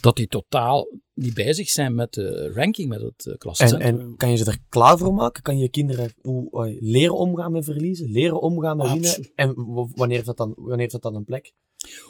dat 0.00 0.16
die 0.16 0.26
totaal 0.26 1.00
niet 1.14 1.34
bezig 1.34 1.68
zijn 1.68 1.94
met 1.94 2.12
de 2.12 2.52
ranking, 2.52 2.88
met 2.88 3.00
het 3.00 3.26
uh, 3.26 3.36
klassement. 3.36 3.82
En, 3.82 4.00
en, 4.00 4.16
kan 4.16 4.30
je 4.30 4.36
ze 4.36 4.44
er 4.44 4.58
klaar 4.68 4.98
voor 4.98 5.14
maken? 5.14 5.42
Kan 5.42 5.58
je 5.58 5.68
kinderen 5.68 6.12
hoe, 6.20 6.68
uh, 6.68 6.80
leren 6.80 7.16
omgaan 7.16 7.52
met 7.52 7.64
verliezen, 7.64 8.10
leren 8.10 8.40
omgaan 8.40 8.76
met 8.76 8.92
winnen? 8.92 9.32
En 9.34 9.54
wanneer 9.94 10.16
heeft, 10.16 10.26
dat 10.26 10.36
dan, 10.36 10.52
wanneer 10.56 10.78
heeft 10.78 10.92
dat 10.92 11.02
dan 11.02 11.14
een 11.14 11.24
plek? 11.24 11.52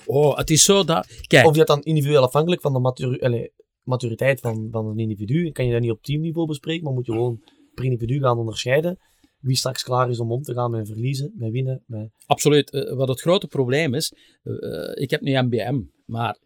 Oh, 0.07 0.37
het 0.37 0.51
is 0.51 0.65
zo 0.65 0.85
dat... 0.85 1.07
Kijk. 1.27 1.47
Of 1.47 1.53
je 1.53 1.59
dat 1.59 1.67
dan 1.67 1.83
individueel 1.83 2.23
afhankelijk 2.23 2.61
van 2.61 2.73
de 2.73 2.79
maturi 2.79 3.19
allez, 3.19 3.49
maturiteit 3.83 4.41
van, 4.41 4.69
van 4.71 4.87
een 4.87 4.99
individu. 4.99 5.51
Kan 5.51 5.67
je 5.67 5.73
dat 5.73 5.81
niet 5.81 5.91
op 5.91 6.03
teamniveau 6.03 6.47
bespreken, 6.47 6.85
maar 6.85 6.93
moet 6.93 7.07
je 7.07 7.13
gewoon 7.13 7.43
per 7.75 7.85
individu 7.85 8.21
gaan 8.21 8.39
onderscheiden 8.39 8.99
wie 9.47 9.57
straks 9.57 9.83
klaar 9.83 10.11
is 10.11 10.21
om 10.21 10.33
om 10.33 10.43
te 10.43 10.55
gaan 10.55 10.71
met 10.71 10.87
verliezen, 10.87 11.33
met 11.35 11.51
winnen. 11.51 11.83
Met... 11.87 12.11
Absoluut. 12.27 12.73
Uh, 12.73 12.93
wat 12.93 13.09
het 13.09 13.21
grote 13.21 13.47
probleem 13.47 13.95
is, 13.95 14.13
uh, 14.43 14.91
ik 14.95 15.11
heb 15.11 15.21
nu 15.21 15.43
MBM, 15.43 15.83
maar 16.05 16.39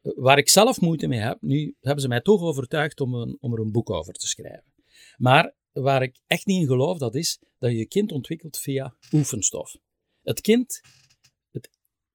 waar 0.00 0.38
ik 0.38 0.48
zelf 0.48 0.80
moeite 0.80 1.08
mee 1.08 1.20
heb, 1.20 1.38
nu 1.40 1.76
hebben 1.80 2.02
ze 2.02 2.08
mij 2.08 2.20
toch 2.20 2.42
overtuigd 2.42 3.00
om, 3.00 3.14
een, 3.14 3.36
om 3.40 3.52
er 3.52 3.60
een 3.60 3.72
boek 3.72 3.90
over 3.90 4.12
te 4.12 4.26
schrijven. 4.26 4.72
Maar 5.16 5.54
waar 5.72 6.02
ik 6.02 6.20
echt 6.26 6.46
niet 6.46 6.60
in 6.60 6.66
geloof, 6.66 6.98
dat 6.98 7.14
is 7.14 7.40
dat 7.58 7.70
je 7.70 7.76
je 7.76 7.86
kind 7.86 8.12
ontwikkelt 8.12 8.58
via 8.58 8.94
oefenstof. 9.12 9.76
Het 10.22 10.40
kind 10.40 10.80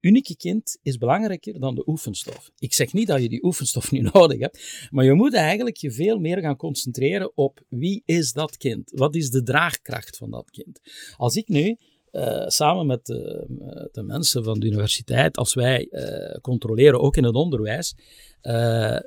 unieke 0.06 0.36
kind 0.36 0.78
is 0.82 0.98
belangrijker 0.98 1.60
dan 1.60 1.76
de 1.76 1.88
oefenstof. 1.88 2.52
Ik 2.60 2.74
zeg 2.74 2.94
niet 2.94 3.08
dat 3.08 3.22
je 3.22 3.30
die 3.30 3.44
oefenstof 3.44 3.92
niet 3.92 4.14
nodig 4.14 4.40
hebt, 4.40 4.88
maar 4.92 5.06
je 5.06 5.14
moet 5.14 5.34
eigenlijk 5.34 5.78
je 5.78 5.92
veel 5.92 6.20
meer 6.20 6.40
gaan 6.40 6.56
concentreren 6.56 7.32
op 7.38 7.62
wie 7.70 8.02
is 8.06 8.34
dat 8.34 8.58
kind? 8.58 8.92
Wat 8.96 9.16
is 9.16 9.30
de 9.30 9.44
draagkracht 9.44 10.18
van 10.18 10.32
dat 10.32 10.50
kind? 10.52 10.80
Als 11.18 11.36
ik 11.36 11.48
nu 11.48 11.78
uh, 12.12 12.48
samen 12.48 12.86
met 12.86 13.06
de, 13.06 13.46
de, 13.92 14.04
mensen 14.04 14.44
van 14.44 14.60
de 14.60 14.66
universiteit, 14.66 15.38
als 15.38 15.54
wij 15.54 15.88
uh, 15.92 16.40
controleren, 16.42 17.00
ook 17.00 17.18
in 17.18 17.24
het 17.24 17.36
onderwijs, 17.36 17.96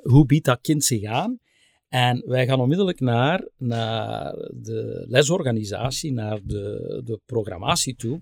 hoe 0.01 0.25
biedt 0.25 0.45
dat 0.45 0.61
kind 0.61 0.83
zich 0.83 1.03
aan? 1.03 1.39
En 1.89 2.23
wij 2.25 2.45
gaan 2.45 2.59
onmiddellijk 2.59 2.99
naar, 2.99 3.47
naar 3.57 4.33
de 4.53 5.05
lesorganisatie, 5.07 6.11
naar 6.11 6.39
de, 6.43 7.01
de 7.05 7.19
programmatie 7.25 7.95
toe. 7.95 8.21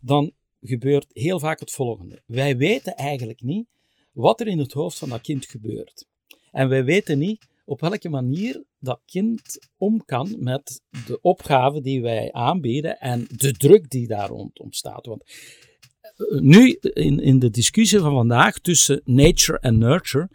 Dan 0.00 0.32
gebeurt 0.62 1.06
heel 1.12 1.38
vaak 1.38 1.60
het 1.60 1.70
volgende. 1.70 2.22
Wij 2.26 2.56
weten 2.56 2.96
eigenlijk 2.96 3.42
niet 3.42 3.66
wat 4.12 4.40
er 4.40 4.46
in 4.46 4.58
het 4.58 4.72
hoofd 4.72 4.98
van 4.98 5.08
dat 5.08 5.20
kind 5.20 5.46
gebeurt. 5.46 6.06
En 6.50 6.68
wij 6.68 6.84
weten 6.84 7.18
niet 7.18 7.46
op 7.64 7.80
welke 7.80 8.08
manier 8.08 8.64
dat 8.78 9.00
kind 9.06 9.68
om 9.76 10.04
kan 10.04 10.36
met 10.38 10.80
de 11.06 11.20
opgave 11.20 11.80
die 11.80 12.02
wij 12.02 12.32
aanbieden 12.32 12.98
en 12.98 13.26
de 13.36 13.52
druk 13.52 13.90
die 13.90 14.06
daar 14.06 14.28
rond 14.28 14.58
ontstaat. 14.58 15.06
Want 15.06 15.24
eh, 16.00 16.40
nu, 16.40 16.78
in, 16.80 17.20
in 17.20 17.38
de 17.38 17.50
discussie 17.50 17.98
van 17.98 18.12
vandaag 18.12 18.58
tussen 18.58 19.00
nature 19.04 19.58
en 19.58 19.78
nurture, 19.78 20.28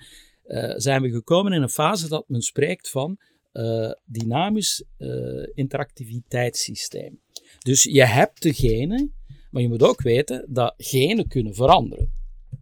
uh, 0.45 0.73
zijn 0.75 1.01
we 1.01 1.09
gekomen 1.09 1.53
in 1.53 1.61
een 1.61 1.69
fase 1.69 2.07
dat 2.07 2.29
men 2.29 2.41
spreekt 2.41 2.89
van 2.89 3.17
uh, 3.53 3.91
dynamisch 4.05 4.83
interactiviteitssysteem. 5.53 7.21
Dus 7.59 7.83
je 7.83 8.05
hebt 8.05 8.41
de 8.41 8.53
genen, 8.53 9.16
maar 9.57 9.65
je 9.65 9.71
moet 9.71 9.83
ook 9.83 10.01
weten 10.01 10.45
dat 10.49 10.73
genen 10.77 11.27
kunnen 11.27 11.53
veranderen. 11.53 12.11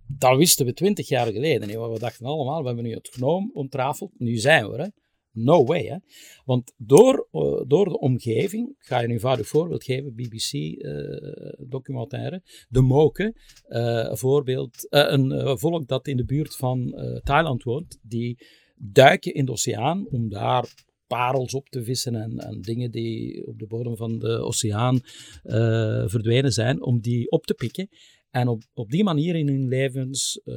Dat 0.07 0.37
wisten 0.37 0.65
we 0.65 0.73
twintig 0.73 1.07
jaar 1.07 1.31
geleden. 1.31 1.91
We 1.91 1.99
dachten 1.99 2.25
allemaal, 2.25 2.61
we 2.61 2.67
hebben 2.67 2.85
nu 2.85 2.93
het 2.93 3.09
genoom 3.11 3.51
ontrafeld, 3.53 4.11
nu 4.17 4.37
zijn 4.37 4.69
we 4.69 4.77
er. 4.77 4.91
No 5.31 5.65
way. 5.65 5.83
Hè? 5.83 5.97
Want 6.45 6.73
door, 6.77 7.27
uh, 7.31 7.61
door 7.67 7.85
de 7.85 7.99
omgeving, 7.99 8.69
ik 8.69 8.85
ga 8.85 8.99
je 8.99 9.05
een 9.05 9.11
eenvoudig 9.11 9.47
voorbeeld 9.47 9.83
geven, 9.83 10.15
BBC-documentaire, 10.15 12.35
uh, 12.35 12.41
de 12.69 12.81
Moken, 12.81 13.35
uh, 13.67 14.13
voorbeeld, 14.13 14.87
een 14.89 15.57
volk 15.57 15.87
dat 15.87 16.07
in 16.07 16.17
de 16.17 16.25
buurt 16.25 16.55
van 16.55 16.93
Thailand 17.23 17.63
woont, 17.63 17.99
die 18.01 18.45
duiken 18.75 19.33
in 19.33 19.45
de 19.45 19.51
oceaan 19.51 20.07
om 20.09 20.29
daar 20.29 20.73
parels 21.07 21.53
op 21.53 21.69
te 21.69 21.83
vissen 21.83 22.15
en, 22.15 22.37
en 22.37 22.61
dingen 22.61 22.91
die 22.91 23.47
op 23.47 23.59
de 23.59 23.67
bodem 23.67 23.95
van 23.95 24.19
de 24.19 24.37
oceaan 24.37 24.99
verdwenen 26.05 26.51
zijn, 26.51 26.83
om 26.83 26.99
die 26.99 27.31
op 27.31 27.45
te 27.45 27.53
pikken. 27.53 27.89
En 28.35 28.47
op, 28.47 28.63
op 28.73 28.89
die 28.89 29.03
manier 29.03 29.35
in 29.35 29.47
hun 29.47 29.67
levens, 29.67 30.41
uh, 30.45 30.55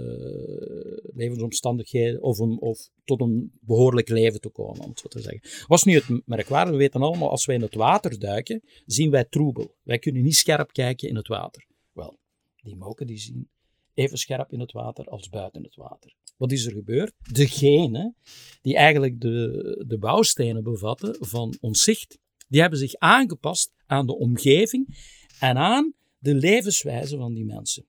levensomstandigheden 1.14 2.22
of, 2.22 2.38
een, 2.38 2.61
of 2.61 2.88
tot 3.05 3.20
een 3.20 3.53
behoorlijk 3.61 4.09
leven 4.09 4.40
te 4.40 4.49
komen, 4.49 4.84
om 4.84 4.88
het 4.88 5.11
te 5.11 5.20
zeggen. 5.20 5.66
Was 5.66 5.84
nu 5.84 5.94
het 5.94 6.26
merkwaardig, 6.26 6.72
we 6.72 6.78
weten 6.78 7.03
allemaal, 7.03 7.30
als 7.30 7.46
wij 7.46 7.55
in 7.55 7.62
het 7.62 7.74
water 7.74 8.18
duiken, 8.18 8.62
zien 8.86 9.11
wij 9.11 9.24
troebel. 9.24 9.74
Wij 9.82 9.99
kunnen 9.99 10.22
niet 10.22 10.34
scherp 10.34 10.72
kijken 10.72 11.09
in 11.09 11.16
het 11.16 11.28
water. 11.28 11.66
Wel, 11.92 12.18
die 12.62 12.76
moken 12.76 13.07
die 13.07 13.18
zien 13.18 13.49
even 13.94 14.18
scherp 14.18 14.53
in 14.53 14.61
het 14.61 14.72
water 14.72 15.05
als 15.05 15.28
buiten 15.28 15.62
het 15.62 15.76
water. 15.76 16.14
Wat 16.39 16.53
is 16.53 16.66
er 16.66 16.72
gebeurd? 16.72 17.12
Degenen 17.32 18.16
die 18.62 18.76
eigenlijk 18.76 19.20
de, 19.20 19.84
de 19.89 19.99
bouwstenen 19.99 20.62
bevatten 20.62 21.16
van 21.20 21.57
ons 21.61 21.82
zicht, 21.82 22.18
die 22.49 22.61
hebben 22.61 22.78
zich 22.78 22.95
aangepast 22.95 23.72
aan 23.86 24.07
de 24.07 24.16
omgeving 24.16 24.99
en 25.41 25.57
aan 25.57 25.95
de 26.18 26.34
levenswijze 26.34 27.16
van 27.16 27.34
die 27.34 27.45
mensen. 27.45 27.86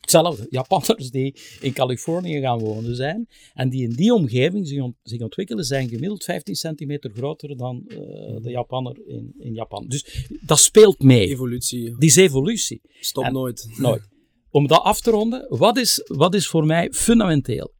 Hetzelfde, 0.00 0.46
Japanners 0.50 1.10
die 1.10 1.34
in 1.60 1.72
Californië 1.72 2.40
gaan 2.40 2.58
wonen 2.58 2.96
zijn 2.96 3.28
en 3.54 3.68
die 3.68 3.82
in 3.82 3.90
die 3.90 4.14
omgeving 4.14 4.68
zich, 4.68 4.84
zich 5.02 5.20
ontwikkelen, 5.20 5.64
zijn 5.64 5.88
gemiddeld 5.88 6.24
15 6.24 6.54
centimeter 6.54 7.10
groter 7.10 7.56
dan 7.56 7.84
uh, 7.86 7.96
de 8.42 8.50
Japanner 8.50 9.06
in, 9.06 9.34
in 9.38 9.54
Japan. 9.54 9.88
Dus 9.88 10.26
dat 10.40 10.58
speelt 10.58 11.02
mee. 11.02 11.28
Evolutie. 11.28 11.98
Die 11.98 12.08
is 12.08 12.16
evolutie. 12.16 12.80
Stopt 13.00 13.32
nooit. 13.32 13.68
Nooit. 13.76 14.08
Om 14.54 14.66
dat 14.66 14.82
af 14.82 15.00
te 15.00 15.10
ronden, 15.10 15.46
wat 15.48 15.76
is, 15.76 16.00
wat 16.04 16.34
is 16.34 16.48
voor 16.48 16.66
mij 16.66 16.92
fundamenteel? 16.92 17.74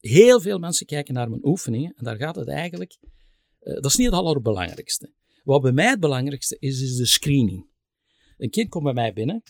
Heel 0.00 0.40
veel 0.40 0.58
mensen 0.58 0.86
kijken 0.86 1.14
naar 1.14 1.28
mijn 1.28 1.46
oefeningen 1.46 1.92
en 1.96 2.04
daar 2.04 2.16
gaat 2.16 2.36
het 2.36 2.48
eigenlijk, 2.48 2.96
uh, 3.60 3.74
dat 3.74 3.84
is 3.84 3.96
niet 3.96 4.06
het 4.06 4.16
allerbelangrijkste. 4.16 5.12
Wat 5.44 5.62
bij 5.62 5.72
mij 5.72 5.88
het 5.88 6.00
belangrijkste 6.00 6.56
is, 6.58 6.80
is 6.80 6.96
de 6.96 7.06
screening. 7.06 7.66
Een 8.36 8.50
kind 8.50 8.68
komt 8.68 8.84
bij 8.84 8.92
mij 8.92 9.12
binnen. 9.12 9.42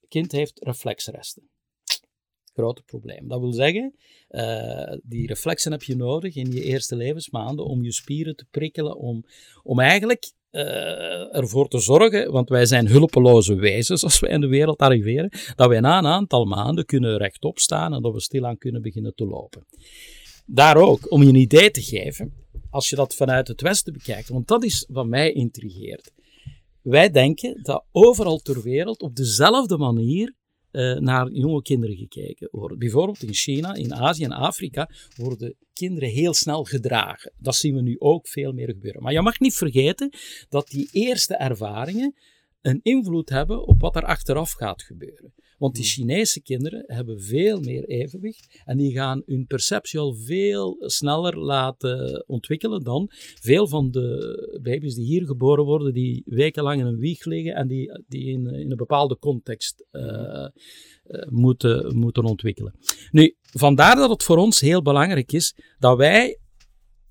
Een 0.00 0.08
kind 0.08 0.32
heeft 0.32 0.58
reflexresten. 0.62 1.50
Grote 2.52 2.82
probleem. 2.82 3.28
Dat 3.28 3.40
wil 3.40 3.52
zeggen, 3.52 3.94
uh, 4.28 4.96
die 5.02 5.26
reflexen 5.26 5.72
heb 5.72 5.82
je 5.82 5.96
nodig 5.96 6.36
in 6.36 6.52
je 6.52 6.62
eerste 6.62 6.96
levensmaanden 6.96 7.64
om 7.64 7.82
je 7.82 7.92
spieren 7.92 8.36
te 8.36 8.46
prikkelen, 8.50 8.96
om, 8.96 9.24
om 9.62 9.80
eigenlijk 9.80 10.32
ervoor 11.32 11.68
te 11.68 11.78
zorgen, 11.78 12.32
want 12.32 12.48
wij 12.48 12.66
zijn 12.66 12.88
hulpeloze 12.88 13.54
wezens 13.54 14.02
als 14.02 14.18
wij 14.18 14.30
in 14.30 14.40
de 14.40 14.46
wereld 14.46 14.78
arriveren, 14.78 15.30
dat 15.56 15.68
wij 15.68 15.80
na 15.80 15.98
een 15.98 16.06
aantal 16.06 16.44
maanden 16.44 16.84
kunnen 16.84 17.16
rechtop 17.16 17.58
staan 17.58 17.94
en 17.94 18.02
dat 18.02 18.12
we 18.12 18.20
stilaan 18.20 18.58
kunnen 18.58 18.82
beginnen 18.82 19.14
te 19.14 19.26
lopen. 19.26 19.66
Daar 20.46 20.76
ook, 20.76 21.10
om 21.10 21.22
je 21.22 21.28
een 21.28 21.34
idee 21.34 21.70
te 21.70 21.82
geven, 21.82 22.32
als 22.70 22.88
je 22.88 22.96
dat 22.96 23.14
vanuit 23.14 23.48
het 23.48 23.60
Westen 23.60 23.92
bekijkt, 23.92 24.28
want 24.28 24.48
dat 24.48 24.64
is 24.64 24.86
wat 24.88 25.06
mij 25.06 25.32
intrigeert. 25.32 26.12
Wij 26.82 27.10
denken 27.10 27.62
dat 27.62 27.84
overal 27.92 28.38
ter 28.38 28.62
wereld 28.62 29.02
op 29.02 29.16
dezelfde 29.16 29.76
manier 29.76 30.34
uh, 30.74 30.98
naar 30.98 31.30
jonge 31.30 31.62
kinderen 31.62 31.96
gekeken 31.96 32.48
wordt. 32.50 32.78
Bijvoorbeeld 32.78 33.22
in 33.22 33.34
China, 33.34 33.74
in 33.74 33.94
Azië 33.94 34.24
en 34.24 34.32
Afrika 34.32 34.90
worden 35.16 35.54
kinderen 35.72 36.08
heel 36.08 36.34
snel 36.34 36.64
gedragen. 36.64 37.32
Dat 37.38 37.56
zien 37.56 37.74
we 37.74 37.82
nu 37.82 37.96
ook 37.98 38.28
veel 38.28 38.52
meer 38.52 38.68
gebeuren. 38.68 39.02
Maar 39.02 39.12
je 39.12 39.20
mag 39.20 39.40
niet 39.40 39.54
vergeten 39.54 40.12
dat 40.48 40.68
die 40.68 40.88
eerste 40.92 41.34
ervaringen 41.34 42.14
een 42.60 42.80
invloed 42.82 43.28
hebben 43.28 43.66
op 43.66 43.80
wat 43.80 43.96
er 43.96 44.04
achteraf 44.04 44.52
gaat 44.52 44.82
gebeuren. 44.82 45.34
Want 45.58 45.74
die 45.74 45.84
hmm. 45.84 45.92
Chinese 45.92 46.42
kinderen 46.42 46.84
hebben 46.86 47.20
veel 47.20 47.60
meer 47.60 47.84
evenwicht 47.84 48.62
en 48.64 48.76
die 48.76 48.92
gaan 48.92 49.22
hun 49.26 49.46
perceptie 49.46 49.98
al 49.98 50.14
veel 50.14 50.76
sneller 50.78 51.38
laten 51.38 52.24
ontwikkelen 52.26 52.82
dan 52.82 53.10
veel 53.40 53.68
van 53.68 53.90
de 53.90 54.58
baby's 54.62 54.94
die 54.94 55.04
hier 55.04 55.26
geboren 55.26 55.64
worden, 55.64 55.92
die 55.92 56.22
wekenlang 56.26 56.80
in 56.80 56.86
een 56.86 56.98
wieg 56.98 57.24
liggen 57.24 57.54
en 57.54 57.68
die, 57.68 58.04
die 58.08 58.24
in, 58.24 58.46
in 58.46 58.70
een 58.70 58.76
bepaalde 58.76 59.18
context 59.18 59.86
uh, 59.92 60.02
uh, 60.02 60.48
moeten, 61.28 61.96
moeten 61.96 62.24
ontwikkelen. 62.24 62.74
Nu, 63.10 63.36
vandaar 63.42 63.96
dat 63.96 64.10
het 64.10 64.22
voor 64.22 64.36
ons 64.36 64.60
heel 64.60 64.82
belangrijk 64.82 65.32
is 65.32 65.54
dat 65.78 65.96
wij 65.96 66.38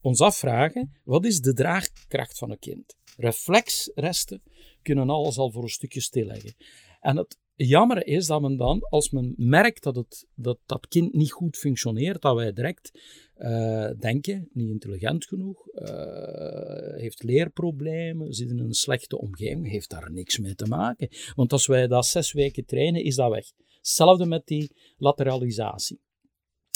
ons 0.01 0.19
afvragen, 0.19 0.91
wat 1.03 1.25
is 1.25 1.39
de 1.39 1.53
draagkracht 1.53 2.37
van 2.37 2.51
een 2.51 2.59
kind? 2.59 2.95
Reflexresten 3.17 4.41
kunnen 4.81 5.09
alles 5.09 5.37
al 5.37 5.51
voor 5.51 5.63
een 5.63 5.69
stukje 5.69 6.01
stilleggen. 6.01 6.55
En 6.99 7.17
het 7.17 7.37
jammer 7.55 8.07
is 8.07 8.27
dat 8.27 8.41
men 8.41 8.57
dan, 8.57 8.81
als 8.89 9.09
men 9.09 9.33
merkt 9.37 9.83
dat, 9.83 9.95
het, 9.95 10.27
dat 10.35 10.59
dat 10.65 10.87
kind 10.87 11.13
niet 11.13 11.31
goed 11.31 11.57
functioneert, 11.57 12.21
dat 12.21 12.35
wij 12.35 12.53
direct 12.53 12.91
uh, 13.37 13.89
denken, 13.99 14.49
niet 14.53 14.69
intelligent 14.69 15.25
genoeg, 15.25 15.67
uh, 15.67 15.83
heeft 16.95 17.23
leerproblemen, 17.23 18.33
zit 18.33 18.49
in 18.49 18.59
een 18.59 18.73
slechte 18.73 19.17
omgeving, 19.17 19.69
heeft 19.69 19.89
daar 19.89 20.11
niks 20.11 20.37
mee 20.37 20.55
te 20.55 20.65
maken. 20.65 21.07
Want 21.35 21.51
als 21.51 21.67
wij 21.67 21.87
dat 21.87 22.05
zes 22.05 22.31
weken 22.31 22.65
trainen, 22.65 23.03
is 23.03 23.15
dat 23.15 23.31
weg. 23.31 23.45
Hetzelfde 23.77 24.25
met 24.25 24.45
die 24.45 24.75
lateralisatie. 24.97 26.01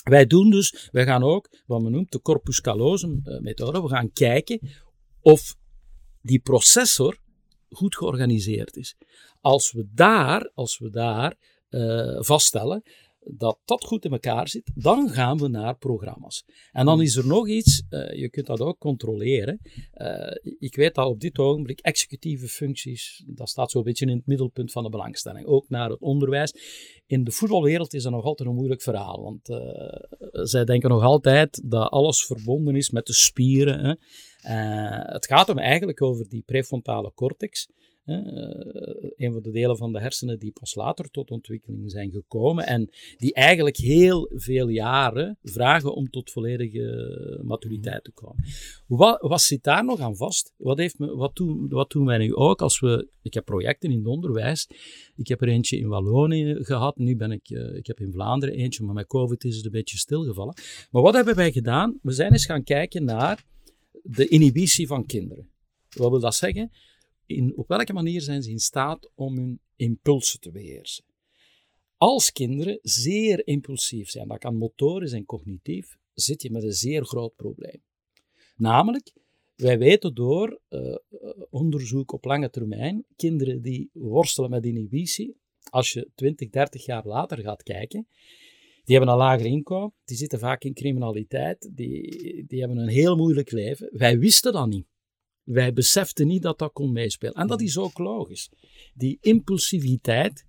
Wij 0.04 0.26
doen 0.26 0.50
dus, 0.50 0.90
wij 0.92 1.06
gaan 1.06 1.24
ook, 1.24 1.50
wat 1.66 1.82
men 1.82 1.92
noemt 1.92 2.12
de 2.12 2.22
corpus 2.22 2.62
callosum 2.62 3.22
eh, 3.24 3.40
methode, 3.40 3.82
we 3.82 3.88
gaan 3.88 4.12
kijken 4.12 4.60
of 5.22 5.56
die 6.22 6.40
processor 6.40 7.18
goed 7.70 7.96
georganiseerd 7.96 8.76
is. 8.76 8.96
Als 9.42 9.72
we 9.72 9.88
daar, 9.94 10.52
als 10.54 10.78
we 10.78 10.90
daar 10.90 11.36
uh, 11.70 12.18
vaststellen 12.22 12.84
dat 13.30 13.60
dat 13.66 13.84
goed 13.84 14.06
in 14.06 14.12
elkaar 14.12 14.48
zit, 14.48 14.72
dan 14.76 15.10
gaan 15.10 15.38
we 15.38 15.48
naar 15.48 15.78
programma's. 15.78 16.46
En 16.72 16.86
dan 16.86 17.02
is 17.02 17.16
er 17.16 17.28
nog 17.28 17.48
iets, 17.48 17.84
uh, 17.90 18.14
je 18.14 18.30
kunt 18.30 18.46
dat 18.46 18.60
ook 18.60 18.80
controleren. 18.80 19.60
Uh, 19.94 20.56
ik 20.60 20.76
weet 20.76 20.96
dat 20.96 21.08
op 21.08 21.20
dit 21.20 21.38
ogenblik 21.38 21.80
executieve 21.80 22.48
functies, 22.48 23.24
dat 23.28 23.50
staat 23.50 23.72
zo'n 23.72 23.84
beetje 23.84 24.06
in 24.06 24.16
het 24.16 24.28
middelpunt 24.28 24.72
van 24.72 24.84
de 24.84 24.90
belangstelling. 24.90 25.46
Ook 25.46 25.70
naar 25.70 25.90
het 25.90 26.00
onderwijs. 26.00 26.54
In 27.06 27.24
de 27.24 27.32
voetbalwereld 27.32 27.94
is 27.94 28.04
dat 28.04 28.12
nog 28.12 28.24
altijd 28.24 28.50
een 28.50 28.56
moeilijk 28.56 28.82
verhaal, 28.82 29.24
want 29.24 29.62
zij 30.50 30.66
denken 30.66 30.90
nog 30.90 31.04
altijd 31.04 31.62
dat 31.66 31.90
alles 31.90 32.26
verbonden 32.26 32.76
is 32.76 32.90
met 32.90 33.06
de 33.06 33.14
spieren. 33.14 33.86
Hè. 33.86 33.94
Het 35.12 35.26
gaat 35.26 35.48
hem 35.48 35.58
eigenlijk 35.58 36.02
over 36.02 36.30
die 36.30 36.44
prefrontale 36.46 37.12
cortex 37.16 37.68
eh, 38.08 38.16
een 39.16 39.34
van 39.34 39.42
de 39.42 39.52
delen 39.52 39.78
van 39.78 39.94
de 39.94 40.00
hersenen 40.00 40.40
die 40.40 40.52
pas 40.52 40.76
later 40.76 41.10
tot 41.10 41.32
ontwikkeling 41.32 41.92
zijn 41.92 42.12
gekomen 42.12 42.66
en 42.66 42.90
die 43.18 43.34
eigenlijk 43.34 43.78
heel 43.78 44.32
veel 44.34 44.68
jaren 44.68 45.38
vragen 45.44 45.94
om 45.94 46.10
tot 46.10 46.32
volledige 46.32 47.42
maturiteit 47.44 48.04
te 48.04 48.12
komen. 48.12 48.44
Wat, 48.88 49.22
wat 49.22 49.42
zit 49.42 49.64
daar 49.64 49.86
nog 49.86 50.00
aan 50.00 50.16
vast? 50.16 50.54
Wat, 50.58 50.78
heeft 50.78 51.00
me, 51.00 51.16
wat, 51.16 51.36
doen, 51.36 51.70
wat 51.70 51.92
doen 51.92 52.06
wij 52.06 52.18
nu 52.18 52.36
ook 52.36 52.62
als 52.62 52.80
we... 52.80 53.08
Ik 53.22 53.34
heb 53.34 53.46
projecten 53.46 53.92
in 53.92 53.98
het 53.98 54.08
onderwijs. 54.08 54.70
Ik 55.16 55.28
heb 55.28 55.42
er 55.42 55.48
eentje 55.48 55.78
in 55.78 55.88
Wallonië 55.88 56.56
gehad. 56.60 56.98
Nu 56.98 57.16
ben 57.16 57.32
ik... 57.32 57.50
eh, 57.50 57.76
ik 57.76 57.88
heb 57.88 58.00
in 58.00 58.12
Vlaanderen 58.12 58.56
eentje, 58.56 58.84
maar 58.84 58.96
met 58.96 59.08
COVID 59.08 59.44
is 59.44 59.56
het 59.56 59.66
een 59.66 59.72
beetje 59.72 59.98
stilgevallen. 59.98 60.58
Maar 60.92 61.02
wat 61.02 61.14
hebben 61.14 61.36
wij 61.36 61.52
gedaan? 61.52 62.00
We 62.02 62.12
zijn 62.12 62.32
eens 62.32 62.46
gaan 62.46 62.64
kijken 62.64 63.04
naar 63.04 63.44
de 64.10 64.28
inhibitie 64.28 64.88
van 64.88 65.06
kinderen. 65.06 65.50
Wat 65.90 66.10
wil 66.10 66.20
dat 66.20 66.36
zeggen? 66.36 66.72
In, 67.26 67.58
op 67.58 67.68
welke 67.68 67.94
manier 67.94 68.22
zijn 68.22 68.44
ze 68.44 68.50
in 68.50 68.60
staat 68.60 69.12
om 69.16 69.38
hun 69.38 69.60
impulsen 69.76 70.40
te 70.40 70.52
beheersen? 70.52 71.04
Als 71.98 72.32
kinderen 72.32 72.80
zeer 72.82 73.48
impulsief 73.48 74.10
zijn, 74.10 74.28
dat 74.28 74.38
kan 74.38 74.56
motorisch 74.56 75.12
en 75.12 75.26
cognitief, 75.26 75.98
zit 76.14 76.42
je 76.42 76.52
met 76.52 76.64
een 76.64 76.74
zeer 76.74 77.06
groot 77.06 77.36
probleem. 77.36 77.84
Namelijk, 78.56 79.14
wij 79.56 79.78
weten 79.78 80.14
door 80.14 80.60
eh, 80.68 80.90
eh, 80.90 80.98
onderzoek 81.50 82.12
op 82.12 82.26
lange 82.26 82.50
termijn, 82.50 83.06
kinderen 83.16 83.62
die 83.62 83.90
worstelen 83.94 84.50
met 84.50 84.66
inhibitie, 84.66 85.36
als 85.70 85.92
je 85.92 86.10
20, 86.16 86.50
30 86.50 86.86
jaar 86.86 87.08
later 87.08 87.38
gaat 87.38 87.64
kijken, 87.64 88.08
die 88.88 88.96
hebben 88.96 89.14
een 89.14 89.20
lager 89.20 89.46
inkomen, 89.46 89.94
die 90.06 90.18
zitten 90.18 90.40
vaak 90.40 90.64
in 90.64 90.74
criminaliteit, 90.74 91.70
die, 91.74 92.46
die 92.48 92.60
hebben 92.60 92.78
een 92.78 92.88
heel 92.88 93.16
moeilijk 93.16 93.52
leven. 93.52 93.90
Wij 93.92 94.20
wisten 94.20 94.54
dat 94.54 94.68
niet. 94.68 94.88
Wij 95.44 95.74
beseften 95.74 96.28
niet 96.28 96.42
dat 96.42 96.60
dat 96.60 96.72
kon 96.72 96.92
meespelen. 96.92 97.34
En 97.34 97.48
dat 97.48 97.62
is 97.62 97.78
ook 97.78 97.98
logisch. 97.98 98.52
Die 98.94 99.18
impulsiviteit 99.22 100.46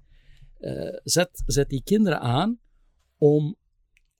eh, 0.58 0.96
zet, 1.04 1.42
zet 1.46 1.68
die 1.68 1.82
kinderen 1.82 2.20
aan 2.20 2.60
om 3.16 3.56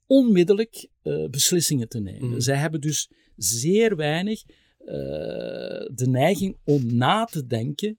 onmiddellijk 0.07 0.89
eh, 1.03 1.29
beslissingen 1.29 1.89
te 1.89 2.01
nemen. 2.01 2.29
Mhm. 2.29 2.41
Zij 2.41 2.57
hebben 2.57 2.81
dus 2.81 3.11
zeer 3.37 3.97
weinig 3.97 4.43
eh, 4.79 4.87
de 5.95 6.07
neiging 6.09 6.57
om 6.65 6.95
na 6.95 7.25
te 7.25 7.47
denken 7.47 7.99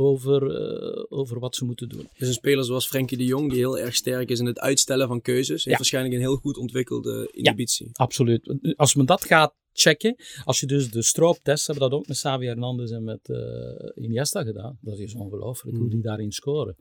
over, 0.00 0.54
eh, 0.56 1.04
over 1.08 1.38
wat 1.38 1.54
ze 1.54 1.64
moeten 1.64 1.88
doen. 1.88 2.08
Dus 2.18 2.28
een 2.28 2.34
speler 2.34 2.64
zoals 2.64 2.86
Frenkie 2.86 3.16
de 3.18 3.24
Jong, 3.24 3.48
die 3.50 3.58
heel 3.58 3.78
erg 3.78 3.94
sterk 3.94 4.28
is 4.30 4.38
in 4.38 4.46
het 4.46 4.58
uitstellen 4.60 5.08
van 5.08 5.20
keuzes, 5.20 5.48
heeft 5.48 5.64
Ja. 5.64 5.76
waarschijnlijk 5.76 6.14
een 6.14 6.20
heel 6.20 6.36
goed 6.36 6.56
ontwikkelde 6.56 7.28
inhibitie. 7.32 7.90
Absoluut. 7.92 8.54
Als 8.76 8.94
men 8.94 9.06
dat 9.06 9.24
gaat 9.24 9.54
checken, 9.72 10.16
als 10.44 10.60
je 10.60 10.66
dus 10.66 10.90
de 10.90 11.02
strooptest, 11.02 11.66
hebben 11.66 11.84
we 11.84 11.90
dat 11.90 11.98
ook 12.00 12.06
met 12.06 12.16
Xavi 12.16 12.46
Hernandez 12.46 12.90
en 12.90 13.04
met 13.04 13.28
eh, 13.28 14.04
Iniesta 14.04 14.42
gedaan. 14.42 14.78
Dat 14.80 14.98
is 14.98 15.14
ongelooflijk 15.14 15.76
hoe 15.76 15.90
die 15.90 16.02
daarin 16.02 16.32
scoren. 16.32 16.76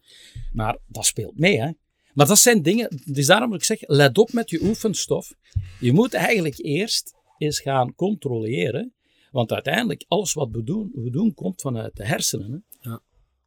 Maar 0.54 0.78
dat 0.88 1.06
speelt 1.06 1.38
mee, 1.40 1.60
hè. 1.60 1.72
Maar 2.14 2.28
dat 2.28 2.40
zijn 2.40 2.62
dingen, 2.62 3.02
dus 3.06 3.26
daarom 3.26 3.50
moet 3.50 3.58
ik 3.58 3.64
zeggen, 3.64 3.96
let 3.96 4.18
op 4.18 4.32
met 4.34 4.50
je 4.50 4.62
oefenstof. 4.64 5.34
Je 5.80 5.94
moet 5.94 6.14
eigenlijk 6.14 6.58
eerst 6.58 7.14
eens 7.38 7.60
gaan 7.60 7.96
controleren, 7.96 8.94
want 9.32 9.52
uiteindelijk, 9.52 10.06
alles 10.08 10.34
wat 10.34 10.50
we 10.52 10.64
doen, 10.64 10.92
we 10.94 11.10
doen 11.10 11.34
komt 11.34 11.62
vanuit 11.62 11.96
de 11.96 12.06
hersenen. 12.06 12.52
Hè. 12.52 12.69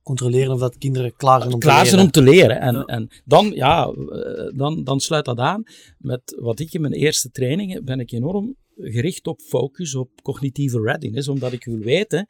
Controleren 0.03 0.53
of 0.53 0.61
dat 0.61 0.79
kinderen 0.79 1.17
klaar 1.17 1.41
zijn 1.41 1.53
om 1.53 1.59
te 1.61 1.67
klaar 1.67 1.75
leren. 1.83 1.91
zijn 1.93 2.05
om 2.05 2.11
te 2.11 2.23
leren. 2.23 2.61
En, 2.61 2.75
Ja. 2.75 2.85
en 2.85 3.09
dan, 3.25 3.51
ja, 3.55 3.87
eh, 3.89 4.57
dan, 4.59 4.85
dan 4.85 5.01
sluit 5.01 5.25
dat 5.25 5.39
aan 5.39 5.63
met 5.99 6.37
wat 6.41 6.59
ik 6.61 6.73
in 6.73 6.81
mijn 6.81 6.93
eerste 6.93 7.31
trainingen 7.31 7.85
ben 7.85 8.01
ik 8.01 8.13
enorm 8.13 8.57
gericht 8.77 9.27
op 9.27 9.41
focus, 9.41 9.95
op 9.95 10.11
cognitieve 10.23 10.81
readiness, 10.81 11.29
omdat 11.29 11.53
ik 11.53 11.65
wil 11.65 11.79
weten, 11.79 12.27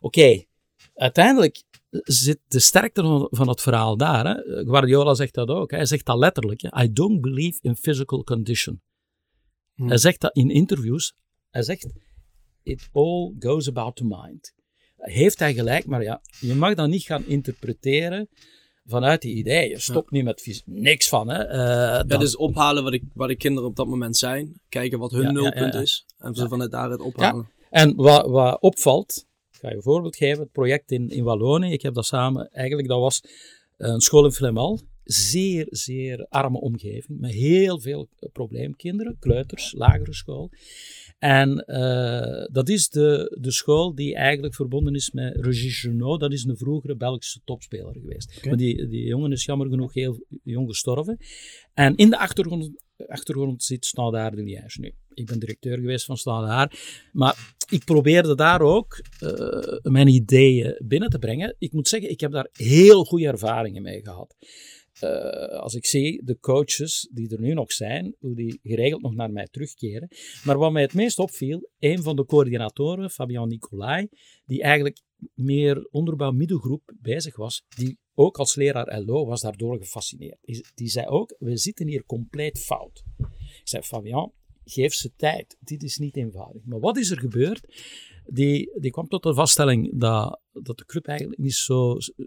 oké, 0.00 0.44
uiteindelijk 0.94 1.62
zit 2.02 2.38
de 2.48 2.58
sterkte 2.58 3.02
van, 3.02 3.26
van 3.30 3.48
het 3.48 3.60
verhaal 3.60 3.96
daar. 3.96 4.26
Hè? 4.26 4.64
Guardiola 4.64 5.14
zegt 5.14 5.34
dat 5.34 5.48
ook. 5.48 5.70
hè. 5.70 5.76
Hij 5.76 5.86
zegt 5.86 6.06
dat 6.06 6.18
letterlijk. 6.18 6.60
hè. 6.62 6.82
I 6.82 6.92
don't 6.92 7.20
believe 7.20 7.58
in 7.62 7.76
physical 7.76 8.24
condition. 8.24 8.80
Hmm. 9.74 9.88
Hij 9.88 9.98
zegt 9.98 10.20
dat 10.20 10.36
in 10.36 10.50
interviews. 10.50 11.14
Hij 11.50 11.62
zegt, 11.62 11.86
it 12.62 12.88
all 12.92 13.34
goes 13.38 13.68
about 13.68 13.96
the 13.96 14.04
mind. 14.04 14.54
Heeft 14.98 15.38
hij 15.38 15.54
gelijk, 15.54 15.86
maar 15.86 16.02
ja, 16.02 16.20
je 16.40 16.54
mag 16.54 16.74
dat 16.74 16.88
niet 16.88 17.02
gaan 17.02 17.26
interpreteren 17.26 18.28
vanuit 18.84 19.22
die 19.22 19.34
ideeën. 19.34 19.80
Stop 19.80 20.10
niet 20.10 20.24
met 20.24 20.62
niks 20.64 21.08
van. 21.08 21.28
Hè. 21.28 21.42
Ja, 21.42 22.02
dan- 22.02 22.20
dus 22.20 22.36
ophalen 22.36 22.82
wat, 22.82 22.92
ik, 22.92 23.02
waar 23.14 23.28
de 23.28 23.36
kinderen 23.36 23.68
op 23.68 23.76
dat 23.76 23.86
moment 23.86 24.16
zijn, 24.16 24.60
kijken 24.68 24.98
wat 24.98 25.10
hun 25.10 25.22
Ja, 25.22 25.30
nulpunt 25.30 25.74
is 25.74 26.06
en 26.18 26.34
ze 26.34 26.48
vanuit 26.48 26.70
daar 26.70 26.90
het 26.90 27.00
ophalen. 27.00 27.48
En 27.70 27.94
wat, 27.96 28.26
wat 28.26 28.60
opvalt, 28.60 29.26
ik 29.52 29.58
ga 29.60 29.68
je 29.68 29.74
een 29.76 29.82
voorbeeld 29.82 30.16
geven, 30.16 30.42
het 30.42 30.52
project 30.52 30.90
in, 30.90 31.08
in 31.08 31.24
Wallonië, 31.24 31.72
ik 31.72 31.82
heb 31.82 31.94
dat 31.94 32.06
samen, 32.06 32.48
eigenlijk 32.50 32.88
dat 32.88 33.00
was 33.00 33.22
een 33.76 34.00
school 34.00 34.24
in 34.24 34.32
Flemal, 34.32 34.80
zeer, 35.04 35.66
zeer 35.70 36.26
arme 36.28 36.60
omgeving, 36.60 37.20
met 37.20 37.30
heel 37.30 37.80
veel 37.80 38.08
probleemkinderen, 38.32 39.16
kleuters, 39.20 39.72
lagere 39.76 40.14
school. 40.14 40.50
En 41.18 41.58
eh, 41.58 42.46
dat 42.52 42.68
is 42.68 42.88
de, 42.88 43.36
de 43.40 43.52
school 43.52 43.94
die 43.94 44.14
eigenlijk 44.14 44.54
verbonden 44.54 44.94
is 44.94 45.10
met 45.10 45.36
Regis 45.36 45.80
Genot, 45.80 46.20
dat 46.20 46.32
is 46.32 46.44
een 46.44 46.56
vroegere 46.56 46.96
Belgische 46.96 47.40
topspeler 47.44 47.92
geweest. 47.92 48.44
Maar 48.44 48.56
die, 48.56 48.88
die 48.88 49.04
jongen 49.06 49.32
is 49.32 49.44
jammer 49.44 49.68
genoeg 49.68 49.94
heel 49.94 50.24
jong 50.42 50.68
gestorven. 50.68 51.18
En 51.74 51.96
in 51.96 52.10
de 52.10 52.18
achtergrond, 52.18 52.70
achtergrond 53.06 53.62
zit 53.62 53.86
Standaard 53.86 54.36
de 54.36 54.42
Liège 54.42 54.80
nu. 54.80 54.92
Ik 55.14 55.26
ben 55.26 55.38
directeur 55.38 55.78
geweest 55.78 56.04
van 56.04 56.16
Standaard, 56.16 56.78
maar 57.12 57.54
ik 57.70 57.84
probeerde 57.84 58.34
daar 58.34 58.60
ook 58.60 59.00
eh, 59.20 59.92
mijn 59.92 60.08
ideeën 60.08 60.80
binnen 60.84 61.10
te 61.10 61.18
brengen. 61.18 61.54
Ik 61.58 61.72
moet 61.72 61.88
zeggen, 61.88 62.10
ik 62.10 62.20
heb 62.20 62.32
daar 62.32 62.48
heel 62.52 63.04
goede 63.04 63.26
ervaringen 63.26 63.82
mee 63.82 64.00
gehad. 64.02 64.36
Eh, 65.00 65.58
als 65.60 65.74
ik 65.74 65.86
zie 65.86 66.24
de 66.24 66.38
coaches 66.38 67.08
die 67.12 67.30
er 67.30 67.40
nu 67.40 67.52
nog 67.54 67.72
zijn, 67.72 68.14
hoe 68.18 68.34
die 68.34 68.58
geregeld 68.62 69.02
nog 69.02 69.14
naar 69.14 69.30
mij 69.30 69.46
terugkeren. 69.50 70.08
Maar 70.44 70.58
wat 70.58 70.72
mij 70.72 70.82
het 70.82 70.94
meest 70.94 71.18
opviel, 71.18 71.70
een 71.78 72.02
van 72.02 72.16
de 72.16 72.24
coördinatoren, 72.24 73.10
Fabian 73.10 73.48
Nicolai, 73.48 74.08
die 74.44 74.62
eigenlijk 74.62 75.00
meer 75.34 75.88
onderbouw 75.90 76.30
middelgroep 76.30 76.94
bezig 77.00 77.36
was, 77.36 77.64
die 77.76 77.98
ook 78.14 78.38
als 78.38 78.54
leraar 78.54 79.00
LO 79.00 79.26
was 79.26 79.40
daardoor 79.40 79.78
gefascineerd. 79.78 80.72
Die 80.74 80.88
zei 80.88 81.06
ook, 81.06 81.36
we 81.38 81.56
zitten 81.56 81.86
hier 81.86 82.04
compleet 82.04 82.58
fout. 82.58 83.02
Ik 83.18 83.60
zei, 83.68 83.82
Fabian, 83.82 84.32
geef 84.64 84.94
ze 84.94 85.12
tijd. 85.16 85.56
Dit 85.60 85.82
is 85.82 85.96
niet 85.96 86.16
eenvoudig. 86.16 86.64
Maar 86.64 86.80
wat 86.80 86.96
is 86.96 87.10
er 87.10 87.18
gebeurd? 87.18 87.66
Die, 88.30 88.70
die 88.80 88.90
kwam 88.90 89.08
tot 89.08 89.22
de 89.22 89.34
vaststelling 89.34 89.98
dat, 90.00 90.40
dat 90.52 90.78
de 90.78 90.84
club 90.84 91.06
eigenlijk 91.06 91.40
niet 91.40 91.54
zo 91.54 91.96
eh, 91.96 92.26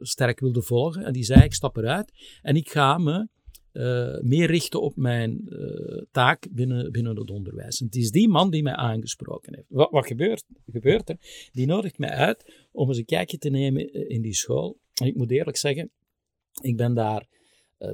sterk 0.00 0.40
wilde 0.40 0.62
volgen. 0.62 1.04
En 1.04 1.12
die 1.12 1.24
zei, 1.24 1.42
ik 1.42 1.54
stap 1.54 1.76
eruit 1.76 2.12
en 2.42 2.56
ik 2.56 2.70
ga 2.70 2.98
me 2.98 3.28
eh, 3.72 4.20
meer 4.20 4.46
richten 4.46 4.80
op 4.80 4.96
mijn 4.96 5.48
eh, 5.48 6.02
taak 6.10 6.46
binnen, 6.50 6.92
binnen 6.92 7.16
het 7.16 7.30
onderwijs. 7.30 7.80
En 7.80 7.86
het 7.86 7.96
is 7.96 8.10
die 8.10 8.28
man 8.28 8.50
die 8.50 8.62
mij 8.62 8.74
aangesproken 8.74 9.54
heeft. 9.54 9.68
Wat, 9.68 9.90
wat 9.90 10.06
gebeurt, 10.06 10.44
gebeurt 10.66 11.08
er? 11.08 11.16
Die 11.52 11.66
nodigt 11.66 11.98
mij 11.98 12.10
uit 12.10 12.66
om 12.72 12.88
eens 12.88 12.98
een 12.98 13.04
kijkje 13.04 13.38
te 13.38 13.50
nemen 13.50 14.08
in 14.08 14.22
die 14.22 14.34
school. 14.34 14.78
En 14.94 15.06
ik 15.06 15.16
moet 15.16 15.30
eerlijk 15.30 15.56
zeggen, 15.56 15.90
ik 16.60 16.76
ben 16.76 16.94
daar 16.94 17.26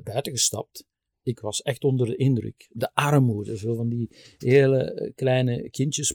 buiten 0.03 0.33
gestapt. 0.33 0.85
Ik 1.23 1.41
was 1.41 1.63
echt 1.63 1.85
onder 1.85 2.07
de 2.07 2.17
indruk. 2.17 2.69
De 2.73 2.91
armoede, 2.95 3.57
zo 3.57 3.75
van 3.75 3.89
die 3.89 4.09
hele 4.39 4.79
eh, 4.79 5.11
kleine 5.15 5.71
kindjes. 5.71 6.15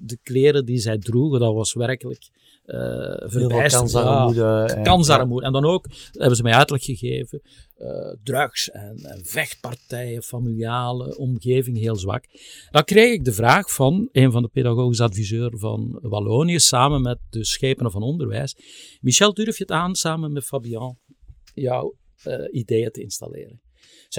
De 0.00 0.18
kleren 0.22 0.64
die 0.64 0.78
zij 0.78 0.98
droegen, 0.98 1.40
dat 1.40 1.54
was 1.54 1.72
werkelijk 1.74 2.30
veel 2.64 3.28
verbijsterend. 3.28 3.92
Kansarmoede. 3.92 4.74
en- 4.74 4.82
kansarmoede. 4.82 5.46
En 5.46 5.52
dan 5.52 5.64
ook, 5.64 5.86
hebben 6.12 6.36
ze 6.36 6.42
mij 6.42 6.52
uitleg 6.52 6.84
gegeven, 6.84 7.40
eh, 7.74 8.14
drugs 8.22 8.70
en, 8.70 8.96
en 8.96 9.24
vechtpartijen, 9.24 10.22
familiale 10.22 11.16
omgeving 11.18 11.78
heel 11.78 11.96
zwak. 11.96 12.24
Dan 12.70 12.84
kreeg 12.84 13.12
ik 13.12 13.24
de 13.24 13.32
vraag 13.32 13.72
van 13.72 14.08
een 14.12 14.30
van 14.32 14.42
de 14.42 14.48
pedagogisch 14.48 15.00
adviseurs 15.00 15.60
van 15.60 15.98
Wallonië, 16.02 16.58
samen 16.58 17.02
met 17.02 17.18
de 17.30 17.44
schepenen 17.44 17.90
van 17.90 18.02
onderwijs. 18.02 18.56
Michel, 19.00 19.34
durf 19.34 19.56
je 19.56 19.62
het 19.62 19.72
aan, 19.72 19.94
samen 19.94 20.32
met 20.32 20.44
Fabian, 20.44 20.98
jouw 21.54 21.94
ideeën 22.50 22.90
te 22.90 23.02
installeren? 23.02 23.60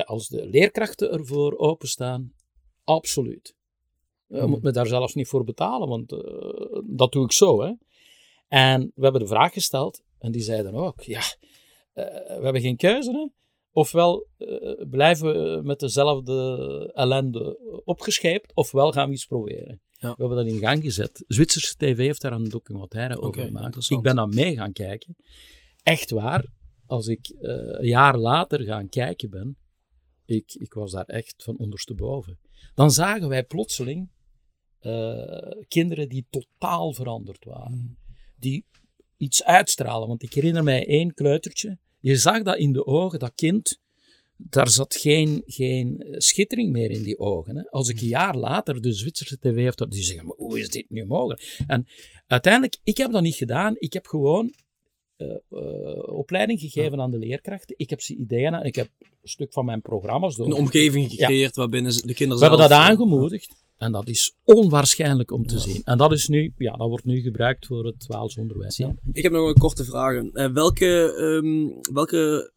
Als 0.01 0.27
de 0.27 0.45
leerkrachten 0.47 1.11
ervoor 1.11 1.57
openstaan, 1.57 2.33
absoluut. 2.83 3.55
Je 4.27 4.39
Hmm. 4.39 4.49
moet 4.49 4.63
me 4.63 4.71
daar 4.71 4.87
zelfs 4.87 5.13
niet 5.13 5.27
voor 5.27 5.43
betalen, 5.43 5.87
want 5.87 6.11
eh, 6.11 6.19
dat 6.85 7.11
doe 7.11 7.23
ik 7.23 7.31
zo. 7.31 7.61
Hè. 7.61 7.71
En 8.47 8.91
we 8.95 9.03
hebben 9.03 9.21
de 9.21 9.27
vraag 9.27 9.53
gesteld, 9.53 10.03
en 10.19 10.31
die 10.31 10.41
zeiden 10.41 10.73
ook, 10.73 11.01
ja, 11.01 11.21
eh, 11.93 12.05
we 12.37 12.39
hebben 12.43 12.61
geen 12.61 12.77
keuze. 12.77 13.11
Hè? 13.11 13.27
Ofwel 13.71 14.27
eh, 14.37 14.87
blijven 14.89 15.33
we 15.33 15.61
met 15.63 15.79
dezelfde 15.79 16.91
ellende 16.93 17.59
opgescheept, 17.85 18.51
ofwel 18.53 18.91
gaan 18.91 19.07
we 19.07 19.13
iets 19.13 19.25
proberen. 19.25 19.81
Ja. 19.91 20.09
We 20.09 20.15
hebben 20.17 20.37
dat 20.37 20.53
in 20.53 20.59
gang 20.59 20.83
gezet. 20.83 21.23
Zwitserse 21.27 21.75
TV 21.75 21.97
heeft 21.97 22.21
daar 22.21 22.31
een 22.31 22.49
documentaire 22.49 23.21
over 23.21 23.43
gemaakt. 23.43 23.89
Ik 23.89 24.01
ben 24.01 24.15
dan 24.15 24.33
mee 24.33 24.55
gaan 24.55 24.73
kijken. 24.73 25.15
Echt 25.83 26.09
waar, 26.09 26.45
als 26.85 27.07
ik 27.07 27.27
eh, 27.29 27.51
een 27.55 27.87
jaar 27.87 28.17
later 28.17 28.61
gaan 28.61 28.89
kijken 28.89 29.29
ben, 29.29 29.57
ik, 30.25 30.53
ik 30.53 30.73
was 30.73 30.91
daar 30.91 31.05
echt 31.05 31.43
van 31.43 31.57
ondersteboven. 31.57 32.39
Dan 32.75 32.91
zagen 32.91 33.29
wij 33.29 33.43
plotseling 33.43 34.09
eh, 34.79 35.61
kinderen 35.67 36.09
die 36.09 36.25
totaal 36.29 36.93
veranderd 36.93 37.45
waren. 37.45 37.97
Die 38.39 38.65
iets 39.17 39.43
uitstralen. 39.43 40.07
Want 40.07 40.23
ik 40.23 40.33
herinner 40.33 40.63
mij 40.63 40.87
één 40.87 41.13
kleutertje. 41.13 41.77
Je 41.99 42.15
zag 42.15 42.43
dat 42.43 42.57
in 42.57 42.73
de 42.73 42.85
ogen, 42.85 43.19
dat 43.19 43.35
kind, 43.35 43.81
daar 44.37 44.69
zat 44.69 44.95
geen, 44.95 45.43
geen 45.45 46.05
schittering 46.17 46.71
meer 46.71 46.91
in 46.91 47.03
die 47.03 47.19
ogen. 47.19 47.55
Hè. 47.55 47.69
Als 47.69 47.89
ik 47.89 48.01
een 48.01 48.07
jaar 48.07 48.37
later 48.37 48.81
de 48.81 48.93
Zwitserse 48.93 49.39
tv 49.39 49.55
heeft, 49.55 49.91
die 49.91 50.03
zeggen, 50.03 50.25
maar 50.25 50.35
hoe 50.35 50.59
is 50.59 50.69
dit 50.69 50.89
nu 50.89 51.05
mogelijk? 51.05 51.63
En 51.67 51.87
uiteindelijk, 52.27 52.77
ik 52.83 52.97
heb 52.97 53.11
dat 53.11 53.21
niet 53.21 53.35
gedaan. 53.35 53.75
Ik 53.77 53.93
heb 53.93 54.05
gewoon 54.05 54.53
opleiding 56.05 56.59
gegeven 56.59 57.01
aan 57.01 57.11
de 57.11 57.17
leerkrachten. 57.17 57.75
Ik 57.77 57.89
heb 57.89 58.01
ze 58.01 58.15
ideeën 58.15 58.53
ik 58.53 58.75
heb 58.75 58.89
een 58.99 59.29
stuk 59.29 59.53
van 59.53 59.65
mijn 59.65 59.81
programma's 59.81 60.35
door. 60.35 60.45
Een 60.45 60.53
omgeving 60.53 61.09
gecreëerd 61.09 61.55
ja. 61.55 61.61
waarbinnen 61.61 61.91
de 61.91 62.13
kinderen 62.13 62.35
We 62.35 62.49
hebben 62.49 62.69
dat 62.69 62.77
aangemoedigd. 62.77 63.61
En 63.77 63.91
dat 63.91 64.07
is 64.07 64.35
onwaarschijnlijk 64.43 65.31
om 65.31 65.45
te 65.45 65.53
ja. 65.53 65.59
zien. 65.59 65.81
En 65.83 65.97
dat, 65.97 66.11
is 66.11 66.27
nu, 66.27 66.53
ja, 66.57 66.71
dat 66.71 66.87
wordt 66.87 67.05
nu 67.05 67.21
gebruikt 67.21 67.65
voor 67.65 67.85
het 67.85 68.05
Waals 68.07 68.37
onderwijs. 68.37 68.77
Ja. 68.77 68.95
Ik 69.13 69.23
heb 69.23 69.31
nog 69.31 69.47
een 69.47 69.57
korte 69.57 69.83
vraag. 69.83 70.21
Uh, 70.21 70.51
welke, 70.53 70.85
um, 71.19 71.79
welke 71.93 72.51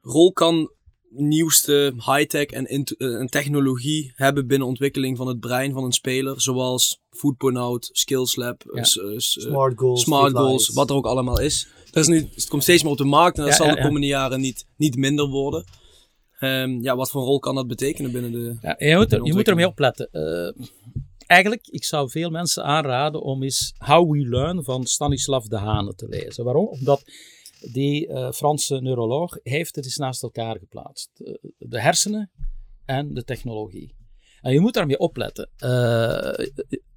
rol 0.00 0.32
kan 0.32 0.70
nieuwste 1.10 1.92
high-tech 1.96 2.46
en, 2.46 2.66
en, 2.66 3.26
technologie 3.26 4.12
hebben 4.14 4.46
binnen 4.46 4.68
ontwikkeling 4.68 5.16
van 5.16 5.26
het 5.26 5.40
brein 5.40 5.72
van 5.72 5.84
een 5.84 5.92
speler, 5.92 6.40
zoals 6.40 7.00
Foodpornout, 7.10 7.88
Skillslab, 7.92 8.62
ja. 8.72 9.02
uh, 9.02 9.18
Smart 9.18 9.78
Goals, 9.78 10.02
Smart 10.02 10.36
Goals 10.36 10.68
wat 10.68 10.90
er 10.90 10.96
ook 10.96 11.06
allemaal 11.06 11.40
is. 11.40 11.68
Dat 11.90 12.02
is 12.02 12.08
nu, 12.08 12.28
het 12.34 12.48
komt 12.48 12.62
steeds 12.62 12.82
meer 12.82 12.92
op 12.92 12.98
de 12.98 13.04
markt 13.04 13.38
en 13.38 13.44
dat 13.44 13.54
zal 13.54 13.74
de 13.74 13.80
komende 13.80 14.06
jaren 14.06 14.40
niet, 14.40 14.66
niet 14.76 14.96
minder 14.96 15.28
worden. 15.28 15.64
Um, 16.40 16.82
ja, 16.82 16.96
wat 16.96 17.10
voor 17.10 17.22
rol 17.22 17.38
kan 17.38 17.54
dat 17.54 17.66
betekenen 17.66 18.12
binnen 18.12 18.32
de. 18.32 18.56
Ja, 18.60 18.74
je, 18.78 18.96
moet 18.96 19.12
er, 19.12 19.24
je 19.24 19.34
moet 19.34 19.48
ermee 19.48 19.66
opletten. 19.66 20.08
Uh, 20.12 20.66
eigenlijk, 21.26 21.66
ik 21.66 21.84
zou 21.84 22.10
veel 22.10 22.30
mensen 22.30 22.64
aanraden 22.64 23.22
om 23.22 23.42
eens 23.42 23.74
How 23.78 24.12
We 24.12 24.28
Learn 24.28 24.64
van 24.64 24.86
Stanislav 24.86 25.44
de 25.44 25.56
Hane 25.56 25.94
te 25.94 26.08
lezen. 26.08 26.44
Waarom? 26.44 26.66
Omdat 26.66 27.02
die 27.72 28.08
uh, 28.08 28.30
Franse 28.30 28.80
neuroloog 28.80 29.38
heeft 29.42 29.76
het 29.76 29.84
eens 29.84 29.96
naast 29.96 30.22
elkaar 30.22 30.58
geplaatst. 30.58 31.10
De, 31.14 31.52
de 31.58 31.80
hersenen 31.80 32.30
en 32.84 33.14
de 33.14 33.24
technologie. 33.24 33.94
En 34.40 34.52
je 34.52 34.60
moet 34.60 34.74
daarmee 34.74 34.98
opletten. 34.98 35.50
Uh, 35.58 36.46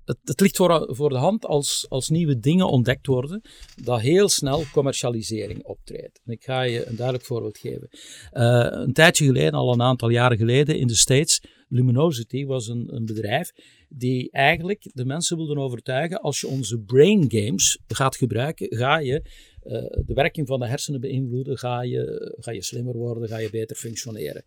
het, 0.06 0.40
ligt 0.42 0.56
voor, 0.56 1.10
de 1.10 1.18
hand 1.18 1.46
als, 1.46 1.86
als 1.90 2.10
nieuwe 2.10 2.40
dingen 2.40 2.68
ontdekt 2.68 3.08
worden, 3.08 3.42
dat 3.84 4.02
heel 4.02 4.30
snel 4.30 4.64
commercialisering 4.72 5.64
optreedt. 5.64 6.22
En 6.26 6.32
ik 6.32 6.44
ga 6.44 6.62
je 6.62 6.86
een 6.86 6.96
duidelijk 6.96 7.26
voorbeeld 7.26 7.58
geven. 7.58 7.88
Uh, 8.34 8.68
een 8.70 8.94
tijdje 8.94 9.26
geleden, 9.26 9.54
al 9.54 9.74
een 9.74 9.82
aantal 9.82 10.10
jaren 10.10 10.38
geleden, 10.38 10.78
in 10.78 10.88
de 10.88 10.96
States, 10.96 11.42
Luminosity 11.68 12.46
was 12.46 12.68
een, 12.68 12.96
een 12.96 13.06
bedrijf 13.06 13.52
die 13.90 14.32
eigenlijk 14.32 14.90
de 14.94 15.06
mensen 15.06 15.38
wilden 15.38 15.58
overtuigen, 15.58 16.22
als 16.22 16.42
je 16.42 16.48
onze 16.48 16.80
brain 16.80 17.26
games 17.28 17.80
gaat 17.88 18.16
gebruiken, 18.16 18.78
ga 18.78 18.98
je 18.98 19.22
uh, 19.64 19.72
de 20.06 20.14
werking 20.14 20.48
van 20.48 20.60
de 20.60 20.68
hersenen 20.68 21.02
beïnvloeden, 21.02 21.58
ga 21.58 21.82
je, 21.82 22.36
ga 22.40 22.52
je 22.52 22.64
slimmer 22.64 22.98
worden, 22.98 23.30
ga 23.30 23.38
je 23.38 23.50
beter 23.50 23.76
functioneren. 23.76 24.44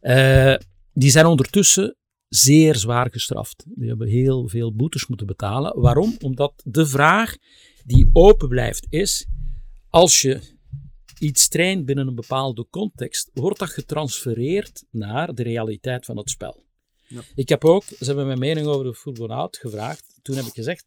Uh, 0.00 0.54
die 0.92 1.10
zijn 1.10 1.26
ondertussen 1.26 1.96
zeer 2.36 2.76
zwaar 2.76 3.10
gestraft. 3.10 3.64
Die 3.74 3.88
hebben 3.88 4.08
heel 4.08 4.48
veel 4.48 4.74
boetes 4.74 5.06
moeten 5.06 5.26
betalen. 5.26 5.80
Waarom? 5.80 6.16
Omdat 6.20 6.62
de 6.64 6.86
vraag 6.86 7.36
die 7.84 8.08
open 8.12 8.48
blijft 8.48 8.86
is: 8.90 9.26
als 9.90 10.20
je 10.20 10.54
iets 11.18 11.48
traint 11.48 11.84
binnen 11.84 12.06
een 12.06 12.14
bepaalde 12.14 12.66
context, 12.70 13.30
wordt 13.34 13.58
dat 13.58 13.70
getransfereerd 13.70 14.84
naar 14.90 15.34
de 15.34 15.42
realiteit 15.42 16.04
van 16.04 16.16
het 16.16 16.30
spel. 16.30 16.64
Ja. 17.08 17.20
Ik 17.34 17.48
heb 17.48 17.64
ook, 17.64 17.82
ze 17.82 18.04
hebben 18.04 18.26
mijn 18.26 18.38
mening 18.38 18.66
over 18.66 18.84
de 18.84 18.94
voetbalhout 18.94 19.56
gevraagd. 19.56 20.18
Toen 20.22 20.36
heb 20.36 20.44
ik 20.44 20.54
gezegd: 20.54 20.84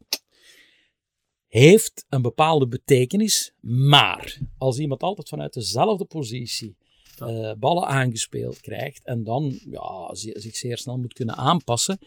heeft 1.47 2.05
een 2.09 2.21
bepaalde 2.21 2.67
betekenis, 2.67 3.53
maar 3.61 4.37
als 4.57 4.77
iemand 4.79 5.01
altijd 5.01 5.29
vanuit 5.29 5.53
dezelfde 5.53 6.05
positie 6.05 6.77
uh, 7.21 7.51
ballen 7.57 7.87
aangespeeld 7.87 8.61
krijgt 8.61 9.01
en 9.03 9.23
dan 9.23 9.59
ja, 9.69 10.09
zich 10.13 10.55
zeer 10.55 10.77
snel 10.77 10.97
moet 10.97 11.13
kunnen 11.13 11.35
aanpassen. 11.35 11.97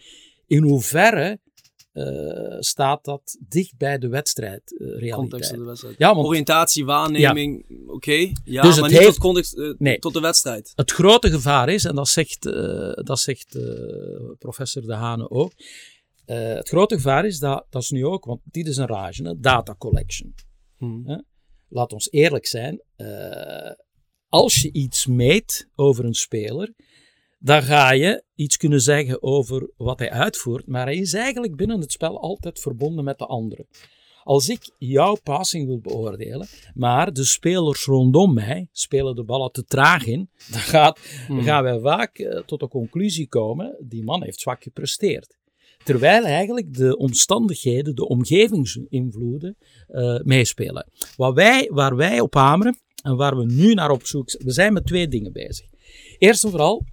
In 0.47 0.63
hoeverre 0.63 1.41
uh, 1.93 2.57
staat 2.59 3.05
dat 3.05 3.39
dicht 3.49 3.77
bij 3.77 3.99
de 3.99 4.09
wedstrijd 4.09 4.73
uh, 4.73 4.79
realiteit. 4.79 5.15
Context 5.15 5.51
van 5.51 5.59
de 5.59 5.65
wedstrijd. 5.65 5.99
Ja, 5.99 6.15
want, 6.15 6.27
Oriëntatie, 6.27 6.85
waarneming, 6.85 7.65
ja. 7.69 7.77
oké. 7.77 7.93
Okay, 7.93 8.37
ja, 8.45 8.63
dus 8.63 8.81
maar 8.81 8.89
niet 8.89 8.99
heeft, 8.99 9.11
tot, 9.11 9.19
context, 9.19 9.57
uh, 9.57 9.75
nee, 9.79 9.99
tot 9.99 10.13
de 10.13 10.21
wedstrijd. 10.21 10.73
Het 10.75 10.91
grote 10.91 11.31
gevaar 11.31 11.69
is, 11.69 11.85
en 11.85 11.95
dat 11.95 12.09
zegt, 12.09 12.43
dat 13.05 13.19
zegt 13.19 13.59
professor 14.39 14.83
De 14.83 14.95
Hane 14.95 15.31
ook, 15.31 15.53
het 16.25 16.69
grote 16.69 16.95
gevaar 16.95 17.27
is, 17.27 17.39
dat, 17.39 17.67
dat 17.71 17.83
is 17.83 17.91
nu 17.91 18.07
ook, 18.07 18.25
want 18.25 18.41
dit 18.45 18.67
is 18.67 18.77
een 18.77 18.87
rage, 18.87 19.23
hè, 19.23 19.41
data 19.41 19.75
collection. 19.75 20.35
Hmm. 20.77 21.25
Laat 21.69 21.93
ons 21.93 22.11
eerlijk 22.11 22.47
zijn, 22.47 22.83
als 24.33 24.61
je 24.61 24.73
iets 24.73 25.07
meet 25.07 25.69
over 25.75 26.05
een 26.05 26.15
speler, 26.15 26.75
dan 27.39 27.63
ga 27.63 27.93
je 27.93 28.25
iets 28.35 28.57
kunnen 28.57 28.81
zeggen 28.81 29.23
over 29.23 29.71
wat 29.77 29.99
hij 29.99 30.11
uitvoert, 30.11 30.67
maar 30.67 30.87
hij 30.87 30.97
is 30.97 31.15
eigenlijk 31.15 31.57
binnen 31.57 31.81
het 31.81 31.93
spel 31.93 32.21
altijd 32.21 32.61
verbonden 32.61 33.05
met 33.05 33.19
de 33.19 33.27
anderen. 33.27 33.67
Als 34.23 34.49
ik 34.49 34.71
jouw 34.79 35.17
passing 35.23 35.67
wil 35.67 35.79
beoordelen, 35.79 36.47
maar 36.75 37.13
de 37.13 37.25
spelers 37.25 37.85
rondom 37.85 38.35
mij 38.35 38.69
spelen 38.73 39.17
de 39.17 39.25
ballen 39.25 39.53
te 39.53 39.65
traag 39.65 40.07
in, 40.07 40.31
dan, 40.51 40.61
gaat, 40.61 41.01
dan 41.27 41.37
hmm. 41.37 41.45
gaan 41.45 41.63
wij 41.63 41.81
vaak 41.81 42.19
uh, 42.19 42.39
tot 42.39 42.61
de 42.61 42.69
conclusie 42.69 43.29
komen, 43.29 43.77
die 43.81 44.05
man 44.05 44.23
heeft 44.23 44.41
zwak 44.41 44.63
gepresteerd. 44.63 45.37
Terwijl 45.85 46.25
eigenlijk 46.25 46.75
de 46.75 46.97
omstandigheden, 46.97 47.95
de 47.95 48.09
omgevingsinvloeden 48.09 49.57
uh, 49.89 50.21
meespelen. 50.21 50.91
Wat 51.17 51.35
wij, 51.35 51.69
waar 51.73 51.97
wij 51.97 52.21
op 52.21 52.35
hameren, 52.35 52.79
en 53.03 53.16
waar 53.16 53.37
we 53.37 53.45
nu 53.45 53.74
naar 53.74 53.91
op 53.91 54.07
zoek 54.07 54.31
zijn. 54.31 54.45
We 54.45 54.53
zijn 54.53 54.73
met 54.73 54.87
twee 54.87 55.09
dingen 55.09 55.33
bezig. 55.33 55.66
Eerst 56.19 56.45
en 56.45 56.51
vooral, 56.51 56.85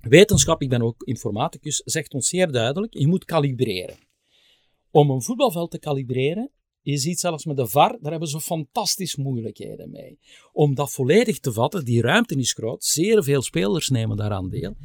wetenschap, 0.00 0.62
ik 0.62 0.68
ben 0.68 0.82
ook 0.82 1.02
informaticus, 1.02 1.82
zegt 1.84 2.14
ons 2.14 2.28
zeer 2.28 2.52
duidelijk, 2.52 2.94
je 2.94 3.06
moet 3.06 3.24
kalibreren. 3.24 3.96
Om 4.90 5.10
een 5.10 5.22
voetbalveld 5.22 5.70
te 5.70 5.78
kalibreren, 5.78 6.50
je 6.80 6.96
ziet 6.96 7.20
zelfs 7.20 7.44
met 7.44 7.56
de 7.56 7.66
VAR, 7.66 7.98
daar 8.00 8.10
hebben 8.10 8.28
ze 8.28 8.40
fantastisch 8.40 9.16
moeilijkheden 9.16 9.90
mee. 9.90 10.18
Om 10.52 10.74
dat 10.74 10.92
volledig 10.92 11.38
te 11.38 11.52
vatten, 11.52 11.84
die 11.84 12.00
ruimte 12.00 12.34
is 12.34 12.52
groot, 12.52 12.84
zeer 12.84 13.24
veel 13.24 13.42
spelers 13.42 13.88
nemen 13.88 14.16
daaraan 14.16 14.48
deel. 14.48 14.76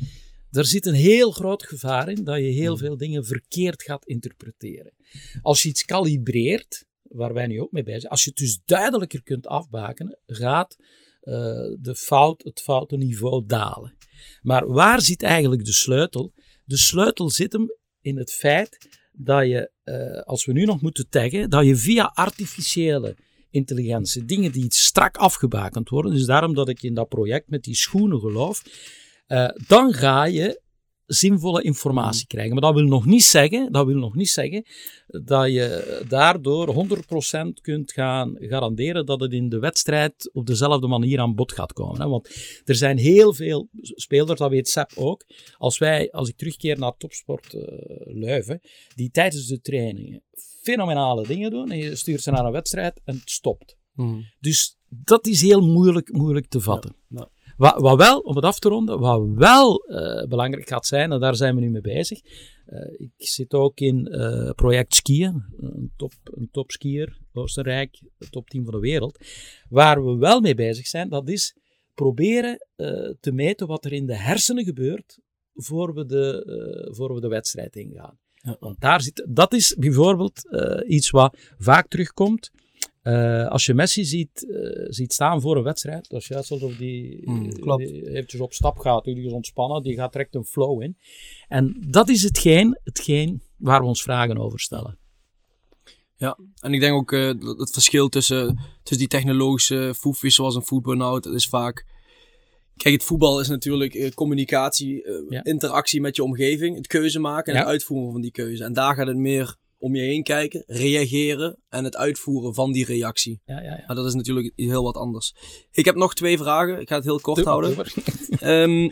Er 0.52 0.66
zit 0.66 0.86
een 0.86 0.94
heel 0.94 1.32
groot 1.32 1.64
gevaar 1.64 2.10
in 2.10 2.24
dat 2.24 2.38
je 2.38 2.44
heel 2.44 2.78
veel 2.78 2.98
dingen 2.98 3.26
verkeerd 3.26 3.84
gaat 3.84 4.06
interpreteren. 4.06 4.94
Als 5.42 5.62
je 5.62 5.70
iets 5.70 5.86
kalibreert, 5.86 6.86
waar 7.10 7.34
wij 7.34 7.48
nu 7.48 7.62
ook 7.62 7.72
mee 7.72 7.84
bezig 7.84 8.00
zijn, 8.00 8.12
als 8.12 8.24
je 8.24 8.30
het 8.30 8.40
dus 8.40 8.60
duidelijker 8.66 9.24
kunt 9.24 9.48
afbakenen, 9.48 10.20
gaat 10.26 10.76
uh, 11.24 11.36
de 11.80 11.96
fout, 11.96 12.44
het 12.44 12.62
foute 12.62 12.98
niveau 12.98 13.46
dalen. 13.46 13.98
Maar 14.42 14.68
waar 14.68 15.02
zit 15.02 15.24
eigenlijk 15.24 15.66
de 15.66 15.74
sleutel? 15.74 16.34
De 16.66 16.78
sleutel 16.78 17.30
zit 17.30 17.54
hem 17.54 17.68
in 18.02 18.18
het 18.18 18.32
feit 18.32 18.88
dat 19.12 19.46
je, 19.48 19.72
uh, 19.84 20.22
als 20.22 20.46
we 20.46 20.52
nu 20.52 20.66
nog 20.66 20.82
moeten 20.82 21.10
taggen, 21.10 21.50
dat 21.50 21.66
je 21.66 21.76
via 21.76 22.12
artificiële 22.14 23.18
intelligentie, 23.50 24.26
dingen 24.26 24.52
die 24.52 24.74
strak 24.74 25.18
afgebakend 25.18 25.90
worden, 25.90 26.12
dus 26.12 26.26
daarom 26.26 26.54
dat 26.54 26.70
ik 26.70 26.84
in 26.84 26.94
dat 26.94 27.08
project 27.08 27.50
met 27.50 27.64
die 27.64 27.76
schoenen 27.76 28.20
geloof, 28.20 28.64
uh, 29.28 29.50
dan 29.68 29.94
ga 29.94 30.26
je 30.26 30.62
zinvolle 31.10 31.62
informatie 31.62 32.22
mm. 32.22 32.28
krijgen. 32.28 32.54
Maar 32.54 32.62
dat 32.62 32.74
wil 32.74 32.84
nog 32.84 33.06
niet 33.06 33.24
zeggen, 33.24 33.72
dat 33.72 33.86
wil 33.86 33.96
nog 33.96 34.16
niet 34.16 34.30
zeggen 34.30 34.66
dat 35.08 35.52
je 35.52 36.04
daardoor 36.08 36.88
100% 36.88 37.62
kunt 37.62 37.92
gaan 37.92 38.36
garanderen 38.40 39.06
dat 39.06 39.20
het 39.20 39.32
in 39.32 39.50
de 39.50 39.60
wedstrijd 39.60 40.30
op 40.34 40.46
dezelfde 40.46 40.88
manier 40.88 41.20
aan 41.20 41.36
bod 41.36 41.52
gaat 41.52 41.74
komen. 41.74 42.02
Hè? 42.02 42.08
Want 42.08 42.30
er 42.66 42.76
zijn 42.76 42.98
heel 42.98 43.34
veel 43.34 43.70
spelers, 43.82 44.40
dat 44.40 44.50
weet 44.50 44.70
Sepp 44.70 44.92
ook. 44.96 45.26
Als, 45.58 45.78
wij, 45.78 46.12
als 46.12 46.30
ik 46.30 46.38
terugkeer 46.38 46.80
naar 46.80 46.98
topsport 46.98 47.54
uh, 47.54 47.62
Leuven, 48.06 48.62
die 48.96 49.12
tijdens 49.12 49.48
de 49.48 49.62
trainingen 49.62 50.24
fenomenale 50.62 51.28
dingen 51.28 51.52
doen 51.52 51.72
en 51.72 51.78
je 51.78 51.96
stuurt 51.96 52.22
ze 52.22 52.32
naar 52.32 52.46
een 52.46 52.52
wedstrijd 52.52 53.02
en 53.04 53.16
het 53.16 53.30
stopt. 53.30 53.78
Mm. 53.94 54.26
Dus 54.40 54.78
dat 54.90 55.28
is 55.28 55.42
heel 55.42 55.62
moeilijk, 55.62 56.12
moeilijk 56.12 56.48
te 56.48 56.62
vatten. 56.62 56.96
Ja, 57.08 57.18
ja. 57.18 57.30
Wat, 57.60 57.82
wat, 57.82 57.98
wel, 57.98 58.20
om 58.20 58.36
het 58.36 58.46
af 58.46 58.60
te 58.60 58.70
ronden, 58.70 59.00
wat 59.00 59.28
wel 59.36 59.86
uh, 59.88 60.24
belangrijk 60.28 60.68
gaat 60.68 60.86
zijn, 60.86 61.12
en 61.12 61.20
daar 61.20 61.36
zijn 61.36 61.56
we 61.56 61.62
nu 61.62 61.70
mee 61.70 61.82
bezig. 61.82 62.20
Uh, 62.68 62.80
ik 62.98 63.12
zit 63.28 63.54
ook 63.54 63.80
in 63.80 64.08
uh, 64.12 64.50
project 64.56 64.96
skiën, 64.96 65.44
een, 65.58 65.92
top, 65.98 66.14
een 66.24 66.50
topskier, 66.52 67.18
Oostenrijk, 67.34 68.02
de 68.18 68.30
top 68.30 68.50
10 68.50 68.64
van 68.64 68.74
de 68.74 68.80
wereld. 68.80 69.26
Waar 69.70 70.06
we 70.06 70.18
wel 70.18 70.40
mee 70.40 70.56
bezig 70.56 70.88
zijn, 70.88 71.10
dat 71.10 71.30
is 71.30 71.56
proberen 71.94 72.68
te 73.20 73.32
meten 73.32 73.68
wat 73.68 73.86
er 73.86 73.94
in 73.94 74.06
de 74.06 74.16
hersenen 74.16 74.64
gebeurt 74.64 75.20
voor 75.54 75.94
we 75.94 76.06
de, 76.06 76.92
voor 76.96 77.14
we 77.14 77.22
de 77.22 77.28
wedstrijd 77.28 77.76
ingaan. 77.76 78.18
Ja. 78.34 78.58
Want 78.60 78.82
daar 78.82 79.02
zit, 79.02 79.26
dat 79.30 79.54
is 79.54 79.76
bijvoorbeeld 79.76 80.42
iets 80.88 81.10
wat 81.10 81.38
vaak 81.58 81.88
terugkomt. 81.88 82.52
Uh, 83.10 83.48
als 83.48 83.66
je 83.66 83.74
Messi 83.74 84.06
ziet, 84.06 84.46
uh, 84.48 84.86
ziet 84.90 85.14
staan 85.14 85.42
voor 85.42 85.58
een 85.58 85.64
wedstrijd, 85.64 86.10
dat 86.10 86.22
is 86.22 86.28
juist 86.28 86.52
alsof 86.52 86.76
die, 86.76 87.30
mm, 87.30 87.50
die 87.78 88.10
eventjes 88.10 88.42
op 88.42 88.54
stap 88.54 88.78
gaat, 88.78 89.04
die 89.04 89.26
is 89.26 89.32
ontspannen, 89.32 89.84
die 89.84 89.96
gaat 89.96 90.12
direct 90.12 90.36
een 90.36 90.46
flow 90.46 90.82
in. 90.82 90.98
En 91.48 91.86
dat 91.88 92.10
is 92.10 92.24
hetgeen, 92.24 92.80
hetgeen 92.84 93.42
waar 93.58 93.80
we 93.80 93.88
ons 93.88 94.02
vragen 94.02 94.38
over 94.38 94.60
stellen. 94.60 94.98
En 96.60 96.74
ik 96.74 96.80
denk 96.80 96.94
ook 96.94 97.12
eh, 97.12 97.32
dat 97.40 97.60
het 97.60 97.72
verschil 97.72 98.10
tussen, 98.10 98.60
tussen 98.84 98.98
die 98.98 99.08
technologische 99.08 99.94
foefjes 99.96 100.36
zoals 100.36 100.56
een 100.56 100.66
voetbalnoot, 100.66 101.24
dat 101.24 101.34
is 101.34 101.48
vaak... 101.48 101.86
Kijk, 102.76 102.94
het 102.94 103.04
voetbal 103.04 103.40
is 103.40 103.48
natuurlijk 103.48 103.94
eh, 103.94 104.12
communicatie, 104.12 105.04
eh, 105.04 105.14
Ja. 105.30 105.44
interactie 105.44 106.02
met 106.02 106.16
je 106.16 106.24
omgeving, 106.24 106.76
het 106.76 106.88
keuze 106.88 107.20
maken 107.20 107.54
en 107.54 107.60
Ja. 107.60 107.66
het 107.66 107.72
uitvoeren 107.72 108.12
van 108.12 108.22
die 108.22 108.32
keuze. 108.32 108.64
En 108.64 108.74
daar 108.74 108.96
gaat 108.96 109.08
het 109.08 109.18
meer 109.18 109.56
om 109.80 109.96
je 109.96 110.02
heen 110.02 110.24
kijken, 110.24 110.64
reageren 110.68 111.58
en 111.70 111.84
het 111.84 111.96
uitvoeren 111.96 112.54
van 112.54 112.72
die 112.72 112.86
reactie. 112.86 113.42
Ja, 113.46 113.62
ja, 113.62 113.76
ja. 113.76 113.84
Maar 113.88 113.96
dat 113.96 114.06
is 114.06 114.14
natuurlijk 114.14 114.52
heel 114.56 114.84
wat 114.84 114.96
anders. 114.96 115.36
Ik 115.72 115.86
heb 115.86 115.96
nog 115.96 116.14
twee 116.16 116.38
vragen. 116.38 116.80
Ik 116.80 116.88
ga 116.90 116.96
het 116.96 117.04
heel 117.04 117.20
kort 117.20 117.38
Doe 117.38 117.46
houden. 117.48 117.76
Ehm, 118.40 118.90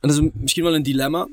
en 0.00 0.10
dat 0.10 0.10
is 0.10 0.16
een- 0.16 0.32
misschien 0.34 0.64
wel 0.64 0.74
een 0.74 0.82
dilemma. 0.82 1.28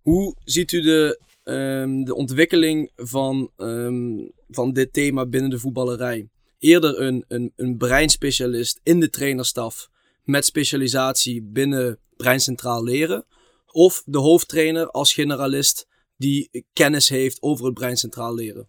Hoe 0.00 0.36
ziet 0.44 0.72
u 0.72 0.80
de, 0.80 1.20
ehm, 1.42 2.02
de 2.02 2.14
ontwikkeling 2.14 2.90
van, 2.96 3.50
ehm, 3.56 4.28
van 4.48 4.72
dit 4.72 4.92
thema 4.92 5.26
binnen 5.26 5.50
de 5.50 5.58
voetballerij? 5.58 6.28
Eerder 6.58 7.00
een, 7.00 7.24
een, 7.28 7.52
een 7.56 7.76
breinspecialist 7.76 8.80
in 8.82 9.00
de 9.00 9.10
trainerstaf 9.10 9.88
met 10.24 10.44
specialisatie 10.44 11.42
binnen 11.42 11.98
breincentraal 12.16 12.84
leren? 12.84 13.26
Of 13.66 14.02
de 14.06 14.18
hoofdtrainer 14.18 14.90
als 14.90 15.12
generalist 15.12 15.86
die 16.20 16.64
kennis 16.72 17.08
heeft 17.08 17.42
over 17.42 17.64
het 17.64 17.74
breincentraal 17.74 18.34
leren? 18.34 18.68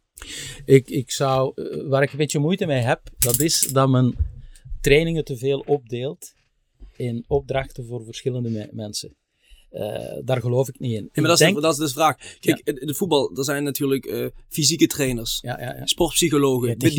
Ik, 0.66 0.90
ik 0.90 1.12
zou, 1.12 1.52
eh, 1.56 1.88
waar 1.90 2.04
ik 2.04 2.12
een 2.12 2.18
beetje 2.18 2.40
moeite 2.40 2.66
mee 2.66 2.82
heb, 2.82 3.02
dat 3.18 3.40
is 3.40 3.68
dat 3.72 3.90
men 3.90 4.16
trainingen 4.82 5.24
te 5.26 5.38
veel 5.38 5.60
opdeelt 5.60 6.34
in 6.96 7.24
opdrachten 7.28 7.86
voor 7.86 8.04
verschillende 8.06 8.50
me- 8.50 8.70
mensen. 8.72 9.16
Eh, 9.70 10.18
daar 10.24 10.42
geloof 10.42 10.68
ik 10.68 10.80
niet 10.80 10.94
in. 10.94 11.10
Maar 11.14 11.24
dat 11.24 11.34
is, 11.34 11.40
denk- 11.40 11.56
de, 11.56 11.62
dat 11.62 11.72
is 11.74 11.80
dus 11.80 11.88
de 11.88 11.94
vraag. 11.94 12.16
Kijk, 12.40 12.62
in 12.64 12.82
in 12.82 12.88
het 12.88 12.98
voetbal, 12.98 13.38
er 13.38 13.44
zijn 13.44 13.64
natuurlijk 13.64 14.06
eh, 14.06 14.26
fysieke 14.50 14.88
trainers. 14.88 15.40
ja, 15.42 15.82
sportpsychologen, 15.86 16.80
die, 16.80 16.90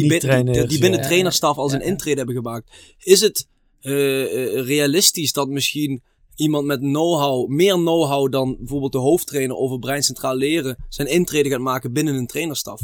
die, 0.68 0.80
binnen 0.80 1.00
trainerstaf 1.00 1.56
als 1.56 1.72
een 1.72 1.82
intrede 1.82 2.16
hebben 2.16 2.34
gemaakt. 2.34 2.70
Is 2.98 3.20
het 3.20 3.48
eh, 3.80 4.22
eh, 4.22 4.66
realistisch 4.66 5.32
dat 5.32 5.48
misschien 5.48 6.02
iemand 6.36 6.66
met 6.66 6.78
know-how, 6.78 7.48
meer 7.48 7.74
know-how 7.74 8.32
dan 8.32 8.56
bijvoorbeeld 8.58 8.92
de 8.92 8.98
hoofdtrainer 8.98 9.56
over 9.56 9.78
breincentraal 9.78 10.36
leren, 10.36 10.76
zijn 10.88 11.08
intrede 11.08 11.48
gaat 11.48 11.60
maken 11.60 11.92
binnen 11.92 12.14
een 12.14 12.26
trainerstaf? 12.26 12.80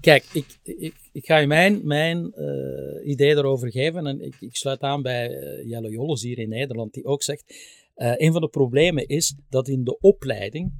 Kijk, 0.00 0.24
ik, 0.32 0.58
ik, 0.62 0.94
ik 1.12 1.26
ga 1.26 1.36
je 1.36 1.46
mijn, 1.46 1.80
mijn 1.84 2.32
eh, 2.32 3.10
idee 3.10 3.34
daarover 3.34 3.70
geven. 3.70 4.06
En 4.06 4.20
ik, 4.20 4.36
ik 4.40 4.56
sluit 4.56 4.80
aan 4.80 5.02
bij 5.02 5.30
eh, 5.30 5.68
Jelle 5.68 5.90
Jolles 5.90 6.22
hier 6.22 6.38
in 6.38 6.48
Nederland, 6.48 6.92
die 6.92 7.04
ook 7.04 7.22
zegt: 7.22 7.44
eh, 7.94 8.12
een 8.16 8.32
van 8.32 8.40
de 8.40 8.48
problemen 8.48 9.06
is 9.06 9.36
dat 9.48 9.68
in 9.68 9.84
de 9.84 9.98
opleiding 9.98 10.72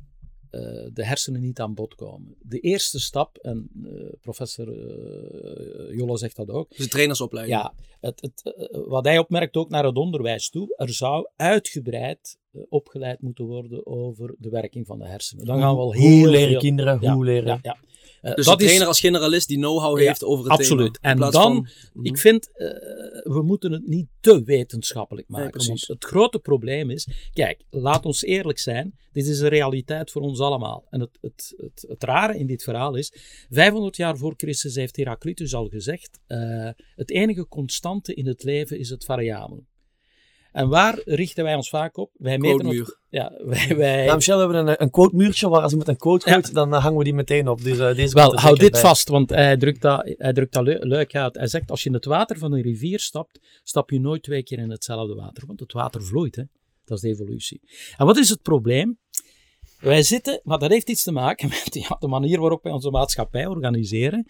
de 0.93 1.05
hersenen 1.05 1.41
niet 1.41 1.61
aan 1.61 1.75
bod 1.75 1.95
komen. 1.95 2.35
De 2.43 2.61
eerste 2.61 3.01
stap, 3.01 3.37
en 3.37 3.71
eh, 3.85 3.91
professor 4.21 4.69
eh 4.69 5.97
Jolle 5.97 6.17
zegt 6.19 6.37
dat 6.37 6.51
ook. 6.51 6.69
Dus 6.69 6.79
de 6.79 6.89
trainersopleiding. 6.89 7.59
Ja, 7.59 7.75
het, 8.01 8.21
het, 8.21 8.55
eh, 8.57 8.79
wat 8.87 9.05
hij 9.05 9.19
opmerkt 9.19 9.57
ook 9.57 9.69
naar 9.71 9.85
het 9.85 9.97
onderwijs 9.97 10.51
toe, 10.51 10.75
er 10.77 10.93
zou 10.93 11.29
uitgebreid 11.37 12.39
eh, 12.53 12.61
opgeleid 12.69 13.21
moeten 13.23 13.45
worden 13.45 13.87
over 13.87 14.35
de 14.39 14.49
werking 14.49 14.87
van 14.87 14.99
de 14.99 15.07
hersenen. 15.07 15.45
Dan 15.45 15.61
gaan 15.61 15.75
we 15.75 15.81
al 15.81 15.93
heel 15.93 16.19
Hoe 16.19 16.31
leren 16.31 16.49
veel- 16.51 16.59
kinderen, 16.59 16.99
Ja, 17.01 17.15
hoe 17.15 17.25
leren... 17.25 17.47
Ja, 17.47 17.59
ja. 17.63 17.77
Eh, 18.25 18.35
Dus 18.35 18.45
dat 18.47 18.55
de 18.59 18.61
is- 18.61 18.69
trainer 18.69 18.87
als 18.89 19.01
generalist 19.01 19.49
die 19.49 19.57
know-how 19.57 19.99
Ja, 19.99 20.07
heeft 20.07 20.25
over 20.25 20.45
het 20.45 20.53
absoluut. 20.53 20.99
thema. 21.03 21.15
In 21.15 21.23
En 21.23 21.31
dan- 21.31 21.43
van- 21.43 21.69
Mhm. 21.93 22.07
Ik 22.07 22.19
vind, 22.19 22.51
eh, 22.57 22.67
we 23.23 23.43
moeten 23.45 23.73
het 23.73 23.87
niet 23.87 24.07
te 24.21 24.43
wetenschappelijk 24.43 25.29
maken. 25.29 25.67
want 25.67 25.87
het 25.87 26.05
grote 26.05 26.39
probleem 26.39 26.91
is, 26.91 27.09
kijk, 27.33 27.61
laat 27.71 28.07
ons 28.07 28.23
eerlijk 28.23 28.59
zijn, 28.59 28.99
dit 29.13 29.27
is 29.27 29.41
een 29.41 29.49
realiteit 29.49 30.11
voor 30.11 30.23
ons 30.23 30.41
allemaal. 30.41 30.87
En 30.91 31.01
het, 31.01 31.19
het, 31.21 31.55
het, 31.57 31.85
het 31.89 32.05
rare 32.05 32.39
in 32.39 32.47
dit 32.47 32.63
verhaal 32.63 32.95
is, 32.95 33.13
500 33.51 33.97
jaar 33.97 34.17
voor 34.17 34.35
Christus 34.37 34.75
heeft 34.75 34.97
Heraclitus 34.97 35.55
al 35.55 35.69
gezegd, 35.69 36.21
eh, 36.27 36.69
het 36.95 37.11
enige 37.11 37.49
constante 37.49 38.15
in 38.15 38.27
het 38.27 38.43
leven 38.43 38.79
is 38.79 38.91
het 38.91 39.05
variabele. 39.05 39.63
En 40.55 40.69
waar 40.69 40.99
richten 41.05 41.45
wij 41.45 41.55
ons 41.55 41.69
vaak 41.69 41.97
op? 41.97 42.11
Wij 42.17 42.39
meten 42.39 42.57
het, 42.57 42.61
Quotemuur. 42.61 42.99
ja, 43.09 43.33
wij, 43.45 43.77
wij, 43.77 44.05
Nou, 44.05 44.17
Michel, 44.17 44.37
we 44.37 44.43
hebben 44.55 44.67
een, 44.69 44.83
een 44.83 44.91
quote 44.91 45.17
muurtje 45.17 45.49
waar 45.49 45.63
als 45.63 45.71
iemand 45.71 45.89
een 45.89 45.97
quote 45.97 46.29
Ja. 46.29 46.33
gooit, 46.35 46.55
dan 46.55 46.75
eh, 46.75 46.83
hangen 46.83 46.99
we 46.99 47.05
die 47.05 47.15
meteen 47.15 47.49
op. 47.49 47.63
Dus 47.63 47.79
eh, 47.79 47.95
deze 47.95 48.15
Wel, 48.15 48.37
hou 48.37 48.59
dit 48.59 48.71
bij. 48.71 48.81
vast, 48.81 49.09
want 49.09 49.31
hij 49.31 49.57
drukt 49.57 49.81
dat, 49.83 50.15
hij 50.19 50.33
drukt 50.33 50.53
dat 50.53 50.65
leu- 50.65 50.79
leuk 50.81 51.15
uit. 51.15 51.35
Hij 51.35 51.47
zegt, 51.47 51.71
als 51.71 51.83
je 51.83 51.89
in 51.89 51.95
het 51.95 52.05
water 52.05 52.39
van 52.39 52.53
een 52.53 52.63
rivier 52.63 52.99
stapt, 53.01 53.41
stap 53.63 53.91
je 53.91 54.01
nooit 54.01 54.23
twee 54.23 54.43
keer 54.43 54.59
in 54.59 54.71
hetzelfde 54.71 55.15
water. 55.15 55.47
Want 55.47 55.61
het 55.61 55.73
water 55.73 56.03
vloeit, 56.03 56.37
hè. 56.37 56.43
Dat 56.85 56.97
is 56.97 57.03
de 57.03 57.09
evolutie. 57.09 57.61
En 57.97 58.07
wat 58.07 58.17
is 58.17 58.29
het 58.29 58.43
probleem? 58.43 58.99
Wij 59.81 60.03
zitten, 60.03 60.41
maar 60.45 60.59
dat 60.59 60.71
heeft 60.71 60.89
iets 60.91 61.03
te 61.03 61.13
maken 61.13 61.49
met 61.65 61.69
ja, 61.75 61.97
de 62.01 62.07
manier 62.09 62.41
waarop 62.41 62.63
wij 62.63 62.73
onze 62.73 62.91
maatschappij 62.91 63.47
organiseren. 63.47 64.27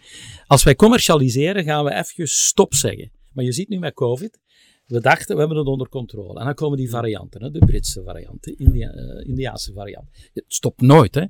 Als 0.47 0.63
wij 0.63 0.75
commercialiseren, 0.75 1.63
gaan 1.63 1.83
we 1.85 1.93
even 1.93 2.27
stop 2.27 2.73
zeggen. 2.73 3.11
Maar 3.33 3.45
je 3.45 3.51
ziet 3.51 3.69
nu 3.69 3.79
met 3.79 3.93
COVID, 3.93 4.39
we 4.85 4.99
dachten, 4.99 5.33
we 5.33 5.39
hebben 5.39 5.57
het 5.57 5.67
onder 5.67 5.89
controle. 5.89 6.39
En 6.39 6.45
dan 6.45 6.53
komen 6.53 6.77
die 6.77 6.89
varianten, 6.89 7.43
hè, 7.43 7.51
de 7.51 7.59
Britse 7.65 8.03
variant, 8.03 8.43
de 8.43 8.55
India, 8.55 8.91
eh, 8.91 9.27
Indiaanse 9.27 9.73
variant. 9.73 10.07
Het 10.33 10.43
stopt 10.47 10.81
nooit, 10.81 11.15
hè. 11.15 11.25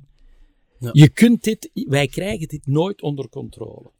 Ja. 0.78 0.90
Je 0.92 1.08
kunt 1.08 1.42
dit, 1.44 1.70
wij 1.72 2.06
krijgen 2.06 2.48
dit 2.48 2.66
nooit 2.66 3.02
onder 3.02 3.28
controle. 3.28 3.90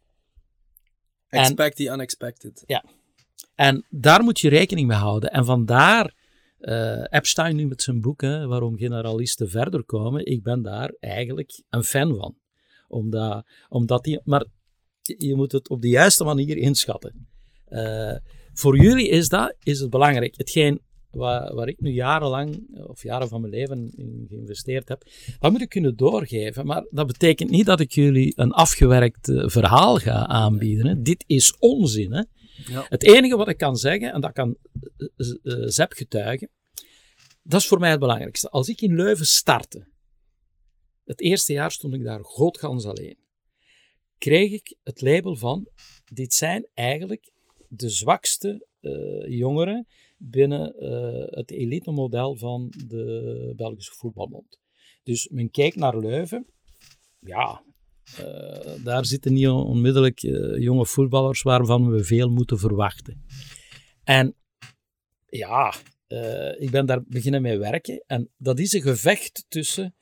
En- 1.28 1.40
Expect 1.40 1.76
the 1.76 1.84
unexpected. 1.84 2.64
En 3.54 3.86
daar 3.90 4.22
moet 4.22 4.40
je 4.40 4.48
rekening 4.48 4.86
mee 4.88 4.96
houden. 4.96 5.30
En 5.32 5.44
vandaar 5.44 6.14
eh 6.58 7.04
Epstein 7.10 7.56
nu 7.56 7.66
met 7.66 7.82
zijn 7.82 8.00
boek, 8.00 8.20
hè, 8.20 8.46
waarom 8.46 8.76
generalisten 8.76 9.48
verder 9.50 9.84
komen. 9.84 10.26
Ik 10.26 10.42
ben 10.42 10.62
daar 10.62 10.94
eigenlijk 11.00 11.62
een 11.70 11.84
fan 11.84 12.16
van. 12.16 12.36
Omdat, 12.88 13.46
omdat 13.68 14.04
die, 14.04 14.20
maar 14.24 14.44
je 15.02 15.26
je 15.26 15.34
moet 15.34 15.52
het 15.52 15.68
op 15.68 15.82
de 15.82 15.88
juiste 15.88 16.24
manier 16.24 16.56
inschatten. 16.56 17.28
Eh, 17.64 18.16
voor 18.58 18.78
jullie 18.78 19.08
is 19.08 19.28
dat 19.28 19.56
is 19.62 19.80
het 19.80 19.90
belangrijk. 19.90 20.36
Hetgeen 20.36 20.80
waar, 21.10 21.54
waar 21.54 21.68
ik 21.68 21.80
nu 21.80 21.90
jarenlang, 21.90 22.78
of 22.86 23.02
jaren 23.02 23.28
van 23.28 23.40
mijn 23.40 23.52
leven 23.52 23.92
in 23.96 24.26
geïnvesteerd 24.28 24.88
heb, 24.88 25.06
dat 25.38 25.52
moet 25.52 25.60
ik 25.60 25.68
kunnen 25.68 25.96
doorgeven. 25.96 26.66
Maar 26.66 26.86
dat 26.90 27.06
betekent 27.06 27.50
niet 27.50 27.66
dat 27.66 27.80
ik 27.80 27.92
jullie 27.92 28.32
een 28.36 28.52
afgewerkt 28.52 29.28
eh, 29.28 29.48
verhaal 29.48 29.96
ga 29.96 30.26
aanbieden. 30.26 30.86
Hè. 30.86 31.02
Dit 31.02 31.24
is 31.26 31.56
onzin. 31.58 32.12
Hè. 32.12 32.22
Ja. 32.72 32.86
Het 32.88 33.02
enige 33.02 33.36
wat 33.36 33.48
ik 33.48 33.58
kan 33.58 33.76
zeggen, 33.76 34.12
en 34.12 34.20
dat 34.20 34.32
kan 34.32 34.56
eh, 34.96 35.06
eh, 35.42 35.68
Zep 35.68 35.92
getuigen, 35.92 36.50
dat 37.42 37.60
is 37.60 37.66
voor 37.66 37.78
mij 37.78 37.90
het 37.90 38.00
belangrijkste. 38.00 38.50
Als 38.50 38.68
ik 38.68 38.80
in 38.80 38.94
Leuven 38.94 39.26
startte, 39.26 39.86
het 41.04 41.20
eerste 41.20 41.52
jaar 41.52 41.70
stond 41.70 41.94
ik 41.94 42.04
daar 42.04 42.24
godgans 42.24 42.84
alleen, 42.84 43.18
kreeg 44.18 44.52
ik 44.52 44.76
het 44.82 45.00
label 45.00 45.36
van, 45.36 45.68
dit 46.12 46.34
zijn 46.34 46.66
eigenlijk 46.74 47.34
de 47.68 47.88
zwakste 47.88 48.66
eh, 48.80 49.38
jongeren 49.38 49.86
binnen 50.16 50.74
eh, 50.74 51.36
het 51.38 51.50
elite 51.50 51.90
model 51.90 52.36
van 52.36 52.72
de 52.86 53.52
Belgische 53.56 53.94
voetbalbond. 53.94 54.58
Dus 55.02 55.28
men 55.28 55.50
keek 55.50 55.74
naar 55.74 55.98
Leuven, 55.98 56.46
ja, 57.18 57.64
eh, 58.18 58.84
daar 58.84 59.04
zitten 59.04 59.32
niet 59.32 59.48
onmiddellijk 59.48 60.18
jonge 60.58 60.86
voetballers 60.86 61.42
waarvan 61.42 61.90
we 61.90 62.04
veel 62.04 62.30
moeten 62.30 62.58
verwachten. 62.58 63.24
En 64.04 64.36
ja, 65.26 65.74
ik 66.58 66.70
ben 66.70 66.86
daar 66.86 67.02
beginnen 67.06 67.42
mee 67.42 67.58
werken. 67.58 68.04
En 68.06 68.30
dat 68.36 68.58
is 68.58 68.72
een 68.72 68.82
gevecht 68.82 69.44
tussen, 69.48 69.94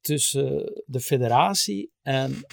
tussen 0.00 0.82
de 0.86 1.00
federatie 1.00 1.92
en 2.02 2.44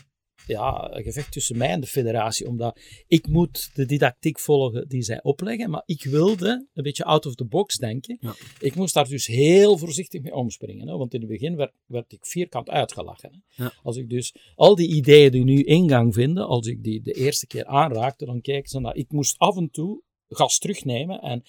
ja, 0.50 0.96
een 0.96 1.04
gevecht 1.04 1.32
tussen 1.32 1.58
mij 1.58 1.70
en 1.70 1.82
de 1.82 1.88
federatie. 1.88 2.48
Omdat 2.48 2.80
ik 3.08 3.28
moet 3.28 3.70
de 3.74 3.86
didactiek 3.86 4.40
volgen 4.40 4.88
die 4.88 5.02
zij 5.02 5.24
opleggen, 5.24 5.70
maar 5.70 5.84
ik 5.86 6.04
wilde 6.04 6.68
een 6.74 6.84
beetje 6.84 7.04
out 7.04 7.26
of 7.26 7.36
the 7.36 7.46
box 7.46 7.76
denken. 7.76 8.18
Ja. 8.22 8.36
Ik 8.60 8.76
moest 8.76 8.94
daar 8.94 9.08
dus 9.08 9.26
heel 9.26 9.78
voorzichtig 9.78 10.22
mee 10.22 10.36
omspringen. 10.36 10.88
Hè? 10.88 10.98
Want 10.98 11.14
in 11.14 11.20
het 11.20 11.30
begin 11.30 11.56
werd, 11.56 11.74
werd 11.86 12.12
ik 12.12 12.26
vierkant 12.26 12.70
uitgelachen. 12.70 13.44
Hè? 13.48 13.64
Ja. 13.64 13.74
Als 13.84 13.98
ik 13.98 14.10
dus 14.10 14.36
al 14.56 14.76
die 14.76 14.88
ideeën 14.88 15.32
die 15.32 15.44
nu 15.44 15.64
ingang 15.64 16.14
vinden, 16.14 16.48
als 16.48 16.68
ik 16.68 16.84
die 16.84 17.02
de 17.02 17.14
eerste 17.14 17.48
keer 17.48 17.66
aanraakte, 17.66 18.26
dan 18.26 18.42
kijken 18.42 18.70
ze 18.70 18.80
naar. 18.80 18.96
Ik 18.96 19.12
moest 19.12 19.38
af 19.38 19.58
en 19.58 19.70
toe 19.70 20.02
gas 20.28 20.60
terugnemen 20.60 21.22
en 21.22 21.44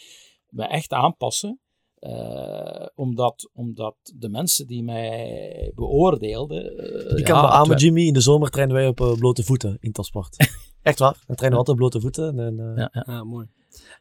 me 0.48 0.64
echt 0.64 0.92
aanpassen. 0.92 1.60
Eh, 2.00 2.86
omdat, 2.94 3.50
omdat 3.52 3.96
de 4.16 4.28
mensen 4.28 4.66
die 4.66 4.82
mij 4.82 5.72
beoordeelden. 5.74 6.76
eh, 6.76 7.18
Ik 7.18 7.24
kan 7.24 7.36
ja, 7.36 7.48
beamen, 7.48 7.76
Jimmy, 7.76 8.06
in 8.06 8.12
de 8.12 8.20
zomer 8.20 8.50
trainen 8.50 8.76
wij 8.76 8.86
op 8.86 9.00
eh, 9.00 9.12
blote 9.12 9.42
voeten 9.44 9.76
in 9.80 9.92
Topsport. 9.92 10.36
Echt 10.82 10.98
waar, 10.98 11.22
dan 11.26 11.36
trainen 11.36 11.50
we 11.60 11.66
altijd 11.66 11.68
op 11.68 11.76
blote 11.76 12.00
voeten. 12.00 12.38
En, 12.38 12.58
eh, 12.60 12.76
Ja, 12.76 12.90
ja. 12.92 13.04
Ja, 13.06 13.24
mooi. 13.24 13.46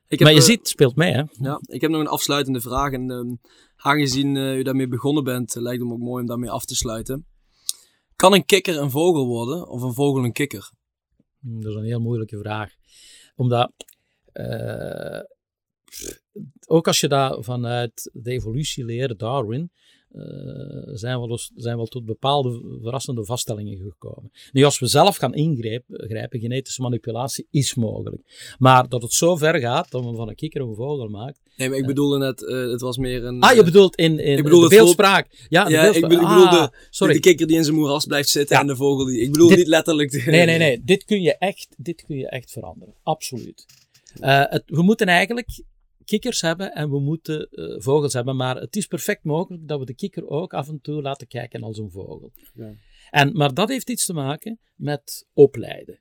Ik 0.07 0.19
Maar 0.19 0.31
je 0.31 0.37
eh, 0.37 0.43
ziet, 0.43 0.59
het 0.59 0.67
speelt 0.67 0.95
mee, 0.95 1.11
hè? 1.13 1.23
Ja, 1.31 1.59
ik 1.65 1.81
heb 1.81 1.91
nog 1.91 1.99
een 2.01 2.07
afsluitende 2.07 2.61
vraag. 2.61 2.91
En 2.91 3.11
ehm, 3.11 3.35
aangezien 3.75 4.37
eh, 4.37 4.57
u 4.57 4.63
daarmee 4.63 4.87
begonnen 4.87 5.23
bent, 5.23 5.55
eh, 5.55 5.61
lijkt 5.61 5.79
het 5.79 5.87
me 5.87 5.93
ook 5.93 5.99
mooi 6.01 6.21
om 6.21 6.27
daarmee 6.27 6.49
af 6.49 6.65
te 6.65 6.75
sluiten. 6.75 7.25
Kan 8.15 8.33
een 8.33 8.45
kikker 8.45 8.77
een 8.77 8.91
vogel 8.91 9.25
worden 9.27 9.67
of 9.69 9.81
een 9.81 9.93
vogel 9.93 10.23
een 10.23 10.31
kikker? 10.31 10.71
Hmm, 11.39 11.61
Dat 11.61 11.71
is 11.71 11.77
een 11.77 11.83
heel 11.85 11.99
moeilijke 11.99 12.37
vraag. 12.37 12.71
Omdat, 13.35 13.71
eh, 14.31 15.19
ook 16.65 16.87
als 16.87 16.99
je 16.99 17.07
dat 17.07 17.45
vanuit 17.45 18.09
de 18.13 18.31
evolutie 18.31 18.85
leert, 18.85 19.19
Darwin, 19.19 19.71
uh, 20.15 20.23
zijn, 20.93 21.19
wel, 21.19 21.39
zijn 21.55 21.75
wel 21.75 21.85
tot 21.85 22.05
bepaalde 22.05 22.79
verrassende 22.81 23.25
vaststellingen 23.25 23.77
gekomen. 23.77 24.31
Nu, 24.51 24.63
als 24.63 24.79
we 24.79 24.87
zelf 24.87 25.17
gaan 25.17 25.33
ingrijpen, 25.33 26.29
genetische 26.29 26.81
manipulatie 26.81 27.47
is 27.51 27.75
mogelijk. 27.75 28.55
Maar 28.57 28.89
dat 28.89 29.01
het 29.01 29.13
zo 29.13 29.35
ver 29.35 29.59
gaat 29.59 29.91
dat 29.91 30.03
men 30.03 30.15
van 30.15 30.29
een 30.29 30.35
kikker 30.35 30.61
een 30.61 30.75
vogel 30.75 31.07
maakt. 31.07 31.39
Nee, 31.57 31.69
maar 31.69 31.77
ik 31.77 31.85
bedoelde 31.85 32.17
net, 32.17 32.41
uh, 32.41 32.71
het 32.71 32.81
was 32.81 32.97
meer 32.97 33.23
een. 33.25 33.41
Ah, 33.41 33.55
je 33.55 33.63
bedoelt 33.63 33.95
in, 33.95 34.19
in 34.19 34.37
ik 34.37 34.43
bedoel 34.43 34.61
de 34.61 34.67
beeldspraak. 34.67 35.45
Ja, 35.49 35.63
de 35.63 35.71
ja 35.71 35.81
beeldspraak. 35.81 36.11
ik, 36.11 36.17
bedoelde 36.17 36.59
ah, 36.59 36.67
sorry. 36.89 37.13
de 37.13 37.19
kikker 37.19 37.47
die 37.47 37.57
in 37.57 37.63
zijn 37.63 37.75
moeras 37.75 38.05
blijft 38.05 38.29
zitten 38.29 38.55
ja. 38.55 38.61
en 38.61 38.67
de 38.67 38.75
vogel 38.75 39.05
die. 39.05 39.19
Ik 39.19 39.31
bedoel 39.31 39.47
dit, 39.47 39.57
niet 39.57 39.67
letterlijk. 39.67 40.11
De, 40.11 40.21
nee, 40.25 40.45
nee, 40.45 40.57
nee. 40.57 40.81
Dit 40.83 41.03
kun 41.03 41.21
je 41.21 41.37
echt, 41.37 41.67
dit 41.77 42.03
kun 42.05 42.17
je 42.17 42.29
echt 42.29 42.51
veranderen. 42.51 42.93
Absoluut. 43.03 43.65
Uh, 44.21 44.43
het, 44.45 44.63
we 44.65 44.81
moeten 44.81 45.07
eigenlijk 45.07 45.63
kikkers 46.09 46.41
hebben 46.41 46.73
en 46.73 46.89
we 46.89 46.99
moeten 46.99 47.47
uh, 47.51 47.75
vogels 47.79 48.13
hebben. 48.13 48.35
Maar 48.35 48.55
het 48.55 48.75
is 48.75 48.85
perfect 48.85 49.23
mogelijk 49.23 49.67
dat 49.67 49.79
we 49.79 49.85
de 49.85 49.95
kikker 49.95 50.27
ook 50.27 50.53
af 50.53 50.67
en 50.67 50.81
toe 50.81 51.01
laten 51.01 51.27
kijken 51.27 51.63
als 51.63 51.77
een 51.77 51.91
vogel. 51.91 52.31
Ja. 52.53 52.73
En, 53.09 53.33
maar 53.33 53.53
dat 53.53 53.69
heeft 53.69 53.89
iets 53.89 54.05
te 54.05 54.13
maken 54.13 54.59
met 54.75 55.27
opleiden. 55.33 55.99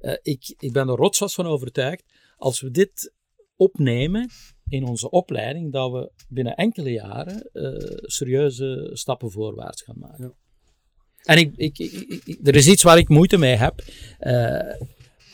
Uh, 0.00 0.12
ik, 0.22 0.54
ik 0.58 0.72
ben 0.72 0.88
er 0.88 0.96
rotsvast 0.96 1.34
van 1.34 1.46
overtuigd. 1.46 2.04
Als 2.36 2.60
we 2.60 2.70
dit 2.70 3.12
opnemen 3.56 4.30
in 4.68 4.84
onze 4.84 5.10
opleiding, 5.10 5.72
dat 5.72 5.92
we 5.92 6.10
binnen 6.28 6.54
enkele 6.54 6.90
jaren 6.90 7.50
uh, 7.52 7.98
serieuze 8.02 8.90
stappen 8.92 9.30
voorwaarts 9.30 9.82
gaan 9.82 9.98
maken. 9.98 10.24
Ja. 10.24 10.34
En 11.22 11.38
ik, 11.38 11.56
ik, 11.56 11.78
ik, 11.78 12.38
er 12.42 12.54
is 12.54 12.68
iets 12.68 12.82
waar 12.82 12.98
ik 12.98 13.08
moeite 13.08 13.36
mee 13.36 13.56
heb. 13.56 13.82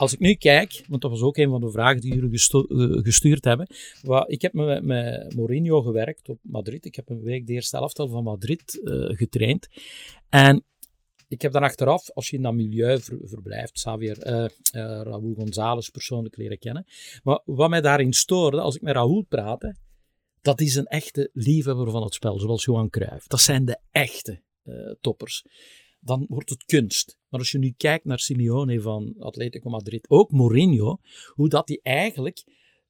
Als 0.00 0.12
ik 0.12 0.18
nu 0.18 0.34
kijk, 0.34 0.84
want 0.88 1.02
dat 1.02 1.10
was 1.10 1.22
ook 1.22 1.36
een 1.36 1.50
van 1.50 1.60
de 1.60 1.70
vragen 1.70 2.00
die 2.00 2.14
jullie 2.14 2.30
eh, 2.30 3.02
gestuurd 3.02 3.44
hebben. 3.44 3.66
Wat, 4.02 4.30
ik 4.30 4.42
heb 4.42 4.52
met, 4.52 4.84
met 4.84 5.34
Mourinho 5.34 5.82
gewerkt 5.82 6.28
op 6.28 6.38
Madrid. 6.42 6.84
Ik 6.84 6.94
heb 6.94 7.08
een 7.08 7.22
week 7.22 7.46
de 7.46 7.52
eerste 7.52 7.76
elftal 7.76 8.08
van 8.08 8.24
Madrid 8.24 8.80
uh, 8.84 9.16
getraind. 9.16 9.68
En 10.28 10.64
ik 11.28 11.42
heb 11.42 11.52
dan 11.52 11.62
achteraf, 11.62 12.10
als 12.10 12.28
je 12.28 12.36
in 12.36 12.42
dat 12.42 12.54
milieu 12.54 13.00
verblijft, 13.22 13.72
Xavier, 13.72 14.26
uh, 14.26 14.34
uh, 14.34 14.48
Raúl 15.02 15.34
González 15.34 15.88
persoonlijk 15.88 16.36
leren 16.36 16.58
kennen. 16.58 16.86
Maar 17.22 17.40
wat 17.44 17.70
mij 17.70 17.80
daarin 17.80 18.12
stoorde, 18.12 18.60
als 18.60 18.76
ik 18.76 18.82
met 18.82 18.94
Raúl 18.94 19.24
praatte, 19.28 19.76
dat 20.42 20.60
is 20.60 20.74
een 20.74 20.86
echte 20.86 21.30
liefhebber 21.32 21.90
van 21.90 22.02
het 22.02 22.14
spel, 22.14 22.38
zoals 22.38 22.64
Johan 22.64 22.90
Cruijff. 22.90 23.26
Dat 23.26 23.40
zijn 23.40 23.64
de 23.64 23.78
echte 23.90 24.40
uh, 24.64 24.94
toppers 25.00 25.44
dan 26.00 26.24
wordt 26.28 26.50
het 26.50 26.64
kunst. 26.64 27.18
Maar 27.28 27.40
als 27.40 27.50
je 27.50 27.58
nu 27.58 27.74
kijkt 27.76 28.04
naar 28.04 28.18
Simeone 28.18 28.80
van 28.80 29.14
Atletico 29.18 29.70
Madrid, 29.70 30.10
ook 30.10 30.30
Mourinho, 30.30 30.98
hoe 31.34 31.48
dat 31.48 31.66
die 31.66 31.80
eigenlijk 31.82 32.44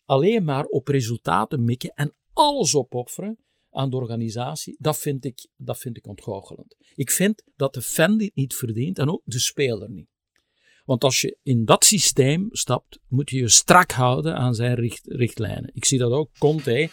alleen 0.04 0.44
maar 0.44 0.64
op 0.64 0.88
resultaten 0.88 1.64
mikken 1.64 1.92
en 1.94 2.14
alles 2.32 2.74
opofferen 2.74 3.38
aan 3.70 3.90
de 3.90 3.96
organisatie, 3.96 4.76
dat 4.78 4.98
vind 4.98 5.24
ik, 5.24 5.48
dat 5.56 5.78
vind 5.78 5.96
ik 5.96 6.06
ontgoochelend. 6.06 6.76
Ik 6.94 7.10
vind 7.10 7.42
dat 7.56 7.74
de 7.74 7.82
fan 7.82 8.18
dit 8.18 8.34
niet 8.34 8.54
verdient 8.54 8.98
en 8.98 9.10
ook 9.10 9.22
de 9.24 9.38
speler 9.38 9.90
niet. 9.90 10.08
Want 10.84 11.04
als 11.04 11.20
je 11.20 11.38
in 11.42 11.64
dat 11.64 11.84
systeem 11.84 12.48
stapt, 12.50 12.98
moet 13.08 13.30
je 13.30 13.38
je 13.38 13.48
strak 13.48 13.90
houden 13.90 14.36
aan 14.36 14.54
zijn 14.54 14.74
richt, 14.74 15.06
richtlijnen. 15.06 15.70
Ik 15.74 15.84
zie 15.84 15.98
dat 15.98 16.12
ook. 16.12 16.30
Conte, 16.38 16.90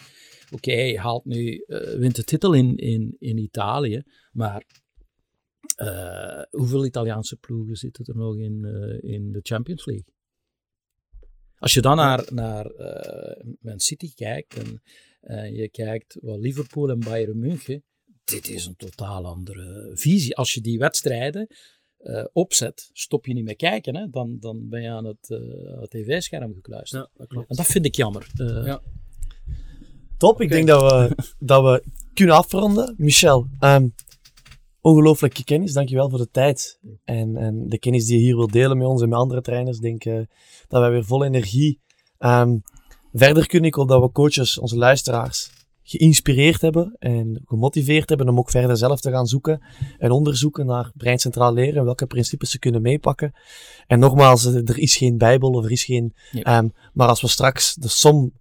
oké, 0.50 0.70
hij 0.70 0.96
haalt 0.96 1.24
nu, 1.24 1.64
uh, 1.66 1.80
wint 1.98 2.16
de 2.16 2.24
titel 2.24 2.52
in, 2.52 2.76
in, 2.76 3.16
in 3.18 3.38
Italië, 3.38 4.02
maar 4.32 4.64
uh, 5.82 6.42
hoeveel 6.50 6.84
Italiaanse 6.84 7.36
ploegen 7.36 7.76
zitten 7.76 8.04
er 8.04 8.16
nog 8.16 8.36
in, 8.36 8.62
uh, 8.64 9.12
in 9.12 9.32
de 9.32 9.40
Champions 9.42 9.86
League? 9.86 10.14
Als 11.58 11.74
je 11.74 11.80
dan 11.80 11.96
naar, 11.96 12.24
naar 12.32 12.70
uh, 12.72 13.52
Man 13.60 13.80
City 13.80 14.14
kijkt 14.14 14.56
en 14.56 14.82
je 15.54 15.68
kijkt 15.68 16.18
wat 16.20 16.38
Liverpool 16.38 16.90
en 16.90 16.98
Bayern 16.98 17.38
München, 17.38 17.84
dit 18.24 18.48
is 18.48 18.66
een 18.66 18.76
totaal 18.76 19.26
andere 19.26 19.90
visie. 19.94 20.36
Als 20.36 20.54
je 20.54 20.60
die 20.60 20.78
wedstrijden 20.78 21.46
opzet, 22.32 22.90
stop 22.92 23.26
je 23.26 23.34
niet 23.34 23.44
meer 23.44 23.56
kijken, 23.56 23.96
hè? 23.96 24.08
Dan, 24.10 24.36
dan 24.40 24.68
ben 24.68 24.82
je 24.82 24.88
aan 24.88 25.04
het, 25.04 25.28
het 25.80 25.90
tv-scherm 25.90 26.54
gekluisterd. 26.54 27.02
Ja, 27.02 27.10
dat 27.16 27.26
klopt. 27.26 27.50
En 27.50 27.56
dat 27.56 27.66
vind 27.66 27.84
ik 27.84 27.94
jammer. 27.94 28.30
ja. 28.64 28.82
Top, 30.16 30.40
ik 30.40 30.48
denk 30.48 30.66
dat 30.66 30.92
we, 30.92 31.16
dat 31.38 31.62
we 31.62 31.84
kunnen 32.14 32.36
afronden. 32.36 32.94
Michel, 32.96 33.48
um, 33.60 33.94
ongelooflijke 34.80 35.44
kennis. 35.44 35.72
Dankjewel 35.72 36.10
voor 36.10 36.18
de 36.18 36.30
tijd. 36.30 36.80
En, 37.04 37.36
en 37.36 37.68
de 37.68 37.78
kennis 37.78 38.06
die 38.06 38.18
je 38.18 38.24
hier 38.24 38.36
wilt 38.36 38.52
delen 38.52 38.78
met 38.78 38.86
ons 38.86 39.02
en 39.02 39.08
met 39.08 39.18
andere 39.18 39.40
trainers. 39.40 39.76
Ik 39.76 39.82
denk 39.82 40.04
uh, 40.04 40.26
dat 40.68 40.80
wij 40.80 40.90
weer 40.90 41.04
vol 41.04 41.24
energie 41.24 41.80
um, 42.18 42.62
verder 43.12 43.46
kunnen. 43.46 43.68
Ik 43.68 43.74
hoop 43.74 43.88
dat 43.88 44.02
we 44.02 44.12
coaches, 44.12 44.58
onze 44.58 44.76
luisteraars, 44.76 45.50
geïnspireerd 45.82 46.60
hebben 46.60 46.96
en 46.98 47.42
gemotiveerd 47.44 48.08
hebben 48.08 48.28
om 48.28 48.38
ook 48.38 48.50
verder 48.50 48.76
zelf 48.76 49.00
te 49.00 49.10
gaan 49.10 49.26
zoeken 49.26 49.62
en 49.98 50.10
onderzoeken 50.10 50.66
naar 50.66 50.92
breincentraal 50.94 51.52
leren 51.52 51.76
en 51.76 51.84
welke 51.84 52.06
principes 52.06 52.50
ze 52.50 52.58
kunnen 52.58 52.82
meepakken. 52.82 53.32
En 53.86 53.98
nogmaals, 53.98 54.44
er 54.44 54.78
is 54.78 54.96
geen 54.96 55.18
bijbel 55.18 55.50
of 55.50 55.64
er 55.64 55.70
is 55.70 55.84
geen... 55.84 56.14
Ja. 56.30 56.58
Um, 56.58 56.72
maar 56.92 57.08
als 57.08 57.20
we 57.20 57.28
straks 57.28 57.74
de 57.74 57.88
som 57.88 58.32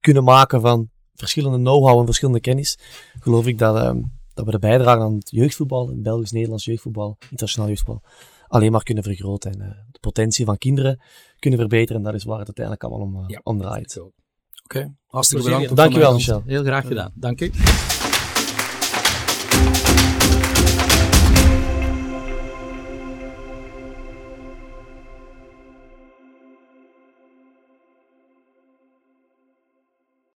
kunnen 0.00 0.24
maken 0.24 0.60
van 0.60 0.90
verschillende 1.14 1.58
know-how 1.58 1.98
en 1.98 2.04
verschillende 2.04 2.40
kennis, 2.40 2.78
geloof 3.20 3.46
ik 3.46 3.58
dat... 3.58 3.76
Um, 3.76 4.13
dat 4.34 4.44
we 4.44 4.50
de 4.50 4.58
bijdrage 4.58 5.00
aan 5.00 5.14
het 5.14 5.30
jeugdvoetbal, 5.30 5.88
het 5.88 6.02
Belgisch-Nederlands 6.02 6.64
jeugdvoetbal, 6.64 7.16
internationaal 7.20 7.68
jeugdvoetbal, 7.68 8.10
alleen 8.48 8.72
maar 8.72 8.82
kunnen 8.82 9.04
vergroten 9.04 9.52
en 9.52 9.60
uh, 9.60 9.68
de 9.90 9.98
potentie 10.00 10.44
van 10.44 10.58
kinderen 10.58 11.00
kunnen 11.38 11.58
verbeteren. 11.58 11.96
En 11.96 12.06
dat 12.06 12.14
is 12.14 12.24
waar 12.24 12.38
het 12.38 12.46
uiteindelijk 12.46 12.84
allemaal 12.84 13.06
om, 13.06 13.16
uh, 13.16 13.28
ja, 13.28 13.40
om 13.42 13.58
draait. 13.58 14.00
Oké, 14.00 14.10
okay. 14.64 14.94
hartstikke 15.06 15.44
bedankt. 15.44 15.76
Dankjewel, 15.76 16.12
Michel. 16.12 16.42
Heel 16.46 16.62
graag 16.62 16.86
gedaan. 16.86 17.12
Dank 17.14 17.40
u. 17.40 17.50